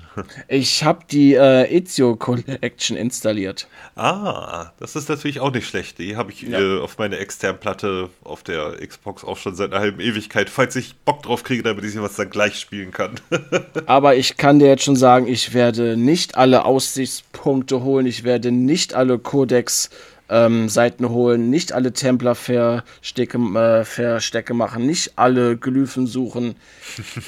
Ich 0.48 0.84
habe 0.84 1.00
die 1.10 1.34
äh, 1.34 1.64
Ezio 1.76 2.16
Collection 2.16 2.96
installiert. 2.96 3.66
Ah, 3.96 4.72
das 4.78 4.96
ist 4.96 5.08
natürlich 5.08 5.40
auch 5.40 5.52
nicht 5.52 5.66
schlecht. 5.66 5.98
Die 5.98 6.16
habe 6.16 6.32
ich 6.32 6.42
ja. 6.42 6.60
äh, 6.60 6.80
auf 6.80 6.98
meine 6.98 7.18
externen 7.18 7.60
Platte 7.60 8.10
auf 8.24 8.42
der 8.42 8.76
Xbox 8.86 9.24
auch 9.24 9.36
schon 9.36 9.54
seit 9.54 9.72
einer 9.72 9.80
halben 9.80 10.00
Ewigkeit, 10.00 10.50
falls 10.50 10.76
ich 10.76 10.96
Bock 10.96 11.22
drauf 11.22 11.44
kriege, 11.44 11.62
damit 11.62 11.84
ich 11.84 12.00
was 12.00 12.16
dann 12.16 12.30
gleich 12.30 12.58
spielen 12.58 12.90
kann. 12.90 13.20
Aber 13.86 14.16
ich 14.16 14.36
kann 14.36 14.58
dir 14.58 14.68
jetzt 14.68 14.84
schon 14.84 14.96
sagen, 14.96 15.26
ich 15.26 15.54
werde 15.54 15.96
nicht 15.96 16.36
alle 16.36 16.64
Aussichtspunkte 16.64 17.82
holen, 17.82 18.06
ich 18.06 18.24
werde 18.24 18.50
nicht 18.50 18.94
alle 18.94 19.18
Codex 19.18 19.90
ähm, 20.28 20.68
Seiten 20.68 21.08
holen, 21.08 21.50
nicht 21.50 21.72
alle 21.72 21.92
Templer-Verstecke 21.92 23.38
äh, 23.38 23.84
Verstecke 23.84 24.54
machen, 24.54 24.86
nicht 24.86 25.12
alle 25.16 25.56
Glyphen 25.56 26.06
suchen. 26.06 26.56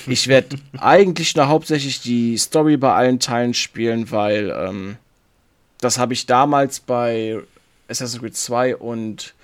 Ich 0.06 0.28
werde 0.28 0.56
eigentlich 0.78 1.36
nur 1.36 1.48
hauptsächlich 1.48 2.00
die 2.00 2.36
Story 2.38 2.76
bei 2.76 2.94
allen 2.94 3.20
Teilen 3.20 3.54
spielen, 3.54 4.10
weil 4.10 4.54
ähm, 4.56 4.96
das 5.80 5.98
habe 5.98 6.14
ich 6.14 6.26
damals 6.26 6.80
bei 6.80 7.40
Assassin's 7.88 8.20
Creed 8.20 8.36
2 8.36 8.76
und 8.76 9.34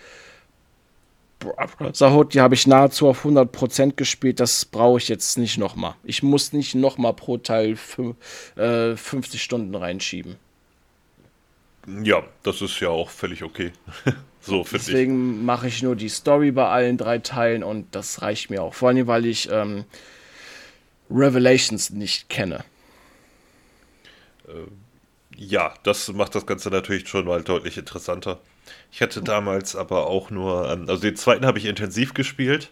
Sahut, 1.92 2.34
die 2.34 2.40
habe 2.40 2.54
ich 2.54 2.66
nahezu 2.66 3.08
auf 3.08 3.24
100% 3.24 3.94
gespielt. 3.94 4.40
Das 4.40 4.64
brauche 4.66 4.98
ich 4.98 5.08
jetzt 5.08 5.38
nicht 5.38 5.56
nochmal. 5.58 5.94
Ich 6.04 6.22
muss 6.22 6.52
nicht 6.52 6.74
nochmal 6.74 7.14
pro 7.14 7.38
Teil 7.38 7.78
äh, 8.56 8.96
50 8.96 9.42
Stunden 9.42 9.74
reinschieben. 9.74 10.36
Ja, 11.86 12.22
das 12.42 12.60
ist 12.62 12.78
ja 12.80 12.88
auch 12.88 13.10
völlig 13.10 13.42
okay. 13.42 13.72
so 14.40 14.64
finde 14.64 14.82
ich. 14.82 14.86
Deswegen 14.86 15.44
mache 15.44 15.68
ich 15.68 15.82
nur 15.82 15.96
die 15.96 16.08
Story 16.08 16.50
bei 16.50 16.66
allen 16.66 16.98
drei 16.98 17.18
Teilen 17.18 17.64
und 17.64 17.94
das 17.94 18.22
reicht 18.22 18.50
mir 18.50 18.62
auch. 18.62 18.74
Vor 18.74 18.88
allem, 18.88 19.06
weil 19.06 19.26
ich 19.26 19.50
ähm, 19.50 19.84
Revelations 21.10 21.90
nicht 21.90 22.28
kenne. 22.28 22.64
Äh, 24.46 24.70
ja, 25.36 25.74
das 25.82 26.12
macht 26.12 26.34
das 26.34 26.46
Ganze 26.46 26.70
natürlich 26.70 27.08
schon 27.08 27.24
mal 27.24 27.42
deutlich 27.42 27.78
interessanter. 27.78 28.40
Ich 28.92 29.00
hatte 29.00 29.22
damals 29.22 29.74
aber 29.74 30.06
auch 30.06 30.30
nur, 30.30 30.70
ähm, 30.70 30.88
also 30.88 31.02
den 31.02 31.16
zweiten 31.16 31.46
habe 31.46 31.58
ich 31.58 31.64
intensiv 31.64 32.14
gespielt 32.14 32.70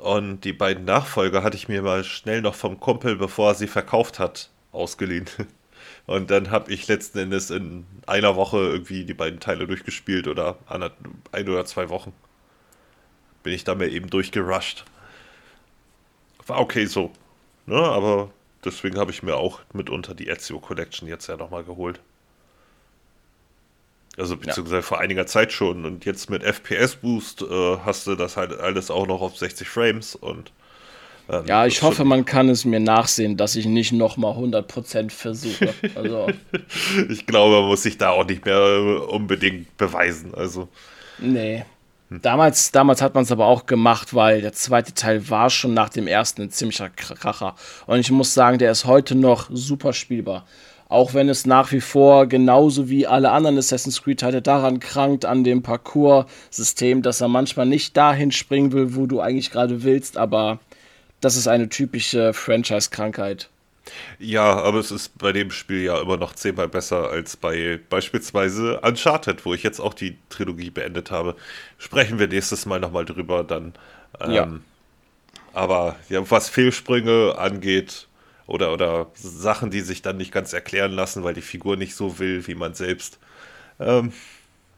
und 0.00 0.40
die 0.40 0.52
beiden 0.52 0.84
Nachfolger 0.84 1.42
hatte 1.42 1.56
ich 1.56 1.68
mir 1.68 1.82
mal 1.82 2.04
schnell 2.04 2.42
noch 2.42 2.54
vom 2.54 2.80
Kumpel, 2.80 3.16
bevor 3.16 3.50
er 3.50 3.54
sie 3.54 3.68
verkauft 3.68 4.18
hat, 4.18 4.50
ausgeliehen. 4.72 5.26
Und 6.06 6.30
dann 6.30 6.50
habe 6.50 6.72
ich 6.72 6.86
letzten 6.86 7.18
Endes 7.18 7.50
in 7.50 7.84
einer 8.06 8.36
Woche 8.36 8.58
irgendwie 8.58 9.04
die 9.04 9.14
beiden 9.14 9.40
Teile 9.40 9.66
durchgespielt 9.66 10.28
oder 10.28 10.56
ein 10.68 11.48
oder 11.48 11.64
zwei 11.64 11.88
Wochen. 11.88 12.12
Bin 13.42 13.52
ich 13.52 13.64
da 13.64 13.74
mal 13.74 13.88
eben 13.88 14.08
durchgerusht. 14.08 14.84
War 16.46 16.60
okay 16.60 16.86
so. 16.86 17.12
Ne? 17.66 17.76
Aber 17.76 18.30
deswegen 18.64 18.98
habe 18.98 19.10
ich 19.10 19.24
mir 19.24 19.36
auch 19.36 19.60
mitunter 19.72 20.14
die 20.14 20.28
Ezio 20.28 20.60
Collection 20.60 21.08
jetzt 21.08 21.26
ja 21.26 21.36
nochmal 21.36 21.64
geholt. 21.64 22.00
Also 24.16 24.36
beziehungsweise 24.36 24.76
ja. 24.76 24.82
vor 24.82 25.00
einiger 25.00 25.26
Zeit 25.26 25.52
schon. 25.52 25.84
Und 25.84 26.04
jetzt 26.04 26.30
mit 26.30 26.44
FPS 26.44 26.96
Boost 26.96 27.42
äh, 27.42 27.78
hast 27.78 28.06
du 28.06 28.14
das 28.14 28.36
halt 28.36 28.58
alles 28.58 28.90
auch 28.90 29.06
noch 29.08 29.20
auf 29.20 29.36
60 29.36 29.68
Frames 29.68 30.14
und 30.14 30.52
ähm, 31.28 31.44
ja, 31.46 31.66
ich 31.66 31.82
hoffe, 31.82 32.04
man 32.04 32.24
kann 32.24 32.48
es 32.48 32.64
mir 32.64 32.80
nachsehen, 32.80 33.36
dass 33.36 33.56
ich 33.56 33.66
nicht 33.66 33.92
nochmal 33.92 34.34
100% 34.34 35.10
versuche. 35.10 35.74
Also. 35.94 36.28
ich 37.08 37.26
glaube, 37.26 37.60
man 37.60 37.66
muss 37.66 37.82
sich 37.82 37.98
da 37.98 38.10
auch 38.10 38.26
nicht 38.26 38.44
mehr 38.44 39.08
unbedingt 39.08 39.76
beweisen. 39.76 40.34
Also. 40.34 40.68
Nee. 41.18 41.64
Hm. 42.10 42.22
Damals, 42.22 42.70
damals 42.70 43.02
hat 43.02 43.14
man 43.14 43.24
es 43.24 43.32
aber 43.32 43.46
auch 43.46 43.66
gemacht, 43.66 44.14
weil 44.14 44.40
der 44.40 44.52
zweite 44.52 44.94
Teil 44.94 45.28
war 45.28 45.50
schon 45.50 45.74
nach 45.74 45.88
dem 45.88 46.06
ersten 46.06 46.42
ein 46.42 46.50
ziemlicher 46.50 46.90
Kracher. 46.90 47.56
Und 47.86 47.98
ich 47.98 48.10
muss 48.12 48.32
sagen, 48.32 48.58
der 48.58 48.70
ist 48.70 48.84
heute 48.84 49.16
noch 49.16 49.48
super 49.50 49.92
spielbar. 49.92 50.46
Auch 50.88 51.14
wenn 51.14 51.28
es 51.28 51.46
nach 51.46 51.72
wie 51.72 51.80
vor 51.80 52.26
genauso 52.26 52.88
wie 52.88 53.08
alle 53.08 53.32
anderen 53.32 53.58
Assassin's 53.58 54.04
Creed-Teile 54.04 54.40
daran 54.40 54.78
krankt, 54.78 55.24
an 55.24 55.42
dem 55.42 55.62
Parcours-System, 55.64 57.02
dass 57.02 57.20
er 57.20 57.26
manchmal 57.26 57.66
nicht 57.66 57.96
dahin 57.96 58.30
springen 58.30 58.70
will, 58.70 58.94
wo 58.94 59.06
du 59.06 59.20
eigentlich 59.20 59.50
gerade 59.50 59.82
willst, 59.82 60.16
aber 60.16 60.60
das 61.20 61.36
ist 61.36 61.48
eine 61.48 61.68
typische 61.68 62.32
Franchise-Krankheit. 62.32 63.48
Ja, 64.18 64.56
aber 64.62 64.80
es 64.80 64.90
ist 64.90 65.16
bei 65.18 65.32
dem 65.32 65.50
Spiel 65.50 65.82
ja 65.82 66.00
immer 66.00 66.16
noch 66.16 66.34
zehnmal 66.34 66.68
besser 66.68 67.08
als 67.10 67.36
bei 67.36 67.78
beispielsweise 67.88 68.80
Uncharted, 68.80 69.44
wo 69.44 69.54
ich 69.54 69.62
jetzt 69.62 69.80
auch 69.80 69.94
die 69.94 70.16
Trilogie 70.28 70.70
beendet 70.70 71.10
habe. 71.10 71.36
Sprechen 71.78 72.18
wir 72.18 72.28
nächstes 72.28 72.66
Mal 72.66 72.80
nochmal 72.80 73.04
drüber 73.04 73.44
dann. 73.44 73.74
Ähm, 74.20 74.32
ja. 74.32 74.48
Aber 75.52 75.96
ja, 76.08 76.28
was 76.30 76.48
Fehlsprünge 76.48 77.36
angeht 77.38 78.08
oder, 78.46 78.72
oder 78.72 79.10
Sachen, 79.14 79.70
die 79.70 79.80
sich 79.80 80.02
dann 80.02 80.16
nicht 80.16 80.32
ganz 80.32 80.52
erklären 80.52 80.92
lassen, 80.92 81.24
weil 81.24 81.34
die 81.34 81.42
Figur 81.42 81.76
nicht 81.76 81.94
so 81.94 82.18
will 82.18 82.46
wie 82.46 82.54
man 82.54 82.74
selbst, 82.74 83.18
ähm, 83.80 84.12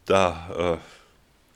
da 0.07 0.79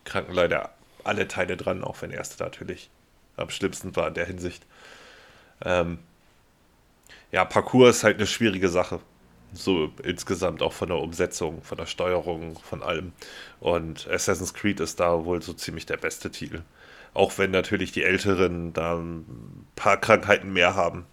äh, 0.05 0.09
kranken 0.09 0.35
leider 0.35 0.71
alle 1.05 1.29
Teile 1.29 1.57
dran, 1.57 1.85
auch 1.85 2.01
wenn 2.03 2.11
der 2.11 2.19
erste 2.19 2.43
natürlich 2.43 2.91
am 3.37 3.51
schlimmsten 3.51 3.97
war 3.97 4.09
in 4.09 4.15
der 4.15 4.27
Hinsicht. 4.27 4.65
Ähm, 5.65 5.99
ja, 7.31 7.45
Parcours 7.45 7.97
ist 7.97 8.05
halt 8.05 8.17
eine 8.19 8.27
schwierige 8.27 8.69
Sache. 8.69 9.01
So 9.55 9.91
insgesamt 10.03 10.63
auch 10.63 10.73
von 10.73 10.89
der 10.89 10.99
Umsetzung, 10.99 11.63
von 11.63 11.77
der 11.77 11.87
Steuerung, 11.87 12.59
von 12.59 12.83
allem. 12.83 13.13
Und 13.61 14.09
Assassin's 14.09 14.55
Creed 14.55 14.81
ist 14.81 15.01
da 15.01 15.25
wohl 15.25 15.43
so 15.43 15.53
ziemlich 15.53 15.87
der 15.87 15.99
beste 15.99 16.31
Titel. 16.31 16.63
Auch 17.15 17.37
wenn 17.37 17.51
natürlich 17.51 17.93
die 17.93 18.03
Älteren 18.03 18.73
da 18.73 18.97
ein 18.97 19.67
paar 19.77 19.99
Krankheiten 19.99 20.53
mehr 20.53 20.75
haben. 20.75 21.05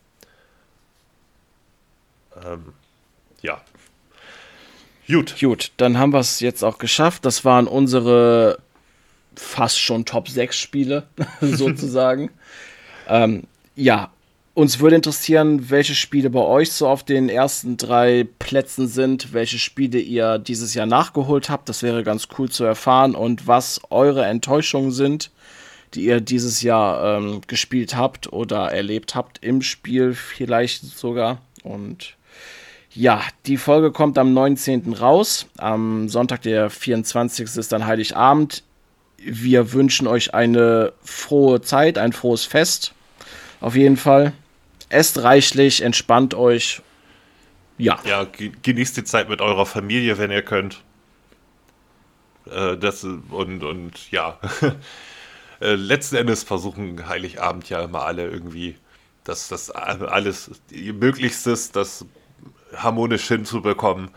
Ähm, 2.45 2.73
ja. 3.41 3.61
Gut. 5.07 5.35
Gut, 5.39 5.71
dann 5.77 5.97
haben 5.97 6.13
wir 6.13 6.19
es 6.19 6.39
jetzt 6.39 6.63
auch 6.63 6.77
geschafft. 6.77 7.25
Das 7.25 7.43
waren 7.43 7.67
unsere 7.67 8.59
fast 9.35 9.79
schon 9.79 10.05
Top 10.05 10.29
6 10.29 10.57
Spiele, 10.57 11.07
sozusagen. 11.41 12.29
ähm, 13.07 13.43
ja, 13.75 14.11
uns 14.59 14.81
würde 14.81 14.97
interessieren, 14.97 15.69
welche 15.69 15.95
Spiele 15.95 16.29
bei 16.29 16.41
euch 16.41 16.73
so 16.73 16.89
auf 16.89 17.05
den 17.05 17.29
ersten 17.29 17.77
drei 17.77 18.27
Plätzen 18.39 18.89
sind, 18.89 19.31
welche 19.31 19.57
Spiele 19.57 19.99
ihr 19.99 20.37
dieses 20.37 20.73
Jahr 20.73 20.85
nachgeholt 20.85 21.49
habt. 21.49 21.69
Das 21.69 21.81
wäre 21.81 22.03
ganz 22.03 22.27
cool 22.37 22.49
zu 22.49 22.65
erfahren 22.65 23.15
und 23.15 23.47
was 23.47 23.79
eure 23.89 24.25
Enttäuschungen 24.25 24.91
sind, 24.91 25.31
die 25.93 26.01
ihr 26.01 26.19
dieses 26.19 26.61
Jahr 26.61 27.19
ähm, 27.19 27.39
gespielt 27.47 27.95
habt 27.95 28.33
oder 28.33 28.69
erlebt 28.69 29.15
habt 29.15 29.41
im 29.41 29.61
Spiel 29.61 30.13
vielleicht 30.13 30.83
sogar. 30.83 31.37
Und 31.63 32.17
ja, 32.91 33.21
die 33.45 33.55
Folge 33.55 33.93
kommt 33.93 34.17
am 34.17 34.33
19. 34.33 34.91
raus. 34.91 35.45
Am 35.57 36.09
Sonntag, 36.09 36.41
der 36.41 36.69
24. 36.69 37.55
ist 37.55 37.71
dann 37.71 37.85
Heiligabend. 37.85 38.63
Wir 39.19 39.71
wünschen 39.71 40.05
euch 40.05 40.33
eine 40.33 40.91
frohe 41.01 41.61
Zeit, 41.61 41.97
ein 41.97 42.11
frohes 42.11 42.43
Fest. 42.43 42.93
Auf 43.61 43.77
jeden 43.77 43.95
Fall. 43.95 44.33
Esst 44.89 45.21
reichlich, 45.23 45.81
entspannt 45.81 46.33
euch. 46.33 46.81
Ja. 47.77 47.99
Ja, 48.03 48.27
genießt 48.61 48.97
die 48.97 49.03
Zeit 49.03 49.29
mit 49.29 49.41
eurer 49.41 49.65
Familie, 49.65 50.17
wenn 50.17 50.31
ihr 50.31 50.41
könnt. 50.41 50.83
Äh, 52.51 52.77
das, 52.77 53.03
und, 53.03 53.63
und 53.63 54.11
ja, 54.11 54.39
äh, 55.61 55.75
letzten 55.75 56.17
Endes 56.17 56.43
versuchen 56.43 57.07
Heiligabend 57.07 57.69
ja 57.69 57.81
immer 57.81 58.03
alle 58.03 58.27
irgendwie, 58.27 58.75
dass 59.23 59.47
das 59.47 59.69
alles 59.71 60.51
ihr 60.71 60.93
Möglichstes, 60.93 61.71
das 61.71 62.05
harmonisch 62.75 63.27
hinzubekommen. 63.27 64.09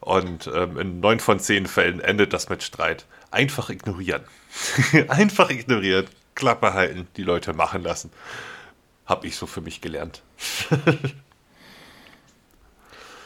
Und 0.00 0.50
ähm, 0.54 0.78
in 0.78 1.00
neun 1.00 1.20
von 1.20 1.40
zehn 1.40 1.66
Fällen 1.66 2.00
endet 2.00 2.32
das 2.32 2.48
mit 2.48 2.62
Streit. 2.62 3.04
Einfach 3.30 3.68
ignorieren. 3.68 4.22
Einfach 5.08 5.50
ignorieren. 5.50 6.06
Klappe 6.34 6.72
halten, 6.72 7.06
die 7.16 7.22
Leute 7.22 7.52
machen 7.52 7.82
lassen. 7.82 8.10
Hab 9.10 9.24
ich 9.24 9.34
so 9.34 9.46
für 9.46 9.60
mich 9.60 9.80
gelernt. 9.80 10.22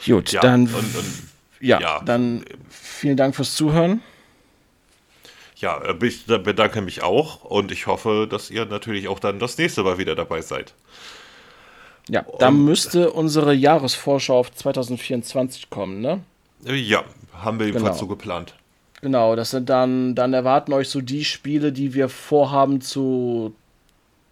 Gut, 0.06 0.32
ja, 0.32 0.40
dann. 0.40 0.62
Und, 0.62 0.74
und, 0.74 1.28
ja, 1.61 1.78
ja, 1.78 2.01
dann 2.01 2.43
vielen 2.70 3.19
Dank 3.19 3.36
fürs 3.36 3.55
Zuhören. 3.55 4.02
Ja, 5.56 5.77
äh, 5.82 6.06
ich 6.06 6.24
bedanke 6.24 6.81
mich 6.81 7.02
auch 7.02 7.44
und 7.44 7.70
ich 7.70 7.86
hoffe, 7.86 8.27
dass 8.31 8.51
ihr 8.51 8.65
natürlich 8.65 9.09
auch 9.09 9.19
dann 9.19 9.39
das 9.39 9.59
nächste 9.59 9.82
Mal 9.82 9.98
wieder 9.98 10.15
dabei 10.15 10.40
seid. 10.40 10.73
Ja, 12.09 12.24
da 12.39 12.51
müsste 12.51 13.11
unsere 13.12 13.52
Jahresvorschau 13.52 14.39
auf 14.39 14.55
2024 14.55 15.69
kommen, 15.69 16.01
ne? 16.01 16.23
Ja, 16.65 17.05
haben 17.35 17.59
wir 17.59 17.66
jedenfalls 17.66 17.98
genau. 17.98 18.01
so 18.01 18.06
geplant. 18.06 18.55
Genau, 19.02 19.36
das 19.36 19.51
sind 19.51 19.69
dann, 19.69 20.15
dann 20.15 20.32
erwarten 20.32 20.73
euch 20.73 20.89
so 20.89 21.02
die 21.02 21.27
Spiele, 21.27 21.73
die 21.73 21.93
wir 21.93 22.09
vorhaben 22.09 22.81
zu 22.81 23.55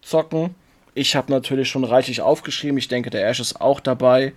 zocken. 0.01 0.55
Ich 0.95 1.15
habe 1.15 1.31
natürlich 1.31 1.69
schon 1.69 1.83
reichlich 1.83 2.21
aufgeschrieben. 2.21 2.77
Ich 2.77 2.87
denke, 2.87 3.09
der 3.09 3.27
Ash 3.27 3.39
ist 3.39 3.59
auch 3.59 3.79
dabei. 3.79 4.33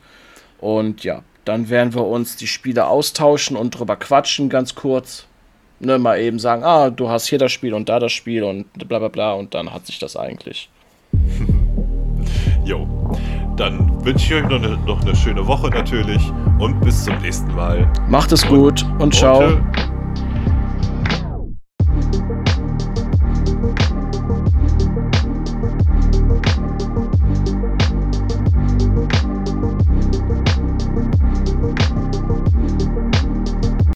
Und 0.59 1.05
ja, 1.05 1.23
dann 1.45 1.69
werden 1.69 1.95
wir 1.95 2.05
uns 2.07 2.37
die 2.37 2.47
Spiele 2.47 2.87
austauschen 2.87 3.57
und 3.57 3.79
drüber 3.79 3.97
quatschen, 3.97 4.49
ganz 4.49 4.75
kurz. 4.75 5.27
Ne, 5.79 5.99
mal 5.99 6.19
eben 6.19 6.39
sagen, 6.39 6.65
ah, 6.65 6.89
du 6.89 7.11
hast 7.11 7.27
hier 7.29 7.39
das 7.39 7.53
Spiel 7.53 7.75
und 7.75 7.89
da 7.91 7.99
das 7.99 8.13
Spiel 8.13 8.43
und 8.43 8.67
bla 8.89 8.99
bla 8.99 9.09
bla 9.09 9.33
und 9.35 9.55
dann 9.55 9.73
hat 9.73 9.87
sich 9.87 9.99
das 9.99 10.17
eigentlich. 10.17 10.71
Jo, 12.65 12.89
dann 13.57 14.05
wünsche 14.05 14.27
ich 14.27 14.43
euch 14.43 14.51
noch 14.51 14.61
eine, 14.61 14.77
noch 14.79 15.01
eine 15.03 15.15
schöne 15.15 15.47
Woche 15.47 15.71
natürlich 15.71 16.21
und 16.59 16.81
bis 16.81 17.05
zum 17.05 17.17
nächsten 17.21 17.55
Mal. 17.55 17.89
Macht 18.09 18.33
es 18.33 18.45
gut 18.45 18.83
und, 18.83 19.03
und 19.03 19.15
ciao. 19.15 19.47
Und, 19.47 19.96